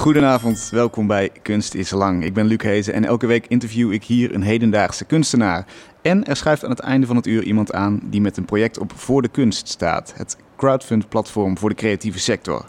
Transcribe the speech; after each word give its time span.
Goedenavond, 0.00 0.68
welkom 0.70 1.06
bij 1.06 1.30
Kunst 1.42 1.74
is 1.74 1.90
Lang. 1.90 2.24
Ik 2.24 2.34
ben 2.34 2.46
Luc 2.46 2.62
Hezen 2.62 2.94
en 2.94 3.04
elke 3.04 3.26
week 3.26 3.46
interview 3.46 3.92
ik 3.92 4.04
hier 4.04 4.34
een 4.34 4.42
hedendaagse 4.42 5.04
kunstenaar. 5.04 5.66
En 6.02 6.24
er 6.24 6.36
schuift 6.36 6.64
aan 6.64 6.70
het 6.70 6.80
einde 6.80 7.06
van 7.06 7.16
het 7.16 7.26
uur 7.26 7.42
iemand 7.42 7.72
aan 7.72 8.00
die 8.04 8.20
met 8.20 8.36
een 8.36 8.44
project 8.44 8.78
op 8.78 8.92
Voor 8.94 9.22
de 9.22 9.28
Kunst 9.28 9.68
staat. 9.68 10.12
Het 10.16 10.36
crowdfund-platform 10.56 11.58
voor 11.58 11.68
de 11.68 11.74
creatieve 11.74 12.18
sector. 12.18 12.68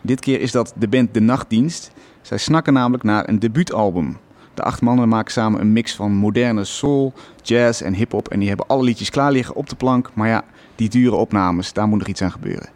Dit 0.00 0.20
keer 0.20 0.40
is 0.40 0.52
dat 0.52 0.72
de 0.76 0.88
band 0.88 1.14
De 1.14 1.20
Nachtdienst. 1.20 1.90
Zij 2.22 2.38
snakken 2.38 2.72
namelijk 2.72 3.02
naar 3.02 3.28
een 3.28 3.38
debuutalbum. 3.38 4.16
De 4.54 4.62
acht 4.62 4.80
mannen 4.80 5.08
maken 5.08 5.32
samen 5.32 5.60
een 5.60 5.72
mix 5.72 5.94
van 5.94 6.12
moderne 6.12 6.64
soul, 6.64 7.12
jazz 7.42 7.82
en 7.82 7.94
hip-hop. 7.94 8.28
En 8.28 8.38
die 8.38 8.48
hebben 8.48 8.66
alle 8.66 8.82
liedjes 8.82 9.10
klaar 9.10 9.32
liggen 9.32 9.54
op 9.54 9.68
de 9.68 9.76
plank. 9.76 10.10
Maar 10.14 10.28
ja, 10.28 10.44
die 10.74 10.88
dure 10.88 11.16
opnames, 11.16 11.72
daar 11.72 11.88
moet 11.88 11.98
nog 11.98 12.08
iets 12.08 12.22
aan 12.22 12.32
gebeuren. 12.32 12.68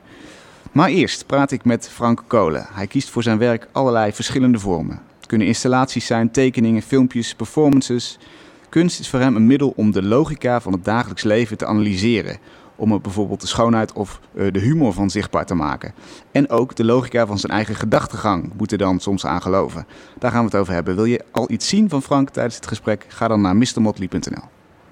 Maar 0.77 0.89
eerst 0.89 1.27
praat 1.27 1.51
ik 1.51 1.65
met 1.65 1.89
Frank 1.89 2.23
Kolen. 2.27 2.67
Hij 2.73 2.87
kiest 2.87 3.11
voor 3.11 3.23
zijn 3.23 3.39
werk 3.39 3.69
allerlei 3.73 4.13
verschillende 4.13 4.59
vormen. 4.59 5.03
Het 5.17 5.27
kunnen 5.27 5.47
installaties 5.47 6.07
zijn, 6.07 6.31
tekeningen, 6.31 6.83
filmpjes, 6.83 7.35
performances. 7.35 8.19
Kunst 8.69 9.01
is 9.01 9.09
voor 9.09 9.21
hem 9.21 9.37
een 9.37 9.47
middel 9.47 9.73
om 9.77 9.91
de 9.93 10.03
logica 10.03 10.61
van 10.61 10.73
het 10.73 10.85
dagelijks 10.85 11.23
leven 11.23 11.57
te 11.57 11.67
analyseren. 11.67 12.39
Om 12.77 12.93
er 12.93 13.01
bijvoorbeeld 13.01 13.41
de 13.41 13.47
schoonheid 13.47 13.93
of 13.93 14.21
uh, 14.35 14.53
de 14.53 14.59
humor 14.59 14.93
van 14.93 15.11
zichtbaar 15.11 15.47
te 15.47 15.55
maken. 15.55 15.95
En 16.33 16.51
ook 16.51 16.77
de 16.77 16.85
logica 16.85 17.27
van 17.27 17.39
zijn 17.39 17.53
eigen 17.53 17.75
gedachtegang 17.75 18.53
moet 18.57 18.73
er 18.73 18.79
dan 18.79 19.01
soms 19.01 19.27
aan 19.27 19.43
geloven. 19.43 19.87
Daar 20.19 20.31
gaan 20.31 20.41
we 20.41 20.47
het 20.51 20.61
over 20.61 20.73
hebben. 20.73 20.95
Wil 20.95 21.05
je 21.05 21.25
al 21.31 21.51
iets 21.51 21.69
zien 21.69 21.89
van 21.89 22.03
Frank 22.03 22.31
tijdens 22.31 22.57
het 22.57 22.67
gesprek? 22.67 23.05
Ga 23.09 23.29
dan 23.29 23.41
naar 23.41 23.57
mrmotley.nl. 23.57 24.45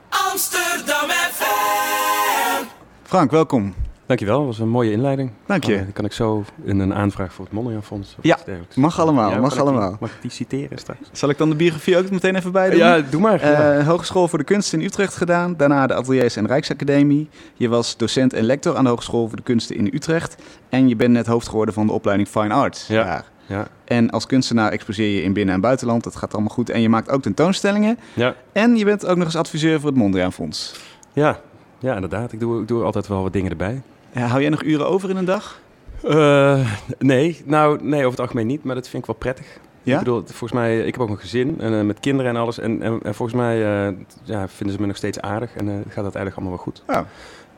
Amsterdam 0.09 1.09
FM. 1.11 2.65
Frank, 3.03 3.31
welkom. 3.31 3.75
Dankjewel, 4.07 4.39
dat 4.39 4.47
was 4.47 4.59
een 4.59 4.69
mooie 4.69 4.93
inleiding. 4.93 5.31
Dank 5.47 5.65
je. 5.65 5.77
Dan 5.77 5.93
kan 5.93 6.05
ik 6.05 6.13
zo 6.13 6.45
in 6.65 6.79
een 6.79 6.95
aanvraag 6.95 7.33
voor 7.33 7.45
het 7.45 7.55
Mondriaan 7.55 7.83
Fonds. 7.83 8.17
Ja, 8.21 8.39
mag 8.75 9.01
allemaal, 9.01 9.31
ja, 9.31 9.39
mag 9.39 9.59
allemaal. 9.59 9.97
Mag 10.01 10.11
ik 10.11 10.23
die 10.23 10.31
citeren 10.31 10.79
straks? 10.79 11.01
Zal 11.13 11.29
ik 11.29 11.39
dan 11.39 11.51
de 11.51 11.57
biografie 11.57 11.99
ook 11.99 12.11
meteen 12.11 12.35
even 12.35 12.53
bij 12.53 12.71
doen? 12.71 12.79
Ja, 12.79 13.01
doe 13.11 13.21
maar. 13.21 13.43
Uh, 13.79 13.87
Hogeschool 13.87 14.29
voor 14.29 14.39
de 14.39 14.45
Kunst 14.45 14.73
in 14.73 14.81
Utrecht 14.81 15.17
gedaan, 15.17 15.57
daarna 15.57 15.87
de 15.87 15.95
Ateliers 15.95 16.37
en 16.37 16.47
Rijksacademie. 16.47 17.29
Je 17.55 17.69
was 17.69 17.97
docent 17.97 18.33
en 18.33 18.45
lector 18.45 18.77
aan 18.77 18.85
de 18.85 18.91
Hogeschool 18.91 19.29
voor 19.29 19.37
de 19.37 19.43
Kunsten 19.43 19.77
in 19.77 19.91
Utrecht. 19.93 20.37
En 20.69 20.89
je 20.89 20.97
bent 20.97 21.13
net 21.13 21.27
hoofd 21.27 21.49
geworden 21.49 21.75
van 21.75 21.87
de 21.87 21.93
opleiding 21.93 22.29
Fine 22.29 22.55
Arts 22.55 22.87
ja. 22.87 23.05
daar. 23.05 23.33
Ja. 23.47 23.67
En 23.85 24.11
als 24.11 24.27
kunstenaar 24.27 24.73
exposeer 24.73 25.17
je 25.17 25.23
in 25.23 25.33
binnen- 25.33 25.55
en 25.55 25.61
buitenland. 25.61 26.05
Dat 26.05 26.17
gaat 26.17 26.33
allemaal 26.33 26.55
goed. 26.55 26.71
En 26.71 26.81
je 26.81 26.89
maakt 26.89 27.11
ook 27.11 27.23
tentoonstellingen. 27.23 27.99
Ja. 28.15 28.35
En 28.53 28.77
je 28.77 28.85
bent 28.85 29.07
ook 29.07 29.17
nog 29.17 29.27
eens 29.27 29.37
adviseur 29.37 29.81
voor 29.81 29.89
het 29.89 29.99
Mondriaan 29.99 30.33
Fonds. 30.33 30.81
Ja, 31.13 31.41
ja 31.79 31.95
inderdaad. 31.95 32.33
Ik 32.33 32.41
doe, 32.41 32.61
ik 32.61 32.69
doe 32.69 32.83
altijd 32.83 33.07
wel 33.07 33.23
wat 33.23 33.33
dingen 33.33 33.51
erbij. 33.51 33.83
Ja, 34.15 34.27
hou 34.27 34.41
jij 34.41 34.51
nog 34.51 34.63
uren 34.63 34.89
over 34.89 35.11
in 35.11 35.17
een 35.17 35.25
dag? 35.25 35.61
Uh, 36.05 36.71
nee, 36.99 37.43
nou 37.45 37.79
nee, 37.83 37.99
over 37.99 38.11
het 38.11 38.21
algemeen 38.21 38.47
niet, 38.47 38.65
maar 38.65 38.75
dat 38.75 38.89
vind 38.89 39.03
ik 39.03 39.09
wel 39.09 39.19
prettig. 39.19 39.47
Ja? 39.83 39.93
Ik 39.93 39.99
bedoel, 39.99 40.23
volgens 40.25 40.53
mij, 40.53 40.79
ik 40.79 40.93
heb 40.93 41.01
ook 41.01 41.09
een 41.09 41.19
gezin 41.19 41.61
en, 41.61 41.73
uh, 41.73 41.83
met 41.83 42.01
kinderen 42.01 42.31
en 42.35 42.41
alles. 42.41 42.59
En, 42.59 42.83
en, 42.83 43.01
en 43.03 43.15
volgens 43.15 43.39
mij 43.39 43.59
uh, 43.59 43.97
ja, 44.23 44.49
vinden 44.49 44.77
ze 44.77 44.81
me 44.81 44.87
nog 44.87 44.97
steeds 44.97 45.21
aardig 45.21 45.55
en 45.55 45.67
gaat 45.67 46.05
dat 46.05 46.15
eigenlijk 46.15 46.37
allemaal 46.37 46.55
wel 46.55 46.65
goed. 46.65 46.83
Ja. 46.87 47.07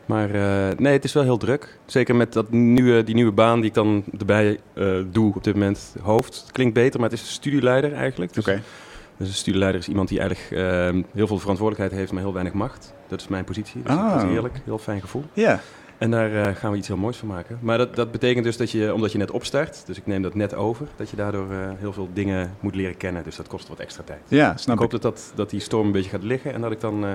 Maar 0.06 0.28
nee, 0.80 0.92
het 0.92 1.04
is 1.04 1.12
wel 1.12 1.22
heel 1.22 1.36
druk. 1.36 1.78
Zeker 1.86 2.16
met 2.16 2.32
dat 2.32 2.50
nieuwe, 2.50 3.04
die 3.04 3.14
nieuwe 3.14 3.32
baan 3.32 3.56
die 3.60 3.68
ik 3.68 3.74
dan 3.74 4.04
erbij 4.18 4.58
doe 5.10 5.34
op 5.34 5.44
dit 5.44 5.54
moment. 5.54 5.96
Hoofd, 6.02 6.40
het 6.40 6.52
klinkt 6.52 6.74
beter, 6.74 7.00
maar 7.00 7.10
het 7.10 7.18
is 7.18 7.32
studieleider 7.32 7.92
eigenlijk. 7.92 8.32
Dus, 8.32 8.44
okay. 8.44 8.62
dus 9.16 9.28
een 9.28 9.34
studieleider 9.34 9.80
is 9.80 9.88
iemand 9.88 10.08
die 10.08 10.20
eigenlijk 10.20 10.50
heel 11.12 11.26
veel 11.26 11.38
verantwoordelijkheid 11.38 12.00
heeft, 12.00 12.12
maar 12.12 12.22
heel 12.22 12.32
weinig 12.32 12.52
macht. 12.52 12.92
Dat 13.08 13.20
is 13.20 13.28
mijn 13.28 13.44
positie. 13.44 13.82
Dus 13.82 13.96
ah. 13.96 14.12
dat 14.12 14.22
is 14.22 14.28
heerlijk, 14.28 14.60
heel 14.64 14.78
fijn 14.78 15.00
gevoel. 15.00 15.24
Ja. 15.32 15.60
En 15.98 16.10
daar 16.10 16.32
uh, 16.32 16.46
gaan 16.54 16.70
we 16.70 16.76
iets 16.76 16.88
heel 16.88 16.96
moois 16.96 17.16
van 17.16 17.28
maken. 17.28 17.58
Maar 17.60 17.78
dat, 17.78 17.96
dat 17.96 18.10
betekent 18.10 18.44
dus 18.44 18.56
dat 18.56 18.70
je, 18.70 18.94
omdat 18.94 19.12
je 19.12 19.18
net 19.18 19.30
opstart, 19.30 19.86
dus 19.86 19.96
ik 19.96 20.06
neem 20.06 20.22
dat 20.22 20.34
net 20.34 20.54
over, 20.54 20.86
dat 20.96 21.10
je 21.10 21.16
daardoor 21.16 21.50
uh, 21.50 21.58
heel 21.76 21.92
veel 21.92 22.08
dingen 22.12 22.54
moet 22.60 22.74
leren 22.74 22.96
kennen. 22.96 23.24
Dus 23.24 23.36
dat 23.36 23.48
kost 23.48 23.68
wat 23.68 23.78
extra 23.78 24.02
tijd. 24.02 24.20
Ja, 24.28 24.56
snap 24.56 24.74
ik. 24.74 24.80
hoop 24.80 24.90
dat, 24.90 25.02
dat, 25.02 25.32
dat 25.34 25.50
die 25.50 25.60
storm 25.60 25.86
een 25.86 25.92
beetje 25.92 26.10
gaat 26.10 26.22
liggen 26.22 26.52
en 26.52 26.60
dat 26.60 26.72
ik 26.72 26.80
dan 26.80 27.04
uh, 27.04 27.14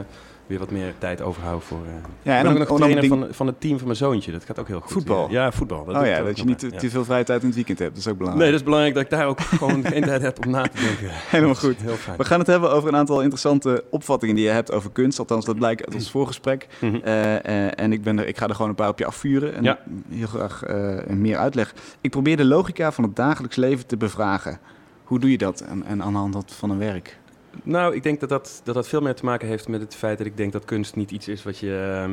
weer 0.52 0.60
wat 0.60 0.72
meer 0.72 0.94
tijd 0.98 1.22
overhoud 1.22 1.64
voor... 1.64 1.80
ja, 2.22 2.38
en 2.38 2.44
dan 2.44 2.54
ook 2.54 2.68
nog 2.68 2.78
trainer 2.78 3.08
van, 3.08 3.28
van 3.32 3.48
het 3.48 3.62
team 3.62 3.78
van 3.78 3.86
mijn 3.86 3.98
zoontje. 3.98 4.32
Dat 4.32 4.46
gaat 4.46 4.60
ook 4.60 4.68
heel 4.68 4.80
goed. 4.80 4.92
Voetbal? 4.92 5.30
Ja, 5.30 5.52
voetbal. 5.52 5.86
Dat 5.86 5.96
oh 5.96 6.06
ja, 6.06 6.24
dat 6.24 6.38
je 6.38 6.46
niet 6.46 6.60
te, 6.60 6.70
te, 6.70 6.90
veel 6.90 7.06
vrije 7.06 7.24
tijd 7.24 7.40
in 7.40 7.46
het 7.46 7.56
weekend 7.56 7.80
hebt. 7.80 7.92
Dat 7.92 8.00
is 8.00 8.12
ook 8.12 8.18
belangrijk. 8.18 8.44
Nee, 8.44 8.52
dat 8.52 8.60
is 8.60 8.66
belangrijk 8.66 8.96
dat 8.96 9.04
ik 9.04 9.10
daar 9.10 9.28
ook 9.28 9.42
gewoon 9.62 9.86
geen 9.86 10.04
tijd 10.04 10.22
heb 10.22 10.46
om 10.46 10.52
na 10.52 10.62
te 10.62 10.82
denken. 10.82 11.10
Helemaal 11.10 11.56
goed. 11.56 11.78
Heel 11.82 11.96
fijn. 11.96 12.18
We 12.18 12.26
gaan 12.26 12.40
het 12.40 12.48
hebben 12.48 12.72
over 12.72 12.90
een 12.90 12.96
aantal 12.96 13.22
interessante 13.22 13.84
opvattingen 13.90 14.36
die 14.36 14.46
je 14.46 14.52
hebt 14.52 14.72
over 14.72 14.92
kunst. 14.92 15.20
Althans, 15.20 15.46
dat 15.46 15.56
blijkt 15.56 15.86
uit 15.86 15.96
ons 15.96 16.12
voorgesprek. 16.12 16.68
Mm 16.80 16.90
-hmm. 16.90 17.02
en 17.02 17.94
ik, 17.94 18.04
ben 18.04 18.20
er, 18.20 18.28
ik 18.28 18.38
ga 18.38 18.48
er 18.48 18.56
gewoon 18.56 18.70
een 18.70 18.76
paar 18.76 18.90
op 18.90 19.00
je 19.00 19.06
afvuren. 19.06 19.56
En 19.56 19.64
ja. 19.64 19.80
heel 20.10 20.28
graag 20.28 20.64
meer 21.08 21.38
uitleg. 21.38 21.74
Ik 22.02 22.12
probeer 22.12 22.38
de 22.38 22.46
logica 22.46 22.92
van 22.92 23.04
het 23.04 23.16
dagelijks 23.16 23.56
leven 23.56 23.86
te 23.86 23.98
bevragen. 23.98 24.60
Hoe 25.04 25.20
doe 25.20 25.32
je 25.32 25.38
dat 25.38 25.62
en, 25.62 25.86
en 25.86 26.04
aan 26.04 26.14
de 26.14 26.20
hand 26.20 26.54
van 26.54 26.70
een 26.70 26.78
werk? 26.78 27.20
Nou, 27.64 27.96
ik 27.96 28.04
denk 28.04 28.20
dat 28.20 28.30
dat, 28.30 28.62
dat 28.64 28.76
dat 28.76 28.88
veel 28.88 29.02
meer 29.02 29.16
te 29.16 29.26
maken 29.26 29.48
heeft 29.48 29.68
met 29.68 29.82
het 29.82 29.96
feit 29.96 30.18
dat 30.18 30.28
ik 30.28 30.38
denk 30.38 30.52
dat 30.52 30.66
kunst 30.66 30.96
niet 30.96 31.12
iets 31.12 31.28
is 31.28 31.44
wat 31.44 31.58
je, 31.58 32.06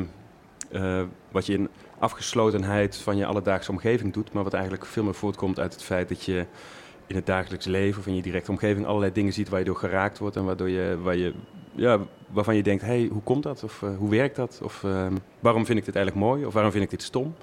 uh, 0.71 1.03
wat 1.31 1.45
je 1.45 1.53
in 1.53 1.69
afgeslotenheid 1.99 2.97
van 2.97 3.17
je 3.17 3.25
alledaagse 3.25 3.71
omgeving 3.71 4.13
doet, 4.13 4.33
maar 4.33 4.43
wat 4.43 4.53
eigenlijk 4.53 4.85
veel 4.85 5.03
meer 5.03 5.13
voortkomt 5.13 5.59
uit 5.59 5.73
het 5.73 5.83
feit 5.83 6.09
dat 6.09 6.23
je 6.23 6.45
in 7.07 7.15
het 7.15 7.25
dagelijks 7.25 7.65
leven 7.65 7.99
of 7.99 8.07
in 8.07 8.15
je 8.15 8.21
directe 8.21 8.51
omgeving 8.51 8.85
allerlei 8.85 9.11
dingen 9.11 9.33
ziet 9.33 9.49
waar 9.49 9.59
je 9.59 9.65
door 9.65 9.75
geraakt 9.75 10.17
wordt 10.17 10.35
en 10.35 10.45
waardoor 10.45 10.69
je, 10.69 10.97
waar 11.01 11.15
je, 11.15 11.33
ja, 11.75 11.99
waarvan 12.29 12.55
je 12.55 12.63
denkt, 12.63 12.81
hey, 12.81 13.09
hoe 13.11 13.21
komt 13.21 13.43
dat? 13.43 13.63
Of 13.63 13.81
uh, 13.81 13.97
hoe 13.97 14.09
werkt 14.09 14.35
dat? 14.35 14.59
Of 14.63 14.83
uh, 14.83 15.07
waarom 15.39 15.65
vind 15.65 15.79
ik 15.79 15.85
dit 15.85 15.95
eigenlijk 15.95 16.25
mooi? 16.25 16.45
Of 16.45 16.53
waarom 16.53 16.71
vind 16.71 16.83
ik 16.83 16.89
dit 16.89 17.03
stom? 17.03 17.35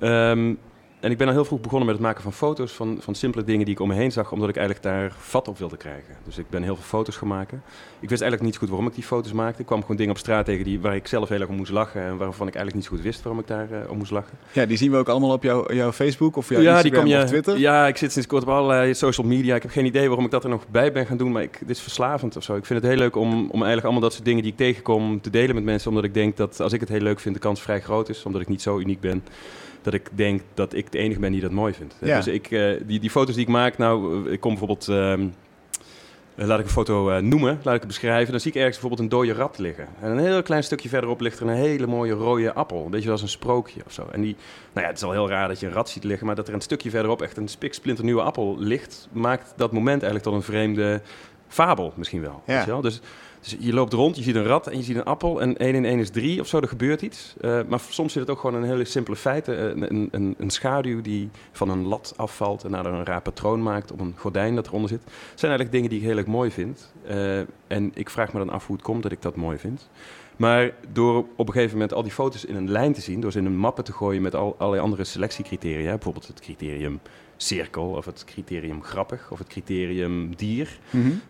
Um, 0.00 0.58
en 1.00 1.10
ik 1.10 1.18
ben 1.18 1.26
al 1.26 1.32
heel 1.32 1.44
vroeg 1.44 1.60
begonnen 1.60 1.86
met 1.86 1.96
het 1.96 2.04
maken 2.04 2.22
van 2.22 2.32
foto's 2.32 2.72
van, 2.72 2.96
van 3.00 3.14
simpele 3.14 3.44
dingen 3.44 3.64
die 3.64 3.74
ik 3.74 3.80
om 3.80 3.88
me 3.88 3.94
heen 3.94 4.12
zag, 4.12 4.32
omdat 4.32 4.48
ik 4.48 4.56
eigenlijk 4.56 4.86
daar 4.86 5.12
vat 5.18 5.48
op 5.48 5.58
wilde 5.58 5.76
krijgen. 5.76 6.14
Dus 6.24 6.38
ik 6.38 6.50
ben 6.50 6.62
heel 6.62 6.74
veel 6.74 6.84
foto's 6.84 7.16
gaan 7.16 7.28
maken. 7.28 7.62
Ik 8.00 8.08
wist 8.08 8.20
eigenlijk 8.20 8.50
niet 8.50 8.60
goed 8.60 8.68
waarom 8.68 8.86
ik 8.86 8.94
die 8.94 9.04
foto's 9.04 9.32
maakte. 9.32 9.60
Ik 9.60 9.66
kwam 9.66 9.80
gewoon 9.80 9.96
dingen 9.96 10.12
op 10.12 10.18
straat 10.18 10.44
tegen 10.44 10.64
die, 10.64 10.80
waar 10.80 10.94
ik 10.94 11.06
zelf 11.06 11.28
heel 11.28 11.40
erg 11.40 11.48
om 11.48 11.56
moest 11.56 11.72
lachen 11.72 12.02
en 12.02 12.16
waarvan 12.16 12.46
ik 12.46 12.54
eigenlijk 12.54 12.74
niet 12.74 12.84
zo 12.84 12.90
goed 12.90 13.00
wist 13.00 13.22
waarom 13.22 13.40
ik 13.40 13.46
daar 13.46 13.68
uh, 13.72 13.90
om 13.90 13.98
moest 13.98 14.10
lachen. 14.10 14.38
Ja, 14.52 14.66
die 14.66 14.76
zien 14.76 14.90
we 14.90 14.96
ook 14.96 15.08
allemaal 15.08 15.32
op 15.32 15.42
jouw, 15.42 15.72
jouw 15.72 15.92
Facebook 15.92 16.36
of 16.36 16.48
jouw 16.48 16.60
ja, 16.60 16.74
Instagram 16.74 17.04
die 17.04 17.12
kom 17.12 17.18
je, 17.18 17.24
of 17.24 17.30
Twitter? 17.30 17.58
Ja, 17.58 17.86
ik 17.86 17.96
zit 17.96 18.12
sinds 18.12 18.28
kort 18.28 18.42
op 18.42 18.48
allerlei 18.48 18.94
social 18.94 19.26
media. 19.26 19.54
Ik 19.54 19.62
heb 19.62 19.70
geen 19.70 19.86
idee 19.86 20.06
waarom 20.06 20.24
ik 20.24 20.30
dat 20.30 20.44
er 20.44 20.50
nog 20.50 20.68
bij 20.68 20.92
ben 20.92 21.06
gaan 21.06 21.16
doen, 21.16 21.32
maar 21.32 21.42
ik, 21.42 21.58
dit 21.58 21.76
is 21.76 21.82
verslavend 21.82 22.36
of 22.36 22.42
zo. 22.42 22.56
Ik 22.56 22.66
vind 22.66 22.80
het 22.80 22.88
heel 22.88 22.98
leuk 22.98 23.16
om, 23.16 23.32
om 23.32 23.50
eigenlijk 23.50 23.84
allemaal 23.84 24.02
dat 24.02 24.12
soort 24.12 24.24
dingen 24.24 24.42
die 24.42 24.52
ik 24.52 24.58
tegenkom 24.58 25.20
te 25.20 25.30
delen 25.30 25.54
met 25.54 25.64
mensen, 25.64 25.88
omdat 25.88 26.04
ik 26.04 26.14
denk 26.14 26.36
dat 26.36 26.60
als 26.60 26.72
ik 26.72 26.80
het 26.80 26.88
heel 26.88 27.00
leuk 27.00 27.20
vind, 27.20 27.34
de 27.34 27.40
kans 27.40 27.62
vrij 27.62 27.80
groot 27.80 28.08
is, 28.08 28.22
omdat 28.22 28.40
ik 28.40 28.48
niet 28.48 28.62
zo 28.62 28.78
uniek 28.78 29.00
ben 29.00 29.22
dat 29.82 29.94
ik 29.94 30.08
denk 30.12 30.40
dat 30.54 30.74
ik 30.74 30.92
de 30.92 30.98
enige 30.98 31.20
ben 31.20 31.32
die 31.32 31.40
dat 31.40 31.50
mooi 31.50 31.72
vindt. 31.72 31.96
Ja. 32.00 32.16
Dus 32.16 32.26
ik, 32.26 32.50
uh, 32.50 32.80
die, 32.86 33.00
die 33.00 33.10
foto's 33.10 33.34
die 33.34 33.44
ik 33.44 33.50
maak, 33.50 33.78
nou, 33.78 34.30
ik 34.30 34.40
kom 34.40 34.50
bijvoorbeeld, 34.50 34.86
um, 34.86 35.34
uh, 36.36 36.46
laat 36.46 36.58
ik 36.58 36.64
een 36.64 36.70
foto 36.70 37.10
uh, 37.10 37.18
noemen, 37.18 37.60
laat 37.62 37.74
ik 37.74 37.80
het 37.80 37.88
beschrijven. 37.88 38.30
Dan 38.30 38.40
zie 38.40 38.50
ik 38.50 38.56
ergens 38.56 38.78
bijvoorbeeld 38.78 39.00
een 39.00 39.18
dode 39.18 39.32
rat 39.32 39.58
liggen. 39.58 39.88
En 40.00 40.10
een 40.10 40.18
heel 40.18 40.42
klein 40.42 40.64
stukje 40.64 40.88
verderop 40.88 41.20
ligt 41.20 41.40
er 41.40 41.48
een 41.48 41.54
hele 41.54 41.86
mooie 41.86 42.12
rode 42.12 42.52
appel. 42.52 42.84
Een 42.84 42.90
beetje 42.90 43.10
als 43.10 43.22
een 43.22 43.28
sprookje 43.28 43.80
of 43.86 43.92
zo. 43.92 44.08
En 44.12 44.20
die, 44.20 44.36
nou 44.72 44.86
ja, 44.86 44.92
het 44.92 44.96
is 44.96 45.04
al 45.04 45.12
heel 45.12 45.28
raar 45.28 45.48
dat 45.48 45.60
je 45.60 45.66
een 45.66 45.72
rat 45.72 45.88
ziet 45.88 46.04
liggen, 46.04 46.26
maar 46.26 46.36
dat 46.36 46.48
er 46.48 46.54
een 46.54 46.60
stukje 46.60 46.90
verderop 46.90 47.22
echt 47.22 47.36
een 47.36 47.48
spiksplinternieuwe 47.48 48.22
appel 48.22 48.56
ligt, 48.58 49.08
maakt 49.12 49.52
dat 49.56 49.72
moment 49.72 50.02
eigenlijk 50.02 50.24
tot 50.24 50.34
een 50.34 50.52
vreemde 50.52 51.00
fabel 51.48 51.92
misschien 51.96 52.20
wel. 52.20 52.42
Ja. 52.46 52.54
Weet 52.54 52.64
je 52.64 52.70
wel? 52.70 52.80
Dus, 52.80 53.00
dus 53.50 53.66
je 53.66 53.72
loopt 53.72 53.92
rond, 53.92 54.16
je 54.16 54.22
ziet 54.22 54.34
een 54.34 54.44
rat 54.44 54.66
en 54.66 54.76
je 54.76 54.82
ziet 54.82 54.96
een 54.96 55.04
appel 55.04 55.40
en 55.40 55.56
1 55.56 55.74
in 55.74 55.84
1 55.84 55.98
is 55.98 56.10
3 56.10 56.40
of 56.40 56.46
zo, 56.46 56.60
er 56.60 56.68
gebeurt 56.68 57.02
iets. 57.02 57.34
Uh, 57.40 57.60
maar 57.68 57.80
soms 57.88 58.12
zit 58.12 58.22
het 58.22 58.30
ook 58.30 58.40
gewoon 58.40 58.62
een 58.62 58.68
hele 58.68 58.84
simpele 58.84 59.16
feit. 59.16 59.48
Uh, 59.48 59.58
een, 59.58 60.08
een, 60.10 60.34
een, 60.38 60.50
schaduw 60.50 61.00
die 61.00 61.30
van 61.52 61.68
een 61.68 61.86
lat 61.86 62.14
afvalt 62.16 62.64
en 62.64 62.70
daardoor 62.70 62.92
een 62.92 63.04
raar 63.04 63.22
patroon 63.22 63.62
maakt 63.62 63.92
op 63.92 64.00
een 64.00 64.14
gordijn 64.16 64.54
dat 64.54 64.66
eronder 64.66 64.88
zit. 64.88 65.02
Dat 65.04 65.14
zijn 65.40 65.50
eigenlijk 65.50 65.72
dingen 65.72 65.90
die 65.90 65.98
ik 65.98 66.04
heel 66.04 66.16
erg 66.16 66.26
mooi 66.26 66.50
vind. 66.50 66.92
Uh, 67.10 67.38
en 67.66 67.90
ik 67.94 68.10
vraag 68.10 68.32
me 68.32 68.38
dan 68.38 68.50
af 68.50 68.66
hoe 68.66 68.76
het 68.76 68.84
komt 68.84 69.02
dat 69.02 69.12
ik 69.12 69.22
dat 69.22 69.36
mooi 69.36 69.58
vind. 69.58 69.88
Maar 70.36 70.72
door 70.92 71.24
op 71.36 71.46
een 71.46 71.52
gegeven 71.52 71.72
moment 71.72 71.92
al 71.92 72.02
die 72.02 72.12
foto's 72.12 72.44
in 72.44 72.56
een 72.56 72.70
lijn 72.70 72.92
te 72.92 73.00
zien, 73.00 73.20
door 73.20 73.32
ze 73.32 73.38
in 73.38 73.46
een 73.46 73.56
mappen 73.56 73.84
te 73.84 73.92
gooien 73.92 74.22
met 74.22 74.34
al, 74.34 74.54
allerlei 74.58 74.82
andere 74.82 75.04
selectiecriteria, 75.04 75.90
bijvoorbeeld 75.90 76.26
het 76.26 76.40
criterium 76.40 77.00
cirkel 77.36 77.84
of 77.84 78.04
het 78.04 78.24
criterium 78.24 78.82
grappig 78.82 79.30
of 79.30 79.38
het 79.38 79.48
criterium 79.48 80.36
dier, 80.36 80.78
mm 80.90 81.02
-hmm. 81.02 81.20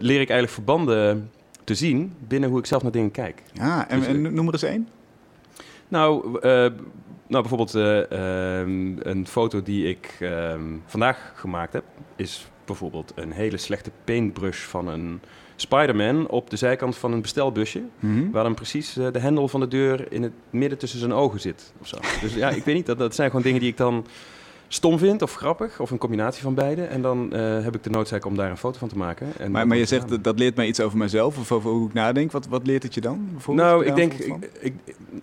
leer 0.00 0.20
ik 0.20 0.30
eigenlijk 0.30 0.50
verbanden 0.50 1.30
te 1.66 1.74
zien 1.74 2.12
binnen 2.28 2.50
hoe 2.50 2.58
ik 2.58 2.66
zelf 2.66 2.82
naar 2.82 2.92
dingen 2.92 3.10
kijk. 3.10 3.42
Ja, 3.52 3.88
en, 3.88 3.98
Dus, 3.98 4.08
en 4.08 4.34
noem 4.34 4.46
er 4.46 4.52
eens 4.52 4.62
één. 4.62 4.88
Nou, 5.88 6.26
uh, 6.26 6.40
nou 7.26 7.42
bijvoorbeeld 7.42 7.74
uh, 7.74 8.58
um, 8.60 8.96
een 9.00 9.26
foto 9.26 9.62
die 9.62 9.88
ik 9.88 10.16
um, 10.20 10.82
vandaag 10.86 11.32
gemaakt 11.34 11.72
heb, 11.72 11.84
is 12.16 12.50
bijvoorbeeld 12.64 13.12
een 13.14 13.32
hele 13.32 13.56
slechte 13.56 13.90
paintbrush 14.04 14.64
van 14.64 14.88
een 14.88 15.20
Spider-Man 15.56 16.28
op 16.28 16.50
de 16.50 16.56
zijkant 16.56 16.96
van 16.96 17.12
een 17.12 17.22
bestelbusje, 17.22 17.78
mm 17.78 17.88
-hmm. 17.98 18.30
waar 18.30 18.44
dan 18.44 18.54
precies 18.54 18.96
uh, 18.96 19.12
de 19.12 19.18
hendel 19.18 19.48
van 19.48 19.60
de 19.60 19.68
deur 19.68 20.12
in 20.12 20.22
het 20.22 20.32
midden 20.50 20.78
tussen 20.78 20.98
zijn 20.98 21.12
ogen 21.12 21.40
zit. 21.40 21.72
Of 21.80 21.86
zo. 21.86 21.96
Dus 22.20 22.34
ja, 22.34 22.48
ik 22.50 22.64
weet 22.64 22.74
niet, 22.74 22.86
dat, 22.86 22.98
dat 22.98 23.14
zijn 23.14 23.28
gewoon 23.28 23.44
dingen 23.44 23.60
die 23.60 23.70
ik 23.70 23.76
dan 23.76 24.06
stom 24.68 24.98
vind 24.98 25.22
of 25.22 25.34
grappig, 25.34 25.80
of 25.80 25.90
een 25.90 25.98
combinatie 25.98 26.42
van 26.42 26.54
beide. 26.54 26.84
En 26.84 27.02
dan 27.02 27.30
uh, 27.32 27.64
heb 27.64 27.74
ik 27.74 27.82
de 27.82 27.90
noodzaak 27.90 28.24
om 28.24 28.36
daar 28.36 28.50
een 28.50 28.56
foto 28.56 28.78
van 28.78 28.88
te 28.88 28.96
maken. 28.96 29.26
En 29.38 29.50
maar, 29.50 29.66
maar 29.66 29.76
je 29.76 29.84
zegt, 29.84 30.08
dat, 30.08 30.24
dat 30.24 30.38
leert 30.38 30.56
mij 30.56 30.66
iets 30.66 30.80
over 30.80 30.98
mezelf, 30.98 31.38
of 31.38 31.52
over 31.52 31.70
hoe 31.70 31.88
ik 31.88 31.94
nadenk. 31.94 32.32
Wat, 32.32 32.46
wat 32.46 32.66
leert 32.66 32.82
het 32.82 32.94
je 32.94 33.00
dan? 33.00 33.28
Nou, 33.46 33.84
ik 33.84 33.94
denk, 33.94 34.12
ik, 34.12 34.50
ik, 34.60 34.74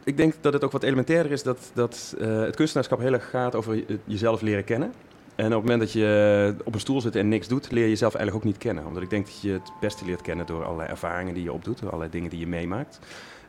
ik, 0.03 0.17
denk 0.17 0.33
dat 0.41 0.53
het 0.53 0.63
ook 0.63 0.71
wat 0.71 0.83
elementairder 0.83 1.31
is 1.31 1.43
dat, 1.43 1.71
dat 1.73 2.15
uh, 2.19 2.41
het 2.41 2.55
kunstenaarschap 2.55 2.99
heel 2.99 3.13
erg 3.13 3.29
gaat 3.29 3.55
over 3.55 3.83
jezelf 4.05 4.41
leren 4.41 4.63
kennen. 4.63 4.93
en 5.35 5.45
op 5.45 5.51
het 5.51 5.61
moment 5.61 5.79
dat 5.79 5.91
je 5.91 6.55
op 6.63 6.73
een 6.73 6.79
stoel 6.79 7.01
zit 7.01 7.15
en 7.15 7.27
niks 7.27 7.47
doet, 7.47 7.71
leer 7.71 7.83
je 7.83 7.89
jezelf 7.89 8.15
eigenlijk 8.15 8.45
ook 8.45 8.51
niet 8.51 8.61
kennen. 8.61 8.85
Omdat 8.85 9.03
ik 9.03 9.09
denk 9.09 9.25
dat 9.25 9.41
je 9.41 9.51
het 9.51 9.71
beste 9.79 10.05
leert 10.05 10.21
kennen 10.21 10.45
door 10.45 10.63
allerlei 10.63 10.89
ervaringen 10.89 11.33
die 11.33 11.43
je 11.43 11.53
opdoet, 11.53 11.79
door 11.79 11.87
allerlei 11.87 12.11
dingen 12.11 12.29
die 12.29 12.39
je 12.39 12.47
meemaakt. 12.47 12.99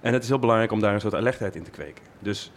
En 0.00 0.12
het 0.12 0.22
is 0.22 0.28
heel 0.28 0.38
belangrijk 0.38 0.72
om 0.72 0.80
daar 0.80 0.94
een 0.94 1.00
soort 1.00 1.14
alertheid 1.14 1.56
in 1.56 1.62
te 1.62 1.70
kweken. 1.70 2.04
Dus 2.18 2.52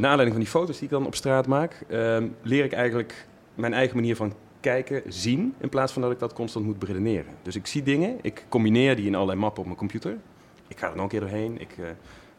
naar 0.00 0.10
aanleiding 0.10 0.32
van 0.32 0.40
die 0.40 0.60
foto's 0.60 0.76
die 0.76 0.84
ik 0.84 0.90
dan 0.90 1.06
op 1.06 1.14
straat 1.14 1.46
maak, 1.46 1.84
ehm, 1.88 2.28
leer 2.42 2.64
ik 2.64 2.72
eigenlijk 2.72 3.26
mijn 3.54 3.72
eigen 3.72 3.96
manier 3.96 4.16
van 4.16 4.32
kijken, 4.60 5.02
zien, 5.06 5.54
in 5.58 5.68
plaats 5.68 5.92
van 5.92 6.02
dat 6.02 6.10
ik 6.10 6.18
dat 6.18 6.32
constant 6.32 6.64
moet 6.64 6.78
beredeneren. 6.78 7.34
Dus 7.42 7.56
ik 7.56 7.66
zie 7.66 7.82
dingen, 7.82 8.18
ik 8.22 8.44
combineer 8.48 8.96
die 8.96 9.06
in 9.06 9.14
allerlei 9.14 9.38
mappen 9.38 9.58
op 9.58 9.66
mijn 9.66 9.78
computer. 9.78 10.16
Ik 10.68 10.78
ga 10.78 10.88
er 10.88 10.94
nog 10.94 11.02
een 11.02 11.10
keer 11.10 11.20
doorheen. 11.20 11.60
Ik, 11.60 11.76
uh, 11.78 11.86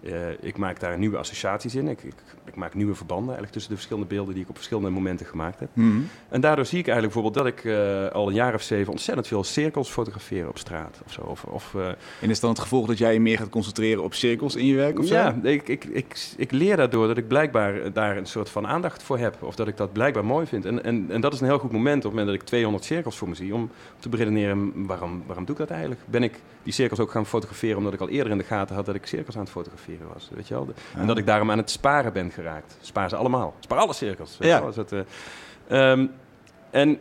uh, 0.03 0.13
ik 0.39 0.57
maak 0.57 0.79
daar 0.79 0.97
nieuwe 0.97 1.17
associaties 1.17 1.75
in. 1.75 1.87
Ik, 1.87 2.03
ik, 2.03 2.13
ik, 2.45 2.55
maak 2.55 2.73
nieuwe 2.73 2.95
verbanden 2.95 3.27
eigenlijk 3.27 3.53
tussen 3.53 3.71
de 3.71 3.77
verschillende 3.77 4.09
beelden 4.09 4.33
die 4.33 4.43
ik 4.43 4.49
op 4.49 4.55
verschillende 4.55 4.89
momenten 4.89 5.25
gemaakt 5.25 5.59
heb. 5.59 5.69
Mhm. 5.73 6.01
En 6.29 6.41
daardoor 6.41 6.65
zie 6.65 6.79
ik 6.79 6.87
eigenlijk 6.87 7.13
bijvoorbeeld 7.13 7.45
dat 7.45 7.57
ik 7.57 7.63
uh, 7.63 8.07
al 8.07 8.27
een 8.27 8.33
jaar 8.33 8.53
of 8.53 8.61
zeven 8.61 8.91
ontzettend 8.91 9.27
veel 9.27 9.43
cirkels 9.43 9.89
fotografeer 9.89 10.47
op 10.47 10.57
straat. 10.57 11.01
Of 11.05 11.11
zo. 11.11 11.21
Of, 11.21 11.43
of, 11.43 11.75
en 12.21 12.29
is 12.29 12.39
dan 12.39 12.49
het 12.49 12.59
gevolg 12.59 12.87
dat 12.87 12.97
jij 12.97 13.13
je 13.13 13.19
meer 13.19 13.37
gaat 13.37 13.49
concentreren 13.49 14.03
op 14.03 14.13
cirkels 14.13 14.55
in 14.55 14.65
je 14.65 14.75
werk? 14.75 14.99
Of 14.99 15.07
ja, 15.07 15.39
ik, 15.43 15.67
ik, 15.67 15.83
ik, 15.83 16.33
ik 16.37 16.51
leer 16.51 16.77
daardoor 16.77 17.07
dat 17.07 17.17
ik 17.17 17.27
blijkbaar 17.27 17.93
daar 17.93 18.17
een 18.17 18.25
soort 18.25 18.49
van 18.49 18.67
aandacht 18.67 19.03
voor 19.03 19.17
heb. 19.17 19.43
Of 19.43 19.55
dat 19.55 19.67
ik 19.67 19.77
dat 19.77 19.93
blijkbaar 19.93 20.25
mooi 20.25 20.45
vind. 20.45 20.65
En, 20.65 20.83
en, 20.83 21.05
en 21.09 21.21
dat 21.21 21.33
is 21.33 21.39
een 21.39 21.47
heel 21.47 21.59
goed 21.59 21.71
moment 21.71 21.97
op 21.97 22.03
het 22.03 22.11
moment 22.11 22.27
dat 22.27 22.35
ik 22.35 22.47
200 22.47 22.85
cirkels 22.85 23.17
voor 23.17 23.29
me 23.29 23.35
zie. 23.35 23.53
Om 23.53 23.69
te 23.99 24.09
beredeneren, 24.09 24.85
waarom, 24.85 25.23
waarom 25.25 25.45
doe 25.45 25.55
ik 25.55 25.61
dat 25.61 25.69
eigenlijk? 25.69 26.01
Ben 26.05 26.23
ik 26.23 26.39
die 26.63 26.73
cirkels 26.73 26.99
ook 26.99 27.11
gaan 27.11 27.25
fotograferen 27.25 27.77
omdat 27.77 27.93
ik 27.93 27.99
al 27.99 28.09
eerder 28.09 28.31
in 28.31 28.37
de 28.37 28.43
gaten 28.43 28.75
had 28.75 28.85
dat 28.85 28.95
ik 28.95 29.05
cirkels 29.05 29.35
aan 29.35 29.41
het 29.41 29.51
fotograferen 29.51 29.92
was. 30.13 30.29
Weet 30.33 30.47
je 30.47 30.53
wel? 30.53 30.67
En 30.95 31.07
dat 31.07 31.17
ik 31.17 31.25
daarom 31.25 31.51
aan 31.51 31.57
het 31.57 31.69
sparen 31.69 32.13
ben 32.13 32.31
geraakt. 32.31 32.77
Spaar 32.81 33.09
ze 33.09 33.15
allemaal. 33.15 33.53
Spaar 33.59 33.79
alle 33.79 33.93
cirkels. 33.93 34.37
weet 34.37 34.49
Ja. 34.49 34.55
je 34.57 34.63
wel? 34.63 34.73
Dat, 34.73 34.91
eh, 34.91 35.91
ehm, 35.91 36.07
en 36.69 36.99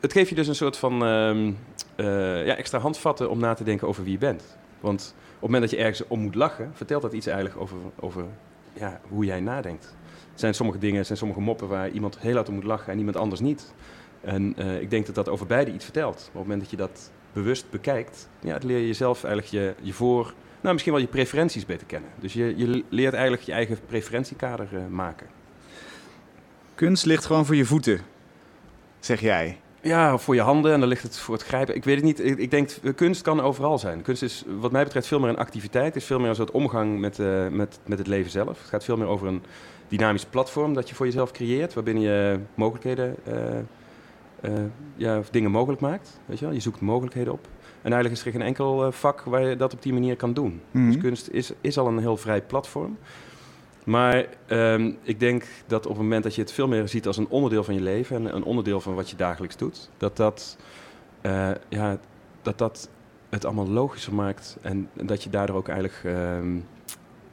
het 0.00 0.12
geeft 0.12 0.28
je 0.28 0.34
dus 0.34 0.48
een 0.48 0.54
soort 0.54 0.76
van 0.76 1.04
ehm, 1.04 1.52
eh, 1.96 2.46
ja, 2.46 2.56
extra 2.56 2.78
handvatten 2.78 3.30
om 3.30 3.38
na 3.38 3.54
te 3.54 3.64
denken 3.64 3.88
over 3.88 4.02
wie 4.02 4.12
je 4.12 4.18
bent. 4.18 4.56
Want 4.80 5.14
op 5.16 5.32
het 5.32 5.40
moment 5.40 5.62
dat 5.62 5.70
je 5.70 5.76
ergens 5.76 6.08
om 6.08 6.20
moet 6.20 6.34
lachen, 6.34 6.70
vertelt 6.74 7.02
dat 7.02 7.12
iets 7.12 7.26
eigenlijk 7.26 7.60
over, 7.60 7.76
over 8.00 8.24
ja, 8.72 9.00
hoe 9.08 9.24
jij 9.24 9.40
nadenkt. 9.40 9.84
Er 10.32 10.40
zijn 10.40 10.54
sommige 10.54 10.78
dingen, 10.78 10.98
er 10.98 11.04
zijn 11.04 11.18
sommige 11.18 11.40
moppen 11.40 11.68
waar 11.68 11.88
iemand 11.88 12.18
heel 12.18 12.34
hard 12.34 12.48
om 12.48 12.54
moet 12.54 12.64
lachen 12.64 12.92
en 12.92 12.98
iemand 12.98 13.16
anders 13.16 13.40
niet. 13.40 13.74
En 14.20 14.54
eh, 14.56 14.80
ik 14.80 14.90
denk 14.90 15.06
dat 15.06 15.14
dat 15.14 15.28
over 15.28 15.46
beide 15.46 15.72
iets 15.72 15.84
vertelt. 15.84 16.14
Maar 16.16 16.24
op 16.26 16.32
het 16.32 16.42
moment 16.42 16.60
dat 16.60 16.70
je 16.70 16.76
dat 16.76 17.10
bewust 17.32 17.70
bekijkt, 17.70 18.28
ja, 18.40 18.52
het 18.52 18.64
leer 18.64 18.78
je 18.78 18.86
jezelf 18.86 19.24
eigenlijk 19.24 19.52
je, 19.52 19.74
je 19.82 19.92
voor, 19.92 20.34
nou 20.64 20.76
misschien 20.76 20.92
wel 20.92 21.02
je 21.02 21.08
preferenties 21.08 21.66
beter 21.66 21.86
kennen. 21.86 22.10
Dus 22.20 22.32
je, 22.32 22.54
je 22.56 22.84
leert 22.88 23.14
eigenlijk 23.14 23.42
je 23.42 23.52
eigen 23.52 23.78
preferentiekader 23.86 24.68
eh, 24.72 24.86
maken. 24.90 25.26
Kunst 26.74 27.04
ligt 27.04 27.24
gewoon 27.24 27.46
voor 27.46 27.56
je 27.56 27.64
voeten, 27.64 28.00
zeg 29.00 29.20
jij. 29.20 29.60
Ja, 29.80 30.18
voor 30.18 30.34
je 30.34 30.40
handen 30.40 30.72
en 30.72 30.80
dan 30.80 30.88
ligt 30.88 31.02
het 31.02 31.18
voor 31.18 31.34
het 31.34 31.44
grijpen. 31.44 31.74
Ik 31.74 31.84
weet 31.84 31.94
het 31.94 32.04
niet. 32.04 32.24
Ik, 32.24 32.38
ik 32.38 32.50
denk, 32.50 32.70
eh, 32.70 32.94
kunst 32.94 33.22
kan 33.22 33.40
overal 33.40 33.78
zijn. 33.78 34.02
Kunst 34.02 34.22
is 34.22 34.44
wat 34.60 34.72
mij 34.72 34.84
betreft 34.84 35.06
veel 35.06 35.20
meer 35.20 35.28
een 35.28 35.36
activiteit. 35.36 35.86
Het 35.86 35.96
is 35.96 36.04
veel 36.04 36.18
meer 36.18 36.28
een 36.28 36.34
soort 36.34 36.50
omgang 36.50 37.00
met, 37.00 37.18
eh, 37.18 37.48
met, 37.48 37.78
met 37.86 37.98
het 37.98 38.06
leven 38.06 38.30
zelf. 38.30 38.58
Het 38.58 38.68
gaat 38.68 38.84
veel 38.84 38.96
meer 38.96 39.06
over 39.06 39.26
een 39.26 39.42
dynamisch 39.88 40.24
platform 40.24 40.74
dat 40.74 40.88
je 40.88 40.94
voor 40.94 41.06
jezelf 41.06 41.30
creëert. 41.30 41.74
Waarbinnen 41.74 42.02
je 42.02 42.38
mogelijkheden, 42.54 43.16
ja, 44.96 45.18
of 45.18 45.30
dingen 45.30 45.50
mogelijk 45.50 45.80
maakt. 45.80 46.20
Weet 46.26 46.38
je 46.38 46.44
wel? 46.44 46.54
Je 46.54 46.60
zoekt 46.60 46.80
mogelijkheden 46.80 47.32
op. 47.32 47.48
En 47.84 47.92
eigenlijk 47.92 48.20
is 48.20 48.26
er 48.26 48.32
geen 48.32 48.46
enkel 48.46 48.84
eh, 48.84 48.92
vak 48.92 49.20
waar 49.20 49.48
je 49.48 49.56
dat 49.56 49.72
op 49.72 49.82
die 49.82 49.92
manier 49.92 50.16
kan 50.16 50.32
doen. 50.32 50.60
Mhm. 50.70 50.86
Dus 50.86 50.98
kunst 50.98 51.28
is, 51.28 51.52
is 51.60 51.78
al 51.78 51.86
een 51.86 51.98
heel 51.98 52.16
vrij 52.16 52.42
platform. 52.42 52.98
Maar 53.84 54.26
ehm, 54.46 54.92
ik 55.02 55.20
denk 55.20 55.44
dat 55.66 55.86
op 55.86 55.92
het 55.92 56.02
moment 56.02 56.22
dat 56.22 56.34
je 56.34 56.40
het 56.40 56.52
veel 56.52 56.68
meer 56.68 56.88
ziet 56.88 57.06
als 57.06 57.16
een 57.16 57.28
onderdeel 57.28 57.64
van 57.64 57.74
je 57.74 57.80
leven 57.80 58.16
en 58.16 58.36
een 58.36 58.44
onderdeel 58.44 58.80
van 58.80 58.94
wat 58.94 59.10
je 59.10 59.16
dagelijks 59.16 59.56
doet, 59.56 59.90
dat 59.96 60.16
dat, 60.16 60.56
eh, 61.20 61.50
ja, 61.68 61.98
dat, 62.42 62.58
dat 62.58 62.88
het 63.28 63.44
allemaal 63.44 63.68
logischer 63.68 64.14
maakt 64.14 64.56
en, 64.62 64.88
en 64.96 65.06
dat 65.06 65.22
je 65.22 65.30
daardoor 65.30 65.56
ook 65.56 65.68
eigenlijk 65.68 66.00
ehm, 66.04 66.58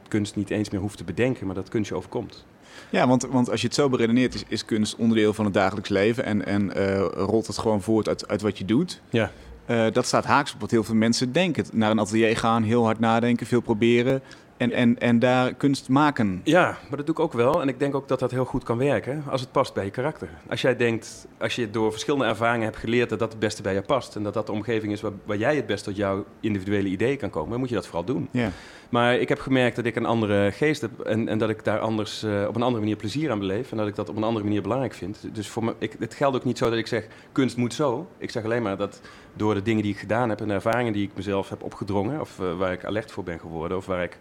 kunst 0.08 0.36
niet 0.36 0.50
eens 0.50 0.70
meer 0.70 0.80
hoeft 0.80 0.96
te 0.96 1.04
bedenken, 1.04 1.46
maar 1.46 1.54
dat 1.54 1.68
kunst 1.68 1.88
je 1.88 1.96
overkomt. 1.96 2.44
Ja, 2.90 3.08
want, 3.08 3.22
want 3.22 3.50
als 3.50 3.60
je 3.60 3.66
het 3.66 3.76
zo 3.76 3.88
beredeneert, 3.88 4.34
is, 4.34 4.44
is 4.48 4.64
kunst 4.64 4.96
onderdeel 4.96 5.32
van 5.32 5.44
het 5.44 5.54
dagelijks 5.54 5.88
leven 5.88 6.24
en, 6.24 6.46
en 6.46 6.74
eh, 6.74 7.06
rolt 7.14 7.46
het 7.46 7.58
gewoon 7.58 7.82
voort 7.82 8.08
uit, 8.08 8.28
uit 8.28 8.42
wat 8.42 8.58
je 8.58 8.64
doet. 8.64 9.00
Ja. 9.10 9.30
Eh, 9.66 9.86
dat 9.92 10.06
staat 10.06 10.24
haaks 10.24 10.54
op 10.54 10.60
wat 10.60 10.70
heel 10.70 10.84
veel 10.84 10.94
mensen 10.94 11.32
denken. 11.32 11.64
Naar 11.72 11.90
een 11.90 11.98
atelier 11.98 12.36
gaan, 12.36 12.62
heel 12.62 12.84
hard 12.84 12.98
nadenken, 12.98 13.46
veel 13.46 13.60
proberen 13.60 14.22
en, 14.56 14.72
en, 14.72 14.98
en 14.98 15.18
daar 15.18 15.54
kunst 15.54 15.88
maken. 15.88 16.40
Ja, 16.44 16.78
maar 16.88 16.96
dat 16.96 17.06
doe 17.06 17.14
ik 17.14 17.20
ook 17.20 17.32
wel. 17.32 17.60
En 17.60 17.68
ik 17.68 17.78
denk 17.78 17.94
ook 17.94 18.08
dat 18.08 18.18
dat 18.18 18.30
heel 18.30 18.44
goed 18.44 18.64
kan 18.64 18.78
werken 18.78 19.22
als 19.30 19.40
het 19.40 19.52
past 19.52 19.74
bij 19.74 19.84
je 19.84 19.90
karakter. 19.90 20.28
Als 20.48 20.60
jij 20.60 20.76
denkt, 20.76 21.26
als 21.38 21.54
je 21.54 21.70
door 21.70 21.90
verschillende 21.90 22.24
ervaringen 22.24 22.66
hebt 22.66 22.78
geleerd 22.78 23.08
dat 23.08 23.18
dat 23.18 23.30
het 23.30 23.40
beste 23.40 23.62
bij 23.62 23.74
je 23.74 23.82
past. 23.82 24.16
En 24.16 24.22
dat 24.22 24.34
dat 24.34 24.46
de 24.46 24.52
omgeving 24.52 24.92
is 24.92 25.00
waar, 25.00 25.12
waar 25.24 25.36
jij 25.36 25.56
het 25.56 25.66
best 25.66 25.84
tot 25.84 25.96
jouw 25.96 26.24
individuele 26.40 26.88
ideeën 26.88 27.16
kan 27.18 27.30
komen, 27.30 27.50
dan 27.50 27.58
moet 27.58 27.68
je 27.68 27.74
dat 27.74 27.86
vooral 27.86 28.04
doen. 28.04 28.28
Ja. 28.30 28.50
Maar 28.92 29.16
ik 29.16 29.28
heb 29.28 29.40
gemerkt 29.40 29.76
dat 29.76 29.84
ik 29.84 29.96
een 29.96 30.06
andere 30.06 30.50
geest 30.50 30.80
heb 30.80 31.00
en, 31.00 31.28
en 31.28 31.38
dat 31.38 31.48
ik 31.48 31.64
daar 31.64 31.78
anders, 31.78 32.22
eh, 32.22 32.44
op 32.48 32.56
een 32.56 32.62
andere 32.62 32.80
manier 32.80 32.96
plezier 32.96 33.30
aan 33.30 33.38
beleef. 33.38 33.70
En 33.70 33.76
dat 33.76 33.86
ik 33.86 33.94
dat 33.94 34.08
op 34.08 34.16
een 34.16 34.22
andere 34.22 34.44
manier 34.44 34.62
belangrijk 34.62 34.94
vind. 34.94 35.18
Dus 35.32 35.48
voor 35.48 35.64
me, 35.64 35.74
ik, 35.78 35.96
het 35.98 36.14
geldt 36.14 36.36
ook 36.36 36.44
niet 36.44 36.58
zo 36.58 36.70
dat 36.70 36.78
ik 36.78 36.86
zeg, 36.86 37.06
kunst 37.32 37.56
moet 37.56 37.74
zo. 37.74 38.08
Ik 38.18 38.30
zeg 38.30 38.44
alleen 38.44 38.62
maar 38.62 38.76
dat 38.76 39.00
door 39.34 39.54
de 39.54 39.62
dingen 39.62 39.82
die 39.82 39.92
ik 39.92 39.98
gedaan 39.98 40.28
heb 40.28 40.40
en 40.40 40.48
de 40.48 40.54
ervaringen 40.54 40.92
die 40.92 41.06
ik 41.06 41.10
mezelf 41.14 41.48
heb 41.48 41.62
opgedrongen, 41.62 42.20
of 42.20 42.40
eh, 42.40 42.56
waar 42.56 42.72
ik 42.72 42.84
alert 42.84 43.12
voor 43.12 43.24
ben 43.24 43.40
geworden, 43.40 43.76
of 43.76 43.86
waar 43.86 44.02
ik 44.02 44.18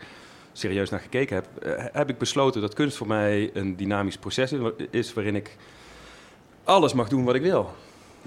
serieus 0.52 0.90
naar 0.90 1.00
gekeken 1.00 1.36
heb, 1.36 1.64
eh, 1.64 1.86
heb 1.92 2.10
ik 2.10 2.18
besloten 2.18 2.62
dat 2.62 2.74
kunst 2.74 2.98
voor 2.98 3.08
mij 3.08 3.50
een 3.54 3.76
dynamisch 3.76 4.18
proces 4.18 4.52
is, 4.52 4.60
is 4.90 5.14
waarin 5.14 5.36
ik 5.36 5.58
alles 6.64 6.94
mag 6.94 7.10
doen 7.10 7.24
wat 7.24 7.36
ik 7.36 7.42
wil. 7.42 7.72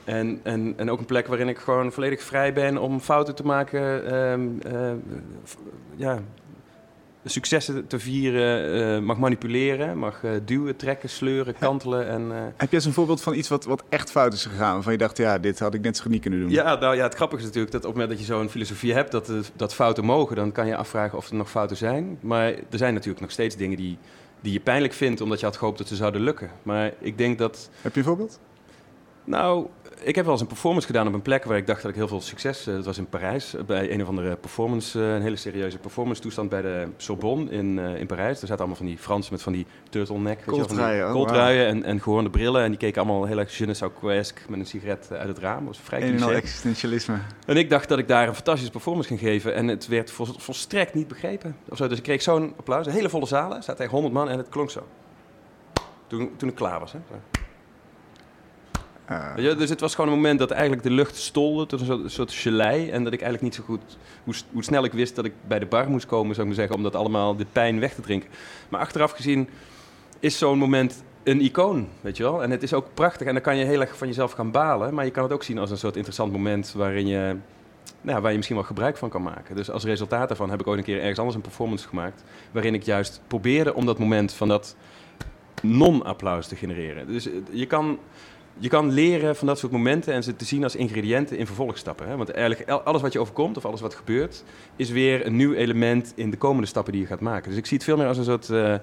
En, 0.04 0.40
en, 0.42 0.74
en 0.76 0.90
ook 0.90 0.98
een 0.98 1.04
plek 1.04 1.26
waarin 1.26 1.48
ik 1.48 1.58
gewoon 1.58 1.92
volledig 1.92 2.22
vrij 2.22 2.52
ben 2.52 2.78
om 2.78 3.00
fouten 3.00 3.34
te 3.34 3.44
maken, 3.44 4.06
ehm, 4.06 4.48
eh, 4.76 4.92
f- 5.46 5.56
ja, 5.96 6.18
successen 7.26 7.86
te 7.86 7.98
vieren, 7.98 8.72
eh, 8.96 9.00
mag 9.02 9.18
manipuleren, 9.18 9.98
mag 9.98 10.24
eh, 10.24 10.30
duwen, 10.44 10.76
trekken, 10.76 11.08
sleuren, 11.08 11.54
kantelen. 11.58 12.06
En, 12.08 12.32
eh, 12.32 12.36
Heb 12.56 12.68
je 12.70 12.76
eens 12.76 12.84
een 12.84 12.92
voorbeeld 12.92 13.20
van 13.22 13.34
iets 13.34 13.48
wat, 13.48 13.64
wat 13.64 13.84
echt 13.88 14.10
fout 14.10 14.32
is 14.32 14.44
gegaan? 14.44 14.74
Waarvan 14.74 14.92
je 14.92 14.98
dacht, 14.98 15.16
ja, 15.16 15.38
dit 15.38 15.58
had 15.58 15.74
ik 15.74 15.80
net 15.80 15.96
zo 15.96 16.02
goed 16.02 16.12
niet 16.12 16.20
kunnen 16.20 16.40
doen. 16.40 16.50
ja, 16.50 16.74
nou, 16.78 16.96
ja, 16.96 17.02
het 17.02 17.14
grappige 17.14 17.40
is 17.40 17.46
natuurlijk 17.46 17.72
dat 17.72 17.84
op 17.84 17.86
het 17.90 17.96
moment 18.00 18.18
dat 18.18 18.26
je 18.28 18.34
zo'n 18.34 18.48
filosofie 18.48 18.92
hebt 18.94 19.12
dat, 19.12 19.30
dat 19.56 19.74
fouten 19.74 20.04
mogen, 20.04 20.36
dan 20.36 20.52
kan 20.52 20.66
je 20.66 20.76
afvragen 20.76 21.18
of 21.18 21.28
er 21.28 21.34
nog 21.36 21.50
fouten 21.50 21.76
zijn. 21.76 22.18
Maar 22.20 22.46
er 22.46 22.78
zijn 22.78 22.92
natuurlijk 22.94 23.20
nog 23.20 23.30
steeds 23.30 23.56
dingen 23.56 23.76
die, 23.76 23.98
die 24.40 24.52
je 24.52 24.60
pijnlijk 24.60 24.92
vindt 24.92 25.20
omdat 25.20 25.40
je 25.40 25.46
had 25.46 25.56
gehoopt 25.56 25.78
dat 25.78 25.88
ze 25.88 25.96
zouden 25.96 26.20
lukken. 26.20 26.50
Maar 26.62 26.92
ik 26.98 27.18
denk 27.18 27.38
dat 27.38 27.70
Heb 27.80 27.92
je 27.92 27.98
een 28.00 28.06
voorbeeld? 28.06 28.40
Nou, 29.24 29.66
ik 30.02 30.14
heb 30.14 30.24
wel 30.24 30.32
eens 30.32 30.42
een 30.42 30.48
performance 30.48 30.86
gedaan 30.86 31.06
op 31.06 31.12
een 31.14 31.22
plek 31.22 31.44
waar 31.44 31.56
ik 31.56 31.66
dacht 31.66 31.82
dat 31.82 31.90
ik 31.90 31.96
heel 31.96 32.08
veel 32.08 32.20
succes... 32.20 32.66
eh, 32.66 32.74
dat 32.74 32.84
was 32.84 32.98
in 32.98 33.08
Parijs, 33.08 33.54
eh, 33.54 33.64
bij 33.64 33.92
een 33.92 34.02
of 34.02 34.08
andere 34.08 34.36
performance... 34.36 35.00
eh, 35.00 35.14
een 35.14 35.22
hele 35.22 35.36
serieuze 35.36 35.78
performance 35.78 36.20
toestand 36.22 36.48
bij 36.48 36.62
de 36.62 36.88
Sorbonne 36.96 37.50
in, 37.50 37.78
in 37.78 38.06
Parijs. 38.06 38.32
Er 38.40 38.46
zaten 38.46 38.58
allemaal 38.58 38.76
van 38.76 38.86
die 38.86 38.98
Fransen 38.98 39.32
met 39.32 39.42
van 39.42 39.52
die 39.52 39.66
turtleneck... 39.90 40.42
Kooltruien, 40.46 41.06
oh, 41.06 41.12
kooltruien 41.12 41.66
en, 41.66 41.84
en 41.84 42.00
gehoornde 42.00 42.30
brillen. 42.30 42.62
En 42.62 42.68
die 42.68 42.78
keken 42.78 43.02
allemaal 43.02 43.24
heel 43.24 43.38
erg 43.38 43.58
je 43.58 43.66
ne 43.66 43.74
sais 43.74 44.32
met 44.48 44.58
een 44.58 44.66
sigaret 44.66 45.08
uit 45.12 45.28
het 45.28 45.38
raam. 45.38 45.58
Dat 45.58 45.76
was 45.76 45.78
vrij 45.84 46.00
en 46.02 46.16
cliché. 46.16 46.32
existentialisme. 46.32 47.18
En 47.46 47.56
ik 47.56 47.70
dacht 47.70 47.88
dat 47.88 47.98
ik 47.98 48.08
daar 48.08 48.28
een 48.28 48.34
fantastische 48.34 48.72
performance 48.72 49.08
ging 49.08 49.20
geven. 49.20 49.54
En 49.54 49.68
het 49.68 49.86
werd 49.86 50.10
vol- 50.10 50.38
volstrekt 50.38 50.94
niet 50.94 51.08
begrepen. 51.08 51.56
Dus 51.64 51.80
ik 51.80 52.02
kreeg 52.02 52.22
zo'n 52.22 52.54
applaus. 52.56 52.86
Een 52.86 52.92
hele 52.92 53.08
volle 53.08 53.26
zalen. 53.26 53.56
Er 53.56 53.62
zaten 53.62 53.76
tegen 53.76 53.92
100 53.92 54.14
man 54.14 54.28
en 54.28 54.38
het 54.38 54.48
klonk 54.48 54.70
zo. 54.70 54.86
Toen, 56.06 56.30
toen 56.36 56.48
ik 56.48 56.54
klaar 56.54 56.80
was. 56.80 56.92
Hè. 56.92 56.98
Dus 59.56 59.68
het 59.68 59.80
was 59.80 59.94
gewoon 59.94 60.10
een 60.10 60.16
moment 60.16 60.38
dat 60.38 60.50
eigenlijk 60.50 60.82
de 60.82 60.90
lucht 60.90 61.16
stolde 61.16 61.66
tot 61.66 61.88
een 61.88 62.10
soort, 62.10 62.32
gelei. 62.32 62.90
En 62.90 63.04
dat 63.04 63.12
ik 63.12 63.20
eigenlijk 63.20 63.42
niet 63.42 63.54
zo 63.54 63.62
goed, 63.62 63.98
hoe, 64.24 64.34
hoe 64.52 64.64
snel 64.64 64.84
ik 64.84 64.92
wist 64.92 65.16
dat 65.16 65.24
ik 65.24 65.32
bij 65.46 65.58
de 65.58 65.66
bar 65.66 65.90
moest 65.90 66.06
komen, 66.06 66.34
zou 66.34 66.40
ik 66.40 66.46
maar 66.46 66.62
zeggen, 66.62 66.76
om 66.76 66.82
dat 66.82 66.94
allemaal 66.94 67.36
de 67.36 67.46
pijn 67.52 67.80
weg 67.80 67.94
te 67.94 68.00
drinken. 68.00 68.30
Maar 68.68 68.80
achteraf 68.80 69.10
gezien 69.10 69.48
is 70.20 70.38
zo'n 70.38 70.58
moment 70.58 71.02
een 71.22 71.40
icoon, 71.40 71.88
weet 72.00 72.16
je 72.16 72.22
wel. 72.22 72.42
En 72.42 72.50
het 72.50 72.62
is 72.62 72.72
ook 72.72 72.86
prachtig 72.94 73.26
en 73.26 73.32
dan 73.32 73.42
kan 73.42 73.56
je 73.56 73.64
heel 73.64 73.80
erg 73.80 73.96
van 73.96 74.06
jezelf 74.06 74.32
gaan 74.32 74.50
balen. 74.50 74.94
Maar 74.94 75.04
je 75.04 75.10
kan 75.10 75.22
het 75.22 75.32
ook 75.32 75.42
zien 75.42 75.58
als 75.58 75.70
een 75.70 75.76
soort 75.76 75.96
interessant 75.96 76.32
moment 76.32 76.72
waarin 76.72 77.06
je, 77.06 77.36
nou, 78.00 78.20
waar 78.20 78.30
je 78.30 78.36
misschien 78.36 78.56
wel 78.56 78.66
gebruik 78.66 78.96
van 78.96 79.08
kan 79.08 79.22
maken. 79.22 79.56
Dus 79.56 79.70
als 79.70 79.84
resultaat 79.84 80.28
daarvan 80.28 80.50
heb 80.50 80.60
ik 80.60 80.66
ooit 80.66 80.78
een 80.78 80.84
keer 80.84 81.00
ergens 81.00 81.18
anders 81.18 81.36
een 81.36 81.42
performance 81.42 81.88
gemaakt. 81.88 82.24
Waarin 82.52 82.74
ik 82.74 82.82
juist 82.82 83.20
probeerde 83.26 83.74
om 83.74 83.86
dat 83.86 83.98
moment 83.98 84.32
van 84.32 84.48
dat 84.48 84.76
non-applaus 85.62 86.46
te 86.46 86.56
genereren. 86.56 87.06
Dus 87.06 87.28
je 87.50 87.66
kan 87.66 87.98
je 88.58 88.68
kan 88.68 88.90
leren 88.92 89.36
van 89.36 89.46
dat 89.46 89.58
soort 89.58 89.72
momenten 89.72 90.12
en 90.12 90.22
ze 90.22 90.36
te 90.36 90.44
zien 90.44 90.62
als 90.62 90.76
ingrediënten 90.76 91.38
in 91.38 91.46
vervolgstappen. 91.46 92.08
Hè? 92.08 92.16
Want 92.16 92.30
eigenlijk 92.30 92.70
alles 92.70 93.02
wat 93.02 93.12
je 93.12 93.18
overkomt 93.18 93.56
of 93.56 93.64
alles 93.64 93.80
wat 93.80 93.94
gebeurt, 93.94 94.44
is 94.76 94.90
weer 94.90 95.26
een 95.26 95.36
nieuw 95.36 95.52
element 95.52 96.12
in 96.14 96.30
de 96.30 96.36
komende 96.36 96.66
stappen 96.66 96.92
die 96.92 97.02
je 97.02 97.08
gaat 97.08 97.20
maken. 97.20 97.48
Dus 97.48 97.58
ik 97.58 97.66
zie 97.66 97.76
het 97.76 97.86
veel 97.86 97.96
meer 97.96 98.06
als 98.06 98.18
een 98.18 98.24
soort. 98.24 98.50
eh, 98.50 98.74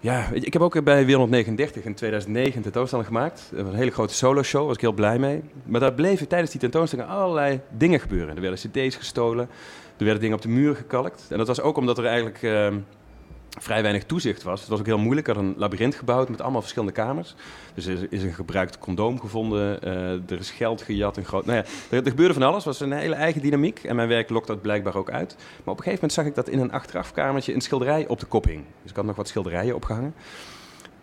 ja, 0.00 0.28
ik 0.32 0.52
heb 0.52 0.62
ook 0.62 0.84
bij 0.84 1.06
Wereld 1.06 1.30
39 1.30 1.84
in 1.84 1.94
2009 1.94 2.56
een 2.56 2.62
tentoonstelling 2.62 3.06
gemaakt. 3.06 3.50
Een 3.54 3.74
hele 3.74 3.90
grote 3.90 4.14
solo-show, 4.14 4.66
was 4.66 4.74
ik 4.74 4.80
heel 4.80 4.92
blij 4.92 5.18
mee. 5.18 5.42
Maar 5.64 5.80
daar 5.80 5.94
bleven 5.94 6.28
tijdens 6.28 6.50
die 6.50 6.60
tentoonstelling 6.60 7.08
allerlei 7.08 7.60
dingen 7.70 8.00
gebeuren. 8.00 8.34
Er 8.34 8.40
werden 8.40 8.58
cd's 8.58 8.96
gestolen, 8.96 9.48
er 9.96 10.04
werden 10.04 10.20
dingen 10.20 10.36
op 10.36 10.42
de 10.42 10.48
muur 10.48 10.76
gekalkt. 10.76 11.26
En 11.28 11.38
dat 11.38 11.46
was 11.46 11.60
ook 11.60 11.76
omdat 11.76 11.98
er 11.98 12.04
eigenlijk... 12.04 12.42
ehm, 12.42 12.74
vrij 13.58 13.82
weinig 13.82 14.04
toezicht 14.04 14.42
was. 14.42 14.60
Het 14.60 14.68
was 14.68 14.78
ook 14.78 14.86
heel 14.86 14.98
moeilijk. 14.98 15.28
Ik 15.28 15.34
had 15.34 15.44
een 15.44 15.54
labyrint 15.56 15.94
gebouwd 15.94 16.28
met 16.28 16.40
allemaal 16.40 16.60
verschillende 16.60 16.94
kamers. 16.94 17.34
Dus 17.74 17.86
er 17.86 18.06
is 18.10 18.22
een 18.22 18.32
gebruikt 18.32 18.78
condoom 18.78 19.20
gevonden. 19.20 19.78
Uh, 19.84 20.12
er 20.12 20.38
is 20.38 20.50
geld 20.50 20.82
gejat. 20.82 21.16
Een 21.16 21.24
groot, 21.24 21.46
nou 21.46 21.58
ja, 21.58 21.64
er, 21.90 22.02
er, 22.04 22.10
gebeurde 22.10 22.34
van 22.34 22.42
alles. 22.42 22.64
Het 22.64 22.78
was 22.78 22.80
een 22.80 22.92
hele 22.92 23.14
eigen 23.14 23.42
dynamiek. 23.42 23.84
En 23.84 23.96
mijn 23.96 24.08
werk 24.08 24.30
lokt 24.30 24.46
dat 24.46 24.62
blijkbaar 24.62 24.96
ook 24.96 25.10
uit. 25.10 25.34
Maar 25.36 25.74
op 25.74 25.78
een 25.78 25.84
gegeven 25.84 25.92
moment 25.92 26.12
zag 26.12 26.24
ik 26.24 26.34
dat 26.34 26.48
in 26.48 26.58
een 26.58 26.72
achterafkamertje 26.72 27.54
een 27.54 27.60
schilderij 27.60 28.06
op 28.06 28.20
de 28.20 28.26
kop 28.26 28.44
hing. 28.44 28.64
Dus 28.82 28.90
ik 28.90 28.96
had 28.96 29.04
nog 29.04 29.16
wat 29.16 29.28
schilderijen 29.28 29.74
opgehangen. 29.74 30.14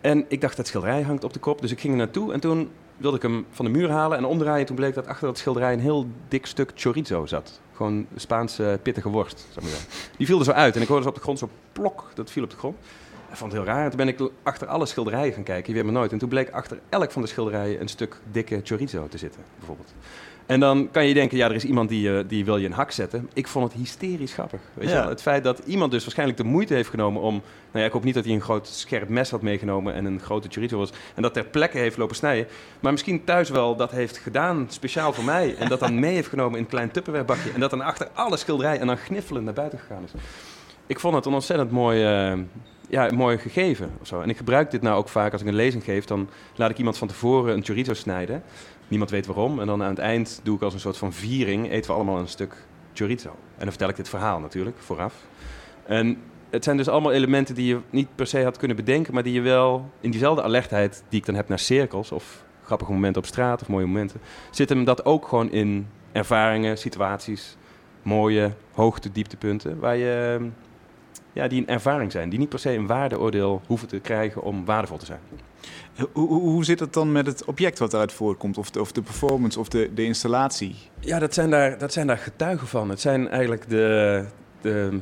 En 0.00 0.24
ik 0.28 0.40
dacht, 0.40 0.56
dat 0.56 0.66
schilderij 0.66 1.02
hangt 1.02 1.24
op 1.24 1.32
de 1.32 1.38
kop. 1.38 1.60
Dus 1.60 1.70
ik 1.70 1.80
ging 1.80 1.92
er 1.92 1.98
naartoe. 1.98 2.32
En 2.32 2.40
toen 2.40 2.70
wilde 2.96 3.16
ik 3.16 3.22
hem 3.22 3.46
van 3.50 3.64
de 3.64 3.70
muur 3.70 3.90
halen 3.90 4.18
en 4.18 4.24
omdraaien. 4.24 4.66
Toen 4.66 4.76
bleek 4.76 4.94
dat 4.94 5.06
achter 5.06 5.26
dat 5.26 5.38
schilderij 5.38 5.72
een 5.72 5.80
heel 5.80 6.06
dik 6.28 6.46
stuk 6.46 6.72
chorizo 6.74 7.26
zat. 7.26 7.60
Gewoon 7.76 8.06
Spaanse 8.16 8.78
pittige 8.82 9.08
worst, 9.08 9.46
zou 9.52 9.66
maar. 9.66 9.74
Die 10.16 10.26
viel 10.26 10.38
er 10.38 10.44
zo 10.44 10.50
uit 10.50 10.76
en 10.76 10.82
ik 10.82 10.88
hoorde 10.88 11.02
ze 11.02 11.08
op 11.08 11.14
de 11.14 11.20
grond 11.20 11.38
zo 11.38 11.48
plok, 11.72 12.10
dat 12.14 12.30
viel 12.30 12.42
op 12.42 12.50
de 12.50 12.56
grond. 12.56 12.76
Ik 13.30 13.36
vond 13.36 13.52
het 13.52 13.62
heel 13.62 13.72
raar. 13.72 13.84
En 13.84 13.88
toen 13.88 13.98
ben 13.98 14.08
ik 14.08 14.30
achter 14.42 14.66
alle 14.66 14.86
schilderijen 14.86 15.32
gaan 15.32 15.42
kijken, 15.42 15.68
je 15.68 15.74
weet 15.74 15.84
maar 15.84 16.00
nooit. 16.00 16.12
En 16.12 16.18
toen 16.18 16.28
bleek 16.28 16.50
achter 16.50 16.80
elk 16.88 17.10
van 17.10 17.22
de 17.22 17.28
schilderijen 17.28 17.80
een 17.80 17.88
stuk 17.88 18.20
dikke 18.30 18.60
chorizo 18.64 19.08
te 19.08 19.18
zitten, 19.18 19.40
bijvoorbeeld. 19.58 19.92
En 20.46 20.60
dan 20.60 20.88
kan 20.90 21.06
je 21.06 21.14
denken, 21.14 21.36
ja, 21.36 21.48
er 21.48 21.54
is 21.54 21.64
iemand 21.64 21.88
die, 21.88 22.08
uh, 22.08 22.20
die 22.26 22.44
wil 22.44 22.56
je 22.56 22.66
een 22.66 22.72
hak 22.72 22.90
zetten. 22.90 23.30
Ik 23.32 23.48
vond 23.48 23.72
het 23.72 23.80
hysterisch 23.80 24.32
grappig. 24.32 24.60
Weet 24.74 24.88
je 24.88 24.94
wel? 24.94 25.08
Het 25.08 25.22
feit 25.22 25.44
dat 25.44 25.60
iemand 25.64 25.90
dus 25.90 26.02
waarschijnlijk 26.02 26.38
de 26.38 26.44
moeite 26.44 26.74
heeft 26.74 26.88
genomen 26.88 27.22
om... 27.22 27.32
Nou 27.32 27.78
ja, 27.78 27.84
ik 27.84 27.92
hoop 27.92 28.04
niet 28.04 28.14
dat 28.14 28.24
hij 28.24 28.34
een 28.34 28.40
groot 28.40 28.66
scherp 28.66 29.08
mes 29.08 29.30
had 29.30 29.42
meegenomen 29.42 29.94
en 29.94 30.04
een 30.04 30.20
grote 30.20 30.48
chorizo 30.50 30.78
was. 30.78 30.92
En 31.14 31.22
dat 31.22 31.34
ter 31.34 31.44
plekke 31.44 31.78
heeft 31.78 31.96
lopen 31.96 32.16
snijden. 32.16 32.46
Maar 32.80 32.92
misschien 32.92 33.24
thuis 33.24 33.50
wel 33.50 33.76
dat 33.76 33.90
heeft 33.90 34.18
gedaan, 34.18 34.66
speciaal 34.68 35.12
voor 35.12 35.24
mij. 35.24 35.56
En 35.58 35.68
dat 35.68 35.80
dan 35.80 35.98
mee 35.98 36.14
heeft 36.14 36.28
genomen 36.28 36.58
in 36.58 36.64
een 36.64 36.70
klein 36.70 36.90
tupperwarebakje. 36.90 37.50
En 37.52 37.60
dat 37.60 37.70
dan 37.70 37.80
achter 37.80 38.08
alle 38.12 38.36
schilderij 38.36 38.78
en 38.78 38.86
dan 38.86 38.96
gniffelend 38.96 39.44
naar 39.44 39.54
buiten 39.54 39.78
gegaan 39.78 40.02
is. 40.04 40.10
Ik 40.86 41.00
vond 41.00 41.14
het 41.14 41.26
een 41.26 41.32
ontzettend 41.32 41.70
mooi... 41.70 42.30
Uh, 42.32 42.38
ja, 42.88 43.10
mooi 43.14 43.38
gegeven. 43.38 43.90
Of 44.00 44.06
zo. 44.06 44.20
En 44.20 44.30
ik 44.30 44.36
gebruik 44.36 44.70
dit 44.70 44.82
nou 44.82 44.96
ook 44.96 45.08
vaak 45.08 45.32
als 45.32 45.40
ik 45.40 45.46
een 45.46 45.54
lezing 45.54 45.84
geef. 45.84 46.04
Dan 46.04 46.28
laat 46.56 46.70
ik 46.70 46.78
iemand 46.78 46.98
van 46.98 47.08
tevoren 47.08 47.54
een 47.54 47.64
chorizo 47.64 47.94
snijden. 47.94 48.42
Niemand 48.88 49.10
weet 49.10 49.26
waarom. 49.26 49.60
En 49.60 49.66
dan 49.66 49.82
aan 49.82 49.90
het 49.90 49.98
eind 49.98 50.40
doe 50.42 50.56
ik 50.56 50.62
als 50.62 50.74
een 50.74 50.80
soort 50.80 50.96
van 50.96 51.12
viering, 51.12 51.70
eten 51.70 51.90
we 51.90 51.96
allemaal 51.96 52.18
een 52.18 52.28
stuk 52.28 52.66
chorizo. 52.92 53.28
En 53.28 53.58
dan 53.58 53.68
vertel 53.68 53.88
ik 53.88 53.96
dit 53.96 54.08
verhaal 54.08 54.40
natuurlijk, 54.40 54.76
vooraf. 54.78 55.14
En 55.86 56.18
het 56.50 56.64
zijn 56.64 56.76
dus 56.76 56.88
allemaal 56.88 57.12
elementen 57.12 57.54
die 57.54 57.66
je 57.66 57.80
niet 57.90 58.08
per 58.14 58.26
se 58.26 58.42
had 58.42 58.56
kunnen 58.56 58.76
bedenken, 58.76 59.14
maar 59.14 59.22
die 59.22 59.32
je 59.32 59.40
wel 59.40 59.90
in 60.00 60.10
diezelfde 60.10 60.42
alertheid 60.42 61.04
die 61.08 61.20
ik 61.20 61.26
dan 61.26 61.34
heb 61.34 61.48
naar 61.48 61.58
cirkels 61.58 62.12
of 62.12 62.44
grappige 62.62 62.92
momenten 62.92 63.22
op 63.22 63.28
straat 63.28 63.62
of 63.62 63.68
mooie 63.68 63.86
momenten, 63.86 64.20
zit 64.50 64.68
hem 64.68 64.84
dat 64.84 65.04
ook 65.04 65.28
gewoon 65.28 65.50
in 65.50 65.88
ervaringen, 66.12 66.78
situaties, 66.78 67.56
mooie 68.02 68.52
hoogte, 68.72 69.12
dieptepunten, 69.12 69.78
waar 69.78 69.96
je, 69.96 70.40
ja, 71.32 71.48
die 71.48 71.60
een 71.60 71.68
ervaring 71.68 72.12
zijn, 72.12 72.28
die 72.28 72.38
niet 72.38 72.48
per 72.48 72.58
se 72.58 72.72
een 72.72 72.86
waardeoordeel 72.86 73.60
hoeven 73.66 73.88
te 73.88 73.98
krijgen 73.98 74.42
om 74.42 74.64
waardevol 74.64 74.98
te 74.98 75.06
zijn. 75.06 75.20
Hoe, 76.12 76.28
hoe, 76.28 76.64
zit 76.64 76.80
het 76.80 76.92
dan 76.92 77.12
met 77.12 77.26
het 77.26 77.44
object 77.44 77.78
wat 77.78 77.92
eruit 77.92 78.12
voortkomt? 78.12 78.58
Of 78.58 78.70
de, 78.70 78.80
of 78.80 78.92
de 78.92 79.02
performance 79.02 79.60
of 79.60 79.68
de, 79.68 79.90
de 79.94 80.04
installatie? 80.04 80.76
Ja, 81.00 81.18
dat 81.18 81.34
zijn, 81.34 81.50
daar, 81.50 81.78
dat 81.78 81.92
zijn 81.92 82.06
daar 82.06 82.18
getuigen 82.18 82.66
van. 82.66 82.88
Het 82.88 83.00
zijn 83.00 83.28
eigenlijk 83.28 83.68
de. 83.68 84.24
de 84.60 85.00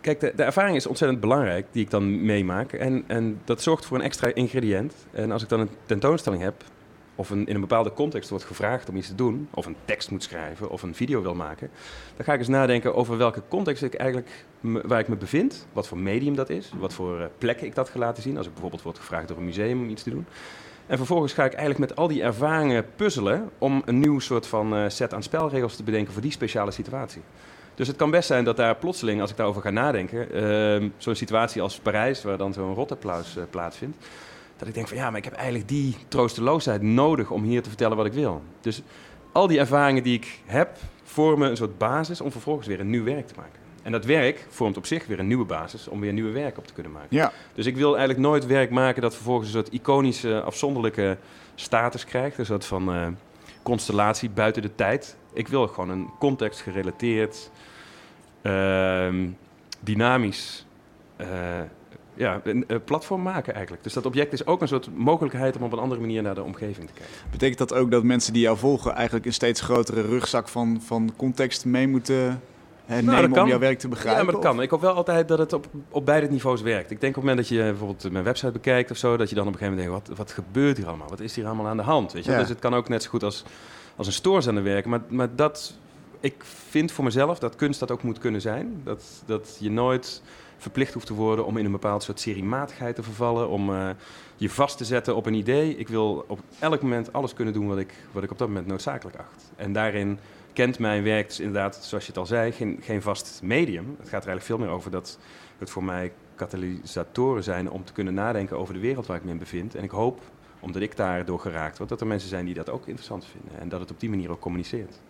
Kijk, 0.00 0.20
de, 0.20 0.32
de, 0.36 0.42
ervaring 0.42 0.76
is 0.76 0.86
ontzettend 0.86 1.20
belangrijk 1.20 1.66
die 1.70 1.82
ik 1.82 1.90
dan 1.90 2.24
meemaak. 2.24 2.72
En, 2.72 3.04
en 3.06 3.40
dat 3.44 3.62
zorgt 3.62 3.86
voor 3.86 3.96
een 3.96 4.02
extra 4.02 4.34
ingrediënt. 4.34 4.94
En 5.10 5.32
als 5.32 5.42
ik 5.42 5.48
dan 5.48 5.60
een 5.60 5.70
tentoonstelling 5.86 6.42
heb, 6.42 6.64
of 7.14 7.30
een, 7.30 7.46
in 7.46 7.54
een 7.54 7.60
bepaalde 7.60 7.92
context 7.92 8.30
wordt 8.30 8.44
gevraagd 8.44 8.88
om 8.88 8.96
iets 8.96 9.08
te 9.08 9.14
doen, 9.14 9.48
of 9.50 9.66
een 9.66 9.76
tekst 9.84 10.10
moet 10.10 10.22
schrijven 10.22 10.70
of 10.70 10.82
een 10.82 10.94
video 10.94 11.22
wil 11.22 11.34
maken, 11.34 11.70
dan 12.16 12.24
ga 12.24 12.32
ik 12.32 12.38
eens 12.38 12.48
nadenken 12.48 12.94
over 12.94 13.16
welke 13.16 13.42
context 13.48 13.82
ik 13.82 13.94
eigenlijk 13.94 14.44
waar 14.60 14.98
ik 14.98 15.08
me 15.08 15.16
bevind, 15.16 15.66
wat 15.72 15.88
voor 15.88 15.98
medium 15.98 16.36
dat 16.36 16.50
is, 16.50 16.72
wat 16.78 16.92
voor 16.92 17.18
uh, 17.18 17.24
plek 17.38 17.60
ik 17.60 17.74
dat 17.74 17.88
ga 17.88 17.98
laten 17.98 18.22
zien, 18.22 18.36
als 18.36 18.46
ik 18.46 18.52
bijvoorbeeld 18.52 18.82
word 18.82 18.98
gevraagd 18.98 19.28
door 19.28 19.36
een 19.36 19.44
museum 19.44 19.80
om 19.80 19.88
iets 19.88 20.02
te 20.02 20.10
doen. 20.10 20.26
En 20.86 20.96
vervolgens 20.96 21.32
ga 21.32 21.44
ik 21.44 21.52
eigenlijk 21.52 21.90
met 21.90 21.98
al 21.98 22.08
die 22.08 22.22
ervaringen 22.22 22.86
puzzelen 22.96 23.50
om 23.58 23.82
een 23.84 23.98
nieuw 23.98 24.18
soort 24.18 24.46
van 24.46 24.74
uh, 24.74 24.84
set 24.88 25.14
aan 25.14 25.22
spelregels 25.22 25.76
te 25.76 25.82
bedenken 25.82 26.12
voor 26.12 26.22
die 26.22 26.30
speciale 26.30 26.70
situatie. 26.70 27.22
Dus 27.74 27.86
het 27.86 27.96
kan 27.96 28.10
best 28.10 28.26
zijn 28.26 28.44
dat 28.44 28.56
daar 28.56 28.76
plotseling, 28.76 29.20
als 29.20 29.30
ik 29.30 29.36
daarover 29.36 29.62
ga 29.62 29.70
nadenken, 29.70 30.42
uh, 30.82 30.90
zo'n 30.96 31.14
situatie 31.14 31.62
als 31.62 31.78
Parijs, 31.78 32.22
waar 32.22 32.36
dan 32.36 32.52
zo'n 32.52 32.74
rotapplaus 32.74 33.36
uh, 33.36 33.42
plaatsvindt, 33.50 34.06
dat 34.56 34.68
ik 34.68 34.74
denk 34.74 34.88
van 34.88 34.96
ja, 34.96 35.08
maar 35.10 35.18
ik 35.18 35.24
heb 35.24 35.34
eigenlijk 35.34 35.68
die 35.68 35.96
troosteloosheid 36.08 36.82
nodig 36.82 37.30
om 37.30 37.42
hier 37.42 37.62
te 37.62 37.68
vertellen 37.68 37.96
wat 37.96 38.06
ik 38.06 38.12
wil. 38.12 38.42
Dus 38.60 38.82
al 39.32 39.46
die 39.46 39.58
ervaringen 39.58 40.02
die 40.02 40.14
ik 40.14 40.40
heb, 40.44 40.76
vormen 41.04 41.50
een 41.50 41.56
soort 41.56 41.78
basis 41.78 42.20
om 42.20 42.30
vervolgens 42.30 42.66
weer 42.66 42.80
een 42.80 42.90
nieuw 42.90 43.04
werk 43.04 43.26
te 43.26 43.34
maken. 43.36 43.62
En 43.82 43.92
dat 43.92 44.04
werk 44.04 44.46
vormt 44.48 44.76
op 44.76 44.86
zich 44.86 45.06
weer 45.06 45.18
een 45.18 45.26
nieuwe 45.26 45.44
basis 45.44 45.88
om 45.88 46.00
weer 46.00 46.12
nieuwe 46.12 46.30
werk 46.30 46.58
op 46.58 46.66
te 46.66 46.72
kunnen 46.72 46.92
maken. 46.92 47.16
Ja. 47.16 47.32
Dus 47.54 47.66
ik 47.66 47.76
wil 47.76 47.96
eigenlijk 47.96 48.18
nooit 48.18 48.46
werk 48.46 48.70
maken 48.70 49.02
dat 49.02 49.14
vervolgens 49.14 49.46
een 49.46 49.54
soort 49.54 49.72
iconische, 49.72 50.42
afzonderlijke 50.42 51.16
status 51.54 52.04
krijgt. 52.04 52.38
Een 52.38 52.46
soort 52.46 52.64
van 52.64 52.96
uh, 52.96 53.06
constellatie 53.62 54.30
buiten 54.30 54.62
de 54.62 54.74
tijd. 54.74 55.16
Ik 55.32 55.48
wil 55.48 55.68
gewoon 55.68 55.90
een 55.90 56.10
context 56.18 56.60
gerelateerd, 56.60 57.50
uh, 58.42 59.08
dynamisch 59.80 60.66
uh, 61.20 61.26
ja, 62.14 62.40
een, 62.44 62.66
platform 62.84 63.22
maken 63.22 63.54
eigenlijk. 63.54 63.82
Dus 63.82 63.92
dat 63.92 64.06
object 64.06 64.32
is 64.32 64.46
ook 64.46 64.60
een 64.60 64.68
soort 64.68 64.88
mogelijkheid 64.96 65.56
om 65.56 65.62
op 65.62 65.72
een 65.72 65.78
andere 65.78 66.00
manier 66.00 66.22
naar 66.22 66.34
de 66.34 66.42
omgeving 66.42 66.86
te 66.86 66.92
kijken. 66.92 67.14
Betekent 67.30 67.58
dat 67.58 67.74
ook 67.74 67.90
dat 67.90 68.02
mensen 68.02 68.32
die 68.32 68.42
jou 68.42 68.58
volgen 68.58 68.94
eigenlijk 68.94 69.26
een 69.26 69.32
steeds 69.32 69.60
grotere 69.60 70.02
rugzak 70.02 70.48
van, 70.48 70.80
van 70.84 71.12
context 71.16 71.64
mee 71.64 71.88
moeten 71.88 72.40
nou, 72.86 73.02
nemen 73.02 73.42
om 73.42 73.48
jouw 73.48 73.58
werk 73.58 73.78
te 73.78 73.88
begrijpen? 73.88 74.18
Ja, 74.18 74.24
maar 74.24 74.34
dat 74.34 74.42
kan. 74.42 74.62
Ik 74.62 74.70
hoop 74.70 74.80
wel 74.80 74.92
altijd 74.94 75.28
dat 75.28 75.38
het 75.38 75.52
op, 75.52 75.66
op 75.90 76.06
beide 76.06 76.30
niveaus 76.30 76.62
werkt. 76.62 76.90
Ik 76.90 77.00
denk 77.00 77.16
op 77.16 77.22
het 77.22 77.30
moment 77.30 77.48
dat 77.48 77.58
je 77.58 77.62
bijvoorbeeld 77.64 78.12
mijn 78.12 78.24
website 78.24 78.52
bekijkt 78.52 78.90
of 78.90 78.96
zo, 78.96 79.16
dat 79.16 79.28
je 79.28 79.34
dan 79.34 79.46
op 79.46 79.52
een 79.52 79.58
gegeven 79.58 79.78
moment 79.78 79.96
denkt, 79.96 80.08
wat, 80.08 80.18
wat 80.18 80.32
gebeurt 80.32 80.76
hier 80.76 80.86
allemaal? 80.86 81.08
Wat 81.08 81.20
is 81.20 81.36
hier 81.36 81.46
allemaal 81.46 81.66
aan 81.66 81.76
de 81.76 81.82
hand? 81.82 82.12
Weet 82.12 82.24
je? 82.24 82.36
Dus 82.36 82.48
het 82.48 82.58
kan 82.58 82.74
ook 82.74 82.88
net 82.88 83.02
zo 83.02 83.10
goed 83.10 83.22
als, 83.22 83.44
als 83.96 84.06
een 84.06 84.12
stoorzender 84.12 84.62
werken. 84.62 84.90
Maar, 84.90 85.00
maar 85.08 85.28
dat, 85.36 85.74
ik 86.20 86.34
vind 86.68 86.92
voor 86.92 87.04
mezelf 87.04 87.38
dat 87.38 87.56
kunst 87.56 87.80
dat 87.80 87.90
ook 87.90 88.02
moet 88.02 88.18
kunnen 88.18 88.40
zijn. 88.40 88.80
Dat, 88.84 89.04
dat 89.26 89.56
je 89.60 89.70
nooit 89.70 90.22
verplicht 90.64 90.94
hoeft 90.94 91.06
te 91.06 91.14
worden 91.14 91.46
om 91.46 91.56
in 91.56 91.64
een 91.64 91.72
bepaald 91.72 92.02
soort 92.02 92.20
seriematigheid 92.20 92.94
te 92.94 93.02
vervallen, 93.02 93.48
om 93.48 93.70
uh, 93.70 93.88
je 94.36 94.50
vast 94.50 94.78
te 94.78 94.84
zetten 94.84 95.16
op 95.16 95.26
een 95.26 95.34
idee. 95.34 95.76
Ik 95.76 95.88
wil 95.88 96.24
op 96.28 96.40
elk 96.58 96.82
moment 96.82 97.12
alles 97.12 97.34
kunnen 97.34 97.54
doen 97.54 97.68
wat 97.68 97.78
ik, 97.78 97.94
wat 98.12 98.22
ik 98.22 98.30
op 98.30 98.38
dat 98.38 98.48
moment 98.48 98.66
noodzakelijk 98.66 99.16
acht. 99.16 99.52
En 99.56 99.72
daarin 99.72 100.18
kent 100.52 100.78
mijn 100.78 101.02
werk 101.02 101.28
dus 101.28 101.40
inderdaad, 101.40 101.84
zoals 101.84 102.04
je 102.04 102.10
het 102.10 102.20
al 102.20 102.26
zei, 102.26 102.52
geen, 102.52 102.78
geen 102.80 103.02
vast 103.02 103.40
medium. 103.42 103.86
Het 103.98 104.08
gaat 104.08 104.22
er 104.22 104.28
eigenlijk 104.28 104.44
veel 104.44 104.58
meer 104.58 104.68
over 104.68 104.90
dat 104.90 105.18
het 105.58 105.70
voor 105.70 105.84
mij 105.84 106.12
katalysatoren 106.34 107.42
zijn 107.42 107.70
om 107.70 107.84
te 107.84 107.92
kunnen 107.92 108.14
nadenken 108.14 108.58
over 108.58 108.74
de 108.74 108.80
wereld 108.80 109.06
waar 109.06 109.16
ik 109.16 109.24
me 109.24 109.30
in 109.30 109.38
bevind. 109.38 109.74
En 109.74 109.82
ik 109.82 109.90
hoop, 109.90 110.20
omdat 110.60 110.82
ik 110.82 110.96
daardoor 110.96 111.40
geraakt 111.40 111.78
word, 111.78 111.90
dat 111.90 112.00
er 112.00 112.06
mensen 112.06 112.28
zijn 112.28 112.44
die 112.44 112.54
dat 112.54 112.70
ook 112.70 112.86
interessant 112.86 113.26
vinden 113.26 113.60
en 113.60 113.68
dat 113.68 113.80
het 113.80 113.90
op 113.90 114.00
die 114.00 114.10
manier 114.10 114.30
ook 114.30 114.40
communiceert. 114.40 115.00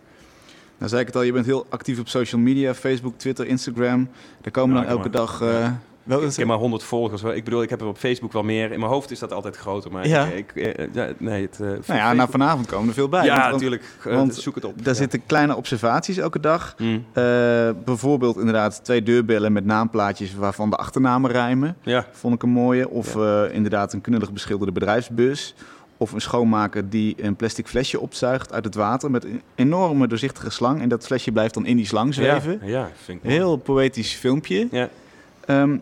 Nou 0.77 0.89
zei 0.89 1.01
ik 1.01 1.07
het 1.07 1.15
al, 1.15 1.21
je 1.21 1.31
bent 1.31 1.45
heel 1.45 1.65
actief 1.69 1.99
op 1.99 2.07
social 2.07 2.41
media, 2.41 2.73
Facebook, 2.73 3.17
Twitter, 3.17 3.47
Instagram. 3.47 4.09
Daar 4.41 4.51
komen 4.51 4.75
dan 4.75 4.85
elke 4.85 5.09
dag... 5.09 5.41
Uh, 5.41 5.67
wel, 6.03 6.23
ik, 6.23 6.35
heb 6.35 6.47
maar 6.47 6.57
100 6.57 6.83
volgers. 6.83 7.23
Ik 7.23 7.43
bedoel, 7.43 7.61
ik 7.61 7.69
heb 7.69 7.81
er 7.81 7.87
op 7.87 7.97
Facebook 7.97 8.33
wel 8.33 8.43
meer. 8.43 8.71
In 8.71 8.79
mijn 8.79 8.91
hoofd 8.91 9.11
is 9.11 9.19
dat 9.19 9.33
altijd 9.33 9.57
groter. 9.57 9.91
Maar 9.91 10.07
ja. 10.07 10.25
Ik, 10.25 10.51
eh, 10.55 10.87
ja, 10.93 11.11
nee, 11.17 11.41
het, 11.41 11.59
uh, 11.61 11.67
nou 11.67 11.99
ja, 11.99 12.13
na 12.13 12.27
vanavond 12.27 12.67
komen 12.67 12.87
er 12.87 12.93
veel 12.93 13.09
bij. 13.09 13.25
Ja, 13.25 13.49
natuurlijk. 13.49 13.83
Want, 14.03 14.35
zoek 14.35 14.55
het 14.55 14.65
op. 14.65 14.85
Daar 14.85 14.95
zitten 14.95 15.25
kleine 15.25 15.55
observaties 15.55 16.17
elke 16.17 16.39
dag. 16.39 16.75
Mm. 16.77 17.05
bijvoorbeeld 17.85 18.37
inderdaad 18.37 18.83
twee 18.83 19.03
deurbellen 19.03 19.53
met 19.53 19.65
naamplaatjes 19.65 20.35
waarvan 20.35 20.69
de 20.69 20.75
achternamen 20.75 21.31
rijmen. 21.31 21.77
Ja. 21.81 22.05
Vond 22.11 22.35
ik 22.35 22.43
een 22.43 22.49
mooie. 22.49 22.89
Of 22.89 23.15
inderdaad 23.51 23.93
een 23.93 24.01
knullig 24.01 24.31
beschilderde 24.31 24.71
bedrijfsbus. 24.71 25.55
Of 25.97 26.11
een 26.11 26.21
schoonmaker 26.21 26.89
die 26.89 27.15
een 27.17 27.35
plastic 27.35 27.67
flesje 27.67 27.99
opzuigt 27.99 28.53
uit 28.53 28.65
het 28.65 28.75
water 28.75 29.11
met 29.11 29.23
een 29.23 29.41
enorme 29.55 30.07
doorzichtige 30.07 30.49
slang. 30.49 30.81
En 30.81 30.89
dat 30.89 31.05
flesje 31.05 31.31
blijft 31.31 31.53
dan 31.53 31.65
in 31.65 31.75
die 31.75 31.85
slang 31.85 32.13
zweven. 32.13 32.59
Ja, 32.61 32.67
ja 32.67 32.91
vind 33.03 33.23
ik 33.23 33.29
Heel 33.29 33.57
poëtisch 33.57 34.13
filmpje. 34.13 34.67
Ja. 34.71 34.89
Um, 35.47 35.81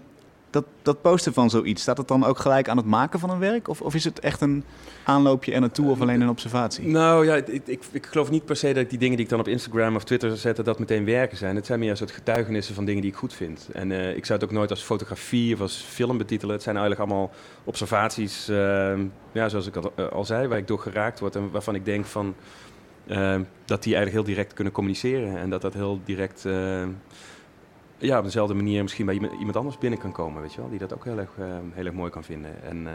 dat, 0.53 0.65
dat 0.81 1.01
posten 1.01 1.33
van 1.33 1.49
zoiets, 1.49 1.81
staat 1.81 1.97
het 1.97 2.07
dan 2.07 2.25
ook 2.25 2.37
gelijk 2.37 2.69
aan 2.69 2.77
het 2.77 2.85
maken 2.85 3.19
van 3.19 3.29
een 3.29 3.39
werk? 3.39 3.67
Of, 3.67 3.81
of 3.81 3.95
is 3.95 4.03
het 4.03 4.19
echt 4.19 4.41
een 4.41 4.63
aanloopje 5.03 5.53
er 5.53 5.59
naartoe 5.59 5.89
of 5.89 6.01
alleen 6.01 6.21
een 6.21 6.29
observatie? 6.29 6.87
Nou 6.87 7.25
ja, 7.25 7.35
ik, 7.35 7.47
ik, 7.47 7.83
ik, 7.91 8.05
geloof 8.05 8.29
niet 8.29 8.45
per 8.45 8.55
se 8.55 8.73
dat 8.73 8.89
die 8.89 8.99
dingen 8.99 9.15
die 9.15 9.25
ik 9.25 9.31
dan 9.31 9.39
op 9.39 9.47
Instagram 9.47 9.95
of 9.95 10.03
Twitter 10.03 10.37
zet, 10.37 10.65
dat 10.65 10.79
meteen 10.79 11.05
werken 11.05 11.37
zijn. 11.37 11.55
Het 11.55 11.65
zijn 11.65 11.79
meer 11.79 11.89
een 11.89 11.97
soort 11.97 12.11
getuigenissen 12.11 12.75
van 12.75 12.85
dingen 12.85 13.01
die 13.01 13.11
ik 13.11 13.17
goed 13.17 13.33
vind. 13.33 13.69
En 13.71 13.89
uh, 13.89 14.15
ik 14.15 14.25
zou 14.25 14.39
het 14.39 14.49
ook 14.49 14.55
nooit 14.55 14.69
als 14.69 14.81
fotografie 14.81 15.53
of 15.53 15.61
als 15.61 15.85
film 15.87 16.17
betitelen. 16.17 16.53
Het 16.53 16.63
zijn 16.63 16.77
eigenlijk 16.77 17.09
allemaal 17.09 17.31
observaties, 17.63 18.49
uh, 18.49 18.57
ja, 19.31 19.49
zoals 19.49 19.67
ik 19.67 19.75
al, 19.75 19.93
uh, 19.95 20.07
al, 20.07 20.25
zei, 20.25 20.47
waar 20.47 20.57
ik 20.57 20.67
door 20.67 20.79
geraakt 20.79 21.19
word 21.19 21.35
en 21.35 21.51
waarvan 21.51 21.75
ik 21.75 21.85
denk 21.85 22.05
van... 22.05 22.35
dat 23.65 23.83
die 23.83 23.95
eigenlijk 23.95 24.11
heel 24.11 24.35
direct 24.35 24.53
kunnen 24.53 24.73
communiceren 24.73 25.37
en 25.37 25.49
dat 25.49 25.61
dat 25.61 25.73
heel 25.73 25.99
direct 26.05 26.45
ja, 28.07 28.17
op 28.17 28.23
dezelfde 28.23 28.53
manier 28.53 28.81
misschien 28.81 29.05
bij 29.05 29.15
iemand 29.15 29.55
anders 29.55 29.77
binnen 29.77 29.99
kan 29.99 30.11
komen, 30.11 30.41
weet 30.41 30.53
je 30.53 30.61
wel. 30.61 30.69
Die 30.69 30.79
dat 30.79 30.93
ook 30.93 31.03
heel 31.03 31.17
erg, 31.17 31.37
uh, 31.39 31.45
heel 31.71 31.85
erg 31.85 31.93
mooi 31.93 32.11
kan 32.11 32.23
vinden. 32.23 32.63
En 32.63 32.77
uh, 32.77 32.91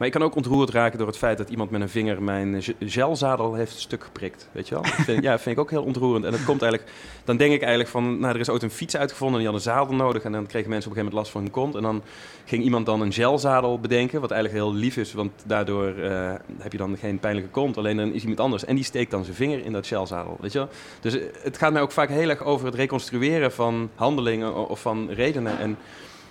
Maar 0.00 0.08
ik 0.08 0.14
kan 0.14 0.24
ook 0.24 0.34
ontroerd 0.34 0.70
raken 0.70 0.98
door 0.98 1.06
het 1.06 1.16
feit 1.16 1.38
dat 1.38 1.50
iemand 1.50 1.70
met 1.70 1.80
een 1.80 1.88
vinger 1.88 2.22
mijn 2.22 2.62
gelzadel 2.80 3.54
heeft 3.54 3.78
stuk 3.78 4.04
geprikt. 4.04 4.48
Weet 4.52 4.68
je 4.68 4.74
wel? 4.74 4.82
Dat 4.82 4.92
vind, 4.92 5.22
ja, 5.22 5.38
vind 5.38 5.56
ik 5.56 5.62
ook 5.62 5.70
heel 5.70 5.82
ontroerend. 5.82 6.24
En 6.24 6.30
dat 6.30 6.44
komt 6.44 6.62
eigenlijk, 6.62 6.92
dan 7.24 7.36
denk 7.36 7.52
ik 7.52 7.60
eigenlijk 7.60 7.90
van, 7.90 8.18
nou, 8.18 8.34
er 8.34 8.40
is 8.40 8.48
ooit 8.48 8.62
een 8.62 8.70
fiets 8.70 8.96
uitgevonden 8.96 9.36
en 9.36 9.44
die 9.44 9.54
had 9.54 9.66
een 9.66 9.72
zadel 9.72 9.94
nodig. 9.94 10.22
En 10.22 10.32
dan 10.32 10.46
kregen 10.46 10.70
mensen 10.70 10.90
op 10.90 10.96
een 10.96 11.02
gegeven 11.02 11.14
moment 11.14 11.14
last 11.14 11.30
van 11.30 11.42
hun 11.42 11.50
kont. 11.50 11.74
En 11.74 11.82
dan 11.82 12.02
ging 12.44 12.62
iemand 12.64 12.86
dan 12.86 13.00
een 13.00 13.12
gelzadel 13.12 13.80
bedenken, 13.80 14.20
wat 14.20 14.30
eigenlijk 14.30 14.64
heel 14.64 14.74
lief 14.74 14.96
is, 14.96 15.12
want 15.12 15.32
daardoor 15.46 15.94
uh, 15.96 16.32
heb 16.58 16.72
je 16.72 16.78
dan 16.78 16.96
geen 16.96 17.18
pijnlijke 17.18 17.50
kont. 17.50 17.76
Alleen 17.76 17.96
dan 17.96 18.12
is 18.12 18.20
iemand 18.20 18.40
anders 18.40 18.64
en 18.64 18.74
die 18.74 18.84
steekt 18.84 19.10
dan 19.10 19.24
zijn 19.24 19.36
vinger 19.36 19.64
in 19.64 19.72
dat 19.72 19.86
gelzadel. 19.86 20.36
Weet 20.40 20.52
je 20.52 20.58
wel? 20.58 20.68
Dus 21.00 21.18
eh, 21.18 21.24
het 21.42 21.58
gaat 21.58 21.72
mij 21.72 21.82
ook 21.82 21.92
vaak 21.92 22.08
heel 22.08 22.28
erg 22.28 22.42
over 22.42 22.66
het 22.66 22.74
reconstrueren 22.74 23.52
van 23.52 23.90
handelingen 23.94 24.68
of 24.68 24.80
van 24.80 25.10
redenen. 25.10 25.58
En 25.58 25.76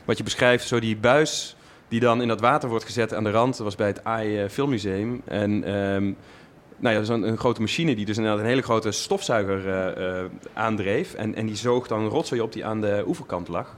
wat 0.06 0.18
je 0.18 0.24
beschrijft, 0.24 0.68
zo 0.68 0.80
die 0.80 0.98
buis 0.98 1.56
die 1.90 2.00
dan 2.00 2.22
in 2.22 2.28
dat 2.28 2.42
water 2.42 2.70
wordt 2.70 2.86
gezet 2.86 3.14
aan 3.14 3.24
de 3.24 3.32
rand. 3.32 3.58
Dat 3.58 3.66
was 3.66 3.76
bij 3.76 3.88
het 3.88 4.04
AI 4.04 4.40
eh, 4.40 4.50
Filmmuseum. 4.50 5.22
En 5.26 5.52
um, 5.76 6.16
nou 6.78 6.96
ja, 6.96 7.02
dat 7.02 7.10
is 7.10 7.30
een, 7.30 7.38
grote 7.38 7.62
machine 7.62 7.96
die 7.96 8.06
dus 8.06 8.18
inderdaad 8.18 8.42
een 8.42 8.48
hele 8.48 8.62
grote 8.62 8.92
stofzuiger 8.92 9.98
uh, 9.98 10.30
aandreef. 10.54 11.14
En, 11.14 11.36
en 11.36 11.46
die 11.46 11.56
zoog 11.56 11.88
dan 11.88 12.08
rotzooi 12.08 12.42
op 12.42 12.54
die 12.54 12.66
aan 12.66 12.82
de 12.82 13.04
oeverkant 13.08 13.48
lag. 13.48 13.76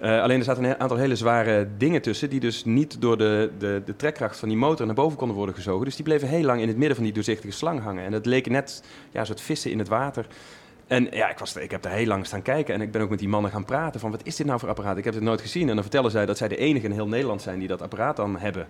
Alleen 0.00 0.38
er 0.38 0.44
zaten 0.44 0.64
een 0.64 0.80
aantal 0.80 0.96
hele 0.96 1.16
zware 1.16 1.68
dingen 1.78 2.02
tussen, 2.02 2.30
die 2.30 2.40
dus 2.40 2.64
niet 2.64 3.00
door 3.00 3.18
de, 3.18 3.50
de, 3.58 3.82
de 3.84 3.96
trekkracht 3.96 4.38
van 4.38 4.48
die 4.48 4.58
motor 4.58 4.86
naar 4.86 4.94
boven 4.94 5.18
konden 5.18 5.36
worden 5.36 5.54
gezogen. 5.54 5.84
Dus 5.84 5.96
die 5.96 6.04
bleven 6.04 6.28
heel 6.28 6.44
lang 6.44 6.60
in 6.60 6.68
het 6.68 6.76
midden 6.76 6.96
van 6.96 7.04
die 7.04 7.12
doorzichtige 7.12 7.52
slang 7.52 7.82
hangen. 7.82 8.04
En 8.04 8.10
dat 8.10 8.26
leek 8.26 8.50
net 8.50 8.82
ja, 9.10 9.24
soort 9.24 9.40
vissen 9.40 9.70
in 9.70 9.78
het 9.78 9.88
water. 9.88 10.26
En 10.88 11.08
ja, 11.10 11.30
ik, 11.30 11.38
was, 11.38 11.56
ik 11.56 11.70
heb 11.70 11.82
daar 11.82 11.92
heel 11.92 12.06
lang 12.06 12.26
staan 12.26 12.42
kijken 12.42 12.74
en 12.74 12.80
ik 12.80 12.90
ben 12.90 13.02
ook 13.02 13.10
met 13.10 13.18
die 13.18 13.28
mannen 13.28 13.50
gaan 13.50 13.64
praten 13.64 14.00
van 14.00 14.10
wat 14.10 14.20
is 14.24 14.36
dit 14.36 14.46
nou 14.46 14.58
voor 14.58 14.68
apparaat? 14.68 14.96
Ik 14.96 15.04
heb 15.04 15.14
het 15.14 15.22
nooit 15.22 15.40
gezien. 15.40 15.68
En 15.68 15.74
dan 15.74 15.82
vertellen 15.82 16.10
zij 16.10 16.26
dat 16.26 16.38
zij 16.38 16.48
de 16.48 16.56
enige 16.56 16.86
in 16.86 16.92
heel 16.92 17.08
Nederland 17.08 17.42
zijn 17.42 17.58
die 17.58 17.68
dat 17.68 17.82
apparaat 17.82 18.16
dan 18.16 18.38
hebben. 18.38 18.68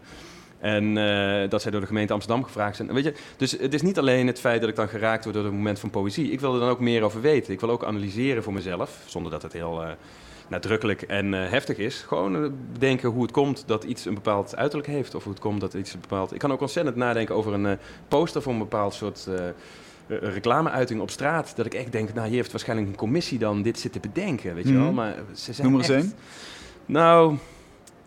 En 0.59 0.97
uh, 0.97 1.51
dat 1.51 1.63
zij 1.63 1.71
door 1.71 1.81
de 1.81 1.87
gemeente 1.87 2.13
Amsterdam 2.13 2.45
gevraagd 2.45 2.77
zijn. 2.77 2.93
Weet 2.93 3.05
je, 3.05 3.15
dus 3.37 3.51
het 3.51 3.75
is 3.75 3.83
niet 3.83 3.99
alleen 3.99 4.27
het 4.27 4.41
feit 4.41 4.61
dat 4.61 4.71
ik 4.71 4.77
dan 4.77 4.89
geraakt 4.89 5.25
word 5.25 5.37
door 5.37 5.45
het 5.45 5.55
moment 5.55 5.79
van 5.79 5.91
poëzie. 5.91 6.31
Ik 6.31 6.41
wil 6.41 6.55
er 6.55 6.61
dan 6.61 6.69
ook 6.69 6.81
meer 6.81 7.03
over 7.03 7.21
weten. 7.21 7.53
Ik 7.53 7.61
wil 7.61 7.71
ook 7.71 7.85
analyseren 7.85 8.43
voor 8.43 8.53
mezelf, 8.53 9.03
zonder 9.07 9.31
dat 9.31 9.43
het 9.43 9.53
heel 9.53 9.83
uh, 9.83 9.91
nadrukkelijk 10.49 11.03
en 11.03 11.33
uh, 11.33 11.51
heftig 11.51 11.77
is. 11.77 12.05
Gewoon 12.07 12.55
bedenken 12.73 13.09
hoe 13.09 13.23
het 13.23 13.33
komt 13.33 13.65
dat 13.67 13.85
iets 13.85 14.05
een 14.05 14.15
bepaald 14.15 14.57
uiterlijk 14.57 14.89
heeft. 14.89 15.15
Of 15.15 15.23
hoe 15.23 15.33
het 15.33 15.43
komt 15.43 15.61
dat 15.61 15.75
iets 15.75 15.95
een 15.95 16.01
bepaald... 16.01 16.33
Ik 16.33 16.39
kan 16.39 16.53
ook 16.53 16.61
ontzettend 16.61 16.97
nadenken 16.97 17.35
over 17.35 17.53
een 17.53 17.79
poster 18.09 18.43
voor 18.43 18.53
een 18.53 18.59
bepaald 18.59 18.95
soort 18.95 19.29
reclameuiting 20.09 21.01
op 21.01 21.11
straat. 21.11 21.57
Dat 21.57 21.67
ik 21.67 21.75
echt 21.75 21.93
denk, 21.93 22.15
nou, 22.15 22.27
hier 22.27 22.37
heeft 22.37 22.51
waarschijnlijk 22.51 22.89
een 22.89 22.97
commissie 22.97 23.39
dan 23.39 23.63
dit 23.63 23.79
zitten 23.79 24.01
bedenken, 24.01 24.55
weet 24.55 24.69
je 24.69 24.75
wel. 24.75 24.83
Mhm. 24.83 24.95
Maar 24.95 25.15
ze 25.35 25.53
zijn 25.53 25.71
Noem 25.71 25.81
er 25.81 25.91
eens 25.91 26.05
echt... 26.05 26.15
Nou, 26.87 27.39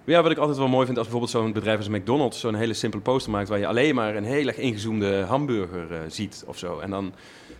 ja, 0.03 0.22
wat 0.22 0.31
ik 0.31 0.38
altijd 0.38 0.58
wel 0.58 0.67
mooi 0.67 0.86
vind 0.86 0.98
als 0.98 1.08
bijvoorbeeld 1.08 1.43
zo'n 1.43 1.53
bedrijf 1.53 1.77
als 1.77 1.88
McDonald's 1.88 2.39
zo'n 2.39 2.55
hele 2.55 2.74
simpele 2.74 3.03
poster 3.03 3.31
maakt 3.31 3.50
waar 3.50 3.60
je 3.60 3.67
alleen 3.67 3.96
maar 3.96 4.15
een 4.15 4.24
heel 4.24 4.48
erg 4.48 4.58
ingezoomde 4.58 5.22
hamburger 5.22 5.91
uh, 5.91 5.98
ziet 6.08 6.43
of 6.48 6.58
zo. 6.58 6.79
En 6.79 6.89
dan, 6.89 7.13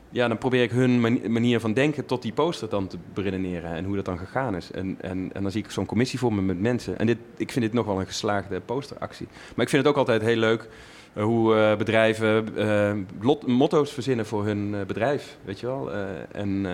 ja, 0.10 0.28
dan 0.28 0.38
probeer 0.38 0.64
ik 0.64 0.72
hun 0.72 1.02
manier 1.32 1.60
van 1.60 1.74
denken 1.74 2.06
tot 2.06 2.22
die 2.22 2.34
poster 2.34 2.70
dan 2.70 2.88
te 2.88 2.98
beredeneren 3.14 3.72
en 3.72 3.86
hoe 3.86 3.96
dat 3.96 4.06
dan 4.06 4.18
gegaan 4.18 4.56
is. 4.56 4.72
En, 4.72 4.98
en, 5.02 5.30
en 5.34 5.42
dan 5.42 5.52
zie 5.52 5.64
ik 5.64 5.72
zo'n 5.72 5.86
commissie 5.86 6.20
voor 6.20 6.34
me 6.34 6.42
met 6.42 6.60
mensen. 6.60 6.98
En 6.98 7.06
dit, 7.06 7.18
ik 7.38 7.52
vind 7.52 7.66
dit 7.66 7.74
nog 7.74 7.86
wel 7.86 8.00
een 8.00 8.06
geslaagde 8.06 8.60
posteractie. 8.60 9.28
Maar 9.56 9.66
ik 9.66 9.72
vind 9.72 9.84
het 9.84 9.92
ook 9.92 9.98
altijd 9.98 10.22
heel 10.22 10.36
leuk 10.36 10.70
hoe 11.14 11.56
uh, 11.56 11.76
bedrijven 11.76 13.08
lot, 13.22 13.48
motto's 13.48 13.92
verzinnen 13.92 14.26
voor 14.26 14.46
hun 14.46 14.76
bedrijf, 14.88 15.38
weet 15.44 15.60
je 15.60 15.66
wel. 15.68 15.92
en 16.32 16.68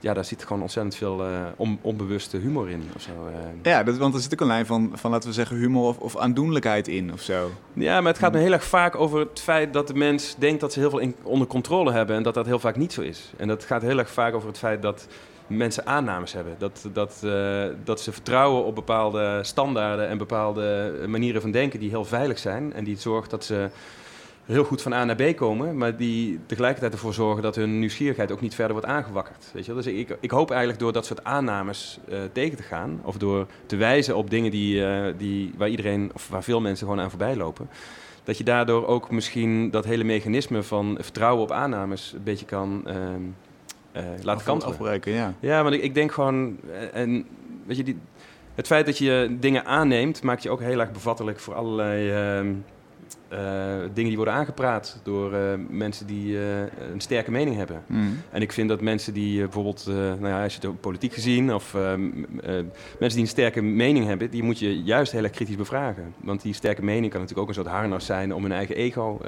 ja, 0.00 0.14
daar 0.14 0.24
zit 0.24 0.44
gewoon 0.44 0.62
ontzettend 0.62 0.96
veel 0.96 1.24
on, 1.56 1.78
onbewuste 1.82 2.36
humor 2.36 2.70
in 2.70 2.90
of 2.96 3.02
zo. 3.02 3.10
Ja, 3.62 3.82
dat, 3.82 3.96
want 3.96 4.14
er 4.14 4.20
zit 4.20 4.32
ook 4.32 4.40
een 4.40 4.46
lijn 4.46 4.66
van, 4.66 4.90
van 4.94 5.10
laten 5.10 5.28
we 5.28 5.34
zeggen, 5.34 5.56
humor 5.56 5.82
of, 5.82 5.98
of 5.98 6.16
aandoenlijkheid 6.16 6.88
in 6.88 7.12
of 7.12 7.20
zo. 7.20 7.50
Ja, 7.72 8.00
maar 8.00 8.12
het 8.12 8.20
gaat 8.20 8.32
me 8.32 8.38
heel 8.38 8.52
erg 8.52 8.64
vaak 8.64 8.94
over 8.94 9.18
het 9.18 9.40
feit 9.40 9.72
dat 9.72 9.86
de 9.86 9.94
mens 9.94 10.34
denkt 10.38 10.60
dat 10.60 10.72
ze 10.72 10.78
heel 10.78 10.90
veel 10.90 10.98
in, 10.98 11.14
onder 11.22 11.46
controle 11.46 11.92
hebben 11.92 12.16
en 12.16 12.22
dat 12.22 12.34
dat 12.34 12.46
heel 12.46 12.58
vaak 12.58 12.76
niet 12.76 12.92
zo 12.92 13.00
is. 13.00 13.32
En 13.36 13.48
dat 13.48 13.64
gaat 13.64 13.82
heel 13.82 13.98
erg 13.98 14.10
vaak 14.10 14.34
over 14.34 14.48
het 14.48 14.58
feit 14.58 14.82
dat 14.82 15.06
mensen 15.50 15.86
aannames 15.86 16.32
hebben. 16.32 16.54
Dat, 16.58 16.88
dat, 16.92 17.20
uh, 17.24 17.64
dat 17.84 18.00
ze 18.00 18.12
vertrouwen 18.12 18.64
op 18.64 18.74
bepaalde 18.74 19.38
standaarden 19.42 20.08
en 20.08 20.18
bepaalde 20.18 20.94
manieren 21.06 21.40
van 21.40 21.50
denken 21.50 21.80
die 21.80 21.90
heel 21.90 22.04
veilig 22.04 22.38
zijn. 22.38 22.72
En 22.72 22.84
die 22.84 22.98
zorgt 22.98 23.30
dat 23.30 23.44
ze 23.44 23.70
heel 24.44 24.64
goed 24.64 24.82
van 24.82 24.92
A 24.92 25.04
naar 25.04 25.16
B 25.16 25.36
komen, 25.36 25.76
maar 25.76 25.96
die 25.96 26.40
tegelijkertijd 26.46 26.92
ervoor 26.92 27.14
zorgen 27.14 27.42
dat 27.42 27.54
hun 27.54 27.78
nieuwsgierigheid 27.78 28.32
ook 28.32 28.40
niet 28.40 28.54
verder 28.54 28.72
wordt 28.72 28.88
aangewakkerd. 28.88 29.50
Weet 29.52 29.66
je? 29.66 29.74
Dus 29.74 29.86
ik, 29.86 30.16
ik 30.20 30.30
hoop 30.30 30.50
eigenlijk 30.50 30.80
door 30.80 30.92
dat 30.92 31.06
soort 31.06 31.24
aannames 31.24 31.98
uh, 32.08 32.18
tegen 32.32 32.56
te 32.56 32.62
gaan, 32.62 33.00
of 33.02 33.16
door 33.16 33.46
te 33.66 33.76
wijzen 33.76 34.16
op 34.16 34.30
dingen 34.30 34.50
die, 34.50 34.76
uh, 34.76 35.04
die, 35.16 35.52
waar 35.56 35.68
iedereen, 35.68 36.10
of 36.14 36.28
waar 36.28 36.42
veel 36.42 36.60
mensen 36.60 36.86
gewoon 36.86 37.02
aan 37.02 37.10
voorbij 37.10 37.36
lopen, 37.36 37.68
dat 38.24 38.38
je 38.38 38.44
daardoor 38.44 38.86
ook 38.86 39.10
misschien 39.10 39.70
dat 39.70 39.84
hele 39.84 40.04
mechanisme 40.04 40.62
van 40.62 40.98
vertrouwen 41.00 41.42
op 41.42 41.50
aannames 41.50 42.12
een 42.16 42.22
beetje 42.22 42.46
kan 42.46 42.84
uh, 42.86 42.94
laten 44.22 44.44
kantelen. 44.44 44.74
afbreken, 44.74 45.12
ja. 45.12 45.34
Ja, 45.40 45.62
want 45.62 45.74
ik, 45.74 45.82
ik 45.82 45.94
denk 45.94 46.12
gewoon, 46.12 46.56
en 46.92 47.26
weet 47.66 47.76
je, 47.76 47.82
die, 47.82 47.98
het 48.54 48.66
feit 48.66 48.86
dat 48.86 48.98
je 48.98 49.36
dingen 49.40 49.64
aanneemt, 49.64 50.22
maakt 50.22 50.42
je 50.42 50.50
ook 50.50 50.60
heel 50.60 50.80
erg 50.80 50.92
bevattelijk 50.92 51.40
voor 51.40 51.54
allerlei 51.54 52.08
uh, 52.40 52.50
uh, 53.32 53.38
dingen 53.80 54.08
die 54.08 54.16
worden 54.16 54.34
aangepraat 54.34 55.00
door 55.02 55.32
uh, 55.32 55.38
mensen 55.68 56.06
die 56.06 56.32
uh, 56.32 56.60
een 56.92 57.00
sterke 57.00 57.30
mening 57.30 57.56
hebben. 57.56 57.82
Mm. 57.86 58.22
En 58.30 58.42
ik 58.42 58.52
vind 58.52 58.68
dat 58.68 58.80
mensen 58.80 59.14
die 59.14 59.40
bijvoorbeeld, 59.40 59.86
nou 59.86 60.26
ja, 60.26 60.42
als 60.42 60.56
je 60.56 60.66
het 60.66 60.80
politiek 60.80 61.12
gezien, 61.12 61.54
of 61.54 61.74
mensen 61.74 62.68
die 62.98 63.20
een 63.20 63.26
sterke 63.26 63.62
mening 63.62 64.06
hebben, 64.06 64.30
die 64.30 64.42
moet 64.42 64.58
je 64.58 64.82
juist 64.82 65.12
heel 65.12 65.22
erg 65.22 65.32
kritisch 65.32 65.56
bevragen. 65.56 66.14
Want 66.16 66.42
die 66.42 66.54
sterke 66.54 66.84
mening 66.84 67.10
kan 67.12 67.20
natuurlijk 67.20 67.48
ook 67.48 67.56
een 67.56 67.62
soort 67.62 67.76
harnas 67.76 68.06
zijn 68.06 68.34
om 68.34 68.42
hun 68.42 68.52
eigen 68.52 68.76
ego 68.76 69.20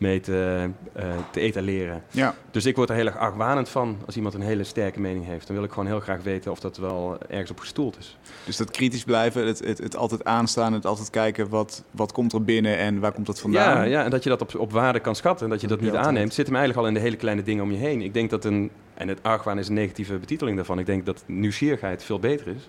mee 0.00 0.20
te, 0.20 0.68
uh, 0.96 1.02
te 1.30 1.40
etaleren. 1.40 2.02
Ja. 2.10 2.34
Dus 2.50 2.66
ik 2.66 2.76
word 2.76 2.88
er 2.88 2.94
heel 2.94 3.06
erg 3.06 3.16
argwanend 3.16 3.68
van 3.68 3.98
als 4.06 4.16
iemand 4.16 4.34
een 4.34 4.40
hele 4.40 4.64
sterke 4.64 5.00
mening 5.00 5.26
heeft. 5.26 5.46
Dan 5.46 5.56
wil 5.56 5.64
ik 5.64 5.70
gewoon 5.70 5.86
heel 5.86 6.00
graag 6.00 6.22
weten 6.22 6.50
of 6.50 6.60
dat 6.60 6.76
wel 6.76 7.18
ergens 7.28 7.50
op 7.50 7.58
gestoeld 7.58 7.98
is. 7.98 8.18
Dus 8.44 8.56
dat 8.56 8.70
kritisch 8.70 9.04
blijven, 9.04 9.46
het, 9.46 9.58
het, 9.64 9.78
het 9.78 9.96
altijd 9.96 10.24
aanstaan, 10.24 10.72
het 10.72 10.86
altijd 10.86 11.10
kijken 11.10 11.48
wat, 11.48 11.84
wat 11.90 12.12
komt 12.12 12.32
er 12.32 12.44
binnen 12.44 12.78
en 12.78 13.00
waar 13.00 13.12
komt 13.12 13.26
dat 13.26 13.40
vandaan. 13.40 13.76
Ja, 13.76 13.82
ja 13.82 14.04
en 14.04 14.10
dat 14.10 14.22
je 14.22 14.28
dat 14.28 14.42
op, 14.42 14.54
op 14.54 14.72
waarde 14.72 15.00
kan 15.00 15.16
schatten 15.16 15.44
en 15.44 15.52
dat 15.52 15.60
je 15.60 15.66
dat, 15.66 15.80
dat 15.80 15.90
niet 15.90 16.00
aanneemt, 16.00 16.34
zit 16.34 16.46
hem 16.46 16.56
eigenlijk 16.56 16.86
al 16.86 16.92
in 16.94 16.98
de 16.98 17.06
hele 17.06 17.16
kleine 17.16 17.42
dingen 17.42 17.64
om 17.64 17.70
je 17.70 17.78
heen. 17.78 18.00
Ik 18.00 18.14
denk 18.14 18.30
dat 18.30 18.44
een, 18.44 18.70
en 18.94 19.08
het 19.08 19.22
argwaan 19.22 19.58
is 19.58 19.68
een 19.68 19.74
negatieve 19.74 20.18
betiteling 20.18 20.56
daarvan, 20.56 20.78
ik 20.78 20.86
denk 20.86 21.06
dat 21.06 21.22
nieuwsgierigheid 21.26 22.04
veel 22.04 22.18
beter 22.18 22.46
is. 22.46 22.68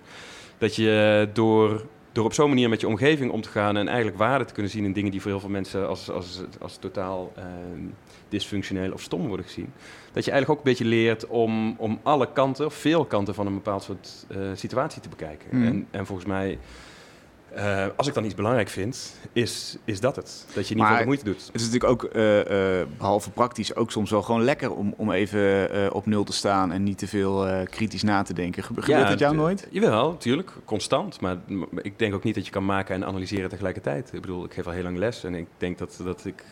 Dat 0.58 0.76
je 0.76 1.28
door 1.32 1.82
door 2.12 2.24
op 2.24 2.32
zo'n 2.32 2.48
manier 2.48 2.68
met 2.68 2.80
je 2.80 2.86
omgeving 2.88 3.30
om 3.30 3.40
te 3.40 3.48
gaan 3.48 3.76
en 3.76 3.88
eigenlijk 3.88 4.16
waarde 4.16 4.44
te 4.44 4.52
kunnen 4.52 4.72
zien 4.72 4.84
in 4.84 4.92
dingen 4.92 5.10
die 5.10 5.20
voor 5.20 5.30
heel 5.30 5.40
veel 5.40 5.48
mensen 5.48 5.88
als, 5.88 6.10
als, 6.10 6.40
als 6.60 6.76
totaal 6.76 7.32
uh, 7.38 7.44
dysfunctioneel 8.28 8.92
of 8.92 9.00
stom 9.00 9.26
worden 9.26 9.46
gezien. 9.46 9.72
Dat 10.12 10.24
je 10.24 10.30
eigenlijk 10.30 10.60
ook 10.60 10.66
een 10.66 10.72
beetje 10.72 10.88
leert 10.88 11.26
om, 11.26 11.74
om 11.78 12.00
alle 12.02 12.32
kanten, 12.32 12.66
of 12.66 12.74
veel 12.74 13.04
kanten 13.04 13.34
van 13.34 13.46
een 13.46 13.54
bepaald 13.54 13.82
soort 13.82 14.26
uh, 14.30 14.38
situatie 14.54 15.02
te 15.02 15.08
bekijken. 15.08 15.48
Mm. 15.50 15.66
En, 15.66 15.86
en 15.90 16.06
volgens 16.06 16.28
mij 16.28 16.58
uh, 17.56 17.86
als 17.96 18.06
ik 18.06 18.14
dan 18.14 18.24
iets 18.24 18.34
belangrijk 18.34 18.68
vind, 18.68 19.16
is, 19.32 19.76
is 19.84 20.00
dat 20.00 20.16
het. 20.16 20.46
Dat 20.54 20.68
je 20.68 20.74
niet 20.74 20.82
Maar 20.82 20.96
veel 20.96 21.06
moeite 21.06 21.24
doet. 21.24 21.46
Het 21.52 21.60
is 21.60 21.70
natuurlijk 21.70 22.04
ook, 22.04 22.14
uh, 22.14 22.38
uh, 22.38 22.86
behalve 22.96 23.30
praktisch, 23.30 23.74
ook 23.74 23.90
soms 23.90 24.10
wel 24.10 24.22
gewoon 24.22 24.42
lekker 24.42 24.72
om, 24.74 24.94
om 24.96 25.10
even 25.10 25.92
op 25.94 26.06
nul 26.06 26.24
te 26.24 26.32
staan 26.32 26.72
en 26.72 26.82
niet 26.82 26.98
te 26.98 27.06
veel 27.06 27.46
kritisch 27.70 28.02
na 28.02 28.22
te 28.22 28.34
denken. 28.34 28.62
Gebe 28.62 28.82
gebeurt 28.82 29.08
dat 29.08 29.18
jou 29.18 29.34
nooit? 29.34 29.66
Jawel, 29.70 30.16
tuurlijk, 30.16 30.52
constant. 30.64 31.20
Maar 31.20 31.36
ik 31.82 31.98
denk 31.98 32.14
ook 32.14 32.24
niet 32.24 32.34
dat 32.34 32.44
je 32.46 32.52
kan 32.52 32.64
maken 32.64 32.94
en 32.94 33.04
analyseren 33.04 33.50
tegelijkertijd. 33.50 34.10
Ik 34.12 34.20
bedoel, 34.20 34.44
ik 34.44 34.54
geef 34.54 34.66
al 34.66 34.72
heel 34.72 34.82
lang 34.82 34.98
les 34.98 35.24
en 35.24 35.34
ik 35.34 35.46
denk 35.58 35.78
dat, 35.78 36.00
dat 36.04 36.24
ik 36.24 36.44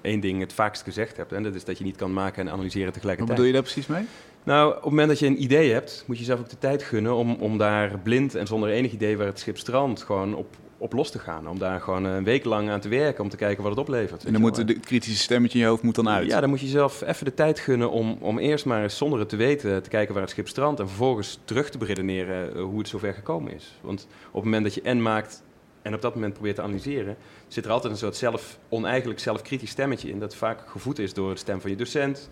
één 0.00 0.20
ding 0.20 0.40
het 0.40 0.52
vaakst 0.52 0.82
gezegd 0.82 1.16
heb. 1.16 1.32
En 1.32 1.42
dat 1.42 1.54
is 1.54 1.64
dat 1.64 1.78
je 1.78 1.84
niet 1.84 1.96
kan 1.96 2.12
maken 2.12 2.46
en 2.46 2.52
analyseren 2.52 2.92
tegelijkertijd. 2.92 3.38
Wat 3.38 3.46
bedoel 3.46 3.46
je 3.46 3.52
daar 3.52 3.62
precies 3.62 3.86
mee? 3.86 4.06
Nou, 4.44 4.68
op 4.68 4.74
het 4.74 4.84
moment 4.84 5.08
dat 5.08 5.18
je 5.18 5.26
een 5.26 5.42
idee 5.42 5.72
hebt, 5.72 6.04
moet 6.06 6.18
je 6.18 6.24
zelf 6.24 6.40
ook 6.40 6.48
de 6.48 6.58
tijd 6.58 6.82
gunnen 6.82 7.14
om, 7.14 7.36
om 7.40 7.58
daar 7.58 7.98
blind 7.98 8.34
en 8.34 8.46
zonder 8.46 8.68
enig 8.68 8.92
idee 8.92 9.16
waar 9.16 9.26
het 9.26 9.38
schip 9.38 9.58
strandt, 9.58 10.02
gewoon 10.02 10.34
op, 10.34 10.56
op 10.78 10.92
los 10.92 11.10
te 11.10 11.18
gaan. 11.18 11.48
Om 11.48 11.58
daar 11.58 11.80
gewoon 11.80 12.04
een 12.04 12.24
week 12.24 12.44
lang 12.44 12.70
aan 12.70 12.80
te 12.80 12.88
werken, 12.88 13.24
om 13.24 13.30
te 13.30 13.36
kijken 13.36 13.62
wat 13.62 13.72
het 13.72 13.80
oplevert. 13.80 14.24
En 14.24 14.32
dan 14.32 14.40
moet 14.40 14.66
de 14.66 14.80
kritische 14.80 15.22
stemmetje 15.22 15.58
in 15.58 15.64
je 15.64 15.70
hoofd 15.70 15.82
moet 15.82 15.94
dan 15.94 16.08
uit. 16.08 16.26
Ja, 16.26 16.40
dan 16.40 16.48
moet 16.48 16.60
je 16.60 16.66
zelf 16.66 17.02
even 17.02 17.24
de 17.24 17.34
tijd 17.34 17.58
gunnen 17.58 17.90
om, 17.90 18.16
om 18.20 18.38
eerst 18.38 18.64
maar 18.64 18.82
eens 18.82 18.96
zonder 18.96 19.18
het 19.18 19.28
te 19.28 19.36
weten 19.36 19.82
te 19.82 19.88
kijken 19.88 20.14
waar 20.14 20.22
het 20.22 20.32
schip 20.32 20.48
strandt. 20.48 20.80
En 20.80 20.88
vervolgens 20.88 21.38
terug 21.44 21.70
te 21.70 21.78
beredeneren 21.78 22.58
hoe 22.58 22.78
het 22.78 22.88
zover 22.88 23.14
gekomen 23.14 23.54
is. 23.54 23.78
Want 23.80 24.06
op 24.26 24.34
het 24.34 24.44
moment 24.44 24.64
dat 24.64 24.74
je 24.74 24.82
en 24.82 25.02
maakt 25.02 25.42
en 25.82 25.94
op 25.94 26.02
dat 26.02 26.14
moment 26.14 26.32
probeert 26.32 26.56
te 26.56 26.62
analyseren, 26.62 27.16
zit 27.48 27.64
er 27.64 27.70
altijd 27.70 27.92
een 27.92 27.98
soort 27.98 28.16
zelf, 28.16 28.58
oneigenlijk 28.68 29.20
zelfkritisch 29.20 29.70
stemmetje 29.70 30.10
in. 30.10 30.18
Dat 30.18 30.36
vaak 30.36 30.60
gevoed 30.66 30.98
is 30.98 31.14
door 31.14 31.32
de 31.32 31.38
stem 31.38 31.60
van 31.60 31.70
je 31.70 31.76
docent 31.76 32.28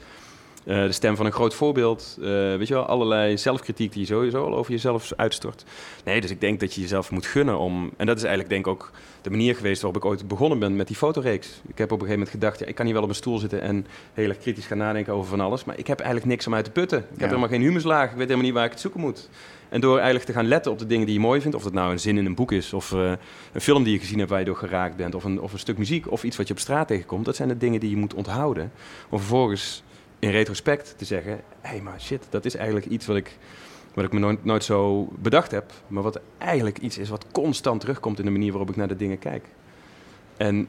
Eh, 0.65 0.83
de 0.83 0.93
stem 0.93 1.17
van 1.17 1.27
een 1.27 1.33
groot 1.33 1.55
voorbeeld. 1.55 2.17
eh, 2.21 2.27
weet 2.29 2.69
je 2.69 2.75
wel, 2.75 2.85
allerlei 2.87 3.39
zelfkritiek 3.39 3.93
die 3.93 4.01
je 4.01 4.07
sowieso 4.07 4.45
al 4.45 4.55
over 4.57 4.73
jezelf 4.73 5.13
uitstort. 5.17 5.65
Nee, 6.05 6.21
dus 6.21 6.31
ik 6.31 6.41
denk 6.41 6.61
dat 6.61 6.75
je 6.75 6.81
jezelf 6.81 7.11
moet 7.11 7.27
gunnen 7.27 7.59
om... 7.59 7.91
En 7.97 8.07
dat 8.07 8.17
is 8.17 8.23
eigenlijk 8.23 8.53
denk 8.53 8.67
ik 8.67 8.73
ook 8.73 8.91
de 9.23 9.31
manier 9.31 9.55
geweest 9.57 9.83
waarop 9.83 10.03
ik 10.03 10.09
ooit 10.09 10.29
begonnen 10.29 10.59
ben 10.59 10.77
met 10.77 10.87
die 10.87 10.97
fotoreeks. 10.97 11.49
Ik 11.69 11.79
heb 11.79 11.93
op 11.93 12.01
een 12.01 12.07
gegeven 12.07 12.13
moment 12.13 12.29
gedacht, 12.31 12.59
ja, 12.59 12.67
ik 12.67 12.75
kan 12.75 12.85
hier 12.85 12.95
wel 12.95 13.03
op 13.03 13.09
een 13.09 13.15
stoel 13.15 13.39
zitten 13.39 13.61
en 13.63 13.87
heel 14.15 14.29
erg 14.29 14.39
kritisch 14.39 14.67
gaan 14.67 14.79
nadenken 14.79 15.13
over 15.13 15.29
van 15.29 15.41
alles. 15.41 15.65
Maar 15.65 15.79
ik 15.79 15.87
heb 15.87 15.99
eigenlijk 15.99 16.31
niks 16.31 16.47
om 16.47 16.55
uit 16.55 16.65
te 16.65 16.71
putten. 16.71 16.99
Ik 16.99 17.05
Ja. 17.05 17.17
heb 17.19 17.29
helemaal 17.29 17.49
geen 17.49 17.61
humuslaag. 17.61 18.05
Ik 18.05 18.11
weet 18.17 18.19
helemaal 18.21 18.45
niet 18.45 18.55
waar 18.55 18.65
ik 18.65 18.71
het 18.71 18.81
zoeken 18.81 19.01
moet. 19.01 19.29
En 19.69 19.81
door 19.81 19.95
eigenlijk 19.97 20.25
te 20.27 20.33
gaan 20.33 20.47
letten 20.49 20.73
op 20.73 20.79
de 20.79 20.87
dingen 20.87 21.07
die 21.07 21.15
je 21.15 21.21
mooi 21.21 21.41
vindt, 21.41 21.57
of 21.57 21.63
dat 21.63 21.73
nou 21.73 21.93
een 21.93 22.01
zin 22.01 22.19
in 22.19 22.27
een 22.27 22.35
boek 22.35 22.53
is, 22.53 22.73
of 22.73 22.93
eh, 22.93 23.13
een 23.53 23.61
film 23.61 23.83
die 23.83 23.93
je 23.93 23.99
gezien 23.99 24.19
hebt 24.19 24.31
waar 24.31 24.39
je 24.39 24.45
door 24.45 24.57
geraakt 24.57 24.97
bent, 24.97 25.15
of 25.15 25.25
een, 25.25 25.41
of 25.41 25.53
een 25.53 25.59
stuk 25.59 25.79
muziek, 25.79 26.11
of 26.11 26.25
iets 26.25 26.37
wat 26.37 26.47
je 26.49 26.53
op 26.55 26.61
straat 26.61 26.89
tegenkomt, 26.89 27.25
dat 27.25 27.37
zijn 27.37 27.49
de 27.49 27.57
dingen 27.57 27.81
die 27.81 27.91
je 27.91 27.97
moet 27.97 28.15
onthouden. 28.15 28.73
Om 29.09 29.19
vervolgens 29.19 29.83
in 30.23 30.31
retrospect 30.31 30.95
te 30.99 31.05
zeggen, 31.05 31.33
hé, 31.61 31.69
hey, 31.69 31.81
maar 31.81 32.01
shit, 32.01 32.27
dat 32.31 32.45
is 32.45 32.55
eigenlijk 32.57 32.87
iets 32.87 33.07
wat 33.07 33.17
ik, 33.17 33.37
wat 33.95 34.05
ik 34.05 34.13
me 34.13 34.19
nooit, 34.19 34.45
nooit 34.45 34.65
zo 34.65 35.09
bedacht 35.19 35.51
heb, 35.51 35.73
maar 35.87 36.03
wat 36.03 36.21
eigenlijk 36.39 36.79
iets 36.79 36.99
is 36.99 37.09
wat 37.09 37.27
constant 37.33 37.81
terugkomt 37.81 38.19
in 38.19 38.25
de 38.25 38.31
manier 38.31 38.51
waarop 38.51 38.71
ik 38.71 38.77
naar 38.77 38.89
de 38.89 38.97
dingen 38.97 39.19
kijk. 39.19 39.45
En 40.37 40.69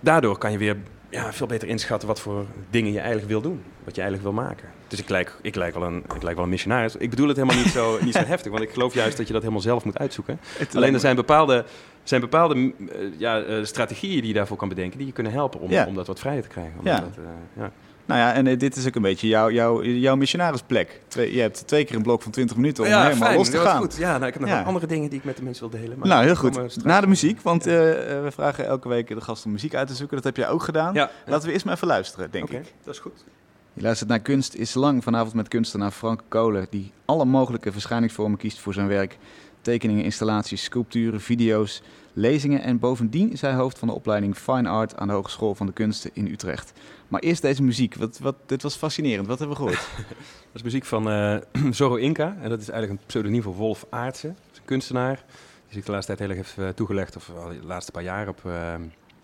daardoor 0.00 0.38
kan 0.38 0.52
je 0.52 0.58
weer 0.58 0.76
ja, 1.10 1.32
veel 1.32 1.46
beter 1.46 1.68
inschatten 1.68 2.08
wat 2.08 2.20
voor 2.20 2.46
dingen 2.70 2.92
je 2.92 2.98
eigenlijk 2.98 3.28
wil 3.28 3.40
doen. 3.40 3.62
Wat 3.84 3.94
je 3.94 4.00
eigenlijk 4.02 4.34
wil 4.34 4.44
maken. 4.44 4.68
Dus 4.88 4.98
ik 5.00 5.08
lijk, 5.08 5.36
ik 5.42 5.54
lijk, 5.54 5.74
wel, 5.74 5.82
een, 5.82 6.04
ik 6.14 6.22
lijk 6.22 6.34
wel 6.34 6.44
een 6.44 6.50
missionaris. 6.50 6.96
Ik 6.96 7.10
bedoel 7.10 7.28
het 7.28 7.36
helemaal 7.36 7.62
niet 7.62 7.72
zo, 7.72 7.98
niet 8.04 8.14
zo 8.14 8.24
heftig. 8.24 8.50
Want 8.52 8.62
ik 8.64 8.70
geloof 8.70 8.94
juist 8.94 9.16
dat 9.16 9.26
je 9.26 9.32
dat 9.32 9.42
helemaal 9.42 9.62
zelf 9.62 9.84
moet 9.84 9.98
uitzoeken. 9.98 10.40
Alleen 10.74 10.94
er 10.94 11.00
zijn 11.00 11.16
bepaalde, 11.16 11.64
zijn 12.02 12.20
bepaalde 12.20 12.54
eh, 12.54 12.96
ja, 13.18 13.42
eh, 13.42 13.64
strategieën 13.64 14.18
die 14.18 14.26
je 14.28 14.34
daarvoor 14.34 14.56
kan 14.56 14.68
bedenken. 14.68 14.98
Die 14.98 15.06
je 15.06 15.12
kunnen 15.12 15.32
helpen 15.32 15.60
om, 15.60 15.70
Ja. 15.70 15.86
om 15.86 15.94
dat 15.94 16.06
wat 16.06 16.18
vrijer 16.18 16.42
te 16.42 16.48
krijgen. 16.48 16.78
Om 16.78 16.86
Ja. 16.86 17.00
dat, 17.00 17.16
eh, 17.16 17.62
ja. 17.62 17.70
Nou 18.06 18.20
ja, 18.20 18.32
en 18.32 18.46
eh, 18.46 18.58
dit 18.58 18.76
is 18.76 18.86
ook 18.86 18.94
een 18.94 19.02
beetje 19.02 19.28
jouw, 19.28 19.50
jouw, 19.50 19.82
jouw 19.84 20.16
missionarisplek. 20.16 21.00
Je 21.08 21.40
hebt 21.40 21.66
twee 21.66 21.84
keer 21.84 21.96
een 21.96 22.02
blok 22.02 22.22
van 22.22 22.32
20 22.32 22.56
minuten 22.56 22.84
om 22.84 22.90
helemaal 22.90 23.34
los 23.34 23.46
te 23.46 23.52
dat 23.52 23.62
was 23.62 23.72
gaan. 23.72 23.80
Goed. 23.80 23.96
Ja, 23.96 24.12
nou, 24.12 24.26
ik 24.26 24.32
heb 24.32 24.42
nog 24.42 24.50
Ja. 24.50 24.62
andere 24.62 24.86
dingen 24.86 25.10
die 25.10 25.18
ik 25.18 25.24
met 25.24 25.36
de 25.36 25.42
mensen 25.42 25.70
wil 25.70 25.80
delen. 25.80 25.98
maar 25.98 26.08
Nou, 26.08 26.24
heel 26.24 26.36
goed. 26.36 26.84
Na 26.84 27.00
de 27.00 27.06
muziek, 27.06 27.40
want 27.40 27.66
eh, 27.66 28.16
eh, 28.16 28.22
we 28.22 28.30
vragen 28.30 28.66
elke 28.66 28.88
week 28.88 29.08
de 29.08 29.20
gast 29.20 29.44
om 29.44 29.52
muziek 29.52 29.74
uit 29.74 29.88
te 29.88 29.94
zoeken. 29.94 30.16
Dat 30.16 30.24
heb 30.24 30.36
jij 30.36 30.48
ook 30.48 30.62
gedaan. 30.62 30.94
Ja, 30.94 31.10
Laten 31.26 31.46
we 31.46 31.52
eerst 31.52 31.64
maar 31.64 31.74
even 31.74 31.86
luisteren, 31.86 32.30
denk 32.30 32.44
Oké, 32.44 32.56
ik. 32.56 32.72
dat 32.84 32.94
is 32.94 33.00
goed. 33.00 33.24
Je 33.72 33.82
luistert 33.82 34.08
naar 34.08 34.20
Kunst 34.20 34.54
is 34.54 34.74
Lang 34.74 35.02
vanavond 35.02 35.34
met 35.34 35.48
kunstenaar 35.48 35.90
Frank 35.90 36.20
Kolen, 36.28 36.66
die 36.70 36.92
alle 37.04 37.24
mogelijke 37.24 37.72
verschijningsvormen 37.72 38.38
kiest 38.38 38.58
voor 38.60 38.74
zijn 38.74 38.88
werk. 38.88 39.18
Tekeningen, 39.60 40.04
installaties, 40.04 40.62
sculpturen, 40.64 41.20
video's, 41.20 41.82
lezingen 42.12 42.62
en 42.62 42.78
bovendien 42.78 43.32
is 43.32 43.40
hij 43.40 43.54
hoofd 43.54 43.78
van 43.78 43.88
de 43.88 43.94
opleiding 43.94 44.36
Fine 44.36 44.68
Art 44.68 44.96
aan 44.96 45.06
de 45.08 45.12
Hogeschool 45.14 45.54
van 45.54 45.66
de 45.66 45.72
Kunsten 45.72 46.10
in 46.12 46.26
Utrecht. 46.26 46.72
Maar 47.14 47.22
eerst 47.22 47.42
deze 47.42 47.62
muziek, 47.62 47.94
wat, 47.94 48.18
wat, 48.18 48.34
dit 48.46 48.62
was 48.62 48.76
fascinerend. 48.76 49.26
Wat 49.26 49.38
hebben 49.38 49.56
we 49.56 49.62
gehoord? 49.62 49.88
Dat 50.52 50.54
is 50.54 50.62
muziek 50.62 50.84
van 50.84 51.10
eh 51.10 51.36
Zorro 51.70 51.94
Inca. 51.94 52.36
En 52.40 52.48
dat 52.48 52.60
is 52.60 52.68
eigenlijk 52.68 53.00
een 53.00 53.06
pseudoniem 53.06 53.42
voor 53.42 53.54
Wolf 53.54 53.86
Aartse. 53.90 54.26
Dat 54.26 54.52
is 54.52 54.58
een 54.58 54.64
kunstenaar 54.64 55.24
die 55.64 55.74
zich 55.74 55.84
de 55.84 55.90
laatste 55.90 56.16
tijd 56.16 56.28
heel 56.28 56.38
erg 56.38 56.46
heeft 56.46 56.68
eh, 56.68 56.74
toegelegd, 56.74 57.16
of 57.16 57.30
al 57.36 57.48
de 57.48 57.66
laatste 57.66 57.92
paar 57.92 58.02
jaar, 58.02 58.28
op, 58.28 58.40
eh, 58.44 58.74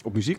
op 0.04 0.14
muziek. 0.14 0.38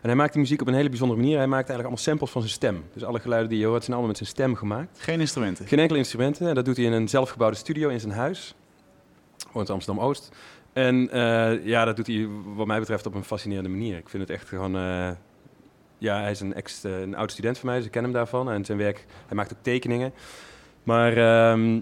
En 0.00 0.08
hij 0.08 0.14
maakt 0.14 0.32
die 0.32 0.40
muziek 0.40 0.60
op 0.60 0.66
een 0.66 0.74
hele 0.74 0.88
bijzondere 0.88 1.20
manier. 1.20 1.36
Hij 1.36 1.46
maakt 1.46 1.68
eigenlijk 1.68 1.88
allemaal 1.88 2.04
samples 2.04 2.30
van 2.30 2.40
zijn 2.40 2.52
stem. 2.52 2.84
Dus 2.92 3.04
alle 3.04 3.20
geluiden 3.20 3.50
die 3.50 3.58
je 3.58 3.66
hoort 3.66 3.84
zijn 3.84 3.92
allemaal 3.92 4.08
met 4.08 4.18
zijn 4.18 4.30
stem 4.30 4.54
gemaakt. 4.54 4.98
Geen 5.00 5.20
instrumenten. 5.20 5.66
Geen 5.66 5.78
enkele 5.78 5.98
instrumenten. 5.98 6.48
En 6.48 6.54
dat 6.54 6.64
doet 6.64 6.76
hij 6.76 6.86
in 6.86 6.92
een 6.92 7.08
zelfgebouwde 7.08 7.56
studio 7.56 7.88
in 7.88 8.00
zijn 8.00 8.12
huis. 8.12 8.54
Woont 9.52 9.68
in 9.68 9.74
Amsterdam-Oost. 9.74 10.28
En 10.72 11.08
ja, 11.64 11.84
dat 11.84 11.96
doet 11.96 12.06
hij 12.06 12.28
wat 12.54 12.66
mij 12.66 12.78
betreft 12.78 13.06
op 13.06 13.14
een 13.14 13.24
fascinerende 13.24 13.70
manier. 13.70 13.96
Ik 13.96 14.08
vind 14.08 14.22
het 14.22 14.32
echt 14.32 14.48
gewoon... 14.48 14.74
ja, 15.98 16.20
hij 16.20 16.30
is 16.30 16.40
een, 16.40 16.54
ex, 16.54 16.84
eh, 16.84 17.00
een 17.00 17.14
oud 17.16 17.30
student 17.32 17.58
van 17.58 17.66
mij, 17.68 17.76
dus 17.76 17.86
ik 17.86 17.92
ken 17.92 18.02
hem 18.02 18.12
daarvan. 18.12 18.50
En 18.50 18.64
zijn 18.64 18.78
werk, 18.78 19.04
hij 19.26 19.36
maakt 19.36 19.52
ook 19.52 19.58
tekeningen. 19.62 20.12
Maar 20.82 21.12
ehm, 21.16 21.80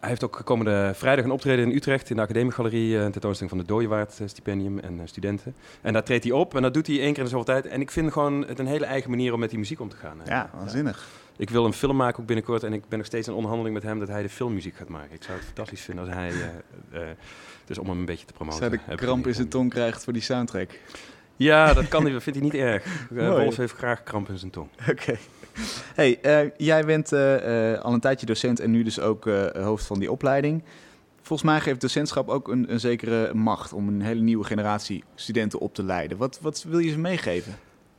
hij 0.00 0.08
heeft 0.08 0.24
ook 0.24 0.40
komende 0.44 0.90
vrijdag 0.94 1.24
een 1.24 1.30
optreden 1.30 1.70
in 1.70 1.76
Utrecht 1.76 2.10
in 2.10 2.16
de 2.16 2.22
Academiegalerie. 2.22 2.96
eh, 2.98 3.04
Een 3.04 3.12
tentoonstelling 3.12 3.54
van 3.56 3.64
de 3.64 3.72
Dooyewaard 3.72 4.20
eh, 4.20 4.26
stipendium 4.28 4.78
en 4.78 5.00
studenten. 5.04 5.54
En 5.80 5.92
daar 5.92 6.02
treedt 6.04 6.24
hij 6.24 6.32
op 6.32 6.54
en 6.56 6.62
dat 6.62 6.74
doet 6.74 6.86
hij 6.86 6.96
één 7.00 7.08
keer 7.08 7.18
in 7.18 7.24
de 7.24 7.30
zoveel 7.30 7.44
tijd. 7.54 7.66
En 7.66 7.80
ik 7.80 7.90
vind 7.90 8.12
gewoon 8.12 8.46
het 8.46 8.58
een 8.58 8.66
hele 8.66 8.84
eigen 8.86 9.10
manier 9.10 9.32
om 9.32 9.40
met 9.40 9.50
die 9.50 9.58
muziek 9.58 9.80
om 9.80 9.88
te 9.88 9.96
gaan. 9.96 10.18
Ja, 10.24 10.50
waanzinnig. 10.54 11.08
Ik 11.38 11.50
wil 11.50 11.64
een 11.64 11.72
film 11.72 11.96
maken 11.96 12.20
ook 12.20 12.26
binnenkort 12.26 12.62
en 12.62 12.72
ik 12.72 12.88
ben 12.88 12.98
nog 12.98 13.06
steeds 13.06 13.28
in 13.28 13.34
onderhandeling 13.34 13.74
met 13.74 13.84
hem 13.84 13.98
dat 13.98 14.08
hij 14.08 14.22
de 14.22 14.28
filmmuziek 14.28 14.76
gaat 14.76 14.88
maken. 14.88 15.14
Ik 15.14 15.22
zou 15.22 15.36
het 15.36 15.46
fantastisch 15.46 15.80
vinden 15.80 16.04
als 16.04 16.14
hij, 16.14 16.32
dus 17.64 17.78
om 17.78 17.88
hem 17.88 17.98
een 17.98 18.04
beetje 18.04 18.26
te 18.26 18.32
promoten. 18.32 18.58
Zij 18.58 18.68
de 18.68 18.94
kramp 18.96 19.26
in 19.26 19.34
zijn 19.34 19.48
tong 19.48 19.70
krijgt 19.70 20.04
voor 20.04 20.12
die 20.12 20.22
soundtrack. 20.22 20.70
Ja, 21.36 21.74
dat 21.74 21.88
kan 21.88 22.02
hij, 22.02 22.12
dat 22.12 22.22
vindt 22.22 22.38
hij 22.38 22.48
niet 22.48 22.58
erg. 22.58 22.84
Uh, 23.12 23.28
Mooi. 23.28 23.42
Wolf 23.42 23.56
heeft 23.56 23.74
graag 23.74 24.02
kramp 24.02 24.28
in 24.28 24.38
zijn 24.38 24.50
tong. 24.50 24.68
Oké. 24.90 25.16
Hey, 25.94 26.18
eh, 26.22 26.50
jij 26.56 26.84
bent 26.84 27.12
eh, 27.12 27.72
eh, 27.72 27.80
al 27.80 27.92
een 27.92 28.00
tijdje 28.00 28.26
docent 28.26 28.60
en 28.60 28.70
nu 28.70 28.82
dus 28.82 29.00
ook 29.00 29.26
eh, 29.26 29.46
hoofd 29.64 29.86
van 29.86 29.98
die 29.98 30.10
opleiding. 30.10 30.62
Volgens 31.22 31.48
mij 31.48 31.60
geeft 31.60 31.80
docentschap 31.80 32.28
ook 32.28 32.48
een, 32.48 32.72
een 32.72 32.80
zekere 32.80 33.34
macht 33.34 33.72
om 33.72 33.88
een 33.88 34.00
hele 34.00 34.20
nieuwe 34.20 34.44
generatie 34.44 35.04
studenten 35.14 35.58
op 35.58 35.74
te 35.74 35.82
leiden. 35.82 36.18
Wat, 36.18 36.38
wat 36.42 36.64
wil 36.68 36.78
je 36.78 36.90
ze 36.90 36.98
meegeven? 36.98 37.54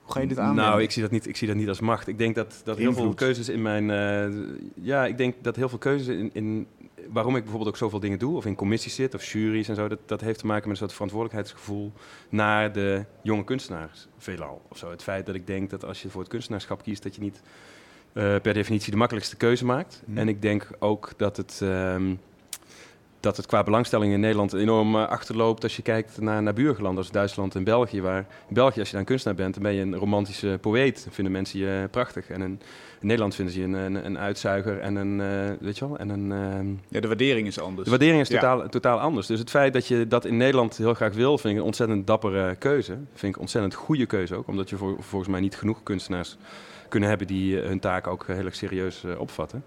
Hoe 0.07 0.15
ga 0.15 0.21
je 0.21 0.27
dit 0.27 0.39
aanwenden? 0.39 0.65
Nou, 0.65 0.81
ik 0.81 0.91
zie 0.91 1.01
dat 1.01 1.11
niet, 1.11 1.27
ik 1.27 1.37
zie 1.37 1.47
dat 1.47 1.55
niet 1.55 1.67
als 1.67 1.79
macht. 1.79 2.07
Ik 2.07 2.17
denk 2.17 2.35
dat, 2.35 2.61
dat 2.63 2.77
heel 2.77 2.93
veel 2.93 3.13
keuzes 3.13 3.49
in 3.49 3.61
mijn. 3.61 3.89
eh, 3.91 4.37
ja, 4.73 5.05
ik 5.05 5.17
denk 5.17 5.35
dat 5.41 5.55
heel 5.55 5.69
veel 5.69 5.77
keuzes 5.77 6.07
in, 6.07 6.29
in. 6.33 6.67
Waarom 7.09 7.35
ik 7.35 7.41
bijvoorbeeld 7.41 7.69
ook 7.71 7.77
zoveel 7.77 7.99
dingen 7.99 8.19
doe, 8.19 8.35
of 8.35 8.45
in 8.45 8.55
commissies 8.55 8.95
zit, 8.95 9.13
of 9.13 9.31
juries 9.31 9.67
en 9.69 9.75
zo, 9.75 9.87
dat, 9.87 9.99
dat 10.05 10.21
heeft 10.21 10.39
te 10.39 10.45
maken 10.45 10.61
met 10.63 10.71
een 10.71 10.77
soort 10.77 10.93
verantwoordelijkheidsgevoel 10.93 11.91
naar 12.29 12.71
de 12.73 13.03
jonge 13.21 13.43
kunstenaars, 13.43 14.07
veelal. 14.17 14.61
Of 14.67 14.77
zo. 14.77 14.89
Het 14.89 15.03
feit 15.03 15.25
dat 15.25 15.35
ik 15.35 15.47
denk 15.47 15.69
dat 15.69 15.85
als 15.85 16.01
je 16.01 16.09
voor 16.09 16.21
het 16.21 16.29
kunstenaarschap 16.29 16.83
kiest, 16.83 17.03
dat 17.03 17.15
je 17.15 17.21
niet 17.21 17.41
eh, 18.13 18.23
per 18.41 18.53
definitie 18.53 18.91
de 18.91 18.97
makkelijkste 18.97 19.35
keuze 19.35 19.65
maakt. 19.65 20.01
Mhm. 20.05 20.17
En 20.17 20.27
ik 20.27 20.41
denk 20.41 20.67
ook 20.79 21.11
dat 21.17 21.37
het. 21.37 21.59
ehm, 21.63 22.13
dat 23.19 23.37
het 23.37 23.45
qua 23.45 23.63
belangstelling 23.63 24.13
in 24.13 24.19
Nederland 24.19 24.53
enorm 24.53 24.95
eh, 24.95 25.07
achterloopt 25.07 25.63
als 25.63 25.75
je 25.75 25.81
kijkt 25.81 26.21
naar, 26.21 26.43
naar 26.43 26.53
buurgelanden 26.53 26.97
als 26.97 27.11
Duitsland 27.11 27.55
en 27.55 27.63
België. 27.63 28.01
Waar 28.01 28.25
in 28.47 28.53
België, 28.53 28.79
als 28.79 28.87
je 28.87 28.91
daar 28.91 29.01
een 29.01 29.07
kunstenaar 29.07 29.37
bent, 29.37 29.53
dan 29.53 29.63
ben 29.63 29.73
je 29.73 29.81
een 29.81 29.95
romantische 29.95 30.57
poëet. 30.61 31.03
Dan 31.03 31.13
vinden 31.13 31.33
mensen 31.33 31.59
je 31.59 31.87
prachtig. 31.91 32.29
En 32.29 32.41
in, 32.41 32.61
in 32.99 33.07
Nederland 33.07 33.35
vinden 33.35 33.53
ze 33.53 33.59
je 33.59 33.65
een, 33.65 33.73
een, 33.73 34.05
een 34.05 34.17
uitzuiger 34.19 34.79
en 34.79 34.95
een, 34.95 35.21
eh, 35.21 35.55
weet 35.59 35.77
je 35.77 35.87
wel, 35.87 35.97
en 35.97 36.09
een... 36.09 36.31
ehm, 36.31 36.67
Ja, 36.89 36.99
de 36.99 37.07
waardering 37.07 37.47
is 37.47 37.59
anders. 37.59 37.83
de 37.83 37.89
waardering 37.89 38.21
is 38.21 38.27
Ja. 38.27 38.39
totaal, 38.39 38.69
totaal 38.69 38.99
anders. 38.99 39.27
Dus 39.27 39.39
het 39.39 39.49
feit 39.49 39.73
dat 39.73 39.87
je 39.87 40.07
dat 40.07 40.25
in 40.25 40.37
Nederland 40.37 40.77
heel 40.77 40.93
graag 40.93 41.13
wil, 41.13 41.37
vind 41.37 41.53
ik 41.53 41.59
een 41.59 41.65
ontzettend 41.65 42.07
dappere 42.07 42.55
keuze. 42.55 42.91
Vind 43.13 43.23
ik 43.23 43.35
een 43.35 43.41
ontzettend 43.41 43.73
goede 43.73 44.05
keuze 44.05 44.35
ook. 44.35 44.47
Omdat 44.47 44.69
je 44.69 44.75
voor, 44.77 44.95
volgens 44.99 45.31
mij 45.31 45.39
niet 45.39 45.55
genoeg 45.55 45.83
kunstenaars 45.83 46.37
kunnen 46.89 47.09
hebben 47.09 47.27
die 47.27 47.61
eh, 47.61 47.67
hun 47.67 47.79
taak 47.79 48.07
ook 48.07 48.27
heel 48.27 48.45
erg 48.45 48.55
serieus 48.55 49.03
eh, 49.03 49.19
opvatten. 49.19 49.63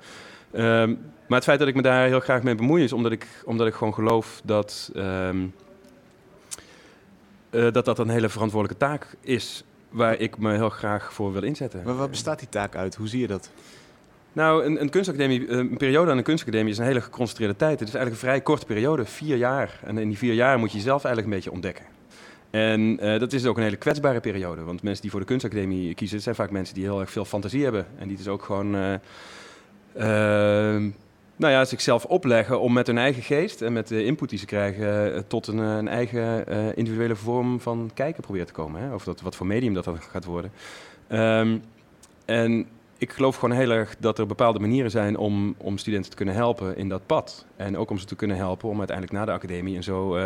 Ehm, 0.52 0.94
maar 1.26 1.38
het 1.38 1.44
feit 1.44 1.58
dat 1.58 1.68
ik 1.68 1.74
me 1.74 1.82
daar 1.82 2.06
heel 2.06 2.20
graag 2.20 2.42
mee 2.42 2.54
bemoei 2.54 2.82
is 2.82 2.92
omdat 2.92 3.12
ik, 3.12 3.26
omdat 3.44 3.66
ik 3.66 3.74
gewoon 3.74 3.94
geloof 3.94 4.40
dat, 4.44 4.90
ehm, 4.94 5.46
eh, 7.50 7.72
dat 7.72 7.84
dat 7.84 7.98
een 7.98 8.08
hele 8.08 8.28
verantwoordelijke 8.28 8.84
taak 8.84 9.06
is. 9.20 9.64
Waar 9.88 10.18
ik 10.18 10.38
me 10.38 10.52
heel 10.52 10.68
graag 10.68 11.12
voor 11.12 11.32
wil 11.32 11.42
inzetten. 11.42 11.82
Maar 11.84 11.96
wat 11.96 12.10
bestaat 12.10 12.38
die 12.38 12.48
taak 12.48 12.76
uit? 12.76 12.94
Hoe 12.94 13.08
zie 13.08 13.20
je 13.20 13.26
dat? 13.26 13.50
Nou, 14.32 14.64
een, 14.64 14.80
een 14.80 14.90
kunstacademie, 14.90 15.46
eh, 15.46 15.56
een 15.56 15.76
periode 15.76 16.10
aan 16.10 16.16
een 16.16 16.22
kunstacademie 16.22 16.72
is 16.72 16.78
een 16.78 16.84
hele 16.84 17.00
geconcentreerde 17.00 17.56
tijd. 17.56 17.80
Het 17.80 17.88
is 17.88 17.94
eigenlijk 17.94 18.22
een 18.22 18.28
vrij 18.28 18.40
korte 18.40 18.66
periode, 18.66 19.04
vier 19.04 19.36
jaar. 19.36 19.80
En 19.84 19.98
in 19.98 20.08
die 20.08 20.18
vier 20.18 20.34
jaar 20.34 20.58
moet 20.58 20.70
je 20.70 20.76
jezelf 20.76 21.04
eigenlijk 21.04 21.26
een 21.26 21.40
beetje 21.40 21.52
ontdekken. 21.52 21.84
En 22.50 22.98
eh, 23.00 23.18
dat 23.18 23.32
is 23.32 23.46
ook 23.46 23.56
een 23.56 23.62
hele 23.62 23.76
kwetsbare 23.76 24.20
periode. 24.20 24.62
Want 24.62 24.82
mensen 24.82 25.02
die 25.02 25.10
voor 25.10 25.20
de 25.20 25.26
kunstacademie 25.26 25.94
kiezen, 25.94 26.20
zijn 26.20 26.34
vaak 26.34 26.50
mensen 26.50 26.74
die 26.74 26.84
heel 26.84 27.00
erg 27.00 27.10
veel 27.10 27.24
fantasie 27.24 27.62
hebben. 27.62 27.86
En 27.98 28.08
die 28.08 28.16
dus 28.16 28.28
ook 28.28 28.42
gewoon, 28.42 29.00
nou 31.40 31.52
ja, 31.52 31.64
zichzelf 31.64 32.04
opleggen 32.04 32.60
om 32.60 32.72
met 32.72 32.86
hun 32.86 32.98
eigen 32.98 33.22
geest 33.22 33.62
en 33.62 33.72
met 33.72 33.88
de 33.88 34.04
input 34.04 34.28
die 34.28 34.38
ze 34.38 34.46
krijgen, 34.46 35.14
eh, 35.14 35.20
tot 35.26 35.46
een, 35.46 35.58
eh, 35.58 35.76
een 35.76 35.88
eigen 35.88 36.46
eh, 36.46 36.76
individuele 36.76 37.16
vorm 37.16 37.60
van 37.60 37.90
kijken 37.94 38.22
proberen 38.22 38.46
te 38.46 38.52
komen. 38.52 38.80
Hè? 38.80 38.94
Of 38.94 39.04
dat, 39.04 39.20
wat 39.20 39.36
voor 39.36 39.46
medium 39.46 39.74
dat 39.74 39.84
dan 39.84 40.00
gaat 40.00 40.24
worden. 40.24 40.52
Ehm, 41.08 41.58
en 42.24 42.66
ik 42.98 43.12
geloof 43.12 43.36
gewoon 43.36 43.56
heel 43.56 43.70
erg 43.70 43.96
dat 43.98 44.18
er 44.18 44.26
bepaalde 44.26 44.58
manieren 44.58 44.90
zijn 44.90 45.16
om, 45.16 45.54
om 45.58 45.78
studenten 45.78 46.10
te 46.10 46.16
kunnen 46.16 46.34
helpen 46.34 46.76
in 46.76 46.88
dat 46.88 47.06
pad. 47.06 47.46
En 47.56 47.76
ook 47.76 47.90
om 47.90 47.98
ze 47.98 48.06
te 48.06 48.16
kunnen 48.16 48.36
helpen 48.36 48.68
om 48.68 48.78
uiteindelijk 48.78 49.16
na 49.16 49.24
de 49.24 49.32
academie 49.32 49.76
een 49.76 49.82
zo 49.82 50.18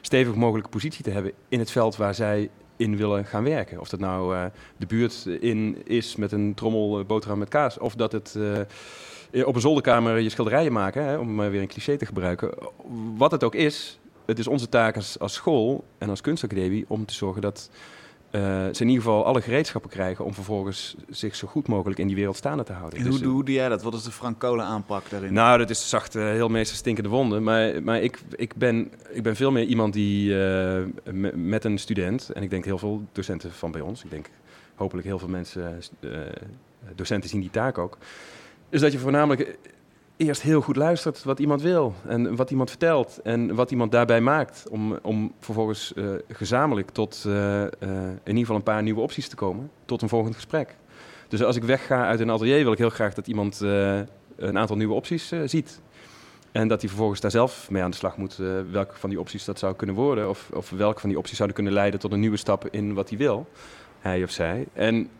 stevig 0.00 0.34
mogelijke 0.34 0.70
positie 0.70 1.04
te 1.04 1.10
hebben 1.10 1.32
in 1.48 1.58
het 1.58 1.70
veld 1.70 1.96
waar 1.96 2.14
zij 2.14 2.50
in 2.76 2.96
willen 2.96 3.24
gaan 3.24 3.44
werken. 3.44 3.80
Of 3.80 3.88
dat 3.88 4.00
nou 4.00 4.36
eh, 4.36 4.44
de 4.76 4.86
buurt 4.86 5.26
in 5.40 5.82
is 5.84 6.16
met 6.16 6.32
een 6.32 6.54
trommel 6.54 6.98
eh, 6.98 7.06
boterham 7.06 7.38
met 7.38 7.48
kaas, 7.48 7.78
of 7.78 7.94
dat 7.94 8.12
het 8.12 8.36
eh, 9.30 9.46
op 9.46 9.54
een 9.54 9.60
zolderkamer 9.60 10.18
je 10.18 10.28
schilderijen 10.28 10.72
maken, 10.72 11.04
hè, 11.04 11.16
om 11.16 11.36
weer 11.36 11.60
een 11.60 11.68
cliché 11.68 11.96
te 11.96 12.06
gebruiken. 12.06 12.50
Wat 13.16 13.30
het 13.30 13.44
ook 13.44 13.54
is, 13.54 13.98
het 14.26 14.38
is 14.38 14.46
onze 14.46 14.68
taak 14.68 14.96
als, 14.96 15.18
als 15.18 15.34
school 15.34 15.84
en 15.98 16.10
als 16.10 16.20
kunstacademie 16.20 16.84
om 16.88 17.06
te 17.06 17.14
zorgen 17.14 17.42
dat 17.42 17.70
ze 18.72 18.82
in 18.82 18.88
ieder 18.88 19.02
geval 19.04 19.24
alle 19.24 19.40
gereedschappen 19.40 19.90
krijgen 19.90 20.24
om 20.24 20.34
vervolgens 20.34 20.96
zich 21.08 21.36
zo 21.36 21.46
goed 21.48 21.68
mogelijk 21.68 21.98
in 22.00 22.06
die 22.06 22.16
wereld 22.16 22.36
staande 22.36 22.62
te 22.64 22.72
houden. 22.72 22.98
En 22.98 23.04
Dus, 23.04 23.14
hoe, 23.14 23.22
doe- 23.22 23.32
hoe 23.32 23.44
doe 23.44 23.54
jij 23.54 23.68
dat? 23.68 23.82
Wat 23.82 23.94
is 23.94 24.02
de 24.02 24.10
Frank 24.10 24.38
Kolen 24.38 24.64
aanpak 24.64 25.10
daarin? 25.10 25.32
nou, 25.32 25.58
dat 25.58 25.70
is 25.70 25.88
zacht, 25.88 26.14
eh, 26.14 26.22
heel 26.22 26.48
meestal 26.48 26.76
stinkende 26.76 27.08
wonden. 27.10 27.42
Maar, 27.42 27.82
maar 27.82 28.02
ik, 28.02 28.18
ik, 28.36 28.54
ben, 28.56 28.90
ik 29.10 29.22
ben 29.22 29.36
veel 29.36 29.50
meer 29.50 29.64
iemand 29.64 29.92
die 29.92 30.32
eh, 30.32 30.82
me- 31.12 31.36
met 31.36 31.64
een 31.64 31.78
student, 31.78 32.30
en 32.30 32.42
ik 32.42 32.50
denk 32.50 32.64
heel 32.64 32.78
veel 32.78 33.02
docenten 33.12 33.52
van 33.52 33.70
bij 33.70 33.80
ons, 33.80 34.04
ik 34.04 34.10
denk 34.10 34.30
hopelijk 34.74 35.06
heel 35.06 35.18
veel 35.18 35.28
mensen, 35.28 35.80
eh, 36.00 36.10
docenten 36.94 37.30
zien 37.30 37.40
die 37.40 37.50
taak 37.50 37.78
ook, 37.78 37.98
is 38.68 38.80
dat 38.80 38.92
je 38.92 38.98
voornamelijk 38.98 39.56
eerst 40.16 40.42
heel 40.42 40.60
goed 40.60 40.76
luistert 40.76 41.24
wat 41.24 41.38
iemand 41.38 41.62
wil 41.62 41.94
en 42.06 42.36
wat 42.36 42.50
iemand 42.50 42.68
vertelt 42.68 43.20
en 43.22 43.54
wat 43.54 43.70
iemand 43.70 43.92
daarbij 43.92 44.20
maakt. 44.20 44.68
Om, 44.70 44.98
om 45.02 45.32
vervolgens 45.40 45.92
uh, 45.94 46.10
gezamenlijk 46.28 46.90
tot 46.90 47.24
uh, 47.26 47.34
uh, 47.34 47.68
in 48.00 48.20
ieder 48.24 48.40
geval 48.40 48.56
een 48.56 48.62
paar 48.62 48.82
nieuwe 48.82 49.00
opties 49.00 49.28
te 49.28 49.36
komen, 49.36 49.70
tot 49.84 50.02
een 50.02 50.08
volgend 50.08 50.34
gesprek. 50.34 50.76
Dus 51.28 51.42
als 51.42 51.56
ik 51.56 51.64
wegga 51.64 52.06
uit 52.06 52.20
een 52.20 52.30
atelier, 52.30 52.62
wil 52.62 52.72
ik 52.72 52.78
heel 52.78 52.90
graag 52.90 53.14
dat 53.14 53.26
iemand 53.26 53.60
een 54.36 54.58
aantal 54.58 54.76
nieuwe 54.76 54.94
opties 54.94 55.32
ziet. 55.44 55.80
En 56.52 56.68
dat 56.68 56.80
hij 56.80 56.88
vervolgens 56.88 57.20
daar 57.20 57.30
zelf 57.30 57.70
mee 57.70 57.82
aan 57.82 57.90
de 57.90 57.96
slag 57.96 58.16
moet, 58.16 58.36
welke 58.70 58.96
van 58.96 59.10
die 59.10 59.20
opties 59.20 59.44
dat 59.44 59.58
zou 59.58 59.74
kunnen 59.74 59.96
worden. 59.96 60.28
Of, 60.28 60.50
of 60.52 60.70
welke 60.70 61.00
van 61.00 61.08
die 61.08 61.18
opties 61.18 61.36
zouden 61.36 61.56
kunnen 61.56 61.74
leiden 61.74 62.00
tot 62.00 62.12
een 62.12 62.20
nieuwe 62.20 62.36
stap 62.36 62.68
in 62.70 62.94
wat 62.94 63.08
hij 63.08 63.18
wil, 63.18 63.48
hij 64.00 64.22
of 64.22 64.30
zij. 64.30 64.66
En 64.72 65.10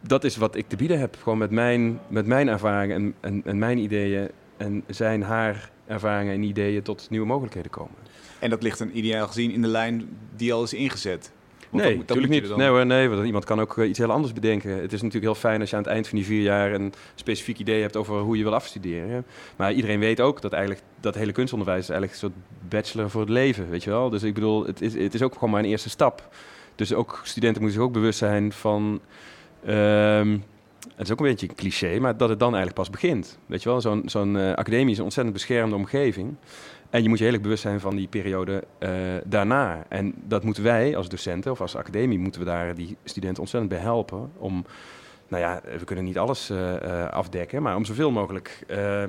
dat 0.00 0.24
is 0.24 0.36
wat 0.36 0.56
ik 0.56 0.68
te 0.68 0.76
bieden 0.76 0.98
heb. 0.98 1.16
Gewoon 1.22 1.38
met 1.38 1.50
mijn, 1.50 2.00
met 2.08 2.26
mijn 2.26 2.48
ervaringen 2.48 2.96
en, 2.96 3.14
en, 3.20 3.42
en 3.44 3.58
mijn 3.58 3.78
ideeën. 3.78 4.30
En 4.56 4.84
zijn 4.86 5.22
haar 5.22 5.70
ervaringen 5.86 6.34
en 6.34 6.42
ideeën 6.42 6.82
tot 6.82 7.06
nieuwe 7.10 7.26
mogelijkheden 7.26 7.70
komen. 7.70 7.94
En 8.38 8.50
dat 8.50 8.62
ligt 8.62 8.80
een 8.80 8.98
ideaal 8.98 9.26
gezien 9.26 9.50
in 9.50 9.62
de 9.62 9.68
lijn 9.68 10.08
die 10.36 10.52
al 10.52 10.62
is 10.62 10.74
ingezet. 10.74 11.32
Want 11.70 11.84
nee, 11.84 11.96
natuurlijk 11.96 12.28
niet. 12.28 12.56
Nee 12.56 12.68
hoor, 12.68 12.86
nee, 12.86 13.08
want 13.08 13.26
iemand 13.26 13.44
kan 13.44 13.60
ook 13.60 13.78
eh, 13.78 13.88
iets 13.88 13.98
heel 13.98 14.10
anders 14.10 14.32
bedenken. 14.32 14.70
Het 14.70 14.92
is 14.92 15.02
natuurlijk 15.02 15.32
heel 15.32 15.34
fijn 15.34 15.60
als 15.60 15.70
je 15.70 15.76
aan 15.76 15.82
het 15.82 15.90
eind 15.90 16.08
van 16.08 16.18
die 16.18 16.26
vier 16.26 16.42
jaar 16.42 16.72
een 16.72 16.92
specifiek 17.14 17.58
idee 17.58 17.80
hebt 17.80 17.96
over 17.96 18.18
hoe 18.18 18.36
je 18.36 18.42
wil 18.42 18.54
afstuderen. 18.54 19.26
Maar 19.56 19.72
iedereen 19.72 20.00
weet 20.00 20.20
ook 20.20 20.40
dat 20.40 20.52
eigenlijk 20.52 20.84
dat 21.00 21.14
hele 21.14 21.32
kunstonderwijs 21.32 21.82
is 21.82 21.88
eigenlijk 21.88 22.22
een 22.22 22.28
soort 22.28 22.68
bachelor 22.68 23.10
voor 23.10 23.20
het 23.20 23.30
leven, 23.30 23.70
weet 23.70 23.84
je 23.84 23.90
wel. 23.90 24.10
Dus 24.10 24.22
ik 24.22 24.34
bedoel, 24.34 24.66
het 24.66 24.80
is, 24.80 24.94
het 24.94 25.14
is 25.14 25.22
ook 25.22 25.34
gewoon 25.34 25.50
maar 25.50 25.62
een 25.62 25.68
eerste 25.68 25.90
stap. 25.90 26.28
Dus 26.74 26.92
ook 26.92 27.20
studenten 27.24 27.62
moeten 27.62 27.80
zich 27.80 27.88
ook 27.88 27.94
bewust 27.94 28.18
zijn 28.18 28.52
van 28.52 29.00
Um, 29.68 30.44
het 30.96 31.08
is 31.08 31.12
ook 31.12 31.20
een 31.20 31.26
beetje 31.26 31.48
een 31.48 31.54
cliché, 31.54 31.98
maar 31.98 32.16
dat 32.16 32.28
het 32.28 32.38
dan 32.38 32.54
eigenlijk 32.54 32.76
pas 32.76 32.90
begint. 32.90 33.38
Weet 33.46 33.62
je 33.62 33.68
wel, 33.68 33.80
zo'n 33.80 34.02
zo'n 34.06 34.34
uh, 34.34 34.52
academie 34.52 34.90
is 34.90 34.98
een 34.98 35.04
ontzettend 35.04 35.36
beschermde 35.36 35.76
omgeving. 35.76 36.34
En 36.90 37.02
je 37.02 37.08
moet 37.08 37.18
je 37.18 37.24
heel 37.24 37.32
erg 37.32 37.42
bewust 37.42 37.62
zijn 37.62 37.80
van 37.80 37.96
die 37.96 38.08
periode 38.08 38.64
uh, 38.78 38.90
daarna. 39.24 39.84
En 39.88 40.14
dat 40.24 40.44
moeten 40.44 40.62
wij 40.62 40.96
als 40.96 41.08
docenten 41.08 41.50
of 41.50 41.60
als 41.60 41.76
academie, 41.76 42.18
moeten 42.18 42.40
we 42.40 42.46
daar 42.46 42.74
die 42.74 42.96
studenten 43.04 43.40
ontzettend 43.40 43.72
bij 43.72 43.82
helpen 43.82 44.30
om 44.36 44.64
nou 45.30 45.42
ja, 45.42 45.60
we 45.78 45.84
kunnen 45.84 46.04
niet 46.04 46.18
alles 46.18 46.50
uh, 46.50 47.08
afdekken, 47.08 47.62
maar 47.62 47.76
om 47.76 47.84
zoveel 47.84 48.10
mogelijk 48.10 48.64
uh, 48.70 49.02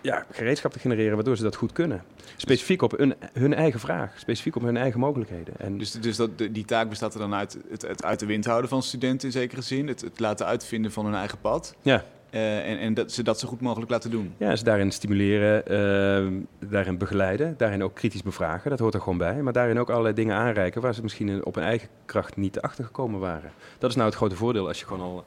ja, 0.00 0.26
gereedschap 0.30 0.72
te 0.72 0.78
genereren 0.78 1.14
waardoor 1.14 1.36
ze 1.36 1.42
dat 1.42 1.56
goed 1.56 1.72
kunnen. 1.72 2.02
Specifiek 2.36 2.82
op 2.82 2.98
hun, 2.98 3.14
hun 3.32 3.54
eigen 3.54 3.80
vraag, 3.80 4.18
specifiek 4.18 4.56
op 4.56 4.62
hun 4.62 4.76
eigen 4.76 5.00
mogelijkheden. 5.00 5.54
En 5.58 5.78
dus 5.78 5.92
dus 5.92 6.16
dat, 6.16 6.30
die 6.38 6.64
taak 6.64 6.88
bestaat 6.88 7.14
er 7.14 7.20
dan 7.20 7.34
uit 7.34 7.58
het, 7.70 7.82
het 7.82 8.04
uit 8.04 8.20
de 8.20 8.26
wind 8.26 8.44
houden 8.44 8.70
van 8.70 8.82
studenten 8.82 9.26
in 9.28 9.32
zekere 9.32 9.62
zin, 9.62 9.88
het, 9.88 10.00
het 10.00 10.20
laten 10.20 10.46
uitvinden 10.46 10.92
van 10.92 11.04
hun 11.04 11.14
eigen 11.14 11.40
pad. 11.40 11.74
Ja. 11.82 12.04
Uh, 12.30 12.70
en, 12.70 12.78
en 12.78 12.94
dat 12.94 13.12
ze 13.12 13.22
dat 13.22 13.38
zo 13.38 13.48
goed 13.48 13.60
mogelijk 13.60 13.90
laten 13.90 14.10
doen. 14.10 14.34
Ja, 14.36 14.56
ze 14.56 14.64
daarin 14.64 14.90
stimuleren, 14.90 15.62
uh, 15.72 16.42
daarin 16.70 16.98
begeleiden, 16.98 17.54
daarin 17.56 17.82
ook 17.82 17.94
kritisch 17.94 18.22
bevragen, 18.22 18.70
dat 18.70 18.78
hoort 18.78 18.94
er 18.94 19.00
gewoon 19.00 19.18
bij. 19.18 19.42
Maar 19.42 19.52
daarin 19.52 19.78
ook 19.78 19.90
allerlei 19.90 20.14
dingen 20.14 20.36
aanreiken 20.36 20.80
waar 20.80 20.94
ze 20.94 21.02
misschien 21.02 21.44
op 21.44 21.54
hun 21.54 21.64
eigen 21.64 21.88
kracht 22.04 22.36
niet 22.36 22.60
achter 22.60 22.84
gekomen 22.84 23.20
waren. 23.20 23.50
Dat 23.78 23.90
is 23.90 23.96
nou 23.96 24.08
het 24.08 24.18
grote 24.18 24.36
voordeel 24.36 24.68
als 24.68 24.80
je 24.80 24.86
gewoon 24.86 25.02
al 25.02 25.24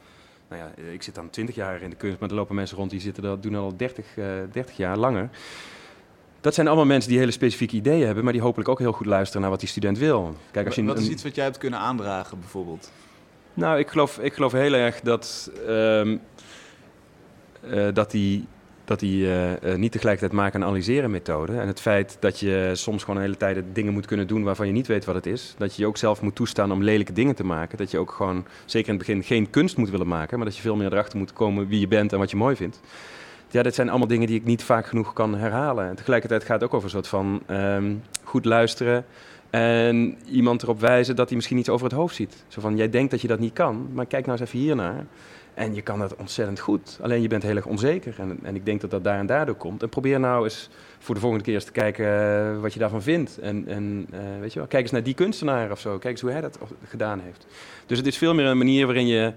nou 0.50 0.62
ja, 0.62 0.84
ik 0.92 1.04
zit 1.04 1.16
dan 1.16 1.30
20 1.30 1.56
jaar 1.56 1.82
in 1.82 1.90
de 1.90 1.96
kunst, 1.96 2.20
maar 2.20 2.30
er 2.30 2.36
lopen 2.36 2.56
mensen 2.56 2.78
rond 2.78 2.90
die 2.90 3.00
zitten 3.00 3.24
dat 3.24 3.44
doen 3.44 3.56
al 3.56 3.78
30, 3.78 4.06
uh, 4.18 4.26
30 4.52 4.78
jaar 4.78 4.98
langer. 4.98 5.30
Dat 6.42 6.54
zijn 6.54 6.68
allemaal 6.68 6.86
mensen 6.86 7.10
die 7.10 7.20
hele 7.20 7.32
specifieke 7.32 7.76
ideeën 7.76 8.06
hebben, 8.06 8.24
maar 8.24 8.34
die 8.34 8.42
hopelijk 8.42 8.70
ook 8.70 8.80
heel 8.80 8.92
goed 8.92 9.06
luisteren 9.06 9.42
naar 9.42 9.50
wat 9.50 9.60
die 9.60 9.70
student 9.70 9.98
wil. 9.98 10.36
Kijk, 10.52 10.66
als 10.66 10.76
je 10.76 10.84
wat 10.84 11.00
is 11.00 11.10
iets 11.10 11.24
wat 11.24 11.36
jij 11.36 11.44
hebt 11.44 11.58
kunnen 11.58 11.80
aandragen, 11.80 12.40
bijvoorbeeld? 12.40 12.92
Nou, 13.54 13.80
ik 13.80 13.90
geloof, 13.90 14.20
ik 14.20 14.34
geloof 14.34 14.52
heel 14.52 14.74
erg 14.74 15.02
dat, 15.02 15.52
um, 15.68 16.22
uh, 17.64 17.88
dat 17.94 18.12
die 18.12 18.48
dat 18.86 19.00
die 19.00 19.26
uh, 19.26 19.76
niet 19.76 19.92
tegelijkertijd 19.92 20.40
maken 20.40 20.62
en 20.62 20.66
analyseren 20.68 21.12
methode. 21.12 21.58
En 21.58 21.68
het 21.68 21.82
feit 21.82 22.18
dat 22.20 22.40
je 22.40 22.72
soms 22.74 23.02
gewoon 23.04 23.16
een 23.16 23.26
hele 23.26 23.38
tijd 23.38 23.64
dingen 23.74 23.94
moet 23.94 24.06
kunnen 24.06 24.28
doen 24.28 24.44
waarvan 24.44 24.68
je 24.68 24.74
niet 24.74 24.88
weet 24.88 25.06
wat 25.06 25.16
het 25.16 25.26
is. 25.26 25.56
Dat 25.58 25.76
je 25.76 25.82
je 25.82 25.88
ook 25.88 25.98
zelf 25.98 26.22
moet 26.22 26.36
toestaan 26.36 26.72
om 26.72 26.84
lelijke 26.84 27.14
dingen 27.14 27.36
te 27.36 27.46
maken. 27.46 27.78
Dat 27.78 27.92
je 27.92 27.98
ook 27.98 28.12
gewoon, 28.12 28.46
zeker 28.66 28.90
in 28.90 28.98
het 28.98 29.08
begin, 29.08 29.24
geen 29.24 29.50
kunst 29.50 29.78
moet 29.78 29.90
willen 29.90 30.08
maken. 30.08 30.38
Maar 30.38 30.48
dat 30.48 30.56
je 30.56 30.62
veel 30.62 30.76
meer 30.76 30.92
erachter 30.92 31.18
moet 31.18 31.34
komen 31.34 31.68
wie 31.68 31.80
je 31.80 31.88
bent 31.88 32.14
en 32.14 32.20
wat 32.20 32.30
je 32.30 32.38
mooi 32.38 32.56
vindt. 32.56 32.82
Ja, 33.50 33.64
dat 33.64 33.76
zijn 33.76 33.90
allemaal 33.90 34.08
dingen 34.08 34.28
die 34.28 34.40
ik 34.40 34.46
niet 34.46 34.64
vaak 34.64 34.86
genoeg 34.86 35.14
kan 35.14 35.36
herhalen. 35.36 35.90
En 35.90 35.96
tegelijkertijd 35.96 36.44
gaat 36.44 36.62
het 36.62 36.64
ook 36.64 36.74
over 36.74 36.86
een 36.86 36.94
soort 36.94 37.08
van 37.08 37.42
um, 37.56 38.04
goed 38.24 38.46
luisteren. 38.46 39.06
En 39.50 40.18
iemand 40.26 40.64
erop 40.64 40.80
wijzen 40.80 41.16
dat 41.16 41.28
hij 41.28 41.36
misschien 41.36 41.58
iets 41.58 41.70
over 41.70 41.86
het 41.86 41.96
hoofd 41.96 42.16
ziet. 42.16 42.44
Zo 42.48 42.62
van, 42.62 42.78
jij 42.78 42.90
denkt 42.90 43.12
dat 43.12 43.22
je 43.22 43.28
dat 43.28 43.40
niet 43.40 43.54
kan, 43.54 43.90
maar 43.94 44.06
kijk 44.06 44.26
nou 44.26 44.40
eens 44.40 44.48
even 44.48 44.60
hiernaar. 44.60 45.06
En 45.56 45.76
je 45.76 45.82
kan 45.82 46.00
dat 46.00 46.16
ontzettend 46.16 46.60
goed. 46.60 47.00
Alleen 47.02 47.22
je 47.22 47.28
bent 47.28 47.44
heel 47.44 47.56
erg 47.56 47.66
onzeker. 47.66 48.16
En, 48.18 48.40
en 48.44 48.56
ik 48.56 48.66
denk 48.66 48.82
dat 48.82 48.92
dat 48.92 49.04
daar 49.04 49.20
en 49.20 49.26
daardoor 49.26 49.56
komt. 49.56 49.82
En 49.82 49.90
probeer 49.90 50.20
nou 50.20 50.44
eens 50.44 50.70
voor 51.00 51.16
de 51.16 51.22
volgende 51.22 51.46
keer 51.46 51.54
eens 51.54 51.64
te 51.64 51.72
kijken 51.72 52.06
uh, 52.06 52.62
wat 52.62 52.74
je 52.74 52.80
daarvan 52.80 53.02
vindt. 53.02 53.38
En, 53.38 53.68
en 53.68 54.08
uh, 54.14 54.20
weet 54.40 54.54
je 54.54 54.60
wel, 54.60 54.68
kijk 54.68 54.84
eens 54.84 54.92
naar 54.92 55.04
die 55.04 55.14
kunstenaar 55.14 55.72
of 55.72 55.80
zo. 55.80 55.98
Kijk 55.98 56.14
eens 56.14 56.22
hoe 56.22 56.32
hij 56.32 56.42
dat 56.42 56.60
gedaan 56.88 57.20
heeft. 57.20 57.46
Dus 57.86 57.98
het 57.98 58.08
is 58.08 58.18
veel 58.18 58.34
meer 58.34 58.46
een 58.46 58.58
manier 58.58 58.86
waarin 58.86 59.08
je 59.08 59.34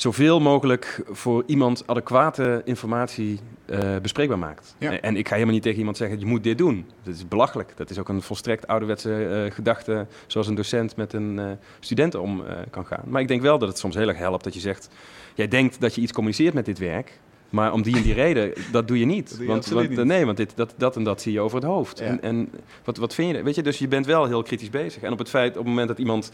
zoveel 0.00 0.40
mogelijk 0.40 1.02
voor 1.10 1.42
iemand 1.46 1.82
adequate 1.86 2.62
informatie 2.64 3.40
uh, 3.66 3.96
bespreekbaar 4.02 4.38
maakt. 4.38 4.74
Ja. 4.78 5.00
En 5.00 5.16
ik 5.16 5.26
ga 5.26 5.32
helemaal 5.32 5.54
niet 5.54 5.62
tegen 5.62 5.78
iemand 5.78 5.96
zeggen, 5.96 6.18
je 6.18 6.26
moet 6.26 6.42
dit 6.42 6.58
doen. 6.58 6.86
Dat 7.02 7.14
is 7.14 7.28
belachelijk. 7.28 7.72
Dat 7.76 7.90
is 7.90 7.98
ook 7.98 8.08
een 8.08 8.22
volstrekt 8.22 8.66
ouderwetse 8.66 9.44
uh, 9.44 9.54
gedachte, 9.54 10.06
zoals 10.26 10.46
een 10.46 10.54
docent 10.54 10.96
met 10.96 11.12
een 11.12 11.36
uh, 11.38 11.50
student 11.80 12.14
om 12.14 12.42
kan 12.70 12.86
gaan. 12.86 13.02
Maar 13.06 13.20
ik 13.20 13.28
denk 13.28 13.42
wel 13.42 13.58
dat 13.58 13.68
het 13.68 13.78
soms 13.78 13.94
heel 13.94 14.08
erg 14.08 14.18
helpt 14.18 14.44
dat 14.44 14.54
je 14.54 14.60
zegt, 14.60 14.88
jij 15.34 15.48
denkt 15.48 15.80
dat 15.80 15.94
je 15.94 16.00
iets 16.00 16.12
communiceert 16.12 16.54
met 16.54 16.64
dit 16.64 16.78
werk, 16.78 17.20
maar 17.50 17.72
om 17.72 17.82
die 17.82 17.96
en 17.96 18.02
die 18.02 18.14
reden, 18.24 18.52
dat 18.72 18.88
doe 18.88 18.98
je 18.98 19.04
niet. 19.04 19.30
Doe 19.30 19.40
je 19.40 19.46
want, 19.46 19.66
want 19.66 19.88
niet. 19.88 20.04
nee, 20.04 20.24
want 20.24 20.36
dit, 20.36 20.52
dat, 20.54 20.74
dat 20.76 20.96
en 20.96 21.04
dat 21.04 21.22
zie 21.22 21.32
je 21.32 21.40
over 21.40 21.56
het 21.56 21.66
hoofd. 21.66 21.98
Ja. 21.98 22.04
En, 22.04 22.22
en 22.22 22.50
wat, 22.84 22.96
wat 22.96 23.14
vind 23.14 23.36
je? 23.36 23.42
Weet 23.42 23.54
je, 23.54 23.62
dus 23.62 23.78
je 23.78 23.88
bent 23.88 24.06
wel 24.06 24.26
heel 24.26 24.42
kritisch 24.42 24.70
bezig. 24.70 25.02
En 25.02 25.12
op 25.12 25.18
het 25.18 25.28
feit, 25.28 25.50
op 25.50 25.56
het 25.56 25.66
moment 25.66 25.88
dat 25.88 25.98
iemand 25.98 26.30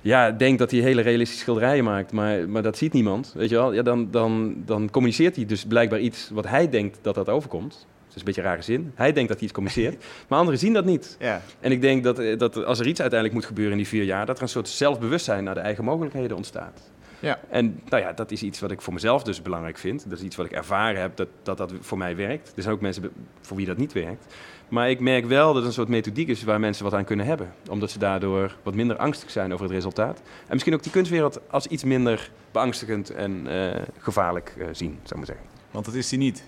ja, 0.00 0.30
denkt 0.30 0.58
dat 0.58 0.70
hij 0.70 0.80
hele 0.80 1.02
realistische 1.02 1.42
schilderijen 1.42 1.84
maakt, 1.84 2.12
maar, 2.12 2.48
maar 2.48 2.62
dat 2.62 2.78
ziet 2.78 2.92
niemand, 2.92 3.32
weet 3.36 3.48
je 3.48 3.54
wel, 3.54 3.72
ja, 3.72 3.82
dan, 3.82 4.10
dan, 4.10 4.54
dan 4.64 4.90
communiceert 4.90 5.36
hij 5.36 5.46
dus 5.46 5.64
blijkbaar 5.64 6.00
iets 6.00 6.30
wat 6.32 6.46
hij 6.46 6.68
denkt 6.68 6.98
dat 7.02 7.14
dat 7.14 7.28
overkomt. 7.28 7.86
Dat 8.06 8.18
is 8.18 8.24
een 8.24 8.24
beetje 8.24 8.40
een 8.40 8.46
rare 8.46 8.62
zin. 8.62 8.92
Hij 8.94 9.12
denkt 9.12 9.28
dat 9.28 9.36
hij 9.38 9.46
iets 9.46 9.56
communiceert, 9.56 10.04
maar 10.28 10.38
anderen 10.38 10.58
zien 10.58 10.72
dat 10.72 10.84
niet. 10.84 11.16
Ja. 11.18 11.42
En 11.60 11.72
ik 11.72 11.80
denk 11.80 12.04
dat, 12.04 12.38
dat 12.38 12.64
als 12.64 12.78
er 12.78 12.86
iets 12.86 13.00
uiteindelijk 13.00 13.40
moet 13.40 13.48
gebeuren 13.48 13.72
in 13.72 13.78
die 13.78 13.88
vier 13.88 14.04
jaar, 14.04 14.26
dat 14.26 14.36
er 14.36 14.42
een 14.42 14.48
soort 14.48 14.68
zelfbewustzijn 14.68 15.44
naar 15.44 15.54
de 15.54 15.60
eigen 15.60 15.84
mogelijkheden 15.84 16.36
ontstaat. 16.36 16.90
Ja. 17.20 17.40
En 17.48 17.80
nou 17.88 18.02
ja, 18.02 18.12
dat 18.12 18.30
is 18.30 18.42
iets 18.42 18.60
wat 18.60 18.70
ik 18.70 18.80
voor 18.80 18.92
mezelf 18.92 19.22
dus 19.22 19.42
belangrijk 19.42 19.78
vind. 19.78 20.08
Dat 20.08 20.18
is 20.18 20.24
iets 20.24 20.36
wat 20.36 20.46
ik 20.46 20.52
ervaren 20.52 21.00
heb 21.00 21.16
dat 21.16 21.28
dat, 21.42 21.56
dat 21.56 21.72
voor 21.80 21.98
mij 21.98 22.16
werkt. 22.16 22.52
Er 22.56 22.62
zijn 22.62 22.74
ook 22.74 22.80
mensen 22.80 23.10
voor 23.40 23.56
wie 23.56 23.66
dat 23.66 23.76
niet 23.76 23.92
werkt. 23.92 24.34
Maar 24.68 24.90
ik 24.90 25.00
merk 25.00 25.26
wel 25.26 25.46
dat 25.46 25.56
het 25.56 25.64
een 25.64 25.72
soort 25.72 25.88
methodiek 25.88 26.28
is 26.28 26.44
waar 26.44 26.60
mensen 26.60 26.84
wat 26.84 26.94
aan 26.94 27.04
kunnen 27.04 27.26
hebben. 27.26 27.52
Omdat 27.70 27.90
ze 27.90 27.98
daardoor 27.98 28.56
wat 28.62 28.74
minder 28.74 28.96
angstig 28.96 29.30
zijn 29.30 29.52
over 29.52 29.64
het 29.64 29.74
resultaat. 29.74 30.18
En 30.18 30.52
misschien 30.52 30.74
ook 30.74 30.82
die 30.82 30.92
kunstwereld 30.92 31.40
als 31.50 31.66
iets 31.66 31.84
minder 31.84 32.30
beangstigend 32.52 33.10
en 33.10 33.46
uh, 33.46 33.70
gevaarlijk 33.98 34.54
uh, 34.58 34.66
zien, 34.72 34.98
zou 35.02 35.08
ik 35.08 35.16
maar 35.16 35.26
zeggen. 35.26 35.46
Want 35.70 35.84
dat 35.84 35.94
is 35.94 36.08
die 36.08 36.18
niet? 36.18 36.44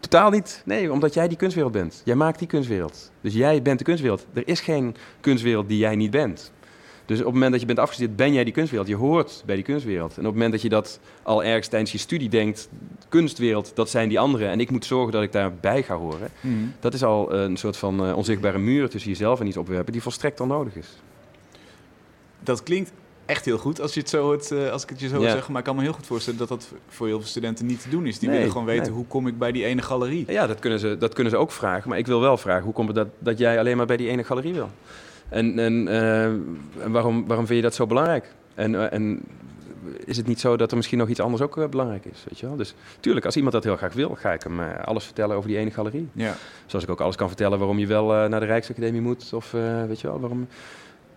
Totaal 0.00 0.30
niet. 0.30 0.62
Nee, 0.64 0.92
omdat 0.92 1.14
jij 1.14 1.28
die 1.28 1.36
kunstwereld 1.36 1.72
bent. 1.72 2.02
Jij 2.04 2.14
maakt 2.14 2.38
die 2.38 2.48
kunstwereld. 2.48 3.10
Dus 3.20 3.34
jij 3.34 3.62
bent 3.62 3.78
de 3.78 3.84
kunstwereld. 3.84 4.26
Er 4.32 4.48
is 4.48 4.60
geen 4.60 4.96
kunstwereld 5.20 5.68
die 5.68 5.78
jij 5.78 5.96
niet 5.96 6.10
bent. 6.10 6.52
Dus 7.06 7.18
op 7.18 7.24
het 7.24 7.34
moment 7.34 7.52
dat 7.52 7.60
je 7.60 7.66
bent 7.66 7.78
afgestudeerd, 7.78 8.16
ben 8.16 8.32
jij 8.32 8.44
die 8.44 8.52
kunstwereld. 8.52 8.88
Je 8.88 8.96
hoort 8.96 9.42
bij 9.46 9.54
die 9.54 9.64
kunstwereld. 9.64 10.10
En 10.10 10.18
op 10.18 10.24
het 10.24 10.32
moment 10.32 10.52
dat 10.52 10.62
je 10.62 10.68
dat 10.68 11.00
al 11.22 11.44
ergens 11.44 11.68
tijdens 11.68 11.92
je 11.92 11.98
studie 11.98 12.28
denkt, 12.28 12.68
kunstwereld, 13.08 13.72
dat 13.74 13.90
zijn 13.90 14.08
die 14.08 14.18
anderen. 14.18 14.48
En 14.48 14.60
ik 14.60 14.70
moet 14.70 14.84
zorgen 14.84 15.12
dat 15.12 15.22
ik 15.22 15.32
daarbij 15.32 15.82
ga 15.82 15.96
horen. 15.96 16.30
Mm. 16.40 16.74
Dat 16.80 16.94
is 16.94 17.02
al 17.02 17.32
een 17.34 17.56
soort 17.56 17.76
van 17.76 18.06
uh, 18.06 18.16
onzichtbare 18.16 18.58
muur 18.58 18.88
tussen 18.88 19.10
jezelf 19.10 19.40
en 19.40 19.46
iets 19.46 19.56
opwerpen, 19.56 19.92
die 19.92 20.02
volstrekt 20.02 20.40
onnodig 20.40 20.76
is. 20.76 20.88
Dat 22.40 22.62
klinkt 22.62 22.92
echt 23.26 23.44
heel 23.44 23.58
goed 23.58 23.80
als, 23.80 23.94
je 23.94 24.00
het 24.00 24.08
zo 24.08 24.38
uh, 24.52 24.70
als 24.70 24.82
ik 24.82 24.88
het 24.88 25.00
je 25.00 25.08
zo 25.08 25.22
ja. 25.22 25.30
zeg. 25.30 25.48
Maar 25.48 25.58
ik 25.58 25.64
kan 25.64 25.76
me 25.76 25.82
heel 25.82 25.92
goed 25.92 26.06
voorstellen 26.06 26.38
dat 26.38 26.48
dat 26.48 26.72
voor 26.88 27.06
heel 27.06 27.18
veel 27.18 27.28
studenten 27.28 27.66
niet 27.66 27.82
te 27.82 27.88
doen 27.88 28.06
is. 28.06 28.18
Die 28.18 28.28
nee, 28.28 28.36
willen 28.36 28.52
gewoon 28.52 28.66
weten, 28.66 28.86
nee. 28.86 28.94
hoe 28.94 29.06
kom 29.06 29.26
ik 29.26 29.38
bij 29.38 29.52
die 29.52 29.64
ene 29.64 29.82
galerie? 29.82 30.24
Ja, 30.28 30.46
dat 30.46 30.58
kunnen, 30.58 30.78
ze, 30.78 30.96
dat 30.98 31.14
kunnen 31.14 31.32
ze 31.32 31.38
ook 31.38 31.52
vragen. 31.52 31.88
Maar 31.88 31.98
ik 31.98 32.06
wil 32.06 32.20
wel 32.20 32.36
vragen, 32.36 32.64
hoe 32.64 32.72
komt 32.72 32.88
het 32.88 32.96
dat, 32.96 33.08
dat 33.18 33.38
jij 33.38 33.58
alleen 33.58 33.76
maar 33.76 33.86
bij 33.86 33.96
die 33.96 34.08
ene 34.08 34.24
galerie 34.24 34.52
wil? 34.52 34.70
En, 35.32 35.58
en, 35.58 35.86
uh, 35.86 36.24
en 36.24 36.90
waarom, 36.90 37.26
waarom 37.26 37.46
vind 37.46 37.58
je 37.58 37.64
dat 37.64 37.74
zo 37.74 37.86
belangrijk? 37.86 38.34
En, 38.54 38.72
uh, 38.72 38.92
en 38.92 39.22
is 40.04 40.16
het 40.16 40.26
niet 40.26 40.40
zo 40.40 40.56
dat 40.56 40.70
er 40.70 40.76
misschien 40.76 40.98
nog 40.98 41.08
iets 41.08 41.20
anders 41.20 41.42
ook 41.42 41.56
uh, 41.56 41.66
belangrijk 41.66 42.04
is? 42.04 42.24
Weet 42.28 42.38
je 42.38 42.46
wel? 42.46 42.56
Dus 42.56 42.74
tuurlijk, 43.00 43.26
als 43.26 43.36
iemand 43.36 43.54
dat 43.54 43.64
heel 43.64 43.76
graag 43.76 43.92
wil, 43.92 44.14
ga 44.14 44.32
ik 44.32 44.42
hem 44.42 44.60
alles 44.60 45.04
vertellen 45.04 45.36
over 45.36 45.48
die 45.48 45.58
ene 45.58 45.70
galerie. 45.70 46.08
Ja. 46.12 46.34
Zoals 46.66 46.84
ik 46.84 46.90
ook 46.90 47.00
alles 47.00 47.16
kan 47.16 47.28
vertellen 47.28 47.58
waarom 47.58 47.78
je 47.78 47.86
wel 47.86 48.06
naar 48.06 48.40
de 48.40 48.46
Rijksacademie 48.46 49.00
moet. 49.00 49.32
Of 49.32 49.50
weet 49.86 50.00
je 50.00 50.06
wel, 50.06 50.20
waarom... 50.20 50.46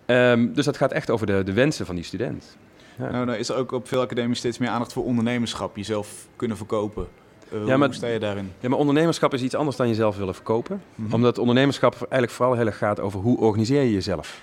Um, 0.06 0.52
dus 0.54 0.64
dat 0.64 0.76
gaat 0.76 0.92
echt 0.92 1.10
over 1.10 1.26
de, 1.26 1.42
de 1.44 1.52
wensen 1.52 1.86
van 1.86 1.94
die 1.94 2.04
student. 2.04 2.56
Ja. 2.98 3.10
Nou, 3.10 3.26
nou 3.26 3.38
is 3.38 3.48
er 3.48 3.56
ook 3.56 3.72
op 3.72 3.88
veel 3.88 4.00
academies 4.00 4.38
steeds 4.38 4.58
meer 4.58 4.68
aandacht 4.68 4.92
voor 4.92 5.04
ondernemerschap. 5.04 5.76
Jezelf 5.76 6.28
kunnen 6.36 6.56
verkopen. 6.56 7.06
Uh, 7.52 7.66
ja, 7.66 7.76
maar, 7.76 7.86
hoe 7.86 7.96
sta 7.96 8.06
je 8.06 8.18
daarin? 8.18 8.52
Ja, 8.60 8.68
maar 8.68 8.78
ondernemerschap 8.78 9.34
is 9.34 9.42
iets 9.42 9.54
anders 9.54 9.76
dan 9.76 9.88
jezelf 9.88 10.16
willen 10.16 10.34
verkopen. 10.34 10.82
Mm 10.94 11.04
-hmm. 11.04 11.14
Omdat 11.14 11.38
ondernemerschap 11.38 11.94
eigenlijk 11.94 12.32
vooral 12.32 12.54
heel 12.54 12.66
erg 12.66 12.78
gaat 12.78 13.00
over 13.00 13.20
hoe 13.20 13.38
organiseer 13.38 13.82
je 13.82 13.92
jezelf. 13.92 14.40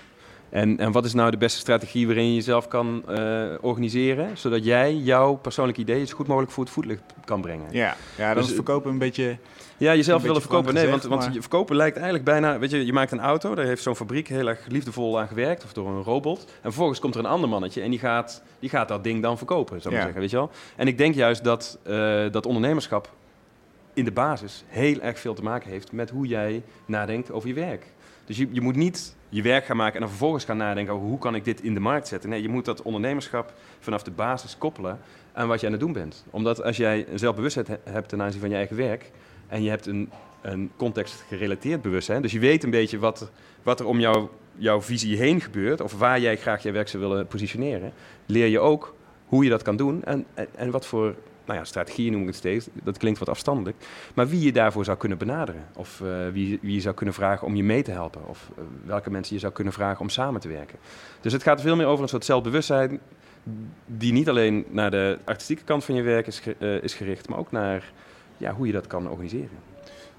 En, 0.54 0.78
en 0.78 0.92
wat 0.92 1.04
is 1.04 1.14
nou 1.14 1.30
de 1.30 1.36
beste 1.36 1.58
strategie 1.58 2.06
waarin 2.06 2.26
je 2.26 2.34
jezelf 2.34 2.68
kan 2.68 3.04
uh, 3.08 3.44
organiseren, 3.60 4.38
zodat 4.38 4.64
jij 4.64 4.94
jouw 4.96 5.34
persoonlijke 5.34 5.80
ideeën 5.80 6.06
zo 6.06 6.16
goed 6.16 6.26
mogelijk 6.26 6.52
voor 6.52 6.64
het 6.64 6.72
voetlicht 6.72 7.02
kan 7.24 7.40
brengen? 7.40 7.66
Ja, 7.70 7.96
ja 8.16 8.26
dan 8.26 8.42
dus, 8.42 8.48
is 8.48 8.54
verkopen 8.54 8.90
een 8.90 8.98
beetje. 8.98 9.36
Ja, 9.76 9.94
jezelf 9.94 10.22
willen 10.22 10.40
verkopen. 10.40 10.74
Nee, 10.74 10.88
want, 10.88 11.02
want 11.02 11.28
je 11.32 11.40
verkopen 11.40 11.76
lijkt 11.76 11.96
eigenlijk 11.96 12.24
bijna. 12.24 12.58
Weet 12.58 12.70
je, 12.70 12.86
je 12.86 12.92
maakt 12.92 13.12
een 13.12 13.20
auto, 13.20 13.54
daar 13.54 13.64
heeft 13.64 13.82
zo'n 13.82 13.96
fabriek 13.96 14.28
heel 14.28 14.48
erg 14.48 14.66
liefdevol 14.68 15.20
aan 15.20 15.28
gewerkt, 15.28 15.64
of 15.64 15.72
door 15.72 15.88
een 15.88 16.02
robot. 16.02 16.40
En 16.44 16.60
vervolgens 16.60 17.00
komt 17.00 17.14
er 17.14 17.20
een 17.20 17.30
ander 17.30 17.48
mannetje 17.48 17.82
en 17.82 17.90
die 17.90 17.98
gaat, 17.98 18.42
die 18.58 18.70
gaat 18.70 18.88
dat 18.88 19.04
ding 19.04 19.22
dan 19.22 19.36
verkopen, 19.36 19.80
zou 19.80 19.94
ik 19.94 20.00
zeggen. 20.00 20.20
Weet 20.20 20.30
je 20.30 20.36
wel? 20.36 20.50
En 20.76 20.86
ik 20.86 20.98
denk 20.98 21.14
juist 21.14 21.44
dat, 21.44 21.78
uh, 21.86 22.22
dat 22.30 22.46
ondernemerschap 22.46 23.10
in 23.94 24.04
de 24.04 24.12
basis 24.12 24.64
heel 24.66 25.00
erg 25.00 25.18
veel 25.18 25.34
te 25.34 25.42
maken 25.42 25.70
heeft 25.70 25.92
met 25.92 26.10
hoe 26.10 26.26
jij 26.26 26.62
nadenkt 26.86 27.32
over 27.32 27.48
je 27.48 27.54
werk. 27.54 27.86
Dus 28.24 28.36
je, 28.36 28.48
je 28.52 28.60
moet 28.60 28.76
niet 28.76 29.16
je 29.28 29.42
werk 29.42 29.64
gaan 29.64 29.76
maken 29.76 29.94
en 29.94 30.00
dan 30.00 30.08
vervolgens 30.08 30.44
gaan 30.44 30.56
nadenken 30.56 30.94
over 30.94 31.06
hoe 31.06 31.18
kan 31.18 31.34
ik 31.34 31.44
dit 31.44 31.62
in 31.62 31.74
de 31.74 31.80
markt 31.80 32.08
zetten. 32.08 32.30
Nee, 32.30 32.42
je 32.42 32.48
moet 32.48 32.64
dat 32.64 32.82
ondernemerschap 32.82 33.52
vanaf 33.80 34.02
de 34.02 34.10
basis 34.10 34.58
koppelen 34.58 34.98
aan 35.32 35.48
wat 35.48 35.60
je 35.60 35.66
aan 35.66 35.72
het 35.72 35.80
doen 35.80 35.92
bent. 35.92 36.24
Omdat 36.30 36.62
als 36.62 36.76
jij 36.76 37.06
een 37.08 37.18
zelfbewustheid 37.18 37.68
hebt 37.84 38.08
ten 38.08 38.22
aanzien 38.22 38.40
van 38.40 38.48
je 38.48 38.56
eigen 38.56 38.76
werk 38.76 39.10
en 39.48 39.62
je 39.62 39.68
hebt 39.70 39.86
een, 39.86 40.10
een 40.40 40.70
context 40.76 41.24
gerelateerd 41.28 41.82
bewustzijn, 41.82 42.22
dus 42.22 42.32
je 42.32 42.38
weet 42.38 42.64
een 42.64 42.70
beetje 42.70 42.98
wat, 42.98 43.30
wat 43.62 43.80
er 43.80 43.86
om 43.86 44.00
jou, 44.00 44.28
jouw 44.56 44.82
visie 44.82 45.16
heen 45.16 45.40
gebeurt 45.40 45.80
of 45.80 45.98
waar 45.98 46.20
jij 46.20 46.36
graag 46.36 46.62
je 46.62 46.70
werk 46.70 46.88
zou 46.88 47.02
willen 47.02 47.26
positioneren, 47.26 47.92
leer 48.26 48.46
je 48.46 48.60
ook 48.60 48.94
hoe 49.26 49.44
je 49.44 49.50
dat 49.50 49.62
kan 49.62 49.76
doen 49.76 50.04
en, 50.04 50.26
en, 50.34 50.46
en 50.54 50.70
wat 50.70 50.86
voor 50.86 51.14
nou 51.44 51.58
ja, 51.58 51.64
strategie 51.64 52.10
noem 52.10 52.20
ik 52.20 52.26
het 52.26 52.36
steeds, 52.36 52.68
dat 52.72 52.98
klinkt 52.98 53.18
wat 53.18 53.28
afstandelijk. 53.28 53.76
Maar 54.14 54.28
wie 54.28 54.40
je 54.40 54.52
daarvoor 54.52 54.84
zou 54.84 54.96
kunnen 54.96 55.18
benaderen. 55.18 55.64
Of 55.74 56.00
uh, 56.00 56.28
wie, 56.32 56.58
wie 56.62 56.74
je 56.74 56.80
zou 56.80 56.94
kunnen 56.94 57.14
vragen 57.14 57.46
om 57.46 57.56
je 57.56 57.64
mee 57.64 57.82
te 57.82 57.90
helpen. 57.90 58.28
Of 58.28 58.50
uh, 58.58 58.64
welke 58.84 59.10
mensen 59.10 59.34
je 59.34 59.40
zou 59.40 59.52
kunnen 59.52 59.72
vragen 59.72 60.00
om 60.00 60.08
samen 60.08 60.40
te 60.40 60.48
werken. 60.48 60.78
Dus 61.20 61.32
het 61.32 61.42
gaat 61.42 61.60
veel 61.60 61.76
meer 61.76 61.86
over 61.86 62.02
een 62.02 62.08
soort 62.08 62.24
zelfbewustzijn. 62.24 63.00
Die 63.86 64.12
niet 64.12 64.28
alleen 64.28 64.64
naar 64.70 64.90
de 64.90 65.18
artistieke 65.24 65.64
kant 65.64 65.84
van 65.84 65.94
je 65.94 66.02
werk 66.02 66.26
is, 66.26 66.42
uh, 66.58 66.82
is 66.82 66.94
gericht, 66.94 67.28
maar 67.28 67.38
ook 67.38 67.50
naar 67.50 67.92
ja, 68.36 68.52
hoe 68.52 68.66
je 68.66 68.72
dat 68.72 68.86
kan 68.86 69.10
organiseren. 69.10 69.58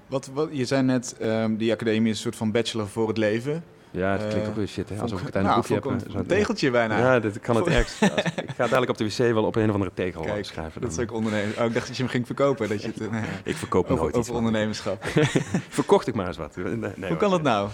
Wat, 0.06 0.30
wat, 0.32 0.48
je 0.52 0.64
zei 0.64 0.82
net, 0.82 1.16
um, 1.22 1.56
die 1.56 1.72
academie 1.72 2.10
is 2.10 2.16
een 2.16 2.22
soort 2.22 2.36
van 2.36 2.52
bachelor 2.52 2.88
voor 2.88 3.08
het 3.08 3.16
leven. 3.16 3.64
Ja, 3.96 4.10
het 4.12 4.28
klinkt 4.28 4.48
ook 4.48 4.56
weer 4.56 4.68
shit, 4.68 4.88
hè? 4.88 5.00
Alsof 5.00 5.20
ik 5.20 5.34
het 5.34 5.42
nou, 5.42 5.54
boekje 5.54 5.74
heb. 5.74 6.14
Een 6.14 6.26
tegeltje 6.26 6.70
bijna. 6.70 6.98
Ja, 6.98 7.20
dit 7.20 7.40
kan 7.40 7.56
het 7.56 7.66
ergst. 7.66 8.02
ik 8.02 8.50
ga 8.56 8.66
dadelijk 8.66 8.90
op 8.90 8.96
de 8.96 9.04
wc 9.04 9.16
wel 9.16 9.44
op 9.44 9.56
een 9.56 9.68
of 9.68 9.72
andere 9.72 9.90
tegel 9.94 10.22
Kijk, 10.22 10.44
schrijven. 10.44 10.80
Dat 10.80 10.90
is 10.90 10.98
ook 10.98 11.12
ondernemen. 11.12 11.58
Oh, 11.58 11.64
ik 11.64 11.74
dacht 11.74 11.86
dat 11.86 11.96
je 11.96 12.02
hem 12.02 12.10
ging 12.10 12.26
verkopen. 12.26 12.68
Dat 12.68 12.82
je 12.82 12.88
het, 12.94 13.10
nee. 13.10 13.22
Ik 13.44 13.56
verkoop 13.56 13.88
nooit 13.88 14.00
over, 14.00 14.18
over 14.18 14.34
ondernemerschap. 14.34 15.04
Verkocht 15.68 16.06
ik 16.06 16.14
maar 16.14 16.26
eens 16.26 16.36
wat. 16.36 16.56
Nee, 16.56 17.08
Hoe 17.08 17.16
kan 17.16 17.30
dat 17.30 17.42
nou? 17.42 17.68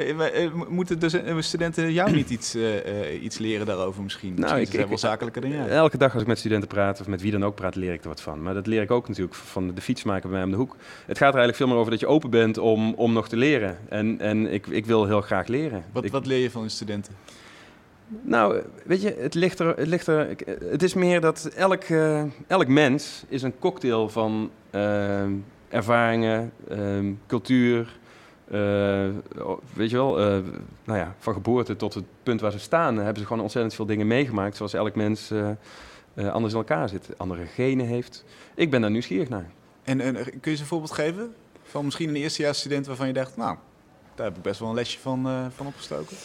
Eh, 0.00 0.44
eh, 0.44 0.52
moeten 0.68 0.98
dus 0.98 1.16
studenten 1.38 1.92
jou 1.92 2.12
niet 2.12 2.30
iets, 2.30 2.56
uh, 2.56 3.22
iets 3.22 3.38
leren 3.38 3.66
daarover 3.66 4.02
misschien? 4.02 4.28
Nou, 4.28 4.40
misschien 4.40 4.66
ik, 4.66 4.72
zijn 4.72 4.88
wel 4.88 4.98
zakelijker 4.98 5.42
dan 5.42 5.50
jij. 5.50 5.68
Elke 5.68 5.96
dag 5.96 6.12
als 6.12 6.22
ik 6.22 6.28
met 6.28 6.38
studenten 6.38 6.68
praat, 6.68 7.00
of 7.00 7.06
met 7.06 7.20
wie 7.20 7.30
dan 7.30 7.44
ook 7.44 7.54
praat, 7.54 7.74
leer 7.74 7.92
ik 7.92 8.02
er 8.02 8.08
wat 8.08 8.20
van. 8.20 8.42
Maar 8.42 8.54
dat 8.54 8.66
leer 8.66 8.82
ik 8.82 8.90
ook 8.90 9.08
natuurlijk 9.08 9.34
van 9.34 9.74
de 9.74 9.80
fietsmaker 9.80 10.28
bij 10.28 10.30
mij 10.30 10.42
om 10.42 10.50
de 10.50 10.56
hoek. 10.56 10.76
Het 11.06 11.18
gaat 11.18 11.34
er 11.34 11.40
eigenlijk 11.40 11.56
veel 11.56 11.66
meer 11.66 11.76
over 11.76 11.90
dat 11.90 12.00
je 12.00 12.06
open 12.06 12.30
bent 12.30 12.58
om, 12.58 12.94
om 12.94 13.12
nog 13.12 13.28
te 13.28 13.36
leren. 13.36 13.78
En, 13.88 14.20
en 14.20 14.52
ik, 14.52 14.66
ik 14.66 14.86
wil 14.86 15.06
heel 15.06 15.20
graag 15.20 15.46
leren. 15.46 15.84
Wat, 15.92 16.04
ik, 16.04 16.12
wat 16.12 16.26
leer 16.26 16.38
je 16.38 16.50
van 16.50 16.62
de 16.62 16.68
studenten? 16.68 17.14
Nou, 18.22 18.62
weet 18.84 19.02
je, 19.02 19.16
het 19.18 19.34
ligt 19.34 19.58
er, 19.58 19.76
het, 19.76 19.86
ligt 19.86 20.06
er, 20.06 20.36
het 20.70 20.82
is 20.82 20.94
meer 20.94 21.20
dat 21.20 21.50
elk, 21.56 21.88
uh, 21.88 22.22
elk 22.46 22.68
mens 22.68 23.24
is 23.28 23.42
een 23.42 23.58
cocktail 23.58 24.08
van 24.08 24.50
uh, 24.74 25.22
ervaringen, 25.68 26.52
cultuur, 27.26 27.98
weet 29.72 29.90
je 29.90 29.96
wel, 29.96 30.20
uh, 30.20 30.44
nou 30.84 30.98
ja, 30.98 31.14
van 31.18 31.34
geboorte 31.34 31.76
tot 31.76 31.94
het 31.94 32.04
punt 32.22 32.40
waar 32.40 32.52
ze 32.52 32.58
staan, 32.58 32.96
hebben 32.96 33.18
ze 33.18 33.26
gewoon 33.26 33.42
ontzettend 33.42 33.74
veel 33.74 33.86
dingen 33.86 34.06
meegemaakt, 34.06 34.56
zoals 34.56 34.74
elk 34.74 34.94
mens 34.94 35.30
uh, 35.30 35.48
anders 36.32 36.52
in 36.52 36.58
elkaar 36.58 36.88
zit, 36.88 37.08
andere 37.16 37.46
genen 37.46 37.86
heeft. 37.86 38.24
Ik 38.54 38.70
ben 38.70 38.80
daar 38.80 38.90
nieuwsgierig 38.90 39.28
naar. 39.28 39.50
En, 39.82 40.00
en 40.00 40.14
kun 40.14 40.38
je 40.40 40.50
eens 40.50 40.60
een 40.60 40.66
voorbeeld 40.66 40.92
geven 40.92 41.34
van 41.62 41.84
misschien 41.84 42.08
een 42.08 42.16
eerstejaarsstudent 42.16 42.86
waarvan 42.86 43.06
je 43.06 43.12
dacht, 43.12 43.36
nou, 43.36 43.56
daar 44.14 44.26
heb 44.26 44.36
ik 44.36 44.42
best 44.42 44.60
wel 44.60 44.68
een 44.68 44.74
lesje 44.74 44.98
van, 44.98 45.50
van 45.54 45.66
opgestoken? 45.66 46.16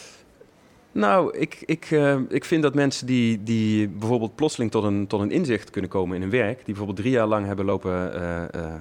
Nou, 0.92 1.38
ik, 1.38 1.62
ik, 1.64 1.90
ik 2.28 2.44
vind 2.44 2.62
dat 2.62 2.74
mensen 2.74 3.06
die, 3.06 3.42
die 3.42 3.88
bijvoorbeeld 3.88 4.34
plotseling 4.34 4.70
tot 4.70 4.84
een, 4.84 5.06
tot 5.06 5.20
een 5.20 5.30
inzicht 5.30 5.70
kunnen 5.70 5.90
komen 5.90 6.14
in 6.16 6.22
hun 6.22 6.30
werk, 6.30 6.56
die 6.56 6.64
bijvoorbeeld 6.64 6.98
drie 6.98 7.10
jaar 7.10 7.26
lang 7.26 7.46
hebben 7.46 7.64
lopen 7.64 8.12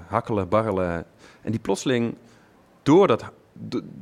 hakkelen, 0.08 0.50
barrelen, 0.50 1.06
en 1.42 1.52
die 1.52 1.60
plotseling 1.60 2.16
door 2.86 3.08
dat, 3.08 3.32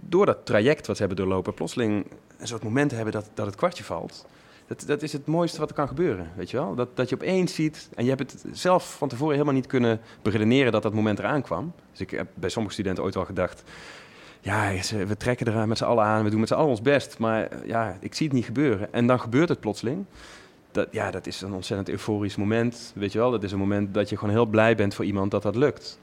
door 0.08 0.26
dat 0.26 0.46
traject 0.46 0.88
wat 0.88 0.96
ze 0.96 1.04
hebben 1.04 1.26
doorlopen, 1.26 1.54
plotseling 1.54 2.06
een 2.38 2.48
soort 2.48 2.64
momenten 2.64 2.96
hebben 2.96 3.14
dat, 3.14 3.30
dat 3.34 3.46
het 3.46 3.56
kwartje 3.56 3.84
valt. 3.84 4.26
Dat, 4.68 4.84
dat 4.88 5.02
is 5.02 5.14
het 5.14 5.26
mooiste 5.26 5.60
wat 5.60 5.70
er 5.70 5.76
kan 5.76 5.88
gebeuren, 5.88 6.32
weet 6.36 6.52
je 6.52 6.58
wel? 6.58 6.76
Dat, 6.76 6.90
dat 6.94 7.10
je 7.10 7.16
opeens 7.16 7.54
ziet, 7.54 7.90
en 7.96 8.04
je 8.04 8.10
hebt 8.10 8.32
het 8.32 8.46
zelf 8.52 8.96
van 8.98 9.08
tevoren 9.08 9.34
helemaal 9.34 9.54
niet 9.54 9.68
kunnen 9.68 10.00
beredeneren 10.22 10.72
dat 10.72 10.84
dat 10.84 10.94
moment 10.94 11.20
eraan 11.20 11.42
kwam. 11.42 11.74
Dus 11.92 12.00
ik 12.00 12.10
heb 12.10 12.28
bij 12.34 12.50
sommige 12.50 12.74
studenten 12.74 13.04
ooit 13.04 13.14
wel 13.14 13.26
gedacht, 13.26 13.64
ja, 14.40 14.72
we 15.08 15.18
trekken 15.18 15.48
er 15.48 15.68
met 15.68 15.78
z'n 15.78 15.84
allen 15.84 16.04
aan, 16.04 16.24
we 16.24 16.30
doen 16.30 16.40
met 16.40 16.48
z'n 16.48 16.54
allen 16.54 16.70
ons 16.70 16.82
best, 16.82 17.18
maar 17.18 17.68
ja, 17.68 17.98
ik 18.00 18.14
zie 18.14 18.28
het 18.28 18.36
niet 18.36 18.46
gebeuren. 18.46 18.94
En 18.94 19.08
dan 19.08 19.20
gebeurt 19.20 19.50
het 19.50 19.60
plotseling. 19.60 20.06
Dat, 20.72 20.88
ja, 20.92 21.12
dat 21.12 21.28
is 21.28 21.42
een 21.42 21.54
ontzettend 21.54 21.90
euforisch 21.90 22.36
moment, 22.36 22.92
weet 22.96 23.12
je 23.12 23.20
wel? 23.20 23.32
Dat 23.32 23.44
is 23.44 23.52
een 23.52 23.60
moment 23.60 23.94
dat 23.94 24.10
je 24.10 24.18
gewoon 24.18 24.34
heel 24.34 24.46
blij 24.46 24.76
bent 24.76 24.94
voor 24.94 25.06
iemand 25.06 25.32
dat 25.32 25.42
dat 25.42 25.56
lukt. 25.56 26.00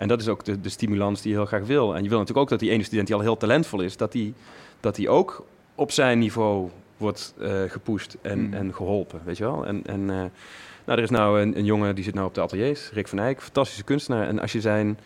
En 0.00 0.08
dat 0.08 0.20
is 0.20 0.28
ook 0.28 0.44
de, 0.44 0.60
de 0.60 0.68
stimulans 0.68 1.22
die 1.22 1.30
je 1.30 1.36
heel 1.36 1.46
graag 1.46 1.66
wil. 1.66 1.94
En 1.94 2.02
je 2.02 2.08
wil 2.08 2.18
natuurlijk 2.18 2.44
ook 2.44 2.48
dat 2.48 2.58
die 2.58 2.70
ene 2.70 2.82
student 2.82 3.06
die 3.06 3.16
al 3.16 3.22
heel 3.22 3.36
talentvol 3.36 3.80
is, 3.80 3.96
dat 3.96 4.12
die, 4.12 4.34
dat 4.80 4.94
die 4.94 5.08
ook 5.08 5.44
op 5.74 5.90
zijn 5.90 6.18
niveau 6.18 6.70
wordt 6.96 7.34
uh, 7.38 7.62
gepusht 7.68 8.16
en, 8.22 8.46
mm. 8.46 8.54
en 8.54 8.74
geholpen, 8.74 9.20
weet 9.24 9.36
je 9.36 9.44
wel. 9.44 9.66
En, 9.66 9.82
en 9.86 10.00
uh, 10.00 10.06
nou, 10.06 10.98
er 10.98 10.98
is 10.98 11.10
nou 11.10 11.40
een, 11.40 11.58
een, 11.58 11.64
jongen 11.64 11.94
die 11.94 12.04
zit 12.04 12.14
nou 12.14 12.26
op 12.26 12.34
de 12.34 12.40
ateliers, 12.40 12.90
Rick 12.92 13.08
van 13.08 13.18
Eyck, 13.18 13.42
fantastische 13.42 13.84
kunstenaar. 13.84 14.28
En 14.28 14.40
als 14.40 14.52
je 14.52 14.60
zijn, 14.60 14.98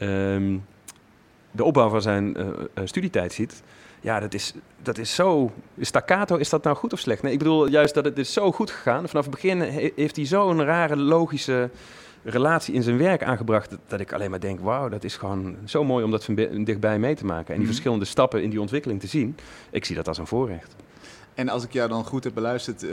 um, 0.00 0.64
de 1.50 1.64
opbouw 1.64 1.88
van 1.88 2.02
zijn 2.02 2.36
uh, 2.38 2.46
studietijd 2.84 3.32
ziet, 3.32 3.62
ja, 4.00 4.20
dat 4.20 4.34
is, 4.34 4.54
dat 4.82 4.98
is 4.98 5.14
zo... 5.14 5.52
Staccato, 5.80 6.36
is 6.36 6.48
dat 6.48 6.64
nou 6.64 6.76
goed 6.76 6.92
of 6.92 6.98
slecht? 6.98 7.22
Nee, 7.22 7.32
ik 7.32 7.38
bedoel 7.38 7.68
juist 7.68 7.94
dat 7.94 8.04
het 8.04 8.18
is 8.18 8.32
zo 8.32 8.52
goed 8.52 8.70
gegaan. 8.70 9.08
Vanaf 9.08 9.24
het 9.24 9.34
begin 9.34 9.60
heeft 9.96 10.16
hij 10.16 10.24
zo'n 10.24 10.64
rare, 10.64 10.96
logische 10.96 11.70
relatie 12.22 12.74
in 12.74 12.82
zijn 12.82 12.98
werk 12.98 13.22
aangebracht. 13.22 13.76
Dat, 13.86 14.00
ik 14.00 14.12
alleen 14.12 14.30
maar 14.30 14.40
denk: 14.40 14.60
wauw, 14.60 14.88
dat 14.88 15.04
is 15.04 15.16
gewoon 15.16 15.56
zo 15.64 15.84
mooi 15.84 16.04
om 16.04 16.10
dat 16.10 16.24
van 16.24 16.34
dichtbij 16.64 16.98
mee 16.98 17.14
te 17.14 17.24
maken. 17.24 17.46
En 17.46 17.52
die 17.52 17.58
mhm. 17.58 17.66
verschillende 17.66 18.04
stappen 18.04 18.42
in 18.42 18.50
die 18.50 18.60
ontwikkeling 18.60 19.00
te 19.00 19.06
zien. 19.06 19.36
Ik 19.70 19.84
zie 19.84 19.96
dat 19.96 20.08
als 20.08 20.18
een 20.18 20.26
voorrecht. 20.26 20.74
En 21.34 21.48
als 21.48 21.64
ik 21.64 21.72
jou 21.72 21.88
dan 21.88 22.04
goed 22.04 22.24
heb 22.24 22.34
beluisterd 22.34 22.82
uh, 22.82 22.90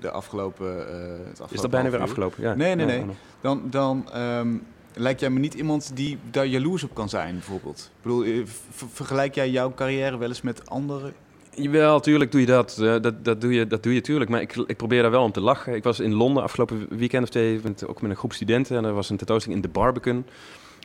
de 0.00 0.10
afgelopen, 0.10 0.66
uh, 0.66 0.82
het 0.82 1.30
afgelopen. 1.30 1.54
Is 1.54 1.60
dat 1.60 1.70
bijna 1.70 1.90
weer 1.90 2.00
afgelopen? 2.00 2.42
Ja. 2.42 2.54
Nee, 2.54 2.74
nee, 2.74 2.86
nee. 2.86 3.04
Dan, 3.40 3.62
dan 3.70 4.08
um, 4.16 4.62
lijkt 4.94 5.20
jij 5.20 5.30
me 5.30 5.38
niet 5.38 5.54
iemand 5.54 5.96
die 5.96 6.18
daar 6.30 6.46
jaloers 6.46 6.84
op 6.84 6.94
kan 6.94 7.08
zijn, 7.08 7.32
bijvoorbeeld. 7.34 7.90
Ik 7.96 8.02
bedoel, 8.02 8.44
vergelijk 8.92 9.34
jij 9.34 9.50
jouw 9.50 9.74
carrière 9.74 10.18
wel 10.18 10.28
eens 10.28 10.42
met 10.42 10.70
andere 10.70 11.12
Jawel, 11.58 12.00
tuurlijk 12.00 12.32
doe 12.32 12.40
je 12.40 12.46
dat. 12.46 12.78
Uh, 12.80 13.00
dat, 13.00 13.24
dat, 13.24 13.40
doe 13.40 13.52
je, 13.52 13.66
dat 13.66 13.82
doe 13.82 13.94
je 13.94 14.00
tuurlijk. 14.00 14.30
Maar 14.30 14.40
ik, 14.40 14.56
ik 14.56 14.76
probeer 14.76 15.02
daar 15.02 15.10
wel 15.10 15.22
om 15.22 15.32
te 15.32 15.40
lachen. 15.40 15.74
Ik 15.74 15.82
was 15.82 16.00
in 16.00 16.14
Londen 16.14 16.42
afgelopen 16.42 16.86
weekend 16.88 17.22
of 17.22 17.28
twee, 17.28 17.60
met, 17.62 17.86
ook 17.86 18.02
met 18.02 18.10
een 18.10 18.16
groep 18.16 18.32
studenten. 18.32 18.76
En 18.76 18.84
er 18.84 18.92
was 18.92 19.10
een 19.10 19.16
tentoonstelling 19.16 19.62
in 19.62 19.68
de 19.68 19.78
Barbican. 19.78 20.24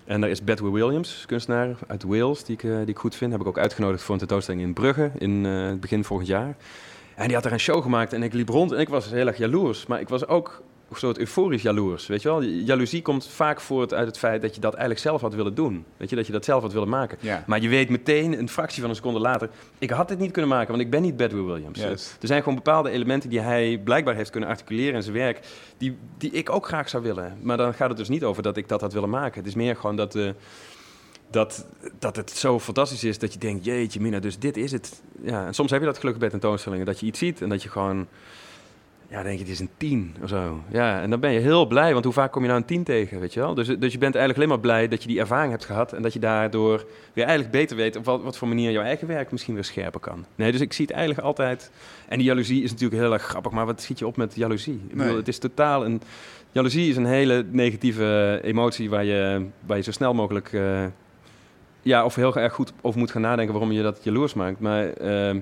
En 0.06 0.22
daar 0.22 0.30
is 0.30 0.44
Bedwyr 0.44 0.72
Williams, 0.72 1.24
kunstenaar 1.28 1.76
uit 1.88 2.04
Wales, 2.04 2.44
die 2.44 2.56
ik, 2.56 2.64
uh, 2.64 2.78
die 2.78 2.88
ik 2.88 2.98
goed 2.98 3.16
vind. 3.16 3.32
Heb 3.32 3.42
ik 3.42 3.48
ook 3.48 3.58
uitgenodigd 3.58 4.04
voor 4.04 4.14
een 4.14 4.20
tentoonstelling 4.20 4.64
in 4.64 4.74
Brugge 4.74 5.12
in 5.18 5.44
het 5.44 5.80
begin 5.80 6.04
volgend 6.04 6.30
jaar. 6.30 6.56
En 7.16 7.26
die 7.26 7.34
had 7.34 7.44
daar 7.44 7.52
een 7.54 7.60
show 7.60 7.82
gemaakt 7.82 8.14
en 8.14 8.24
ik 8.24 8.34
liep 8.34 8.50
rond 8.50 8.72
en 8.72 8.80
ik 8.80 8.90
was 8.90 9.10
heel 9.10 9.28
erg 9.28 9.38
jaloers. 9.38 9.86
Maar 9.86 10.00
ik 10.00 10.10
was 10.10 10.28
ook 10.28 10.62
een 10.94 11.00
soort 11.00 11.18
euforisch 11.18 11.62
jaloers. 11.62 12.08
Weet 12.08 12.22
je 12.22 12.28
wel? 12.28 12.44
Jaloezie 12.44 13.02
komt 13.02 13.28
vaak 13.28 13.62
voort 13.62 13.94
uit 13.94 14.08
het 14.08 14.18
feit 14.18 14.42
dat 14.42 14.56
je 14.56 14.62
dat 14.62 14.72
eigenlijk 14.74 15.04
zelf 15.04 15.22
had 15.22 15.34
willen 15.34 15.56
doen. 15.56 15.86
Weet 15.98 16.10
je, 16.10 16.16
dat 16.16 16.26
je 16.26 16.32
dat 16.32 16.46
zelf 16.46 16.62
had 16.62 16.74
willen 16.74 16.90
maken. 16.90 17.18
Maar 17.46 17.62
je 17.62 17.70
weet 17.70 17.90
meteen, 17.90 18.40
een 18.40 18.50
fractie 18.50 18.82
van 18.82 18.90
een 18.90 18.96
seconde 18.96 19.20
later, 19.20 19.50
ik 19.80 19.90
had 19.90 20.08
dit 20.08 20.20
niet 20.20 20.32
kunnen 20.32 20.52
maken, 20.52 20.70
want 20.70 20.82
ik 20.82 20.90
ben 20.90 21.02
niet 21.02 21.18
Bedwyr 21.18 21.46
Williams. 21.46 21.80
Er 21.80 22.28
zijn 22.28 22.40
gewoon 22.40 22.56
bepaalde 22.56 22.90
elementen 22.90 23.30
die 23.30 23.40
hij 23.40 23.82
blijkbaar 23.84 24.16
heeft 24.16 24.30
kunnen 24.30 24.50
articuleren 24.50 24.96
in 24.96 25.04
zijn 25.04 25.16
werk, 25.16 25.40
die, 25.78 25.98
die 26.18 26.32
ik 26.32 26.50
ook 26.50 26.66
graag 26.66 26.90
zou 26.90 27.04
willen. 27.04 27.38
Maar 27.42 27.58
dan 27.58 27.74
gaat 27.74 27.90
het 27.90 27.98
dus 27.98 28.10
niet 28.10 28.24
over 28.24 28.44
dat 28.44 28.58
ik 28.58 28.68
dat 28.68 28.82
had 28.82 28.94
willen 28.94 29.10
maken. 29.10 29.40
Het 29.40 29.48
is 29.48 29.56
meer 29.56 29.76
gewoon 29.76 29.96
dat... 29.96 30.16
Uh, 30.16 30.30
dat, 31.34 31.66
dat 32.00 32.16
het 32.16 32.30
zo 32.30 32.60
fantastisch 32.60 33.04
is 33.04 33.20
dat 33.20 33.34
je 33.34 33.40
denkt, 33.40 33.66
jeetje 33.66 34.00
mina, 34.00 34.20
dus 34.20 34.40
dit 34.40 34.58
is 34.58 34.72
het. 34.72 35.02
Ja, 35.22 35.46
en 35.46 35.54
soms 35.54 35.72
heb 35.72 35.80
je 35.80 35.86
dat 35.86 35.98
geluk 35.98 36.18
bij 36.18 36.30
tentoonstellingen, 36.30 36.86
dat 36.86 37.00
je 37.00 37.06
iets 37.06 37.20
ziet 37.20 37.42
en 37.42 37.50
dat 37.50 37.64
je 37.64 37.70
gewoon 37.70 38.08
ja, 39.10 39.24
denk 39.24 39.38
je, 39.38 39.44
het 39.44 39.54
is 39.54 39.60
een 39.60 39.70
tien 39.78 40.16
of 40.24 40.30
zo. 40.30 40.64
Ja, 40.72 41.02
en 41.02 41.10
dan 41.10 41.20
ben 41.20 41.32
je 41.32 41.40
heel 41.40 41.66
blij, 41.66 41.94
want 41.94 42.04
hoe 42.04 42.14
vaak 42.14 42.32
kom 42.32 42.42
je 42.42 42.48
nou 42.48 42.60
een 42.60 42.68
tien 42.68 42.84
tegen, 42.84 43.20
weet 43.20 43.34
je 43.34 43.40
wel? 43.40 43.54
Dus, 43.54 43.68
dus 43.68 43.92
je 43.92 43.98
bent 43.98 44.16
eigenlijk 44.16 44.36
alleen 44.36 44.50
maar 44.50 44.60
blij 44.60 44.88
dat 44.88 45.02
je 45.02 45.08
die 45.08 45.20
ervaring 45.20 45.52
hebt 45.52 45.66
gehad... 45.66 45.94
en 45.94 46.02
dat 46.02 46.14
je 46.14 46.20
daardoor 46.20 46.86
weer 47.14 47.26
eigenlijk 47.26 47.52
beter 47.52 47.78
weet... 47.78 47.96
op 47.96 48.06
wat, 48.06 48.24
wat 48.24 48.38
voor 48.38 48.48
manier 48.48 48.72
jouw 48.72 48.84
eigen 48.84 49.08
werk 49.08 49.32
misschien 49.32 49.54
weer 49.54 49.64
scherper 49.64 50.00
kan. 50.00 50.26
Nee, 50.36 50.52
dus 50.52 50.62
ik 50.62 50.74
zie 50.74 50.86
het 50.86 50.96
eigenlijk 50.96 51.26
altijd... 51.26 51.72
En 52.08 52.18
die 52.18 52.28
jaloezie 52.28 52.64
is 52.64 52.72
natuurlijk 52.72 53.02
heel 53.02 53.14
erg 53.14 53.24
grappig, 53.24 53.52
maar 53.52 53.66
wat 53.66 53.82
schiet 53.82 54.00
je 54.00 54.08
op 54.08 54.18
met 54.18 54.36
jaloezie? 54.36 54.82
Ik 54.88 54.98
bedoel, 54.98 55.16
het 55.16 55.28
is 55.28 55.38
totaal 55.38 55.86
een... 55.86 56.02
Jaloezie 56.52 56.90
is 56.90 56.96
een 56.96 57.06
hele 57.06 57.46
negatieve 57.52 58.40
emotie 58.44 58.90
waar 58.90 59.04
je, 59.04 59.46
waar 59.66 59.78
je 59.78 59.84
zo 59.84 59.92
snel 59.92 60.14
mogelijk... 60.14 60.52
Uh, 60.52 60.86
ja, 61.82 62.06
of 62.06 62.16
heel 62.16 62.36
erg 62.36 62.54
goed 62.54 62.74
over 62.82 63.00
moet 63.00 63.12
gaan 63.12 63.22
nadenken 63.22 63.54
waarom 63.54 63.72
je 63.72 63.82
dat 63.82 64.04
jaloers 64.04 64.34
maakt. 64.34 64.60
Maar... 64.60 65.02
Uh, 65.02 65.42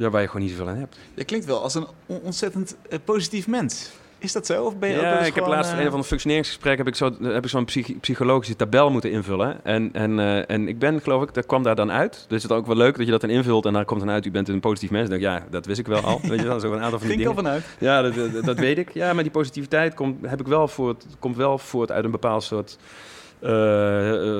Ja, 0.00 0.10
waar 0.10 0.20
je 0.20 0.26
gewoon 0.26 0.42
niet 0.42 0.50
zoveel 0.50 0.68
aan 0.68 0.76
hebt. 0.76 0.98
Je 1.14 1.24
klinkt 1.24 1.46
wel 1.46 1.62
als 1.62 1.74
een 1.74 1.86
ontzettend 2.06 2.76
uh, 2.90 2.98
positief 3.04 3.46
mens. 3.46 3.90
Is 4.18 4.32
dat 4.32 4.46
zo? 4.46 4.64
Of 4.64 4.78
ben 4.78 4.88
je 4.88 5.00
ja, 5.00 5.18
ook 5.18 5.26
ik 5.26 5.34
heb 5.34 5.46
laatst 5.46 5.72
uh... 5.72 5.78
een 5.80 5.90
van 5.90 6.00
de 6.00 6.06
functioneringsgesprekken 6.06 6.84
heb 6.84 6.94
ik 6.94 6.98
zo 6.98 7.32
heb 7.32 7.44
ik 7.44 7.50
zo'n 7.50 7.64
psych 7.64 8.00
psychologische 8.00 8.56
tabel 8.56 8.90
moeten 8.90 9.10
invullen. 9.10 9.64
En, 9.64 9.90
en, 9.92 10.18
uh, 10.18 10.50
en 10.50 10.68
ik 10.68 10.78
ben, 10.78 11.00
geloof 11.00 11.22
ik, 11.22 11.34
dat 11.34 11.46
kwam 11.46 11.62
daar 11.62 11.74
dan 11.74 11.90
uit. 11.90 12.24
Dus 12.28 12.42
het 12.42 12.50
is 12.50 12.56
ook 12.56 12.66
wel 12.66 12.76
leuk 12.76 12.96
dat 12.96 13.04
je 13.04 13.10
dat 13.12 13.20
dan 13.20 13.30
invult 13.30 13.66
en 13.66 13.72
daar 13.72 13.84
komt 13.84 14.00
dan 14.00 14.10
uit, 14.10 14.26
u 14.26 14.30
bent 14.30 14.48
een 14.48 14.60
positief 14.60 14.90
mens. 14.90 15.08
Dan 15.08 15.18
denk 15.18 15.32
ik, 15.32 15.38
ja, 15.38 15.46
dat 15.50 15.66
wist 15.66 15.78
ik 15.78 15.86
wel 15.86 16.00
al. 16.00 16.20
Weet 16.28 16.40
je 16.40 16.46
wel, 16.46 16.60
zo 16.60 16.72
een 16.72 16.82
aantal 16.82 16.98
van 16.98 17.08
die 17.08 17.16
dingen. 17.16 17.32
al 17.32 17.42
vanuit. 17.42 17.64
Ja, 17.78 18.02
dat, 18.02 18.14
dat, 18.32 18.44
dat, 18.44 18.58
weet 18.58 18.78
ik. 18.78 18.90
Ja, 18.90 19.12
maar 19.12 19.22
die 19.22 19.32
positiviteit 19.32 19.94
komt, 19.94 20.26
heb 20.26 20.40
ik 20.40 20.46
wel 20.46 20.68
voort, 20.68 21.04
komt 21.18 21.36
wel 21.36 21.58
voort 21.58 21.90
uit 21.90 22.04
een 22.04 22.10
bepaald 22.10 22.42
soort 22.42 22.78
uh, 23.40 23.50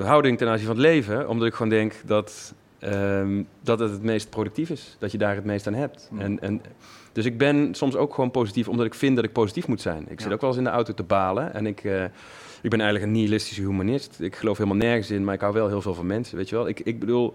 houding 0.05 0.39
ten 0.39 0.49
aanzien 0.49 0.67
van 0.67 0.77
het 0.77 0.85
leven. 0.85 1.29
Omdat 1.29 1.47
ik 1.47 1.55
gewoon 1.55 1.71
denk 1.71 1.95
dat, 2.05 2.55
um, 2.85 3.47
dat 3.63 3.79
het 3.79 3.91
het 3.91 4.03
meest 4.03 4.31
productief 4.31 4.71
is. 4.71 4.97
Dat 4.99 5.13
je 5.13 5.19
daar 5.19 5.35
het 5.35 5.45
meest 5.45 5.67
aan 5.67 5.75
hebt. 5.75 6.09
Mm. 6.11 6.21
En, 6.21 6.41
en 6.41 6.63
dus 7.13 7.25
ik 7.25 7.39
ben 7.39 7.75
soms 7.75 7.97
ook 7.97 8.15
gewoon 8.15 8.31
positief, 8.31 8.69
omdat 8.69 8.87
ik 8.87 8.95
vind 8.95 9.17
dat 9.17 9.25
ik 9.25 9.33
positief 9.33 9.67
moet 9.69 9.81
zijn. 9.81 10.03
Ik 10.09 10.19
Ja. 10.19 10.25
zit 10.25 10.33
ook 10.33 10.41
wel 10.41 10.51
eens 10.51 10.59
in 10.59 10.65
de 10.65 10.71
auto 10.71 10.95
te 10.95 11.03
balen. 11.03 11.55
En 11.55 11.67
ik, 11.67 11.85
uh, 11.85 12.05
ik 12.63 12.71
ben 12.71 12.81
eigenlijk 12.81 13.05
een 13.05 13.13
nihilistische 13.13 13.63
humanist. 13.63 14.21
Ik 14.21 14.37
geloof 14.37 14.57
helemaal 14.59 14.79
nergens 14.79 15.11
in, 15.11 15.25
maar 15.25 15.35
ik 15.35 15.41
hou 15.41 15.53
wel 15.53 15.69
heel 15.69 15.83
veel 15.83 15.95
van 15.95 16.07
mensen. 16.07 16.37
Weet 16.37 16.49
je 16.49 16.55
wel? 16.55 16.69
Ik, 16.69 16.81
ik 16.81 16.99
bedoel, 17.01 17.35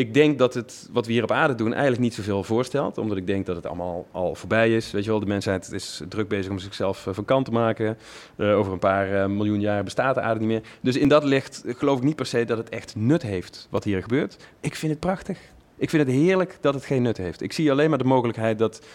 ik 0.00 0.14
denk 0.14 0.38
dat 0.38 0.54
het 0.54 0.88
wat 0.92 1.06
we 1.06 1.12
hier 1.12 1.22
op 1.22 1.30
aarde 1.30 1.54
doen 1.54 1.72
eigenlijk 1.72 2.02
niet 2.02 2.14
zoveel 2.14 2.44
voorstelt. 2.44 2.98
Omdat 2.98 3.16
ik 3.16 3.26
denk 3.26 3.46
dat 3.46 3.56
het 3.56 3.66
allemaal 3.66 4.06
al 4.10 4.34
voorbij 4.34 4.76
is. 4.76 4.90
Weet 4.90 5.04
je 5.04 5.10
wel, 5.10 5.20
de 5.20 5.26
mensheid 5.26 5.72
is 5.72 6.02
druk 6.08 6.28
bezig 6.28 6.50
om 6.50 6.58
zichzelf 6.58 7.06
uh, 7.06 7.14
van 7.14 7.24
kant 7.24 7.44
te 7.44 7.52
maken. 7.52 7.98
Uh, 8.36 8.56
over 8.56 8.72
een 8.72 8.78
paar 8.78 9.12
uh, 9.12 9.26
miljoen 9.26 9.60
jaar 9.60 9.84
bestaat 9.84 10.14
de 10.14 10.20
aarde 10.20 10.40
niet 10.40 10.48
meer. 10.48 10.62
Dus 10.80 10.96
in 10.96 11.08
dat 11.08 11.24
licht 11.24 11.62
geloof 11.66 11.98
ik 11.98 12.04
niet 12.04 12.16
per 12.16 12.26
se 12.26 12.44
dat 12.44 12.58
het 12.58 12.68
echt 12.68 12.96
nut 12.96 13.22
heeft 13.22 13.66
wat 13.70 13.84
hier 13.84 14.02
gebeurt. 14.02 14.36
Ik 14.60 14.74
vind 14.74 14.92
het 14.92 15.00
prachtig. 15.00 15.38
Ik 15.76 15.90
vind 15.90 16.06
het 16.06 16.16
heerlijk 16.16 16.58
dat 16.60 16.74
het 16.74 16.84
geen 16.84 17.02
nut 17.02 17.16
heeft. 17.16 17.42
Ik 17.42 17.52
zie 17.52 17.70
alleen 17.70 17.88
maar 17.88 17.98
de 17.98 18.04
mogelijkheid 18.04 18.58
dat 18.58 18.86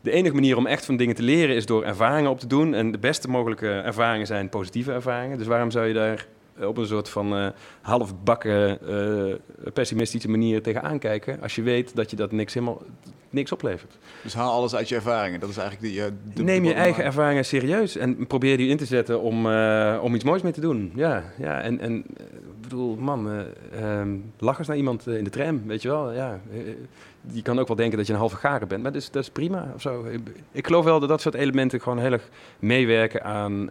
de 0.00 0.10
enige 0.10 0.34
manier 0.34 0.56
om 0.56 0.66
echt 0.66 0.84
van 0.84 0.96
dingen 0.96 1.14
te 1.14 1.22
leren 1.22 1.56
is 1.56 1.66
door 1.66 1.84
ervaringen 1.84 2.30
op 2.30 2.40
te 2.40 2.46
doen. 2.46 2.74
En 2.74 2.92
de 2.92 2.98
beste 2.98 3.28
mogelijke 3.28 3.70
ervaringen 3.70 4.26
zijn 4.26 4.48
positieve 4.48 4.92
ervaringen. 4.92 5.38
Dus 5.38 5.46
waarom 5.46 5.70
zou 5.70 5.86
je 5.86 5.94
daar 5.94 6.26
op 6.60 6.76
een 6.76 6.86
soort 6.86 7.08
van 7.08 7.38
uh, 7.38 7.48
halfbakken 7.80 8.78
uh, 8.88 9.34
pessimistische 9.72 10.28
manier 10.28 10.62
tegenaan 10.62 10.98
kijken 10.98 11.40
als 11.40 11.54
je 11.54 11.62
weet 11.62 11.96
dat 11.96 12.10
je 12.10 12.16
dat 12.16 12.32
niks 12.32 12.54
helemaal 12.54 12.82
niks 13.30 13.52
oplevert. 13.52 13.98
Dus 14.22 14.34
haal 14.34 14.52
alles 14.52 14.74
uit 14.74 14.88
je 14.88 14.94
ervaringen. 14.94 15.40
Dat 15.40 15.48
is 15.48 15.56
eigenlijk 15.56 15.92
die. 15.92 16.02
Uh, 16.02 16.06
de, 16.34 16.42
Neem 16.42 16.64
je 16.64 16.72
eigen 16.74 17.04
ervaringen 17.04 17.44
serieus 17.44 17.96
en 17.96 18.26
probeer 18.26 18.56
die 18.56 18.68
in 18.68 18.76
te 18.76 18.84
zetten 18.84 19.20
om, 19.20 19.46
om 20.00 20.14
iets 20.14 20.24
moois 20.24 20.42
mee 20.42 20.52
te 20.52 20.60
doen. 20.60 20.92
Ja, 20.94 21.24
ja 21.38 21.60
en, 21.60 21.80
en 21.80 21.98
ik 21.98 22.60
bedoel, 22.60 22.96
man, 22.96 23.44
um, 23.82 24.32
lach 24.38 24.58
eens 24.58 24.68
naar 24.68 24.76
iemand 24.76 25.06
in 25.06 25.24
de 25.24 25.30
tram, 25.30 25.66
weet 25.66 25.82
je 25.82 25.88
wel. 25.88 26.12
Ja, 26.12 26.40
je 27.32 27.42
kan 27.42 27.58
ook 27.58 27.66
wel 27.66 27.76
denken 27.76 27.96
dat 27.96 28.06
je 28.06 28.12
een 28.12 28.18
halve 28.18 28.36
garen 28.36 28.68
bent, 28.68 28.82
maar 28.82 28.92
dat 28.92 29.02
is, 29.02 29.10
dat 29.10 29.22
is 29.22 29.30
prima. 29.30 29.72
Of 29.74 29.80
zo. 29.80 30.06
Ik 30.52 30.66
geloof 30.66 30.84
wel 30.84 31.00
dat 31.00 31.08
dat 31.08 31.20
soort 31.20 31.34
elementen 31.34 31.80
gewoon 31.80 31.98
heel 31.98 32.12
erg 32.12 32.28
meewerken 32.58 33.24
aan 33.24 33.68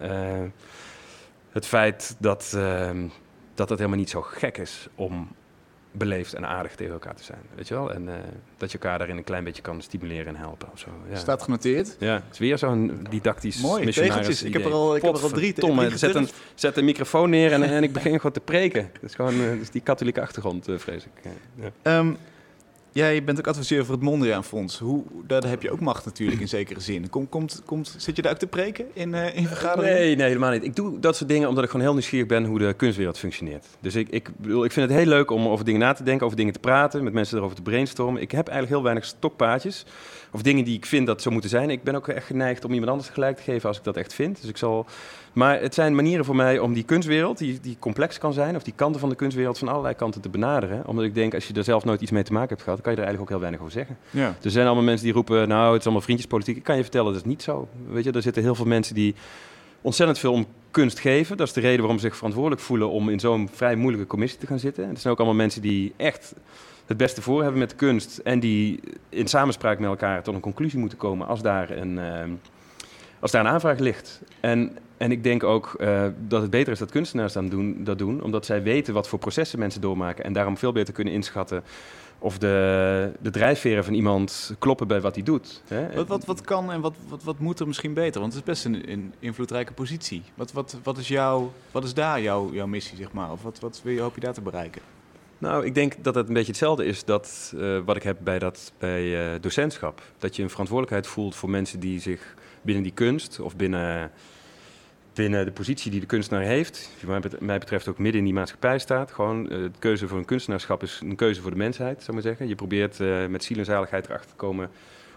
het 1.51 1.65
feit 1.65 2.15
dat, 2.19 2.53
uh, 2.55 2.89
dat 3.53 3.69
het 3.69 3.77
helemaal 3.79 3.99
niet 3.99 4.09
zo 4.09 4.21
gek 4.21 4.57
is 4.57 4.87
om 4.95 5.27
beleefd 5.91 6.33
en 6.33 6.47
aardig 6.47 6.75
tegen 6.75 6.93
elkaar 6.93 7.15
te 7.15 7.23
zijn. 7.23 7.39
Weet 7.55 7.67
je 7.67 7.73
wel? 7.73 7.93
En 7.93 8.03
uh, 8.07 8.13
dat 8.57 8.71
je 8.71 8.77
elkaar 8.77 8.97
daarin 8.97 9.17
een 9.17 9.23
klein 9.23 9.43
beetje 9.43 9.61
kan 9.61 9.81
stimuleren 9.81 10.27
en 10.27 10.35
helpen. 10.35 10.69
Of 10.71 10.79
zo. 10.79 10.87
Ja. 11.09 11.15
Staat 11.15 11.41
genoteerd. 11.41 11.95
Ja, 11.99 12.13
het 12.13 12.23
is 12.31 12.39
weer 12.39 12.57
zo'n 12.57 13.07
didactisch 13.09 13.61
Mooi, 13.61 13.91
tegeltjes. 13.91 14.43
Ik 14.43 14.53
heb 14.53 14.65
er 14.65 14.71
al, 14.71 14.95
ik 14.95 15.01
heb 15.01 15.15
er 15.15 15.21
al 15.21 15.29
drie. 15.29 15.53
Tomme, 15.53 15.97
zet, 15.97 16.15
een, 16.15 16.29
zet 16.55 16.77
een 16.77 16.85
microfoon 16.85 17.29
neer 17.29 17.51
en, 17.51 17.63
en 17.63 17.83
ik 17.83 17.93
begin 17.93 18.15
gewoon 18.15 18.31
te 18.31 18.39
preken. 18.39 18.89
Dat 18.93 19.09
is 19.09 19.15
gewoon 19.15 19.33
uh, 19.33 19.49
dat 19.49 19.59
is 19.59 19.69
die 19.69 19.81
katholieke 19.81 20.21
achtergrond, 20.21 20.69
uh, 20.69 20.77
vrees 20.77 21.05
ik. 21.05 21.31
Ja. 21.83 21.97
Um, 21.97 22.17
Jij 22.93 23.23
bent 23.23 23.39
ook 23.39 23.47
adviseur 23.47 23.85
voor 23.85 23.95
het 23.95 24.03
Mondriaan 24.03 24.43
Fonds. 24.43 24.79
Hoe, 24.79 25.03
daar 25.27 25.43
heb 25.43 25.61
je 25.61 25.71
ook 25.71 25.79
macht 25.79 26.05
natuurlijk 26.05 26.41
in 26.41 26.47
zekere 26.59 26.79
zin. 26.79 27.09
Kom, 27.09 27.29
komt, 27.29 27.61
komt, 27.65 27.95
zit 27.97 28.15
je 28.15 28.21
daar 28.21 28.31
ook 28.31 28.37
te 28.37 28.47
preken 28.47 28.85
in, 28.93 29.13
uh, 29.13 29.35
in 29.35 29.47
vergaderingen? 29.47 29.99
Nee, 29.99 30.15
nee, 30.15 30.27
helemaal 30.27 30.51
niet. 30.51 30.63
Ik 30.63 30.75
doe 30.75 30.99
dat 30.99 31.15
soort 31.15 31.29
dingen 31.29 31.49
omdat 31.49 31.63
ik 31.63 31.69
gewoon 31.69 31.85
heel 31.85 31.93
nieuwsgierig 31.93 32.27
ben 32.27 32.45
hoe 32.45 32.59
de 32.59 32.73
kunstwereld 32.73 33.17
functioneert. 33.17 33.65
Dus 33.79 33.95
ik, 33.95 34.09
ik, 34.09 34.29
bedoel, 34.37 34.63
ik 34.63 34.71
vind 34.71 34.89
het 34.89 34.97
heel 34.97 35.07
leuk 35.07 35.31
om 35.31 35.47
over 35.47 35.65
dingen 35.65 35.79
na 35.79 35.93
te 35.93 36.03
denken, 36.03 36.25
over 36.25 36.37
dingen 36.37 36.53
te 36.53 36.59
praten, 36.59 37.03
met 37.03 37.13
mensen 37.13 37.37
erover 37.37 37.55
te 37.55 37.61
brainstormen. 37.61 38.21
Ik 38.21 38.31
heb 38.31 38.47
eigenlijk 38.47 38.75
heel 38.75 38.83
weinig 38.83 39.05
stokpaardjes 39.05 39.85
of 40.31 40.41
dingen 40.41 40.65
die 40.65 40.75
ik 40.75 40.85
vind 40.85 41.07
dat 41.07 41.21
zo 41.21 41.31
moeten 41.31 41.49
zijn. 41.49 41.69
Ik 41.69 41.83
ben 41.83 41.95
ook 41.95 42.07
echt 42.07 42.25
geneigd 42.25 42.65
om 42.65 42.71
iemand 42.71 42.91
anders 42.91 43.09
gelijk 43.09 43.37
te 43.37 43.43
geven 43.43 43.67
als 43.67 43.77
ik 43.77 43.83
dat 43.83 43.97
echt 43.97 44.13
vind. 44.13 44.41
Dus 44.41 44.49
ik 44.49 44.57
zal... 44.57 44.85
Maar 45.33 45.61
het 45.61 45.73
zijn 45.73 45.95
manieren 45.95 46.25
voor 46.25 46.35
mij 46.35 46.59
om 46.59 46.73
die 46.73 46.83
kunstwereld, 46.83 47.37
die, 47.37 47.59
die 47.59 47.75
complex 47.79 48.17
kan 48.17 48.33
zijn, 48.33 48.55
of 48.55 48.63
die 48.63 48.73
kanten 48.75 48.99
van 48.99 49.09
de 49.09 49.15
kunstwereld 49.15 49.57
van 49.57 49.67
allerlei 49.67 49.95
kanten 49.95 50.21
te 50.21 50.29
benaderen. 50.29 50.87
Omdat 50.87 51.05
ik 51.05 51.13
denk, 51.13 51.33
als 51.33 51.47
je 51.47 51.53
er 51.53 51.63
zelf 51.63 51.85
nooit 51.85 52.01
iets 52.01 52.11
mee 52.11 52.23
te 52.23 52.33
maken 52.33 52.49
hebt 52.49 52.61
gehad, 52.61 52.81
kan 52.81 52.91
je 52.91 52.97
er 52.97 53.05
eigenlijk 53.05 53.31
ook 53.31 53.39
heel 53.39 53.49
weinig 53.49 53.59
over 53.59 53.73
zeggen. 53.73 53.97
Ja. 54.09 54.35
Er 54.41 54.51
zijn 54.51 54.65
allemaal 54.65 54.83
mensen 54.83 55.05
die 55.05 55.13
roepen, 55.13 55.47
nou, 55.47 55.69
het 55.69 55.79
is 55.79 55.83
allemaal 55.83 56.03
vriendjespolitiek. 56.03 56.57
Ik 56.57 56.63
kan 56.63 56.75
je 56.75 56.81
vertellen, 56.81 57.13
dat 57.13 57.21
is 57.21 57.27
niet 57.27 57.43
zo. 57.43 57.67
Weet 57.87 58.03
je, 58.03 58.11
er 58.11 58.21
zitten 58.21 58.43
heel 58.43 58.55
veel 58.55 58.65
mensen 58.65 58.95
die 58.95 59.15
ontzettend 59.81 60.19
veel 60.19 60.33
om 60.33 60.45
kunst 60.71 60.99
geven. 60.99 61.37
Dat 61.37 61.47
is 61.47 61.53
de 61.53 61.61
reden 61.61 61.79
waarom 61.79 61.99
ze 61.99 62.05
zich 62.05 62.15
verantwoordelijk 62.15 62.61
voelen 62.61 62.89
om 62.89 63.09
in 63.09 63.19
zo'n 63.19 63.49
vrij 63.51 63.75
moeilijke 63.75 64.07
commissie 64.07 64.39
te 64.39 64.47
gaan 64.47 64.59
zitten. 64.59 64.83
En 64.83 64.89
er 64.89 64.97
zijn 64.97 65.13
ook 65.13 65.19
allemaal 65.19 65.37
mensen 65.37 65.61
die 65.61 65.93
echt 65.97 66.33
het 66.85 66.97
beste 66.97 67.21
voor 67.21 67.41
hebben 67.41 67.59
met 67.59 67.69
de 67.69 67.75
kunst 67.75 68.17
en 68.17 68.39
die 68.39 68.79
in 69.09 69.27
samenspraak 69.27 69.79
met 69.79 69.89
elkaar 69.89 70.23
tot 70.23 70.35
een 70.35 70.41
conclusie 70.41 70.79
moeten 70.79 70.97
komen 70.97 71.27
als 71.27 71.41
daar 71.41 71.69
een, 71.69 71.97
uh, 71.97 72.23
als 73.19 73.31
daar 73.31 73.45
een 73.45 73.51
aanvraag 73.51 73.79
ligt. 73.79 74.21
En, 74.39 74.77
en 75.01 75.11
ik 75.11 75.23
denk 75.23 75.43
ook 75.43 75.75
uh, 75.77 76.05
dat 76.27 76.41
het 76.41 76.51
beter 76.51 76.73
is 76.73 76.79
dat 76.79 76.91
kunstenaars 76.91 77.33
dan 77.33 77.49
doen, 77.49 77.83
dat 77.83 77.97
doen, 77.97 78.23
omdat 78.23 78.45
zij 78.45 78.63
weten 78.63 78.93
wat 78.93 79.07
voor 79.07 79.19
processen 79.19 79.59
mensen 79.59 79.81
doormaken 79.81 80.23
en 80.23 80.33
daarom 80.33 80.57
veel 80.57 80.71
beter 80.71 80.93
kunnen 80.93 81.13
inschatten 81.13 81.63
of 82.19 82.37
de, 82.37 83.11
de 83.21 83.29
drijfveren 83.29 83.83
van 83.83 83.93
iemand 83.93 84.55
kloppen 84.59 84.87
bij 84.87 85.01
wat 85.01 85.15
hij 85.15 85.23
doet. 85.23 85.61
Hè? 85.67 85.93
Wat, 85.93 86.07
wat, 86.07 86.25
wat 86.25 86.41
kan 86.41 86.71
en 86.71 86.81
wat, 86.81 86.93
wat, 87.07 87.23
wat 87.23 87.39
moet 87.39 87.59
er 87.59 87.67
misschien 87.67 87.93
beter? 87.93 88.21
Want 88.21 88.33
het 88.33 88.41
is 88.41 88.49
best 88.49 88.65
een, 88.65 88.91
een 88.91 89.13
invloedrijke 89.19 89.73
positie. 89.73 90.23
Wat, 90.35 90.51
wat, 90.51 90.77
wat, 90.83 90.97
is, 90.97 91.07
jouw, 91.07 91.51
wat 91.71 91.83
is 91.83 91.93
daar 91.93 92.21
jouw, 92.21 92.53
jouw 92.53 92.67
missie, 92.67 92.97
zeg 92.97 93.11
maar? 93.11 93.31
Of 93.31 93.43
wat, 93.43 93.59
wat 93.59 93.81
wil 93.83 93.93
je, 93.93 94.01
hoop 94.01 94.15
je 94.15 94.21
daar 94.21 94.33
te 94.33 94.41
bereiken? 94.41 94.81
Nou, 95.37 95.65
ik 95.65 95.75
denk 95.75 96.03
dat 96.03 96.15
het 96.15 96.27
een 96.27 96.33
beetje 96.33 96.51
hetzelfde 96.51 96.85
is 96.85 97.05
dat, 97.05 97.53
uh, 97.55 97.79
wat 97.85 97.95
ik 97.95 98.03
heb 98.03 98.17
bij, 98.23 98.39
dat, 98.39 98.73
bij 98.77 99.33
uh, 99.33 99.41
docentschap. 99.41 100.01
Dat 100.17 100.35
je 100.35 100.43
een 100.43 100.49
verantwoordelijkheid 100.49 101.07
voelt 101.07 101.35
voor 101.35 101.49
mensen 101.49 101.79
die 101.79 101.99
zich 101.99 102.35
binnen 102.61 102.83
die 102.83 102.93
kunst 102.93 103.39
of 103.39 103.55
binnen, 103.55 104.11
binnen 105.13 105.45
de 105.45 105.51
positie 105.51 105.91
die 105.91 105.99
de 105.99 106.05
kunstenaar 106.05 106.43
heeft, 106.43 106.89
die 106.99 107.09
wat 107.09 107.39
mij 107.39 107.57
betreft 107.57 107.87
ook 107.87 107.97
midden 107.97 108.19
in 108.19 108.25
die 108.25 108.33
maatschappij 108.33 108.79
staat. 108.79 109.11
Gewoon, 109.11 109.43
uh, 109.43 109.49
de 109.49 109.71
keuze 109.79 110.07
voor 110.07 110.17
een 110.17 110.25
kunstenaarschap 110.25 110.83
is 110.83 110.99
een 111.03 111.15
keuze 111.15 111.41
voor 111.41 111.51
de 111.51 111.57
mensheid, 111.57 111.95
zou 111.95 112.07
ik 112.07 112.13
maar 112.13 112.21
zeggen. 112.21 112.47
Je 112.47 112.55
probeert 112.55 112.99
met 113.29 113.43
ziel 113.43 113.57
en 113.57 113.65
zaligheid 113.65 114.05
erachter 114.05 114.29
te 114.29 114.35
komen 114.35 114.69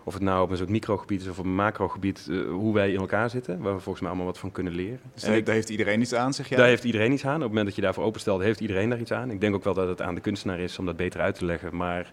of 0.05 0.15
het 0.15 0.23
nou 0.23 0.43
op 0.43 0.51
een 0.51 0.57
soort 0.57 0.69
microgebied 0.69 1.21
is 1.21 1.29
of 1.29 1.39
op 1.39 1.45
een 1.45 1.55
macrogebied, 1.55 2.27
uh, 2.31 2.49
hoe 2.49 2.75
wij 2.75 2.93
in 2.93 3.01
elkaar 3.01 3.31
zitten, 3.31 3.59
waar 3.61 3.75
we 3.75 3.81
volgens 3.81 4.01
mij 4.01 4.09
allemaal 4.09 4.27
wat 4.27 4.39
van 4.39 4.53
kunnen 4.53 4.75
leren. 4.75 5.01
Dus 5.15 5.23
daar, 5.23 5.45
daar 5.45 5.55
heeft 5.55 5.69
iedereen 5.69 6.01
iets 6.01 6.15
aan, 6.15 6.35
zeg 6.35 6.49
jij? 6.49 6.59
Daar 6.59 6.67
heeft 6.67 6.85
iedereen 6.85 7.13
iets 7.13 7.25
aan. 7.25 7.35
Op 7.35 7.41
het 7.41 7.49
moment 7.49 7.67
dat 7.67 7.75
je 7.75 7.83
daarvoor 7.83 8.05
openstelt, 8.05 8.43
heeft 8.43 8.61
iedereen 8.61 8.89
daar 8.89 9.01
iets 9.01 9.13
aan. 9.13 9.31
Ik 9.31 9.41
denk 9.41 9.55
ook 9.55 9.65
wel 9.65 9.75
dat 9.75 9.89
het 9.89 10.03
aan 10.03 10.15
de 10.15 10.21
kunstenaar 10.21 10.61
is 10.61 10.79
om 10.79 10.87
dat 10.87 10.97
beter 10.97 11.21
uit 11.21 11.35
te 11.35 11.45
leggen, 11.45 11.77
maar... 11.77 12.13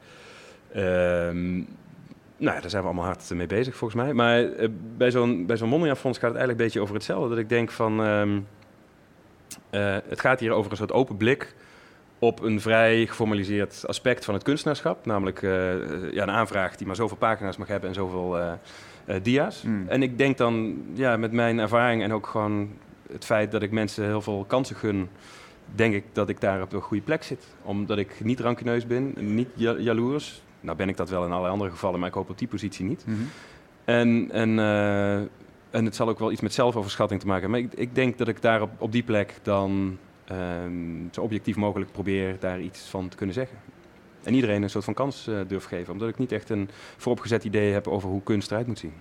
Um, 0.76 1.68
nou 2.42 2.56
ja, 2.56 2.62
daar 2.62 2.70
zijn 2.70 2.82
we 2.82 2.88
allemaal 2.88 3.06
hard 3.06 3.30
mee 3.34 3.48
bezig, 3.48 3.76
volgens 3.76 4.04
mij. 4.04 4.14
Maar 4.14 4.44
uh, 4.44 4.68
bij 4.98 5.12
zo'n 5.12 5.46
bij 5.46 5.58
zo'n 5.58 5.70
Mondriaanfonds 5.70 6.18
gaat 6.18 6.30
het 6.30 6.38
eigenlijk 6.38 6.60
een 6.60 6.66
beetje 6.66 6.82
over 6.82 6.96
hetzelfde. 6.96 7.30
Dat 7.30 7.38
ik 7.38 7.50
denk 7.50 7.72
van, 7.72 8.00
um, 8.00 8.48
uh, 9.72 9.98
het 10.08 10.20
gaat 10.20 10.40
hier 10.40 10.52
over 10.52 10.72
een 10.72 10.78
soort 10.78 10.92
open 10.92 11.18
blik 11.18 11.56
op 12.20 12.42
een 12.42 12.62
vrij 12.62 13.06
geformaliseerd 13.06 13.84
aspect 13.88 14.26
van 14.26 14.34
het 14.34 14.44
kunstenaarschap. 14.44 15.06
Namelijk 15.06 15.42
uh, 15.42 15.52
ja, 16.12 16.24
een 16.24 16.30
aanvraag 16.30 16.76
die 16.76 16.88
maar 16.88 16.96
zoveel 16.96 17.18
pagina's 17.18 17.58
mag 17.58 17.68
hebben 17.68 17.90
en 17.90 17.96
zoveel 17.96 18.58
dia's. 19.22 19.62
Hmm. 19.62 19.72
Mm. 19.72 19.88
En 19.88 20.04
ik 20.04 20.18
denk 20.18 20.38
dan 20.38 20.84
ja, 20.94 21.18
met 21.18 21.32
mijn 21.32 21.60
ervaring 21.60 22.04
en 22.04 22.14
ook 22.14 22.28
gewoon 22.28 22.70
het 23.12 23.26
feit 23.26 23.52
dat 23.52 23.62
ik 23.62 23.72
mensen 23.72 24.06
heel 24.06 24.22
veel 24.22 24.46
kansen 24.48 24.76
gun... 24.76 25.10
denk 25.76 25.94
ik 25.94 26.04
dat 26.12 26.30
ik 26.30 26.42
daar 26.42 26.62
op 26.62 26.70
de 26.70 26.80
goede 26.80 27.04
plek 27.04 27.24
zit. 27.24 27.48
Omdat 27.62 27.98
ik 27.98 28.24
niet 28.24 28.40
rankeneus 28.40 28.88
ben, 28.88 29.14
niet 29.18 29.50
ja 29.54 29.76
jaloers. 29.78 30.42
Nou 30.62 30.78
ben 30.78 30.90
ik 30.90 30.98
dat 30.98 31.10
wel 31.10 31.24
in 31.24 31.30
allerlei 31.30 31.54
andere 31.54 31.72
gevallen, 31.72 32.00
maar 32.00 32.10
ik 32.10 32.16
hoop 32.16 32.30
op 32.30 32.38
die 32.38 32.48
positie 32.48 32.86
niet. 32.86 33.04
Mm 33.06 33.16
-hmm. 33.16 33.30
En... 33.86 34.30
en 34.32 34.60
en 35.72 35.86
het 35.86 35.96
zal 35.96 36.10
ook 36.10 36.20
wel 36.20 36.32
iets 36.32 36.42
met 36.42 36.54
zelfoverschatting 36.54 37.20
te 37.20 37.28
maken 37.28 37.42
hebben. 37.42 37.62
Maar 37.62 37.72
ik, 37.72 37.80
ik 37.80 37.96
denk 37.96 38.18
dat 38.18 38.28
ik 38.28 38.42
daar 38.42 38.62
op, 38.62 38.72
op 38.78 38.92
die 38.92 39.04
plek 39.04 39.40
dan 39.42 39.98
um, 40.32 41.10
zo 41.12 41.22
objectief 41.22 41.56
mogelijk 41.56 41.92
probeer 41.92 42.36
daar 42.40 42.62
iets 42.62 42.80
van 42.80 43.08
te 43.08 43.18
kunnen 43.18 43.36
zeggen. 43.36 43.58
En 44.24 44.34
iedereen 44.34 44.64
een 44.64 44.70
soort 44.70 44.84
van 44.84 44.94
kans 44.94 45.28
uh, 45.28 45.40
durf 45.48 45.66
geven. 45.66 45.94
Omdat 45.94 46.10
ik 46.10 46.18
niet 46.18 46.32
echt 46.32 46.50
een 46.50 46.70
vooropgezet 46.98 47.44
idee 47.44 47.74
heb 47.74 47.88
over 47.88 48.10
hoe 48.10 48.24
kunst 48.24 48.52
eruit 48.52 48.68
moet 48.68 48.80
zien. 48.80 48.94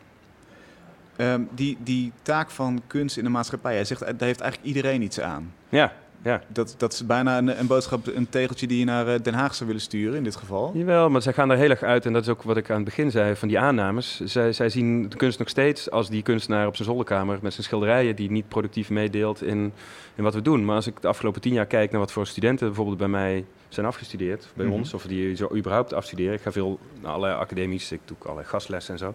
Um, 1.17 1.49
die, 1.55 1.77
die 1.81 2.13
taak 2.23 2.51
van 2.51 2.83
kunst 2.87 3.17
in 3.17 3.25
de 3.25 3.31
maatschappij, 3.31 3.75
jij 3.75 3.85
zegt, 3.85 4.01
daar 4.01 4.15
heeft 4.19 4.41
eigenlijk 4.41 4.75
iedereen 4.75 5.03
iets 5.03 5.21
aan. 5.21 5.55
Ja. 5.69 5.93
Ja. 6.23 6.43
Dat, 6.49 6.75
dat 6.79 6.93
is 6.93 7.07
bijna 7.07 7.39
een, 7.39 7.59
een 7.61 7.67
boodschap, 7.67 8.07
een 8.07 8.29
tegeltje 8.29 8.67
die 8.67 8.79
je 8.79 8.85
naar 8.85 9.09
eh, 9.09 9.21
Den 9.23 9.35
Haag 9.35 9.55
zou 9.55 9.67
willen 9.67 9.83
sturen 9.83 10.17
in 10.17 10.25
dit 10.25 10.37
geval. 10.37 10.71
Jawel, 10.75 11.11
maar 11.11 11.23
zij 11.23 11.33
gaan 11.33 11.51
er 11.51 11.57
heel 11.57 11.71
erg 11.71 11.83
uit. 11.83 12.07
En 12.07 12.13
dat 12.13 12.23
is 12.23 12.29
ook 12.29 12.43
wat 12.43 12.57
ik 12.57 12.71
aan 12.71 12.77
het 12.77 12.85
begin 12.85 13.11
zei 13.11 13.37
van 13.37 13.49
die 13.49 13.59
aannames. 13.59 14.21
Zij, 14.25 14.53
zij 14.53 14.69
zien 14.69 15.09
de 15.09 15.17
kunst 15.17 15.39
nog 15.39 15.49
steeds 15.49 15.91
als 15.91 16.09
die 16.09 16.23
kunstenaar 16.23 16.67
op 16.67 16.77
zijn 16.77 16.89
zolderkamer 16.89 17.39
met 17.43 17.53
zijn 17.53 17.65
schilderijen 17.67 18.17
die 18.17 18.31
niet 18.31 18.49
productief 18.49 18.91
meedeelt 18.91 19.43
in, 19.43 19.73
in 20.15 20.23
wat 20.25 20.35
we 20.35 20.43
doen. 20.43 20.65
Maar 20.65 20.77
als 20.77 20.87
ik 20.87 21.01
de 21.01 21.09
afgelopen 21.09 21.41
tien 21.41 21.53
jaar 21.53 21.67
kijk 21.67 21.91
naar 21.91 22.01
wat 22.01 22.13
voor 22.13 22.27
studenten 22.27 22.67
bijvoorbeeld 22.67 22.99
bij 22.99 23.09
mij 23.09 23.45
zijn 23.69 23.87
afgestudeerd, 23.87 24.47
bij 24.55 24.67
Mhm. 24.67 24.75
ons, 24.75 24.95
of 24.95 25.03
die 25.07 25.37
zo 25.37 25.49
überhaupt 25.57 25.93
afstuderen. 25.95 26.35
Ik 26.35 26.41
ga 26.43 26.53
veel 26.53 26.79
naar 27.03 27.13
allerlei 27.13 27.41
academies, 27.41 27.93
ik 27.93 28.01
doe 28.05 28.17
ook 28.17 28.25
allerlei 28.25 28.49
gastlessen 28.49 28.93
en 28.93 28.99
zo. 28.99 29.15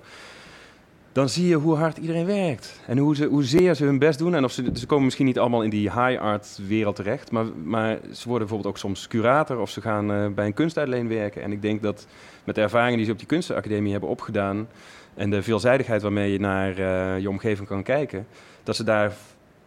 Dan 1.16 1.30
zie 1.30 1.48
je 1.48 1.56
hoe 1.56 1.76
hard 1.76 1.98
iedereen 1.98 2.26
werkt. 2.26 2.80
En 2.88 2.98
hoe 2.98 3.16
ze, 3.16 3.26
hoezeer 3.26 3.76
ze 3.76 3.86
hun 3.86 4.00
best 4.00 4.20
doen. 4.20 4.36
En 4.36 4.44
of 4.44 4.52
ze, 4.52 4.70
ze 4.74 4.86
komen 4.86 5.04
misschien 5.04 5.26
niet 5.26 5.40
allemaal 5.40 5.64
in 5.64 5.70
die 5.70 5.92
high 5.92 6.22
art 6.22 6.60
wereld 6.68 6.96
terecht. 6.96 7.32
Maar, 7.32 7.46
maar 7.64 8.00
ze 8.12 8.28
worden 8.28 8.48
bijvoorbeeld 8.48 8.66
ook 8.66 8.78
soms 8.78 9.08
curator. 9.08 9.60
Of 9.60 9.70
ze 9.70 9.82
gaan 9.82 10.12
eh, 10.12 10.28
bij 10.28 10.46
een 10.46 10.54
kunstuitleen 10.54 11.08
werken. 11.08 11.42
En 11.42 11.52
ik 11.52 11.62
denk 11.62 11.82
dat 11.82 12.08
met 12.44 12.56
de 12.56 12.62
ervaringen 12.62 12.98
die 12.98 13.06
ze 13.06 13.12
op 13.12 13.18
die 13.18 13.28
kunstacademie 13.28 13.92
hebben 13.92 14.10
opgedaan. 14.10 14.68
En 15.14 15.30
de 15.30 15.42
veelzijdigheid 15.42 16.02
waarmee 16.02 16.32
je 16.32 16.40
naar 16.40 16.78
eh, 16.78 17.20
je 17.20 17.30
omgeving 17.30 17.68
kan 17.68 17.84
kijken. 17.84 18.28
Dat 18.64 18.76
ze 18.76 18.84
daar, 18.84 19.12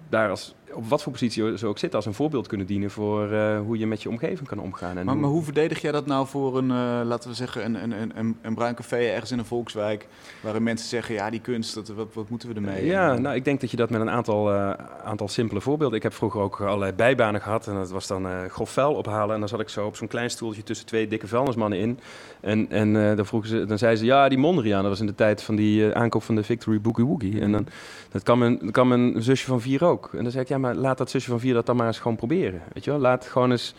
daar 0.09 0.31
als, 0.31 0.55
op 0.73 0.89
wat 0.89 1.03
voor 1.03 1.13
positie 1.13 1.59
ze 1.59 1.67
ook 1.67 1.79
zitten 1.79 1.99
als 1.99 2.07
een 2.07 2.15
voorbeeld 2.15 2.47
kunnen 2.47 2.67
dienen. 2.67 2.91
Voor 2.91 3.33
eh, 3.33 3.61
hoe 3.61 3.79
je 3.79 3.87
met 3.87 4.03
je 4.03 4.09
omgeving 4.09 4.49
kan 4.49 4.59
omgaan. 4.59 4.99
En 4.99 5.05
Maar, 5.05 5.17
maar 5.17 5.31
hoe 5.31 5.43
verdedig 5.43 5.81
jij 5.81 5.93
dat 5.93 6.07
nou 6.07 6.27
voor 6.27 6.59
een, 6.59 6.71
eh, 6.71 7.01
laten 7.05 7.29
we 7.31 7.37
zeggen, 7.37 7.65
een, 7.65 7.83
een, 7.83 7.93
een- 8.03 8.13
een, 8.15 8.37
een 8.43 8.55
bruin 8.55 8.75
café 8.75 8.97
ergens 8.97 9.31
in 9.33 9.39
een 9.39 9.45
volkswijk, 9.45 10.07
waarin 10.41 10.63
mensen 10.63 10.89
zeggen, 10.89 11.15
ja, 11.15 11.31
die 11.31 11.41
kunst, 11.41 11.75
dat, 11.75 11.89
wat, 11.89 12.09
wat 12.15 12.29
moeten 12.29 12.49
we 12.49 12.55
ermee? 12.55 12.87
Ja, 12.87 13.13
En- 13.15 13.23
nou, 13.23 13.35
ik 13.37 13.45
denk 13.45 13.61
dat 13.61 13.71
je 13.71 13.77
dat 13.77 13.91
met 13.91 14.01
een 14.01 14.11
aantal, 14.11 14.53
eh, 14.53 14.71
aantal 15.05 15.29
simpele 15.29 15.61
voorbeelden. 15.61 15.97
Ik 15.97 16.03
heb 16.03 16.13
vroeger 16.15 16.41
ook 16.41 16.61
allerlei 16.61 16.93
bijbanen 16.93 17.41
gehad. 17.41 17.67
En 17.67 17.75
dat 17.75 17.91
was 17.91 18.07
dan 18.07 18.27
eh 18.27 18.45
grof 18.49 18.71
vuil 18.71 18.95
ophalen. 18.95 19.35
En 19.35 19.41
dan 19.41 19.49
zat 19.49 19.61
ik 19.61 19.69
zo 19.69 19.87
op 19.87 19.97
zo'n 19.97 20.09
klein 20.09 20.31
stoeltje 20.31 20.63
tussen 20.63 20.87
twee 20.87 21.09
dikke 21.09 21.27
vuilnismannen 21.27 21.79
in. 21.79 21.99
En, 22.41 22.67
en 22.71 23.11
eh, 23.11 23.17
dan, 23.17 23.27
vroegen 23.27 23.49
ze, 23.51 23.65
dan 23.65 23.79
zeiden 23.79 24.01
ze, 24.01 24.07
ja, 24.07 24.29
die 24.29 24.39
Mondriaan. 24.39 24.81
Dat 24.81 24.91
was 24.91 25.01
in 25.01 25.07
de 25.07 25.15
tijd 25.15 25.43
van 25.43 25.57
die 25.57 25.91
eh, 25.91 26.01
aankoop 26.01 26.23
van 26.23 26.35
de 26.35 26.43
Victory 26.43 26.81
Boogie 26.81 27.05
Woogie. 27.05 27.41
En 27.41 27.53
dan 27.53 27.67
dat 28.11 28.23
kan, 28.23 28.39
mijn, 28.39 28.59
dat 28.59 28.71
kan 28.71 28.89
mijn 28.89 29.23
zusje 29.23 29.47
van 29.47 29.61
vier 29.61 29.85
ook. 29.85 30.11
En 30.13 30.23
dan 30.23 30.31
zei 30.31 30.43
ik, 30.43 30.49
ja, 30.49 30.58
maar 30.61 30.75
laat 30.75 30.99
dat 30.99 31.11
zusje 31.11 31.31
van 31.31 31.41
vier 31.41 31.55
dat 31.55 31.67
dan 31.67 31.77
maar 31.77 31.87
eens 31.87 31.99
gewoon 31.99 32.17
proberen. 32.17 32.63
Weet 32.73 32.85
je 32.85 32.91
wel, 32.91 33.01
laat 33.01 33.27
gewoon 33.27 33.51
eens... 33.51 33.75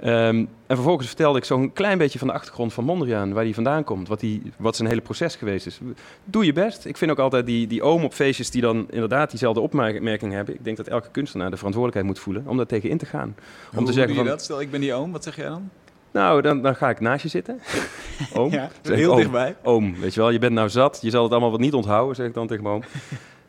Ehm, 0.00 0.36
en 0.66 0.76
vervolgens 0.76 1.06
vertelde 1.06 1.38
ik 1.38 1.44
zo'n 1.44 1.72
klein 1.72 1.98
beetje 1.98 2.18
van 2.18 2.28
de 2.28 2.34
achtergrond 2.34 2.72
van 2.72 2.84
Mondriaan, 2.84 3.32
waar 3.32 3.44
hij 3.44 3.54
vandaan 3.54 3.84
komt, 3.84 4.08
wat, 4.08 4.20
die, 4.20 4.42
wat 4.56 4.76
zijn 4.76 4.88
hele 4.88 5.00
proces 5.00 5.36
geweest 5.36 5.66
is. 5.66 5.80
Doe 6.24 6.44
je 6.44 6.52
best. 6.52 6.84
Ik 6.84 6.96
vind 6.96 7.10
ook 7.10 7.18
altijd 7.18 7.46
die, 7.46 7.66
die 7.66 7.82
oom 7.82 8.04
op 8.04 8.14
feestjes 8.14 8.50
die 8.50 8.62
dan 8.62 8.86
inderdaad 8.90 9.30
diezelfde 9.30 9.60
opmerking 9.60 10.32
hebben. 10.32 10.54
Ik 10.54 10.64
denk 10.64 10.76
dat 10.76 10.86
elke 10.86 11.08
kunstenaar 11.10 11.50
de 11.50 11.56
verantwoordelijkheid 11.56 12.14
moet 12.14 12.24
voelen 12.24 12.44
om 12.46 12.56
daar 12.56 12.66
tegen 12.66 12.90
in 12.90 12.98
te 12.98 13.06
gaan. 13.06 13.34
Om 13.70 13.76
Hoe 13.76 13.86
te 13.86 13.92
zeggen 13.92 14.14
doe 14.14 14.24
je 14.24 14.30
dat? 14.30 14.42
Stel, 14.42 14.60
ik 14.60 14.70
ben 14.70 14.80
die 14.80 14.94
oom, 14.94 15.12
wat 15.12 15.24
zeg 15.24 15.36
jij 15.36 15.48
dan? 15.48 15.70
nou, 16.10 16.42
dan, 16.42 16.62
dan 16.62 16.76
ga 16.76 16.90
ik 16.90 17.00
naast 17.00 17.22
je 17.22 17.28
zitten. 17.28 17.60
Oom. 18.34 18.52
Ja, 18.52 18.70
heel 18.82 19.10
oom. 19.10 19.16
dichtbij. 19.16 19.56
Oom, 19.62 20.00
weet 20.00 20.14
je 20.14 20.20
wel, 20.20 20.30
je 20.30 20.38
bent 20.38 20.52
nou 20.52 20.68
zat, 20.68 20.98
je 21.02 21.10
zal 21.10 21.22
het 21.22 21.32
allemaal 21.32 21.50
wat 21.50 21.60
niet 21.60 21.74
onthouden, 21.74 22.16
zeg 22.16 22.26
ik 22.26 22.34
dan 22.34 22.46
tegen 22.46 22.62
mijn 22.62 22.74
oom. 22.74 22.82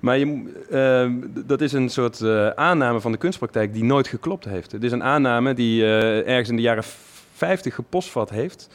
Maar 0.01 0.17
je, 0.17 0.51
ehm, 0.69 1.13
dat 1.45 1.61
is 1.61 1.73
een 1.73 1.89
soort 1.89 2.21
eh, 2.21 2.47
aanname 2.47 3.01
van 3.01 3.11
de 3.11 3.17
kunstpraktijk 3.17 3.73
die 3.73 3.83
nooit 3.83 4.07
geklopt 4.07 4.45
heeft. 4.45 4.71
Het 4.71 4.83
is 4.83 4.91
een 4.91 5.03
aanname 5.03 5.53
die 5.53 5.83
eh, 5.83 6.27
ergens 6.27 6.49
in 6.49 6.55
de 6.55 6.61
jaren 6.61 6.83
50 7.33 7.75
geposvat 7.75 8.29
heeft. 8.29 8.69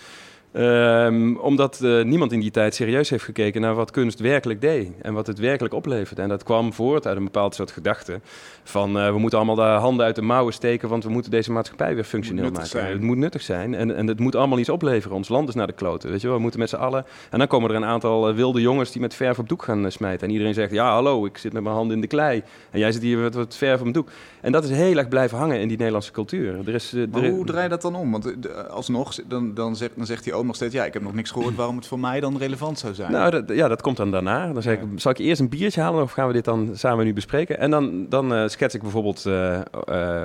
Ehm, 0.57 1.35
omdat 1.35 1.81
eh, 1.81 2.03
niemand 2.03 2.33
in 2.33 2.41
die 2.41 2.51
tijd 2.51 2.75
serieus 2.75 3.11
heeft 3.11 3.25
gekeken 3.25 3.61
naar 3.61 3.75
wat 3.75 3.91
kunst 3.91 4.19
werkelijk 4.19 4.61
deed 4.61 4.91
en 5.03 5.15
wat 5.15 5.27
het 5.27 5.39
werkelijk 5.39 5.75
opleverde. 5.75 6.23
En 6.23 6.29
dat 6.29 6.43
kwam 6.43 6.73
voort 6.73 7.07
uit 7.07 7.17
een 7.17 7.25
bepaald 7.25 7.55
soort 7.55 7.71
gedachte 7.71 8.21
van 8.65 8.99
eh, 8.99 9.11
we 9.11 9.19
moeten 9.19 9.39
allemaal 9.39 9.55
de 9.55 9.81
handen 9.81 10.07
uit 10.07 10.15
de 10.15 10.23
mouwen 10.23 10.53
steken, 10.53 10.89
want 10.89 11.05
we 11.05 11.11
moeten 11.11 11.31
deze 11.31 11.53
maatschappij 11.53 11.95
weer 11.95 12.05
functioneel 12.05 12.51
maken. 12.51 12.67
zijn. 12.67 12.93
Het 12.93 13.01
moet 13.01 13.17
nuttig 13.17 13.43
zijn 13.43 13.75
en, 13.75 13.97
en 13.97 14.07
het 14.07 14.19
moet 14.19 14.35
allemaal 14.35 14.59
iets 14.59 14.69
opleveren. 14.69 15.17
Ons 15.17 15.29
land 15.29 15.49
is 15.49 15.55
naar 15.55 15.67
de 15.67 15.73
kloten, 15.73 16.11
weet 16.11 16.21
je 16.21 16.27
wel. 16.27 16.37
We 16.37 16.43
moeten 16.43 16.61
met 16.61 16.69
z'n 16.69 16.77
allen... 16.77 17.05
En 17.31 17.39
dan 17.39 17.49
komen 17.49 17.71
er 17.71 17.77
een 17.77 17.85
aantal 17.85 18.29
eh, 18.29 18.35
wilde 18.35 18.61
jongens 18.61 18.93
die 18.93 19.01
met 19.01 19.15
verf 19.15 19.39
op 19.39 19.49
doek 19.49 19.63
gaan 19.63 19.93
smijten. 19.93 20.27
En 20.27 20.33
iedereen 20.33 20.55
zegt, 20.55 20.73
ja 20.73 20.93
hallo, 20.93 21.27
ik 21.27 21.39
zit 21.39 21.53
met 21.53 21.63
mijn 21.63 21.75
handen 21.75 21.95
in 21.95 22.01
de 22.01 22.07
klei. 22.07 22.43
En 22.71 22.79
jij 22.79 22.93
zit 22.93 23.03
hier 23.03 23.19
met 23.19 23.35
wat 23.35 23.57
verf 23.57 23.77
op 23.77 23.81
mijn 23.81 23.93
doek. 23.93 24.09
En 24.47 24.53
dat 24.53 24.65
is 24.65 24.71
heel 24.71 24.97
erg 24.97 25.09
blijven 25.09 25.39
hangen 25.39 25.61
in 25.61 25.69
die 25.69 25.77
Nederlandse 25.77 26.13
cultuur. 26.13 26.69
Er 26.69 26.75
is, 26.75 26.93
eh, 26.93 27.03
Maar 27.11 27.23
er- 27.23 27.31
hoe 27.31 27.45
draai 27.45 27.63
je 27.63 27.69
dat 27.69 27.83
dan 27.83 27.95
om? 27.95 28.11
Want 28.13 28.47
eh, 28.47 28.67
alsnog, 28.67 29.15
dan, 29.29 29.55
dan, 29.55 29.77
zegt, 29.77 29.93
dan 29.97 30.07
zegt 30.07 30.25
die 30.25 30.35
oom 30.35 30.47
nog 30.47 30.55
steeds, 30.57 30.75
ja, 30.75 30.85
ik 30.85 30.93
heb 30.93 31.03
nog 31.03 31.15
niks 31.15 31.31
gehoord 31.31 31.55
waarom 31.63 31.77
het 31.77 31.87
voor 31.87 31.99
mij 31.99 32.21
dan 32.21 32.37
relevant 32.39 32.79
zou 32.79 32.95
zijn. 32.95 33.13
Nou, 33.13 33.31
dat, 33.31 33.45
ja, 33.49 33.69
dat 33.69 33.83
komt 33.83 33.97
dan 33.97 34.11
daarna. 34.11 34.53
Dan 34.53 34.63
zeg 34.63 34.75
ik, 34.75 34.81
zal 34.97 35.11
ik 35.11 35.19
eerst 35.19 35.41
een 35.41 35.49
biertje 35.49 35.81
halen 35.81 36.03
of 36.03 36.13
gaan 36.13 36.27
we 36.27 36.33
dit 36.33 36.45
dan 36.45 36.71
samen 36.75 37.05
nu 37.05 37.13
bespreken? 37.13 37.59
En 37.59 37.71
dan, 37.71 38.07
dan 38.09 38.35
eh, 38.35 38.49
schets 38.49 38.75
ik 38.75 38.83
bijvoorbeeld 38.83 39.27
eh, 39.27 39.61
eh, 39.87 40.23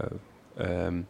ehm, 0.58 1.02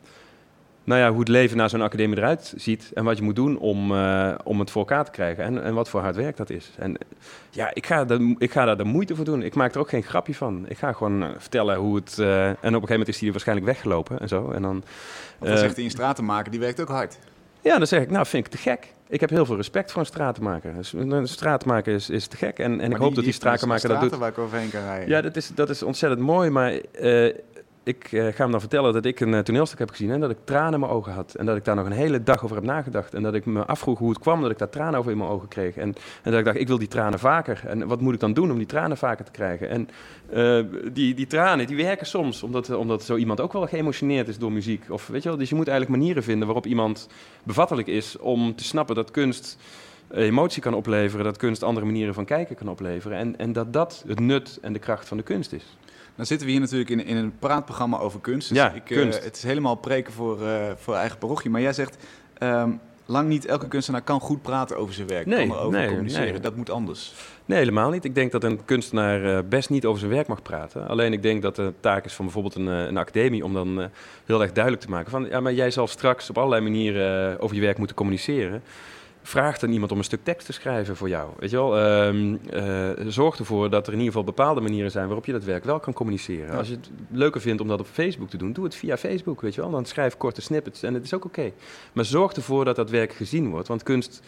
nou 0.92 1.04
ja, 1.04 1.10
hoe 1.10 1.20
het 1.20 1.28
leven 1.28 1.58
na 1.58 1.68
zo'n 1.68 1.82
academie 1.82 2.18
eruit 2.18 2.54
ziet 2.56 2.92
en 2.94 3.04
wat 3.04 3.18
je 3.18 3.24
moet 3.24 3.36
doen 3.36 3.58
om, 3.60 3.92
eh, 3.96 4.34
om 4.44 4.60
het 4.60 4.72
voor 4.72 4.82
elkaar 4.82 5.06
te 5.06 5.12
krijgen 5.12 5.44
en, 5.44 5.64
en 5.64 5.74
wat 5.74 5.90
voor 5.90 6.02
hard 6.02 6.16
werk 6.16 6.38
dat 6.38 6.50
is. 6.50 6.72
En 6.78 6.98
ja, 7.50 7.72
ik 7.74 7.86
ga, 7.86 8.06
de, 8.06 8.36
ik 8.38 8.52
ga 8.52 8.66
daar 8.66 8.78
de 8.78 8.84
moeite 8.84 9.16
voor 9.16 9.26
doen. 9.26 9.42
Ik 9.44 9.56
maak 9.56 9.74
er 9.74 9.80
ook 9.80 9.90
geen 9.90 10.04
grapje 10.04 10.36
van. 10.36 10.66
Ik 10.68 10.78
ga 10.78 10.94
gewoon 10.94 11.24
eh, 11.24 11.30
vertellen 11.38 11.76
hoe 11.76 11.96
het... 11.96 12.20
eh, 12.20 12.48
en 12.48 12.54
op 12.54 12.62
een 12.64 12.72
gegeven 12.72 12.90
moment 12.90 13.08
is 13.08 13.18
hij 13.18 13.26
er 13.26 13.32
waarschijnlijk 13.32 13.68
weggelopen 13.68 14.20
en 14.20 14.28
zo. 14.28 14.52
En 14.52 14.62
dan, 14.62 14.72
Want 14.72 14.84
dan 15.40 15.50
eh, 15.50 15.58
zegt 15.58 15.76
hij 15.76 15.84
een 15.86 15.92
stratenmaker, 15.92 16.52
die 16.52 16.60
werkt 16.60 16.82
ook 16.82 16.88
hard. 16.90 17.18
ja, 17.62 17.78
dan 17.78 17.88
zeg 17.88 18.02
ik, 18.02 18.12
nou 18.12 18.26
vind 18.26 18.46
ik 18.46 18.52
te 18.52 18.58
gek. 18.58 18.94
Ik 19.08 19.20
heb 19.20 19.30
heel 19.30 19.46
veel 19.46 19.56
respect 19.56 19.92
voor 19.92 20.00
een 20.02 20.06
stratenmaker. 20.08 20.74
Dus 20.74 20.94
Een 20.94 21.28
stratenmaker 21.28 21.94
is, 21.94 22.10
is 22.10 22.28
te 22.28 22.38
gek. 22.38 22.60
En, 22.60 22.80
en 22.80 22.92
ik 22.92 22.98
hoop 22.98 23.16
dat 23.16 23.24
die 23.24 23.34
stratenmaker 23.34 23.90
dat 23.90 24.02
doet. 24.02 24.16
waar 24.16 24.30
ik 24.30 24.38
overheen 24.38 24.70
kan 24.70 24.82
rijden. 24.84 25.10
Ja, 25.10 25.22
dat 25.22 25.36
is, 25.36 25.52
dat 25.56 25.70
is 25.70 25.84
ontzettend 25.84 26.22
mooi. 26.22 26.50
Maar 26.50 26.74
ik 27.84 28.12
eh, 28.12 28.26
ga 28.26 28.44
hem 28.44 28.52
dan 28.52 28.60
vertellen 28.60 28.94
dat 28.94 29.06
ik 29.06 29.20
een 29.20 29.34
eh, 29.34 29.40
toneelstuk 29.40 29.80
heb 29.80 29.90
gezien 29.90 30.12
en 30.12 30.20
dat 30.20 30.30
ik 30.30 30.38
tranen 30.44 30.74
in 30.74 30.80
mijn 30.80 30.92
ogen 30.92 31.14
had. 31.14 31.36
En 31.36 31.46
dat 31.46 31.58
ik 31.58 31.66
daar 31.66 31.76
nog 31.76 31.86
een 31.86 31.92
hele 31.92 32.24
dag 32.24 32.44
over 32.44 32.56
heb 32.56 32.66
nagedacht. 32.66 33.14
En 33.14 33.24
dat 33.24 33.34
ik 33.34 33.46
me 33.46 33.66
afvroeg 33.66 34.00
hoe 34.00 34.10
het 34.10 34.20
kwam 34.20 34.42
dat 34.42 34.52
ik 34.52 34.58
daar 34.58 34.70
tranen 34.70 35.00
over 35.00 35.12
in 35.12 35.18
mijn 35.18 35.30
ogen 35.30 35.48
kreeg. 35.48 35.76
En, 35.76 35.96
en 36.24 36.32
dat 36.32 36.40
ik 36.40 36.46
dacht, 36.46 36.60
ik 36.60 36.68
wil 36.68 36.78
die 36.78 36.88
tranen 36.88 37.20
vaker. 37.20 37.62
En 37.68 37.88
wat 37.88 38.02
moet 38.02 38.14
ik 38.14 38.20
dan 38.20 38.34
doen 38.34 38.52
om 38.52 38.58
die 38.58 38.66
tranen 38.66 38.98
vaker 38.98 39.26
te 39.26 39.32
krijgen? 39.32 39.70
En 39.70 39.90
eh, 40.30 40.66
die, 40.94 41.14
die 41.14 41.28
tranen, 41.28 41.68
die 41.68 41.76
werken 41.76 42.08
soms, 42.08 42.44
omdat, 42.44 42.70
omdat 42.70 43.04
zo 43.04 43.16
iemand 43.16 43.40
ook 43.40 43.54
wel 43.54 43.68
geëmotioneerd 43.68 44.28
is 44.28 44.38
door 44.38 44.52
muziek. 44.52 44.86
Of, 44.90 45.08
weet 45.08 45.24
je 45.24 45.30
wel, 45.30 45.38
dus 45.38 45.50
je 45.50 45.56
moet 45.56 45.68
eigenlijk 45.68 46.00
manieren 46.00 46.24
vinden 46.24 46.48
waarop 46.48 46.66
iemand 46.66 47.08
bevattelijk 47.44 47.88
is 47.88 48.18
om 48.18 48.56
te 48.56 48.64
snappen 48.64 48.96
dat 48.96 49.12
kunst 49.12 49.58
emotie 50.14 50.62
kan 50.62 50.74
opleveren, 50.74 51.26
dat 51.26 51.38
kunst 51.38 51.64
andere 51.64 51.86
manieren 51.86 52.14
van 52.14 52.26
kijken 52.26 52.56
kan 52.56 52.70
opleveren. 52.70 53.18
En, 53.18 53.38
en 53.38 53.54
dat 53.54 53.74
dat 53.74 54.04
het 54.08 54.20
nut 54.20 54.60
en 54.62 54.74
de 54.74 54.80
kracht 54.80 55.08
van 55.08 55.18
de 55.18 55.24
kunst 55.24 55.54
is. 55.54 55.78
Dan 56.22 56.30
zitten 56.30 56.48
we 56.48 56.54
hier 56.54 56.62
natuurlijk 56.62 56.90
in, 56.90 57.06
in 57.06 57.18
een 57.18 57.34
praatprogramma 57.40 57.98
over 57.98 58.20
kunst. 58.20 58.50
Dus 58.50 58.58
Ja, 58.58 58.72
ik, 58.72 58.90
eh, 58.90 58.98
kunst. 58.98 59.24
het 59.24 59.36
is 59.36 59.44
helemaal 59.44 59.76
preken 59.76 60.14
voor, 60.14 60.48
eh, 60.48 60.72
voor 60.76 60.96
eigen 60.96 61.18
parochie. 61.18 61.52
Maar 61.52 61.62
jij 61.62 61.74
zegt, 61.74 61.98
ehm, 62.38 62.72
lang 63.06 63.28
niet 63.28 63.46
elke 63.46 63.68
kunstenaar 63.68 64.02
kan 64.02 64.20
goed 64.20 64.42
praten 64.42 64.78
over 64.78 64.94
zijn 64.94 65.08
werk. 65.08 65.26
Nee, 65.26 65.48
kan 65.48 65.56
erover 65.58 65.78
nee, 65.80 65.88
communiceren. 65.88 66.32
nee. 66.32 66.40
Dat 66.40 66.56
moet 66.56 66.70
anders. 66.70 67.14
Nee, 67.46 67.58
helemaal 67.58 67.90
niet. 67.90 68.06
Ik 68.06 68.16
denk 68.16 68.32
dat 68.32 68.44
een 68.44 68.66
kunstenaar 68.66 69.38
eh, 69.38 69.44
best 69.50 69.70
niet 69.70 69.86
over 69.86 70.00
zijn 70.00 70.12
werk 70.12 70.28
mag 70.28 70.42
praten. 70.42 70.88
Alleen 70.88 71.14
ik 71.14 71.22
denk 71.22 71.42
dat 71.42 71.56
de 71.56 71.74
taak 71.80 72.06
is 72.06 72.14
van 72.14 72.26
bijvoorbeeld 72.26 72.56
een, 72.56 72.68
een 72.68 72.98
academie 72.98 73.44
om 73.44 73.54
dan 73.54 73.90
heel 74.26 74.42
erg 74.42 74.52
duidelijk 74.52 74.84
te 74.84 74.90
maken 74.90 75.12
van 75.12 75.26
ja, 75.30 75.40
maar 75.40 75.54
jij 75.54 75.72
zal 75.72 75.88
straks 75.88 76.30
op 76.30 76.38
allerlei 76.38 76.62
manieren 76.62 77.40
over 77.40 77.56
je 77.56 77.62
werk 77.62 77.78
moeten 77.78 77.96
communiceren. 77.96 78.64
Vraag 79.24 79.60
dan 79.60 79.72
iemand 79.72 79.92
om 79.92 79.98
een 79.98 80.04
stuk 80.04 80.24
tekst 80.24 80.46
te 80.46 80.54
schrijven 80.54 80.96
voor 80.96 81.10
jou. 81.10 81.30
Weet 81.40 81.50
je 81.50 81.56
wel? 81.56 81.78
Ehm, 81.78 82.36
eh, 82.50 83.08
zorg 83.08 83.40
ervoor 83.40 83.70
dat 83.70 83.88
er 83.88 83.94
in 83.94 84.00
ieder 84.00 84.14
geval 84.14 84.34
bepaalde 84.34 84.62
manieren 84.62 84.92
zijn 84.92 85.06
waarop 85.06 85.26
je 85.26 85.32
dat 85.32 85.44
werk 85.44 85.64
wel 85.64 85.80
kan 85.80 85.94
communiceren. 85.94 86.52
Ja. 86.52 86.58
Als 86.58 86.68
je 86.68 86.74
het 86.74 86.90
leuker 87.10 87.42
vindt 87.42 87.62
om 87.62 87.68
dat 87.68 87.80
op 87.80 87.86
Facebook 87.86 88.30
te 88.30 88.38
doen, 88.38 88.54
doe 88.54 88.64
het 88.64 88.76
via 88.76 88.98
Facebook. 88.98 89.42
Weet 89.42 89.56
je 89.56 89.62
wel? 89.62 89.70
Dan 89.70 89.86
schrijf 89.86 90.18
korte 90.18 90.42
snippets 90.42 90.84
en 90.84 90.94
het 90.94 91.04
is 91.04 91.14
ook 91.14 91.26
oké. 91.26 91.52
Maar 91.94 92.06
zorg 92.06 92.34
ervoor 92.34 92.66
dat 92.66 92.76
dat 92.76 92.90
werk 92.90 93.14
gezien 93.14 93.50
wordt. 93.50 93.68
Want 93.68 93.84
kunst 93.84 94.22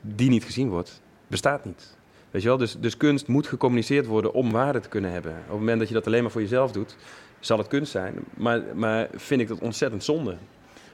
die 0.00 0.30
niet 0.30 0.44
gezien 0.44 0.68
wordt, 0.68 1.00
bestaat 1.26 1.64
niet. 1.64 1.96
Weet 2.30 2.42
je 2.42 2.48
wel? 2.48 2.56
Dus, 2.56 2.76
dus 2.80 2.96
kunst 2.96 3.26
moet 3.26 3.46
gecommuniceerd 3.46 4.06
worden 4.06 4.32
om 4.32 4.50
waarde 4.50 4.80
te 4.80 4.88
kunnen 4.88 5.12
hebben. 5.12 5.32
Op 5.32 5.48
het 5.48 5.58
moment 5.58 5.78
dat 5.78 5.88
je 5.88 5.94
dat 5.94 6.06
alleen 6.06 6.22
maar 6.22 6.30
voor 6.30 6.40
jezelf 6.40 6.72
doet, 6.72 6.96
zal 7.40 7.58
het 7.58 7.66
kunst 7.66 7.92
zijn. 7.92 8.14
Maar, 8.36 8.62
maar 8.74 9.08
vind 9.14 9.40
ik 9.40 9.48
dat 9.48 9.58
ontzettend 9.58 10.04
zonde. 10.04 10.36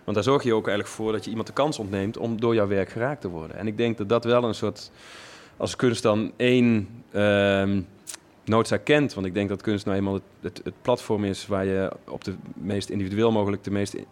Want 0.06 0.18
daar 0.18 0.26
zorg 0.26 0.42
je 0.42 0.54
ook 0.54 0.66
eigenlijk 0.66 0.96
voor 0.96 1.12
dat 1.12 1.24
je 1.24 1.30
iemand 1.30 1.48
de 1.48 1.52
kans 1.52 1.78
ontneemt 1.78 2.16
om 2.16 2.40
door 2.40 2.54
jouw 2.54 2.66
werk 2.66 2.88
geraakt 2.88 3.20
te 3.20 3.28
worden. 3.28 3.56
En 3.56 3.66
ik 3.66 3.76
denk 3.76 3.98
dat 3.98 4.08
dat 4.08 4.24
wel 4.24 4.44
een 4.44 4.54
soort, 4.54 4.90
als 5.56 5.76
kunst 5.76 6.02
dan 6.02 6.32
één 6.36 6.88
ehm, 7.12 7.80
noodzaak 8.44 8.84
kent. 8.84 9.14
Want 9.14 9.26
ik 9.26 9.34
denk 9.34 9.48
dat 9.48 9.62
kunst 9.62 9.84
nou 9.84 9.96
eenmaal 9.96 10.20
het, 10.40 10.60
het, 10.64 10.74
platform 10.82 11.24
is 11.24 11.46
waar 11.46 11.64
je 11.64 11.92
op 12.08 12.24
de 12.24 12.34
meest 12.54 12.88
individueel 12.88 13.32
mogelijk, 13.32 13.64
de 13.64 13.70
meest 13.70 13.94
eh, 13.94 14.04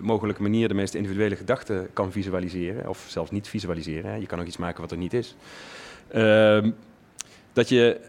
mogelijke 0.00 0.42
manier, 0.42 0.68
de 0.68 0.74
meest 0.74 0.94
individuele 0.94 1.36
gedachten 1.36 1.90
kan 1.92 2.12
visualiseren. 2.12 2.88
Of 2.88 3.04
zelfs 3.08 3.30
niet 3.30 3.48
visualiseren. 3.48 4.10
Hè. 4.10 4.16
Je 4.16 4.26
kan 4.26 4.40
ook 4.40 4.46
iets 4.46 4.56
maken 4.56 4.80
wat 4.80 4.90
er 4.90 4.96
niet 4.96 5.14
is. 5.14 5.36
Ehm, 6.08 6.70
dat 7.52 7.68
je. 7.68 8.00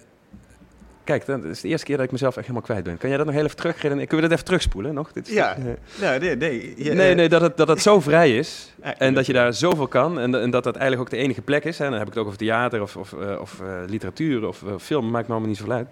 Kijk, 1.04 1.26
dat 1.26 1.44
is 1.44 1.62
de 1.62 1.68
eerste 1.68 1.86
keer 1.86 1.96
dat 1.98 2.06
ik 2.06 2.12
mezelf 2.12 2.36
echt 2.38 2.42
helemaal 2.48 2.66
kwijt 2.68 2.84
ben. 2.84 2.98
Kan 2.98 3.10
jij 3.10 3.18
dat 3.18 3.28
nog 3.28 3.36
heel 3.36 3.46
even 3.46 3.56
terugrennen? 3.58 4.00
Kunnen 4.08 4.16
we 4.16 4.22
dat 4.22 4.32
even 4.32 4.46
terugspoelen 4.46 4.94
nog? 4.94 5.12
Dit 5.12 5.28
is- 5.28 5.34
Ja. 5.34 5.58
Ja, 6.00 6.18
nee, 6.18 6.36
nee. 6.36 6.74
Je- 6.84 6.94
nee, 6.94 7.10
eh, 7.10 7.16
nee, 7.16 7.30
dat 7.30 7.42
het, 7.42 7.58
dat 7.58 7.68
het 7.68 7.82
zo 7.82 8.00
vrij 8.00 8.38
is. 8.38 8.74
En 8.98 9.14
dat 9.14 9.26
je 9.26 9.34
daar 9.34 9.54
zoveel 9.54 9.88
kan. 9.88 10.20
En, 10.20 10.36
en 10.42 10.50
dat 10.50 10.64
dat 10.64 10.76
eigenlijk 10.76 11.02
ook 11.14 11.18
de 11.20 11.24
enige 11.24 11.42
plek 11.42 11.64
is. 11.66 11.78
Hè. 11.78 11.84
Dan 11.90 11.94
heb 11.94 12.02
ik 12.08 12.08
het 12.14 12.18
ook 12.18 12.26
over 12.26 12.38
theater 12.38 12.82
of, 12.82 12.96
of, 12.96 13.14
eh, 13.14 13.40
of 13.42 13.60
eh, 13.62 13.68
literatuur 13.88 14.48
of 14.48 14.64
film. 14.80 15.10
Maakt 15.10 15.26
me 15.28 15.32
allemaal 15.32 15.50
niet 15.50 15.58
zoveel 15.60 15.74
uit. 15.74 15.88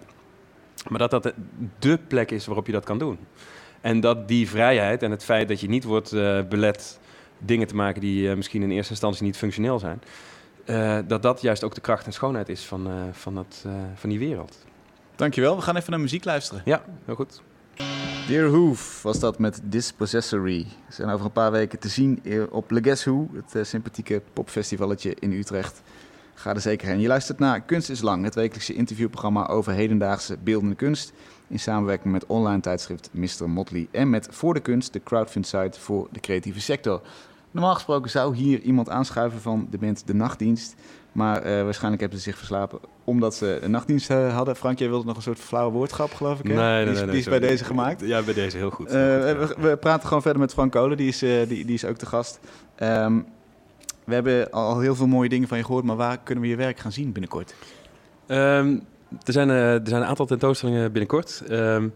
Maar 0.88 0.98
dat 0.98 1.10
dat 1.10 1.32
de, 1.78 1.98
plek 2.08 2.30
is 2.30 2.46
waarop 2.46 2.66
je 2.66 2.72
dat 2.72 2.84
kan 2.84 2.98
doen. 2.98 3.18
En 3.80 4.00
dat 4.00 4.28
die 4.28 4.48
vrijheid 4.48 5.02
en 5.02 5.10
het 5.10 5.24
feit 5.24 5.48
dat 5.48 5.60
je 5.60 5.68
niet 5.68 5.84
wordt 5.84 6.10
belet 6.48 6.98
dingen 7.38 7.66
te 7.66 7.74
maken 7.74 8.00
die 8.00 8.36
misschien 8.36 8.62
in 8.62 8.70
eerste 8.70 8.90
instantie 8.90 9.22
niet 9.24 9.36
functioneel 9.36 9.78
zijn, 9.78 10.02
dat 11.08 11.22
dat 11.22 11.40
juist 11.42 11.64
ook 11.64 11.74
de 11.74 11.80
kracht 11.80 12.06
en 12.06 12.12
schoonheid 12.12 12.48
is 12.48 12.64
van, 12.64 12.88
van, 13.12 13.34
dat, 13.34 13.64
van 13.94 14.10
die 14.10 14.18
wereld. 14.18 14.64
Dankjewel. 15.20 15.56
We 15.56 15.62
gaan 15.62 15.76
even 15.76 15.90
naar 15.90 16.00
muziek 16.00 16.24
luisteren. 16.24 16.62
Ja, 16.64 16.82
heel 17.04 17.14
goed. 17.14 17.42
Dear 18.28 18.48
Hoof 18.48 19.02
was 19.02 19.18
dat 19.18 19.38
met 19.38 19.60
Dispossessory. 19.64 20.66
Ze 20.88 20.94
zijn 20.94 21.10
over 21.10 21.26
een 21.26 21.32
paar 21.32 21.50
weken 21.50 21.78
te 21.78 21.88
zien 21.88 22.22
op 22.50 22.70
Le 22.70 22.82
Guess 22.82 23.04
Who, 23.04 23.28
het 23.34 23.66
sympathieke 23.66 24.22
popfestivalletje 24.32 25.14
in 25.18 25.32
Utrecht. 25.32 25.82
Ga 26.34 26.54
er 26.54 26.60
zeker 26.60 26.88
heen. 26.88 27.00
Je 27.00 27.08
luistert 27.08 27.38
naar 27.38 27.60
Kunst 27.60 27.90
is 27.90 28.00
Lang, 28.00 28.24
het 28.24 28.34
wekelijkse 28.34 28.74
interviewprogramma 28.74 29.46
over 29.46 29.72
hedendaagse 29.72 30.36
beeldende 30.42 30.74
kunst. 30.74 31.12
In 31.48 31.58
samenwerking 31.58 32.12
met 32.12 32.26
online 32.26 32.60
tijdschrift 32.60 33.10
Mr. 33.12 33.50
Motley 33.50 33.88
en 33.90 34.10
met 34.10 34.28
Voor 34.30 34.54
de 34.54 34.60
Kunst, 34.60 34.92
de 34.92 35.02
crowdfund 35.02 35.46
site 35.46 35.80
voor 35.80 36.08
de 36.12 36.20
creatieve 36.20 36.60
sector. 36.60 37.00
Normaal 37.50 37.74
gesproken 37.74 38.10
zou 38.10 38.36
hier 38.36 38.60
iemand 38.60 38.88
aanschuiven 38.88 39.40
van 39.40 39.66
de 39.70 39.78
band 39.78 40.06
De 40.06 40.14
Nachtdienst. 40.14 40.74
Maar 41.12 41.46
uh, 41.46 41.62
waarschijnlijk 41.62 42.00
hebben 42.00 42.18
ze 42.18 42.24
zich 42.24 42.36
verslapen 42.36 42.78
omdat 43.04 43.34
ze 43.34 43.58
een 43.62 43.70
nachtdienst 43.70 44.10
uh, 44.10 44.34
hadden. 44.34 44.56
Frank, 44.56 44.78
jij 44.78 44.88
wilde 44.88 45.06
nog 45.06 45.16
een 45.16 45.22
soort 45.22 45.38
flauwe 45.38 45.72
woordgrap, 45.72 46.14
geloof 46.14 46.38
ik. 46.38 46.46
Hè? 46.46 46.54
Nee, 46.54 46.84
nee, 46.84 46.84
die 46.84 46.92
is, 46.92 47.00
nee, 47.00 47.10
die 47.10 47.18
is 47.18 47.28
bij 47.28 47.38
deze 47.38 47.64
gemaakt. 47.64 48.00
Ja, 48.00 48.22
bij 48.22 48.34
deze 48.34 48.56
heel 48.56 48.70
goed. 48.70 48.86
Uh, 48.86 48.92
we, 48.92 49.54
we, 49.58 49.76
praten 49.76 50.06
gewoon 50.06 50.22
verder 50.22 50.40
met 50.40 50.52
Frank 50.52 50.72
Kolen, 50.72 50.96
die 50.96 51.08
is, 51.08 51.18
die, 51.18 51.46
die 51.46 51.74
is 51.74 51.84
ook 51.84 51.98
de 51.98 52.06
gast. 52.06 52.40
Um, 52.82 53.26
we 54.04 54.14
hebben 54.14 54.50
al 54.50 54.80
heel 54.80 54.94
veel 54.94 55.06
mooie 55.06 55.28
dingen 55.28 55.48
van 55.48 55.58
je 55.58 55.64
gehoord, 55.64 55.84
maar 55.84 55.96
waar 55.96 56.18
kunnen 56.18 56.44
we 56.44 56.50
je 56.50 56.56
werk 56.56 56.78
gaan 56.78 56.92
zien 56.92 57.12
binnenkort? 57.12 57.54
Um, 58.26 58.84
er, 59.24 59.32
zijn, 59.32 59.48
er 59.48 59.80
zijn 59.84 60.02
een 60.02 60.08
aantal 60.08 60.26
tentoonstellingen 60.26 60.92
binnenkort. 60.92 61.42
Um, 61.50 61.94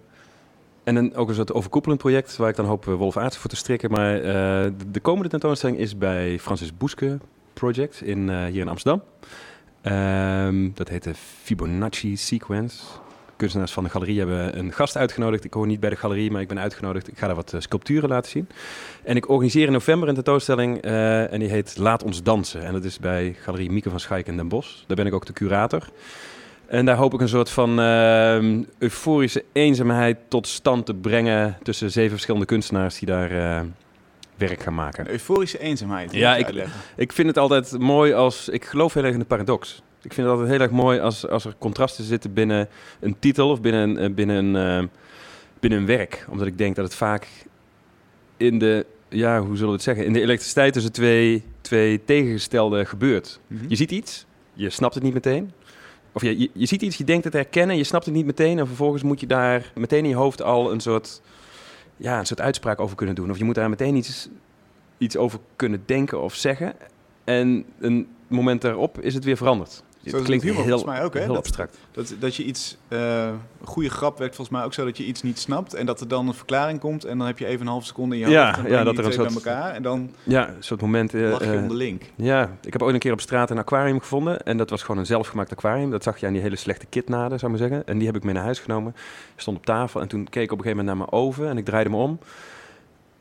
en 0.84 0.96
een, 0.96 1.14
ook 1.14 1.28
een 1.28 1.34
soort 1.34 1.52
overkoepelend 1.52 2.00
project 2.00 2.36
waar 2.36 2.48
ik 2.48 2.56
dan 2.56 2.66
hoop 2.66 2.84
Wolf 2.84 3.16
Aarts 3.16 3.36
voor 3.36 3.50
te 3.50 3.56
strikken. 3.56 3.90
Maar 3.90 4.22
de, 4.22 4.72
de, 4.90 5.00
komende 5.00 5.28
tentoonstelling 5.28 5.78
is 5.78 5.98
bij 5.98 6.38
Francis 6.38 6.76
Boeske 6.76 7.18
Project 7.54 8.02
in, 8.02 8.28
uh, 8.28 8.44
hier 8.44 8.60
in 8.60 8.68
Amsterdam. 8.68 9.02
Um, 9.82 10.72
dat 10.74 10.88
heet 10.88 11.02
de 11.02 11.14
Fibonacci 11.42 12.16
Sequence 12.16 12.82
kunstenaars 13.36 13.72
van 13.72 13.84
de 13.84 13.90
galerie 13.90 14.18
hebben 14.18 14.58
een 14.58 14.72
gast 14.72 14.96
uitgenodigd. 14.96 15.44
Ik 15.44 15.52
hoor 15.52 15.66
niet 15.66 15.80
bij 15.80 15.90
de 15.90 15.96
galerie, 15.96 16.30
maar 16.30 16.40
ik 16.40 16.48
ben 16.48 16.58
uitgenodigd. 16.58 17.08
Ik 17.08 17.18
ga 17.18 17.26
daar 17.26 17.36
wat 17.36 17.52
uh, 17.52 17.60
sculpturen 17.60 18.08
laten 18.08 18.30
zien. 18.30 18.48
En 19.02 19.16
ik 19.16 19.28
organiseer 19.28 19.66
in 19.66 19.72
november 19.72 20.08
een 20.08 20.14
tentoonstelling 20.14 20.84
uh, 20.84 21.32
en 21.32 21.38
die 21.38 21.48
heet 21.48 21.76
Laat 21.78 22.02
ons 22.02 22.22
dansen. 22.22 22.64
En 22.64 22.72
dat 22.72 22.84
is 22.84 22.98
bij 22.98 23.36
galerie 23.40 23.70
Mieke 23.70 23.90
van 23.90 24.00
Schaik 24.00 24.26
in 24.26 24.36
Den 24.36 24.48
Bosch. 24.48 24.84
Daar 24.86 24.96
ben 24.96 25.06
ik 25.06 25.14
ook 25.14 25.26
de 25.26 25.32
curator. 25.32 25.88
En 26.66 26.84
daar 26.84 26.96
hoop 26.96 27.14
ik 27.14 27.20
een 27.20 27.28
soort 27.28 27.50
van 27.50 27.80
uh, 27.80 28.64
euforische 28.78 29.44
eenzaamheid 29.52 30.18
tot 30.28 30.46
stand 30.46 30.86
te 30.86 30.94
brengen 30.94 31.58
tussen 31.62 31.90
zeven 31.90 32.10
verschillende 32.10 32.46
kunstenaars 32.46 32.98
die 32.98 33.08
daar 33.08 33.64
werk 34.36 34.62
gaan 34.62 34.74
maken. 34.74 35.10
euforische 35.10 35.58
eenzaamheid. 35.58 36.12
Ja, 36.12 36.36
ik, 36.36 36.68
ik 36.96 37.12
vind 37.12 37.28
het 37.28 37.38
altijd 37.38 37.78
mooi 37.78 38.12
als. 38.12 38.48
Ik 38.48 38.64
geloof 38.64 38.94
heel 38.94 39.04
erg 39.04 39.12
in 39.12 39.18
de 39.18 39.24
paradox. 39.24 39.82
Ik 40.02 40.12
vind 40.12 40.26
het 40.26 40.36
altijd 40.36 40.52
heel 40.52 40.60
erg 40.60 40.70
mooi 40.70 41.00
als, 41.00 41.28
als 41.28 41.44
er 41.44 41.54
contrasten 41.58 42.04
zitten 42.04 42.32
binnen 42.32 42.68
een 43.00 43.16
titel 43.18 43.50
of 43.50 43.60
binnen, 43.60 44.02
uh, 44.02 44.14
binnen, 44.14 44.44
uh, 44.44 44.88
binnen 45.60 45.78
een 45.78 45.86
werk. 45.86 46.26
Omdat 46.30 46.46
ik 46.46 46.58
denk 46.58 46.76
dat 46.76 46.84
het 46.84 46.94
vaak 46.94 47.28
in 48.36 48.58
de, 48.58 48.86
ja, 49.08 49.40
hoe 49.40 49.54
zullen 49.54 49.68
we 49.68 49.74
het 49.74 49.82
zeggen, 49.82 50.04
in 50.04 50.12
de 50.12 50.20
elektriciteit 50.20 50.72
tussen 50.72 50.92
twee, 50.92 51.44
twee 51.60 52.04
tegengestelde 52.04 52.84
gebeurt. 52.84 53.40
Mm 53.46 53.58
-hmm. 53.58 53.68
Je 53.68 53.76
ziet 53.76 53.90
iets, 53.90 54.26
je 54.52 54.70
snapt 54.70 54.94
het 54.94 55.02
niet 55.02 55.14
meteen. 55.14 55.52
Of 56.12 56.22
je, 56.22 56.38
je, 56.38 56.50
je, 56.52 56.66
ziet 56.66 56.82
iets, 56.82 56.96
je 56.96 57.04
denkt 57.04 57.24
het 57.24 57.32
herkennen, 57.32 57.76
je 57.76 57.84
snapt 57.84 58.04
het 58.04 58.14
niet 58.14 58.26
meteen. 58.26 58.58
En 58.58 58.66
vervolgens 58.66 59.02
moet 59.02 59.20
je 59.20 59.26
daar 59.26 59.72
meteen 59.74 60.02
in 60.02 60.08
je 60.08 60.14
hoofd 60.16 60.42
al 60.42 60.72
een 60.72 60.80
soort, 60.80 61.20
ja, 61.96 62.18
een 62.18 62.26
soort 62.26 62.40
uitspraak 62.40 62.80
over 62.80 62.96
kunnen 62.96 63.14
doen. 63.14 63.30
Of 63.30 63.38
je 63.38 63.44
moet 63.44 63.54
daar 63.54 63.70
meteen 63.70 63.94
iets, 63.94 64.28
iets 64.98 65.16
over 65.16 65.38
kunnen 65.56 65.82
denken 65.86 66.20
of 66.22 66.34
zeggen. 66.34 66.74
En 67.24 67.64
een 67.78 68.08
moment 68.28 68.60
daarop 68.60 69.00
is 69.00 69.14
het 69.14 69.24
weer 69.24 69.36
veranderd. 69.36 69.82
Zo 70.10 70.16
het 70.16 70.24
klinkt 70.24 70.44
heel, 70.44 70.54
volgens 70.54 70.84
mij 70.84 71.02
ook, 71.04 71.14
hè? 71.14 71.20
heel 71.20 71.28
dat, 71.28 71.36
abstract. 71.36 71.78
Dat, 71.92 72.14
dat 72.18 72.36
je 72.36 72.44
iets, 72.44 72.76
uh, 72.88 73.24
een 73.60 73.66
goede 73.66 73.90
grap 73.90 74.18
werkt 74.18 74.34
volgens 74.34 74.56
mij 74.56 74.66
ook 74.66 74.74
zo 74.74 74.84
dat 74.84 74.96
je 74.96 75.04
iets 75.04 75.22
niet 75.22 75.38
snapt 75.38 75.74
en 75.74 75.86
dat 75.86 76.00
er 76.00 76.08
dan 76.08 76.28
een 76.28 76.34
verklaring 76.34 76.80
komt 76.80 77.04
en 77.04 77.18
dan 77.18 77.26
heb 77.26 77.38
je 77.38 77.46
even 77.46 77.60
een 77.60 77.72
halve 77.72 77.86
seconde 77.86 78.14
in 78.14 78.20
je 78.20 78.28
ja, 78.28 78.54
hoofd. 78.54 78.68
Ja, 78.68 78.84
dat 78.84 78.98
er 78.98 79.04
een 79.04 79.12
soort 79.12 79.26
bij 79.26 79.36
elkaar 79.36 79.74
en 79.74 79.82
dan 79.82 80.10
ja, 80.22 80.48
een 80.48 80.54
soort 80.58 80.80
moment. 80.80 81.14
Uh, 81.14 81.38
je 81.38 81.58
om 81.58 81.68
de 81.68 81.74
link. 81.74 82.02
Ja, 82.14 82.50
ik 82.62 82.72
heb 82.72 82.82
ooit 82.82 82.94
een 82.94 83.00
keer 83.00 83.12
op 83.12 83.20
straat 83.20 83.50
een 83.50 83.58
aquarium 83.58 84.00
gevonden 84.00 84.42
en 84.42 84.56
dat 84.56 84.70
was 84.70 84.82
gewoon 84.82 84.98
een 84.98 85.06
zelfgemaakt 85.06 85.52
aquarium. 85.52 85.90
Dat 85.90 86.02
zag 86.02 86.18
je 86.18 86.26
aan 86.26 86.32
die 86.32 86.42
hele 86.42 86.56
slechte 86.56 86.86
kitnaden, 86.86 87.38
zou 87.38 87.52
ik 87.52 87.58
maar 87.58 87.68
zeggen. 87.68 87.86
En 87.86 87.98
die 87.98 88.06
heb 88.06 88.16
ik 88.16 88.24
mee 88.24 88.34
naar 88.34 88.42
huis 88.42 88.58
genomen. 88.58 88.94
Stond 89.36 89.56
op 89.56 89.66
tafel 89.66 90.00
en 90.00 90.08
toen 90.08 90.28
keek 90.28 90.42
ik 90.42 90.52
op 90.52 90.58
een 90.58 90.64
gegeven 90.64 90.84
moment 90.84 90.98
naar 90.98 91.08
mijn 91.10 91.24
oven 91.24 91.48
en 91.48 91.58
ik 91.58 91.64
draaide 91.64 91.90
me 91.90 91.96
om. 91.96 92.18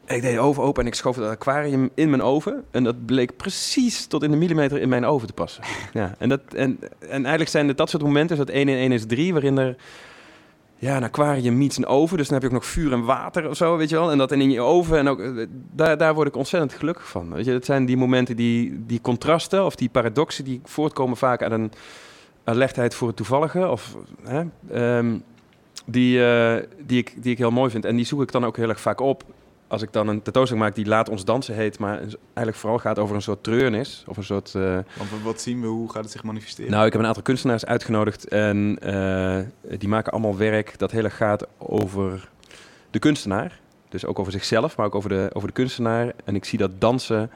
Ik 0.05 0.21
deed 0.21 0.33
de 0.33 0.39
oven 0.39 0.63
open 0.63 0.81
en 0.81 0.87
ik 0.87 0.95
schoof 0.95 1.15
het 1.15 1.25
aquarium 1.25 1.89
in 1.93 2.09
mijn 2.09 2.21
oven. 2.21 2.63
En 2.71 2.83
dat 2.83 3.05
bleek 3.05 3.37
precies 3.37 4.05
tot 4.05 4.23
in 4.23 4.31
de 4.31 4.37
millimeter 4.37 4.81
in 4.81 4.89
mijn 4.89 5.05
oven 5.05 5.27
te 5.27 5.33
passen. 5.33 5.63
ja, 5.93 6.15
en, 6.17 6.29
dat, 6.29 6.41
en, 6.55 6.79
en 6.99 7.21
eigenlijk 7.21 7.49
zijn 7.49 7.67
het 7.67 7.77
dat 7.77 7.89
soort 7.89 8.03
momenten, 8.03 8.37
dat 8.37 8.49
1 8.49 8.67
in 8.67 8.77
1 8.77 8.91
is 8.91 9.05
3, 9.05 9.33
waarin 9.33 9.57
er 9.57 9.75
ja, 10.75 10.97
een 10.97 11.03
aquarium 11.03 11.57
meets 11.57 11.77
een 11.77 11.85
oven. 11.85 12.17
Dus 12.17 12.27
dan 12.27 12.33
heb 12.33 12.43
je 12.43 12.55
ook 12.55 12.61
nog 12.61 12.71
vuur 12.71 12.91
en 12.91 13.03
water 13.05 13.49
of 13.49 13.57
zo, 13.57 13.77
weet 13.77 13.89
je 13.89 13.95
wel. 13.95 14.11
En 14.11 14.17
dat 14.17 14.31
in 14.31 14.51
je 14.51 14.61
oven. 14.61 14.97
En 14.97 15.07
ook, 15.07 15.47
daar, 15.71 15.97
daar 15.97 16.13
word 16.13 16.27
ik 16.27 16.35
ontzettend 16.35 16.73
gelukkig 16.73 17.07
van. 17.07 17.33
Weet 17.33 17.45
je, 17.45 17.51
dat 17.51 17.65
zijn 17.65 17.85
die 17.85 17.97
momenten, 17.97 18.35
die, 18.35 18.85
die 18.85 19.01
contrasten 19.01 19.65
of 19.65 19.75
die 19.75 19.89
paradoxen... 19.89 20.43
die 20.43 20.61
voortkomen 20.63 21.17
vaak 21.17 21.41
uit 21.41 21.51
een 21.51 21.71
alertheid 22.43 22.95
voor 22.95 23.07
het 23.07 23.17
toevallige. 23.17 23.67
Of, 23.67 23.95
hè, 24.23 24.43
um, 24.97 25.23
die, 25.85 26.17
uh, 26.17 26.55
die, 26.85 26.97
ik, 26.97 27.23
die 27.23 27.31
ik 27.31 27.37
heel 27.37 27.51
mooi 27.51 27.69
vind. 27.69 27.85
En 27.85 27.95
die 27.95 28.05
zoek 28.05 28.21
ik 28.21 28.31
dan 28.31 28.45
ook 28.45 28.57
heel 28.57 28.69
erg 28.69 28.79
vaak 28.79 28.99
op 28.99 29.23
als 29.67 29.81
ik 29.81 29.93
dan 29.93 30.07
een 30.07 30.21
tentoonstelling 30.21 30.65
maak 30.65 30.75
die 30.75 30.85
Laat 30.85 31.09
ons 31.09 31.25
dansen 31.25 31.55
heet, 31.55 31.79
maar 31.79 31.97
eigenlijk 31.97 32.57
vooral 32.57 32.79
gaat 32.79 32.99
over 32.99 33.15
een 33.15 33.21
soort 33.21 33.43
treurnis. 33.43 34.03
Of 34.07 34.17
een 34.17 34.23
soort, 34.23 34.53
uh... 34.55 34.77
wat 35.23 35.41
zien 35.41 35.61
we? 35.61 35.67
Hoe 35.67 35.91
gaat 35.91 36.03
het 36.03 36.11
zich 36.11 36.23
manifesteren? 36.23 36.71
Nou, 36.71 36.85
ik 36.85 36.91
heb 36.91 37.01
een 37.01 37.07
aantal 37.07 37.23
kunstenaars 37.23 37.65
uitgenodigd 37.65 38.27
en 38.27 38.77
uh, 38.83 39.39
die 39.77 39.89
maken 39.89 40.11
allemaal 40.11 40.37
werk 40.37 40.77
dat 40.77 40.91
heel 40.91 41.03
erg 41.03 41.17
gaat 41.17 41.47
over 41.57 42.29
de 42.89 42.99
kunstenaar. 42.99 43.59
Dus 43.89 44.05
ook 44.05 44.19
over 44.19 44.31
zichzelf, 44.31 44.77
maar 44.77 44.85
ook 44.85 44.95
over 44.95 45.09
de, 45.09 45.29
over 45.33 45.47
de 45.47 45.53
kunstenaar. 45.53 46.13
En 46.25 46.35
ik 46.35 46.45
zie 46.45 46.57
dat 46.57 46.81
dansen, 46.81 47.31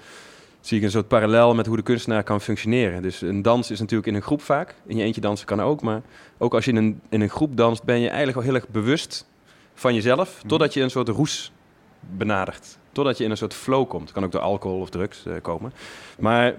zie 0.62 0.78
ik 0.78 0.84
een 0.84 0.92
soort 0.92 1.08
parallel 1.08 1.56
met 1.56 1.66
hoe 1.66 1.76
de 1.76 1.84
kunstenaar 1.84 2.24
kan 2.24 2.42
functioneren. 2.42 3.02
Dus 3.02 3.22
een 3.22 3.42
dans 3.42 3.72
is 3.72 3.80
natuurlijk 3.80 4.08
in 4.08 4.16
een 4.16 4.22
groep 4.22 4.42
vaak. 4.42 4.76
In 4.86 4.98
je 4.98 5.04
eentje 5.04 5.22
dansen 5.22 5.46
kan 5.46 5.62
ook, 5.62 5.82
maar 5.82 6.02
ook 6.38 6.54
als 6.54 6.66
je 6.66 6.72
in 6.72 6.78
een, 6.78 7.02
in 7.10 7.22
een 7.22 7.30
groep 7.30 7.58
danst, 7.58 7.84
ben 7.84 8.00
je 8.00 8.08
eigenlijk 8.08 8.38
al 8.38 8.44
heel 8.44 8.54
erg 8.54 8.68
bewust 8.68 9.26
van 9.74 9.94
jezelf, 9.94 10.44
mm. 10.44 10.50
totdat 10.50 10.74
je 10.74 10.82
een 10.82 10.90
soort 10.90 11.10
roes 11.10 11.52
benadert. 12.00 12.78
Totdat 12.92 13.18
je 13.18 13.24
in 13.24 13.32
een 13.32 13.38
soort 13.38 13.54
flow 13.54 13.88
komt. 13.88 14.12
Kan 14.12 14.24
ook 14.24 14.32
door 14.32 14.42
alcohol 14.42 14.80
of 14.80 14.90
drugs 14.90 15.24
uh, 15.28 15.34
komen. 15.42 15.74
Maar 16.20 16.54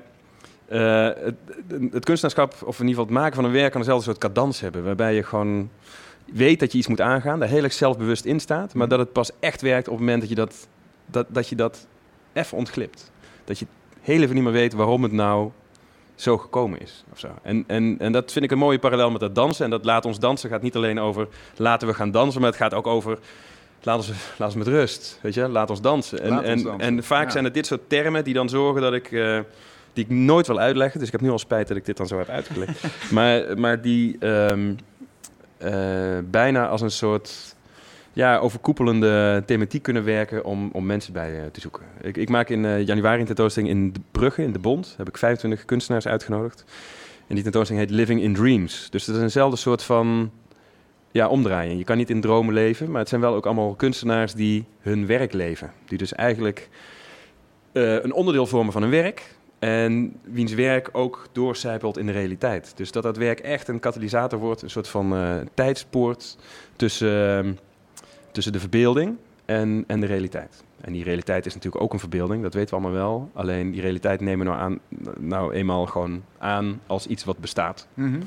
uh, 0.73 1.05
het, 1.05 1.35
het, 1.91 2.05
kunstenaarschap, 2.05 2.53
of 2.53 2.81
in 2.81 2.87
ieder 2.87 2.89
geval 2.89 3.05
het 3.05 3.15
maken 3.15 3.35
van 3.35 3.45
een 3.45 3.53
werk, 3.53 3.71
kan 3.71 3.81
dezelfde 3.81 4.05
soort 4.05 4.19
cadans 4.19 4.61
hebben. 4.61 4.85
Waarbij 4.85 5.15
je 5.15 5.23
gewoon 5.23 5.71
weet 6.33 6.61
dat 6.61 6.73
je 6.73 6.79
iets 6.79 6.87
moet 6.87 7.01
aangaan, 7.01 7.39
daar 7.39 7.49
heel 7.49 7.63
erg 7.63 7.73
zelfbewust 7.73 8.25
in 8.25 8.41
staat. 8.41 8.75
Maar 8.75 8.89
dat 8.89 8.99
het 8.99 9.13
pas 9.13 9.31
echt 9.41 9.61
werkt 9.61 9.89
op 9.89 9.93
het 9.93 10.03
moment 10.03 10.21
dat 10.21 10.29
je 10.29 10.35
dat, 10.35 10.69
dat, 11.07 11.27
dat, 11.29 11.49
je 11.49 11.57
dat 11.57 11.87
even 12.33 12.57
ontglipt. 12.57 13.11
Dat 13.45 13.59
je 13.59 13.67
heel 14.01 14.23
even 14.23 14.35
niet 14.35 14.45
meer 14.45 14.53
weet 14.53 14.73
waarom 14.73 15.03
het 15.03 15.13
nou 15.13 15.51
zo 16.15 16.39
gekomen 16.39 16.81
is. 16.81 17.05
Of 17.13 17.19
zo. 17.19 17.29
En, 17.43 17.65
en, 17.67 17.97
en 17.99 18.13
dat 18.13 18.33
vind 18.33 18.45
ik 18.45 18.51
een 18.51 18.59
mooie 18.59 18.79
parallel 18.79 19.11
met 19.11 19.21
dat 19.21 19.35
dansen. 19.35 19.65
En 19.65 19.71
dat 19.71 19.85
laat 19.85 20.05
ons 20.05 20.19
dansen 20.19 20.51
gaat 20.51 20.63
niet 20.63 20.77
alleen 20.77 21.01
over 21.01 21.29
laten 21.57 21.89
we 21.89 21.95
gaan 21.95 22.11
dansen, 22.11 22.41
maar 22.41 22.51
het 22.51 22.59
gaat 22.59 22.75
ook 22.75 22.87
over 22.87 23.19
laat 23.83 23.97
ons, 23.97 24.11
laat 24.37 24.49
ons 24.49 24.65
met 24.65 24.67
rust, 24.67 25.19
weet 25.23 25.35
je, 25.35 25.49
laat 25.49 25.71
ons 25.71 25.81
dansen. 25.81 26.21
En, 26.21 26.45
en, 26.45 26.63
dansen. 26.63 26.81
en 26.81 27.05
vaak 27.05 27.25
ja. 27.25 27.31
zijn 27.31 27.45
het 27.45 27.55
dit 27.55 27.67
soort 27.67 27.89
termen 27.89 28.25
die 28.25 28.35
dan 28.35 28.49
zorgen 28.49 28.83
dat 28.83 28.93
ik, 28.93 29.11
uh, 29.11 29.39
die 29.93 30.05
ik 30.05 30.11
nooit 30.11 30.47
wil 30.47 30.59
uitleggen. 30.59 30.99
Dus 30.99 31.09
ik 31.09 31.15
heb 31.15 31.23
nu 31.23 31.31
al 31.31 31.39
spijt 31.39 31.69
dat 31.69 31.77
ik 31.77 31.85
dit 31.85 31.97
dan 31.97 32.07
zo 32.07 32.19
heb 32.19 32.29
uitgelegd. 32.29 32.83
maar, 33.11 33.59
maar 33.59 33.81
die 33.81 34.27
um, 34.27 34.77
uh, 35.63 36.19
bijna 36.31 36.69
als 36.69 36.81
een 36.81 36.91
soort 36.91 37.57
ja, 38.13 38.39
overkoepelende 38.39 39.43
thematiek 39.47 39.83
kunnen 39.83 40.05
werken 40.05 40.45
om, 40.45 40.71
om 40.73 40.87
mensen 40.87 41.13
bij 41.13 41.41
uh, 41.41 41.47
te 41.53 41.61
zoeken. 41.61 41.83
Ik, 42.01 42.17
ik 42.17 42.29
maak 42.29 42.49
in 42.49 42.65
uh, 42.65 42.87
januari 42.87 43.21
een 43.21 43.27
tentoonstelling 43.27 43.73
in 43.73 43.93
de 43.93 44.01
Brugge, 44.11 44.43
in 44.43 44.53
de 44.53 44.59
Bond. 44.59 44.87
Daar 44.87 44.97
heb 44.97 45.09
ik 45.09 45.17
25 45.17 45.65
kunstenaars 45.65 46.07
uitgenodigd. 46.07 46.65
En 47.27 47.35
die 47.35 47.43
tentoonstelling 47.43 47.87
heet 47.87 47.97
Living 47.97 48.23
in 48.23 48.35
Dreams. 48.35 48.91
Dus 48.91 49.05
dat 49.05 49.17
is 49.17 49.23
eenzelfde 49.23 49.57
soort 49.57 49.83
van 49.83 50.31
ja, 51.19 51.29
omdraaien. 51.29 51.79
Je 51.79 51.85
kan 51.85 51.97
niet 51.97 52.11
in 52.11 52.21
dromen 52.21 52.55
leven, 52.55 52.91
maar 52.91 53.01
het 53.01 53.09
zijn 53.09 53.21
wel 53.21 53.35
ook 53.35 53.47
allemaal 53.47 53.75
kunstenaars 53.75 54.35
die 54.35 54.65
hun 54.81 55.07
werk 55.07 55.33
leven. 55.33 55.73
Die 55.87 55.99
dus 55.99 56.13
eigenlijk 56.13 56.69
uh, 57.73 58.03
een 58.03 58.13
onderdeel 58.13 58.47
vormen 58.47 58.73
van 58.73 58.83
hun 58.83 58.91
werk. 58.91 59.37
En 59.59 60.21
wiens 60.23 60.55
werk 60.55 60.89
ook 60.93 61.29
doorcijpelt 61.33 61.99
in 61.99 62.07
de 62.07 62.13
realiteit. 62.13 62.73
Dus 62.77 62.93
dat 62.93 63.03
dat 63.03 63.17
werk 63.17 63.41
echt 63.41 63.69
een 63.69 63.81
katalysator 63.81 64.39
wordt, 64.39 64.63
een 64.63 64.71
soort 64.71 64.89
van 64.89 65.15
uh, 65.15 65.37
tijdspoort 65.55 66.39
tussen, 66.77 67.47
uh, 67.47 67.53
tussen 68.33 68.53
de 68.53 68.61
verbeelding 68.61 69.17
en, 69.45 69.85
en 69.87 70.01
de 70.01 70.07
realiteit. 70.07 70.65
En 70.81 70.93
die 70.93 71.05
realiteit 71.05 71.47
is 71.47 71.55
natuurlijk 71.55 71.83
ook 71.83 71.93
een 71.93 71.99
verbeelding, 71.99 72.43
dat 72.43 72.55
weten 72.55 72.69
we 72.69 72.83
allemaal 72.83 73.01
wel. 73.01 73.31
Alleen 73.33 73.71
die 73.71 73.81
realiteit 73.81 74.21
nemen 74.21 74.47
we 74.47 74.53
nou, 74.53 74.63
aan, 74.63 74.79
nou 75.19 75.53
eenmaal 75.53 75.87
gewoon 75.87 76.25
aan 76.39 76.81
als 76.87 77.07
iets 77.07 77.25
wat 77.25 77.39
bestaat. 77.39 77.87
-hmm. 77.95 78.23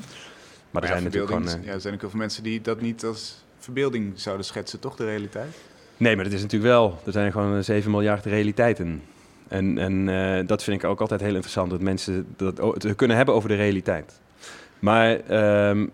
Maar, 0.72 0.82
maar 0.82 0.82
er 0.82 0.88
zijn 0.88 1.02
natuurlijk 1.02 1.32
gewoon... 1.32 1.60
Uh, 1.60 1.66
ja, 1.66 1.72
er 1.72 1.80
zijn 1.80 1.94
ook 1.94 2.00
heel 2.00 2.10
veel 2.10 2.18
mensen 2.18 2.42
die 2.42 2.60
dat 2.60 2.80
niet 2.80 3.04
als 3.04 3.44
verbeelding 3.58 4.12
zouden 4.14 4.46
schetsen, 4.46 4.78
toch, 4.78 4.96
de 4.96 5.04
realiteit? 5.04 5.54
Nee, 5.96 6.14
maar 6.14 6.24
dat 6.24 6.32
is 6.32 6.42
natuurlijk 6.42 6.72
wel. 6.72 6.98
Er 7.06 7.12
zijn 7.12 7.32
gewoon 7.32 7.64
7 7.64 7.90
miljard 7.90 8.24
realiteiten. 8.24 9.02
En, 9.48 9.78
en 9.78 10.08
uh, 10.08 10.46
dat 10.46 10.62
vind 10.62 10.82
ik 10.82 10.88
ook 10.88 11.00
altijd 11.00 11.20
heel 11.20 11.34
interessant, 11.34 11.70
dat 11.70 11.80
mensen 11.80 12.26
dat 12.36 12.80
te 12.80 12.94
kunnen 12.94 13.16
hebben 13.16 13.34
over 13.34 13.48
de 13.48 13.54
realiteit. 13.54 14.20
Maar 14.78 15.10
um, 15.68 15.90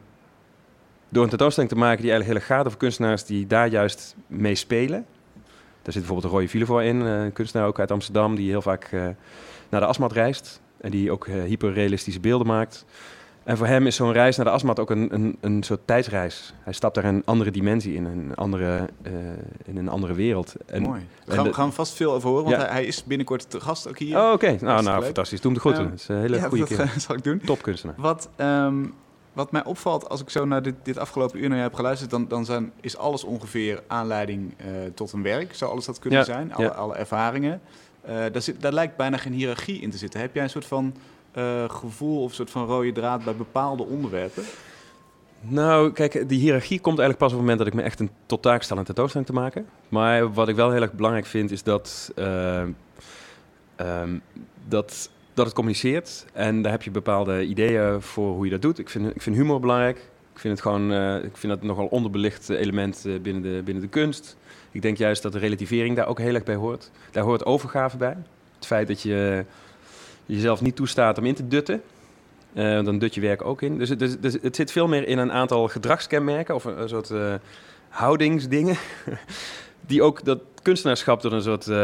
door 1.08 1.22
een 1.22 1.28
tentoonstelling 1.28 1.72
te 1.72 1.78
maken 1.78 2.02
die 2.02 2.10
eigenlijk 2.10 2.26
heel 2.40 2.48
erg 2.48 2.58
gaat 2.58 2.66
over 2.66 2.78
kunstenaars 2.78 3.24
die 3.24 3.46
daar 3.46 3.68
juist 3.68 4.16
mee 4.26 4.54
spelen. 4.54 5.06
Daar 5.82 5.92
zit 5.92 6.06
bijvoorbeeld 6.06 6.32
Roy 6.32 6.48
Villevoort 6.48 6.84
in, 6.84 7.02
eh, 7.02 7.22
een 7.22 7.32
kunstenaar 7.32 7.66
ook 7.66 7.78
uit 7.78 7.90
Amsterdam, 7.90 8.34
die 8.34 8.48
heel 8.48 8.62
vaak 8.62 8.92
uh, 8.92 9.06
naar 9.68 9.80
de 9.80 9.86
asmat 9.86 10.12
reist. 10.12 10.60
En 10.80 10.90
die 10.90 11.10
ook 11.10 11.26
uh, 11.26 11.42
hyperrealistische 11.42 12.20
beelden 12.20 12.46
maakt. 12.46 12.84
En 13.48 13.56
voor 13.56 13.66
hem 13.66 13.86
is 13.86 13.96
zo'n 13.96 14.12
reis 14.12 14.36
naar 14.36 14.46
de 14.46 14.52
asmat 14.52 14.80
ook 14.80 14.90
een, 14.90 15.14
een, 15.14 15.36
een 15.40 15.62
soort 15.62 15.80
tijdsreis. 15.84 16.52
Hij 16.62 16.72
stapt 16.72 16.94
daar 16.94 17.04
een 17.04 17.22
andere 17.24 17.50
dimensie 17.50 17.94
in, 17.94 18.04
een 18.04 18.34
andere, 18.34 18.88
uh, 19.02 19.12
in 19.64 19.76
een 19.76 19.88
andere 19.88 20.14
wereld. 20.14 20.54
En, 20.66 20.82
Mooi. 20.82 21.06
Daar 21.24 21.36
gaan, 21.36 21.54
gaan 21.54 21.68
we 21.68 21.74
vast 21.74 21.94
veel 21.94 22.12
over 22.12 22.28
horen, 22.28 22.44
want 22.44 22.56
hij, 22.56 22.66
hij, 22.66 22.84
is 22.84 23.04
binnenkort 23.04 23.50
te 23.50 23.60
gast 23.60 23.88
ook 23.88 23.98
hier. 23.98 24.18
Oh, 24.18 24.32
oké. 24.32 24.56
Nou, 24.60 24.82
nou 24.82 25.04
fantastisch. 25.04 25.40
Doe 25.40 25.52
hem 25.52 25.62
de 25.62 25.68
goed. 25.68 25.76
dat 25.76 25.92
is 25.94 26.08
een 26.08 26.20
hele 26.20 26.36
ja, 26.36 26.48
goede 26.48 26.64
keer. 26.64 26.94
zal 26.98 27.16
ik 27.16 27.24
doen. 27.24 27.40
Topkunstenaar. 27.44 27.94
Wat, 27.98 28.28
um, 28.36 28.94
wat 29.32 29.52
mij 29.52 29.64
opvalt 29.64 30.08
als 30.08 30.20
ik 30.20 30.30
zo 30.30 30.44
naar 30.44 30.62
dit, 30.62 30.74
dit 30.82 30.98
afgelopen 30.98 31.42
uur 31.42 31.48
naar 31.48 31.56
je 31.56 31.62
heb 31.62 31.74
geluisterd, 31.74 32.10
dan, 32.10 32.28
dan 32.28 32.44
zijn, 32.44 32.72
is 32.80 32.96
alles 32.96 33.24
ongeveer 33.24 33.82
aanleiding 33.86 34.54
uh, 34.60 34.66
tot 34.94 35.12
een 35.12 35.22
werk. 35.22 35.54
Zou 35.54 35.70
alles 35.70 35.84
dat 35.84 35.98
kunnen 35.98 36.18
ja, 36.18 36.24
zijn? 36.24 36.54
Alle, 36.54 36.72
alle 36.72 36.94
ervaringen. 36.94 37.60
Uh, 38.08 38.14
daar, 38.32 38.42
zit, 38.42 38.60
daar 38.60 38.72
lijkt 38.72 38.96
bijna 38.96 39.16
geen 39.16 39.32
hiërarchie 39.32 39.80
in 39.80 39.90
te 39.90 39.98
zitten. 39.98 40.20
Heb 40.20 40.34
jij 40.34 40.42
een 40.42 40.50
soort 40.50 40.66
van 40.66 40.94
uh, 41.34 41.70
gevoel 41.70 42.22
of 42.22 42.34
soort 42.34 42.50
van 42.50 42.66
rode 42.66 42.92
draad 42.92 43.24
bij 43.24 43.34
bepaalde 43.34 43.82
onderwerpen? 43.82 44.44
Nou, 45.40 45.92
kijk, 45.92 46.28
die 46.28 46.38
hiërarchie 46.38 46.80
komt 46.80 46.98
eigenlijk 46.98 47.18
pas 47.18 47.32
op 47.32 47.38
het 47.38 47.40
moment 47.40 47.58
dat 47.58 47.66
ik 47.66 47.74
me 47.74 47.82
echt 47.82 48.00
een 48.00 48.10
tot 48.26 48.42
taak 48.42 48.62
tentoonstelling 48.62 49.26
te 49.28 49.34
maken. 49.34 49.66
Maar 49.88 50.32
wat 50.32 50.48
ik 50.48 50.56
wel 50.56 50.70
heel 50.70 50.82
erg 50.82 50.92
belangrijk 50.92 51.26
vind, 51.26 51.50
is 51.50 51.62
dat, 51.62 52.12
uh, 52.16 52.62
um, 53.80 54.22
dat, 54.68 55.10
dat 55.34 55.44
het 55.44 55.54
communiceert. 55.54 56.26
En 56.32 56.62
daar 56.62 56.72
heb 56.72 56.82
je 56.82 56.90
bepaalde 56.90 57.44
ideeën 57.44 58.02
voor 58.02 58.34
hoe 58.34 58.44
je 58.44 58.50
dat 58.50 58.62
doet. 58.62 58.78
Ik 58.78 58.88
vind, 58.88 59.14
ik 59.14 59.22
vind 59.22 59.36
humor 59.36 59.60
belangrijk. 59.60 59.96
Ik 60.32 60.38
vind 60.40 60.54
het 60.54 60.62
gewoon, 60.62 60.92
uh, 60.92 61.24
ik 61.24 61.36
vind 61.36 61.52
dat 61.52 61.62
nogal 61.62 61.86
onderbelicht 61.86 62.48
element 62.48 63.06
binnen, 63.22 63.42
de, 63.42 63.62
binnen 63.64 63.82
de 63.82 63.88
kunst. 63.88 64.36
Ik 64.70 64.82
denk 64.82 64.96
juist 64.96 65.22
dat 65.22 65.32
de 65.32 65.38
relativering 65.38 65.96
daar 65.96 66.06
ook 66.06 66.18
heel 66.18 66.34
erg 66.34 66.44
bij 66.44 66.54
hoort. 66.54 66.90
Daar 67.10 67.24
hoort 67.24 67.44
overgave 67.44 67.96
bij. 67.96 68.16
Het 68.56 68.66
feit 68.66 68.88
dat 68.88 69.02
je 69.02 69.44
jezelf 70.28 70.60
niet 70.60 70.76
toestaat 70.76 71.18
om 71.18 71.24
in 71.24 71.34
te 71.34 71.48
dutten. 71.48 71.82
Uh, 72.54 72.84
dan 72.84 72.98
dut 72.98 73.14
je 73.14 73.20
werk 73.20 73.44
ook 73.44 73.62
in. 73.62 73.78
Dus, 73.78 73.88
dus, 73.90 74.20
dus, 74.20 74.36
het 74.42 74.56
zit 74.56 74.72
veel 74.72 74.88
meer 74.88 75.08
in 75.08 75.18
een 75.18 75.32
aantal 75.32 75.68
gedragskenmerken 75.68 76.54
of 76.54 76.64
een, 76.64 76.88
soort 76.88 77.10
uh, 77.10 77.34
houdingsdingen. 77.88 78.76
die 79.86 80.02
ook 80.02 80.24
dat 80.24 80.40
kunstenaarschap 80.62 81.20
tot 81.20 81.32
een 81.32 81.42
soort 81.42 81.66
uh, 81.66 81.76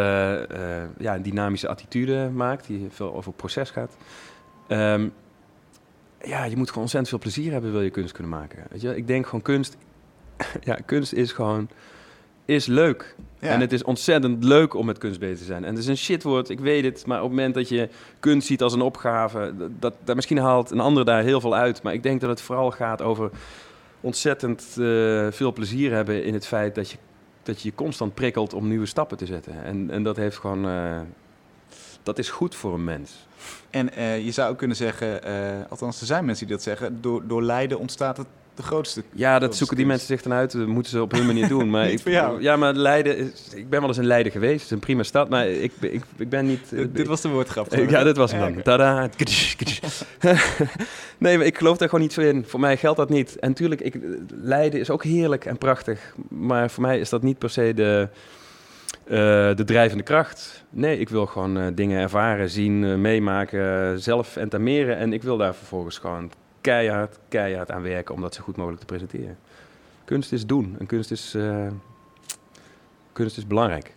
ja, 0.98 1.14
een 1.14 1.22
dynamische 1.22 1.68
attitude 1.68 2.30
maakt, 2.34 2.66
die 2.66 2.86
veel 2.90 3.14
over 3.14 3.32
proces 3.32 3.70
gaat. 3.70 3.96
Um, 4.68 5.12
ja, 6.22 6.44
je 6.44 6.56
moet 6.56 6.68
gewoon 6.68 6.82
ontzettend 6.82 7.08
veel 7.08 7.18
plezier 7.18 7.52
hebben, 7.52 7.72
wil 7.72 7.80
je 7.80 7.90
kunst 7.90 8.12
kunnen 8.12 8.32
maken. 8.32 8.64
Weet 8.70 8.80
je? 8.80 8.96
Ik 8.96 9.06
denk 9.06 9.24
gewoon 9.24 9.42
kunst, 9.42 9.76
ja, 10.60 10.78
kunst 10.86 11.12
is 11.12 11.32
gewoon 11.32 11.68
is 12.44 12.66
leuk. 12.66 13.14
En 13.38 13.60
het 13.60 13.72
is 13.72 13.82
ontzettend 13.82 14.44
leuk 14.44 14.74
om 14.74 14.86
met 14.86 14.98
kunst 14.98 15.20
bezig 15.20 15.38
te 15.38 15.44
zijn. 15.44 15.64
En 15.64 15.70
het 15.70 15.78
is 15.78 15.86
een 15.86 15.96
shitwoord, 15.96 16.48
ik 16.48 16.60
weet 16.60 16.84
het. 16.84 17.06
Maar 17.06 17.18
op 17.18 17.22
het 17.22 17.36
moment 17.36 17.54
dat 17.54 17.68
je 17.68 17.88
kunst 18.20 18.46
ziet 18.46 18.62
als 18.62 18.72
een 18.72 18.80
opgave... 18.80 19.52
Dat, 19.78 19.94
dat, 20.04 20.14
misschien 20.14 20.38
haalt 20.38 20.70
een 20.70 20.80
ander 20.80 21.04
daar 21.04 21.22
heel 21.22 21.40
veel 21.40 21.54
uit. 21.54 21.82
Maar 21.82 21.92
ik 21.92 22.02
denk 22.02 22.20
dat 22.20 22.30
het 22.30 22.40
vooral 22.40 22.70
gaat 22.70 23.02
over 23.02 23.30
ontzettend 24.00 24.76
uh, 24.78 25.26
veel 25.30 25.52
plezier 25.52 25.92
hebben... 25.92 26.24
in 26.24 26.34
het 26.34 26.46
feit 26.46 26.74
dat 26.74 26.90
je, 26.90 26.96
dat 27.42 27.62
je 27.62 27.68
je 27.68 27.74
constant 27.74 28.14
prikkelt 28.14 28.54
om 28.54 28.68
nieuwe 28.68 28.86
stappen 28.86 29.16
te 29.16 29.26
zetten. 29.26 29.64
En, 29.64 29.90
en 29.90 30.02
dat 30.02 30.16
heeft 30.16 30.36
gewoon... 30.36 30.66
Uh, 30.66 31.00
dat 32.02 32.18
is 32.18 32.30
goed 32.30 32.54
voor 32.54 32.74
een 32.74 32.84
mens. 32.84 33.26
En 33.70 33.90
uh, 33.98 34.24
je 34.24 34.32
zou 34.32 34.50
ook 34.50 34.58
kunnen 34.58 34.76
zeggen, 34.76 35.20
althans 35.68 36.00
er 36.00 36.06
zijn 36.06 36.24
mensen 36.24 36.46
die 36.46 36.54
dat 36.54 36.64
zeggen... 36.64 37.00
door, 37.00 37.26
door 37.26 37.42
lijden 37.42 37.78
ontstaat 37.78 38.16
het 38.16 38.26
de 38.54 38.62
grootste. 38.62 39.02
Ja, 39.12 39.38
dat 39.38 39.56
zoeken 39.56 39.76
die 39.76 39.86
mensen 39.86 40.06
zich 40.06 40.22
dan 40.22 40.32
uit. 40.32 40.52
Dat 40.52 40.66
moeten 40.66 40.92
ze 40.92 41.02
op 41.02 41.12
hun 41.12 41.26
manier 41.26 41.48
doen. 41.48 41.70
Maar 41.70 41.90
ik. 41.90 42.00
Ja, 42.40 42.56
maar 42.56 42.74
Leiden. 42.74 43.16
Is, 43.16 43.54
ik 43.54 43.68
ben 43.68 43.80
wel 43.80 43.88
eens 43.88 43.98
in 43.98 44.06
Leiden 44.06 44.32
geweest. 44.32 44.54
Het 44.54 44.64
is 44.64 44.70
een 44.70 44.78
prima 44.78 45.02
stad, 45.02 45.28
maar 45.28 45.48
ik, 45.48 45.72
ik, 45.80 46.02
ik 46.16 46.28
ben 46.28 46.46
niet. 46.46 46.94
dit 46.94 47.06
was 47.06 47.20
de 47.20 47.28
woordgrap. 47.28 47.74
ja, 47.74 48.02
dit 48.02 48.16
was 48.16 48.32
hem 48.32 48.54
dan. 48.54 48.62
Tada. 48.62 49.08
nee, 51.18 51.36
maar 51.36 51.46
ik 51.46 51.58
geloof 51.58 51.76
daar 51.76 51.88
gewoon 51.88 52.04
niet 52.04 52.12
zo 52.12 52.20
in. 52.20 52.44
Voor 52.46 52.60
mij 52.60 52.76
geldt 52.76 52.98
dat 52.98 53.08
niet. 53.08 53.38
En 53.38 53.48
natuurlijk, 53.48 53.80
ik, 53.80 53.94
Leiden 54.28 54.80
is 54.80 54.90
ook 54.90 55.04
heerlijk 55.04 55.44
en 55.44 55.58
prachtig. 55.58 56.14
Maar 56.28 56.70
voor 56.70 56.82
mij 56.82 56.98
is 56.98 57.08
dat 57.08 57.22
niet 57.22 57.38
per 57.38 57.50
se 57.50 57.74
de. 57.74 58.08
Uh, 59.04 59.10
de 59.56 59.64
drijvende 59.64 60.02
kracht. 60.02 60.64
Nee, 60.70 60.98
ik 60.98 61.08
wil 61.08 61.26
gewoon 61.26 61.58
uh, 61.58 61.66
dingen 61.74 62.00
ervaren, 62.00 62.50
zien, 62.50 62.82
uh, 62.82 62.94
meemaken, 62.94 64.00
zelf 64.00 64.36
entameren. 64.36 64.96
En 64.96 65.12
ik 65.12 65.22
wil 65.22 65.36
daar 65.36 65.54
vervolgens 65.54 65.98
gewoon 65.98 66.30
keihard, 66.64 67.18
keihard 67.28 67.70
aan 67.70 67.82
werken 67.82 68.14
om 68.14 68.20
dat 68.20 68.34
zo 68.34 68.42
goed 68.42 68.56
mogelijk 68.56 68.80
te 68.80 68.86
presenteren. 68.86 69.38
Kunst 70.04 70.32
is 70.32 70.46
doen 70.46 70.76
en 70.78 70.86
kunst 70.86 71.10
is, 71.10 71.34
uh, 71.34 71.66
kunst 73.12 73.36
is 73.36 73.46
belangrijk. 73.46 73.94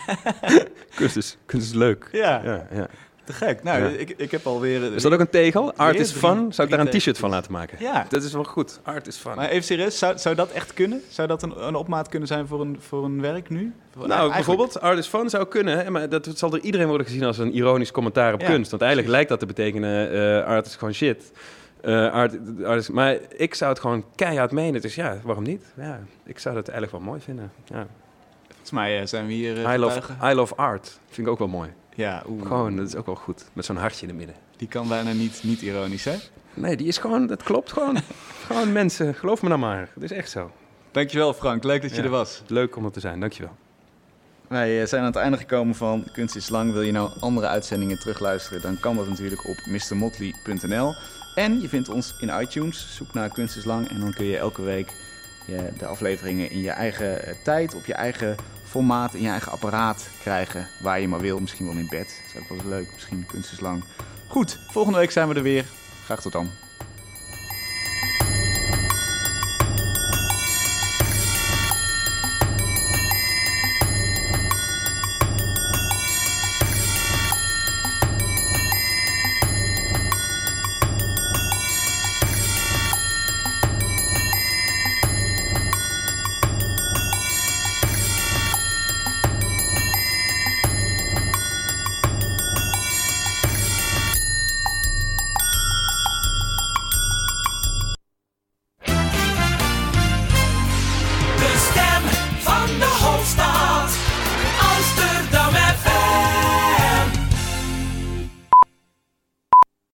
kunst, 0.98 1.16
is, 1.16 1.36
kunst 1.46 1.66
is 1.66 1.74
leuk. 1.74 2.08
Ja. 2.12 2.40
ja, 2.44 2.66
ja. 2.72 2.88
Te 3.24 3.32
gek. 3.32 3.62
Nou, 3.62 3.84
ik, 3.84 4.10
ik 4.10 4.30
heb 4.30 4.46
alweer... 4.46 4.94
Is 4.94 5.02
dat 5.02 5.12
ook 5.12 5.20
een 5.20 5.30
tegel? 5.30 5.74
Art 5.74 5.98
is 5.98 6.12
fun? 6.12 6.52
Zou 6.52 6.68
ik 6.68 6.76
daar 6.76 6.86
een 6.86 6.98
t-shirt 6.98 7.18
van 7.18 7.30
laten 7.30 7.52
maken? 7.52 7.76
Ja. 7.80 8.06
Dat 8.08 8.22
is 8.22 8.32
wel 8.32 8.44
goed. 8.44 8.80
Art 8.82 9.06
is 9.06 9.16
fun. 9.16 9.34
Maar 9.34 9.48
even 9.48 9.64
serieus, 9.64 9.98
zou, 9.98 10.18
zou 10.18 10.34
dat 10.34 10.50
echt 10.50 10.74
kunnen? 10.74 11.02
Zou 11.08 11.28
dat 11.28 11.42
een, 11.42 11.66
een 11.66 11.74
opmaat 11.74 12.08
kunnen 12.08 12.28
zijn 12.28 12.46
voor 12.46 12.60
een, 12.60 12.76
voor 12.80 13.04
een 13.04 13.20
werk 13.20 13.48
nu? 13.48 13.72
nou, 14.06 14.32
bijvoorbeeld 14.32 14.80
Art 14.80 14.98
is 14.98 15.06
fun 15.06 15.30
zou 15.30 15.46
kunnen. 15.46 15.92
Maar 15.92 16.08
dat 16.08 16.30
zal 16.34 16.50
door 16.50 16.60
iedereen 16.60 16.88
worden 16.88 17.06
gezien 17.06 17.24
als 17.24 17.38
een 17.38 17.52
ironisch 17.52 17.90
commentaar 17.90 18.32
op 18.32 18.44
kunst. 18.44 18.70
Want 18.70 18.82
eigenlijk 18.82 19.12
lijkt 19.12 19.28
dat 19.28 19.38
te 19.38 19.46
betekenen, 19.46 20.14
uh, 20.14 20.44
art 20.44 20.66
is 20.66 20.76
gewoon 20.76 20.94
shit. 20.94 21.32
Uh, 21.84 22.12
art, 22.12 22.88
maar 22.88 23.18
ik 23.36 23.54
zou 23.54 23.70
het 23.70 23.80
gewoon 23.80 24.04
keihard 24.14 24.50
menen. 24.50 24.80
Dus 24.80 24.94
ja, 24.94 25.18
waarom 25.22 25.44
niet? 25.44 25.64
Ja, 25.76 26.00
ik 26.24 26.38
zou 26.38 26.54
dat 26.54 26.68
eigenlijk 26.68 26.98
wel 26.98 27.10
mooi 27.10 27.20
vinden. 27.20 27.52
Ja. 27.64 27.86
Volgens 28.46 28.70
mij 28.70 29.00
uh, 29.00 29.06
zijn 29.06 29.26
we 29.26 29.32
hier. 29.32 29.56
Uh, 29.56 29.72
I, 29.72 29.76
love, 29.76 30.00
I 30.22 30.32
love 30.32 30.54
art. 30.54 30.98
Vind 31.06 31.26
ik 31.26 31.32
ook 31.32 31.38
wel 31.38 31.48
mooi. 31.48 31.70
Ja. 31.94 32.22
Gewoon, 32.42 32.76
dat 32.76 32.86
is 32.86 32.96
ook 32.96 33.06
wel 33.06 33.14
goed. 33.14 33.44
Met 33.52 33.64
zo'n 33.64 33.76
hartje 33.76 34.02
in 34.02 34.08
het 34.08 34.18
midden. 34.18 34.36
Die 34.56 34.68
kan 34.68 34.88
bijna 34.88 35.12
niet, 35.12 35.40
niet 35.42 35.62
ironisch, 35.62 36.04
hè? 36.04 36.16
Nee, 36.54 36.76
die 36.76 36.86
is 36.86 36.98
gewoon, 36.98 37.26
dat 37.26 37.42
klopt 37.42 37.72
gewoon. 37.72 37.96
gewoon 38.46 38.72
mensen, 38.72 39.14
geloof 39.14 39.42
me 39.42 39.48
nou 39.48 39.60
maar. 39.60 39.88
Het 39.94 40.02
is 40.02 40.12
echt 40.12 40.30
zo. 40.30 40.50
Dankjewel 40.90 41.34
Frank, 41.34 41.64
leuk 41.64 41.82
dat 41.82 41.94
je 41.94 42.02
er 42.02 42.08
was. 42.08 42.42
Leuk 42.46 42.76
om 42.76 42.84
er 42.84 42.92
te 42.92 43.00
zijn, 43.00 43.20
dankjewel. 43.20 43.56
Wij 44.48 44.86
zijn 44.86 45.00
aan 45.00 45.06
het 45.06 45.16
einde 45.16 45.36
gekomen 45.36 45.74
van 45.74 46.08
Kunst 46.12 46.36
is 46.36 46.48
Lang. 46.48 46.72
Wil 46.72 46.82
je 46.82 46.92
nou 46.92 47.10
andere 47.20 47.46
uitzendingen 47.46 47.98
terugluisteren, 47.98 48.62
dan 48.62 48.80
kan 48.80 48.96
dat 48.96 49.08
natuurlijk 49.08 49.48
op 49.48 49.56
mrmotley.nl. 49.66 50.94
En 51.38 51.60
je 51.60 51.68
vindt 51.68 51.88
ons 51.88 52.14
in 52.18 52.40
iTunes. 52.40 52.96
Zoek 52.96 53.14
naar 53.14 53.28
Kunst 53.28 53.66
en 53.66 54.00
dan 54.00 54.12
kun 54.12 54.26
je 54.26 54.36
elke 54.36 54.62
week 54.62 54.92
de 55.78 55.86
afleveringen 55.86 56.50
in 56.50 56.60
je 56.60 56.70
eigen 56.70 57.26
eh, 57.26 57.34
tijd, 57.44 57.74
op 57.74 57.84
je 57.84 57.94
eigen 57.94 58.36
formaat, 58.64 59.14
in 59.14 59.22
je 59.22 59.28
eigen 59.28 59.52
apparaat 59.52 60.08
krijgen. 60.20 60.68
Waar 60.80 61.00
je 61.00 61.08
maar 61.08 61.20
wil. 61.20 61.38
Misschien 61.38 61.66
wel 61.66 61.74
in 61.74 61.88
bed. 61.88 62.22
Dat 62.32 62.42
is 62.42 62.50
ook 62.50 62.62
wel 62.62 62.70
leuk. 62.70 62.92
Misschien 62.92 63.26
Kunst 63.26 63.52
is 63.52 63.60
Lang. 63.60 63.84
Goed, 64.28 64.58
volgende 64.70 64.98
week 64.98 65.10
zijn 65.10 65.28
we 65.28 65.34
er 65.34 65.42
weer. 65.42 65.64
Graag 66.04 66.20
tot 66.20 66.32
dan. 66.32 66.67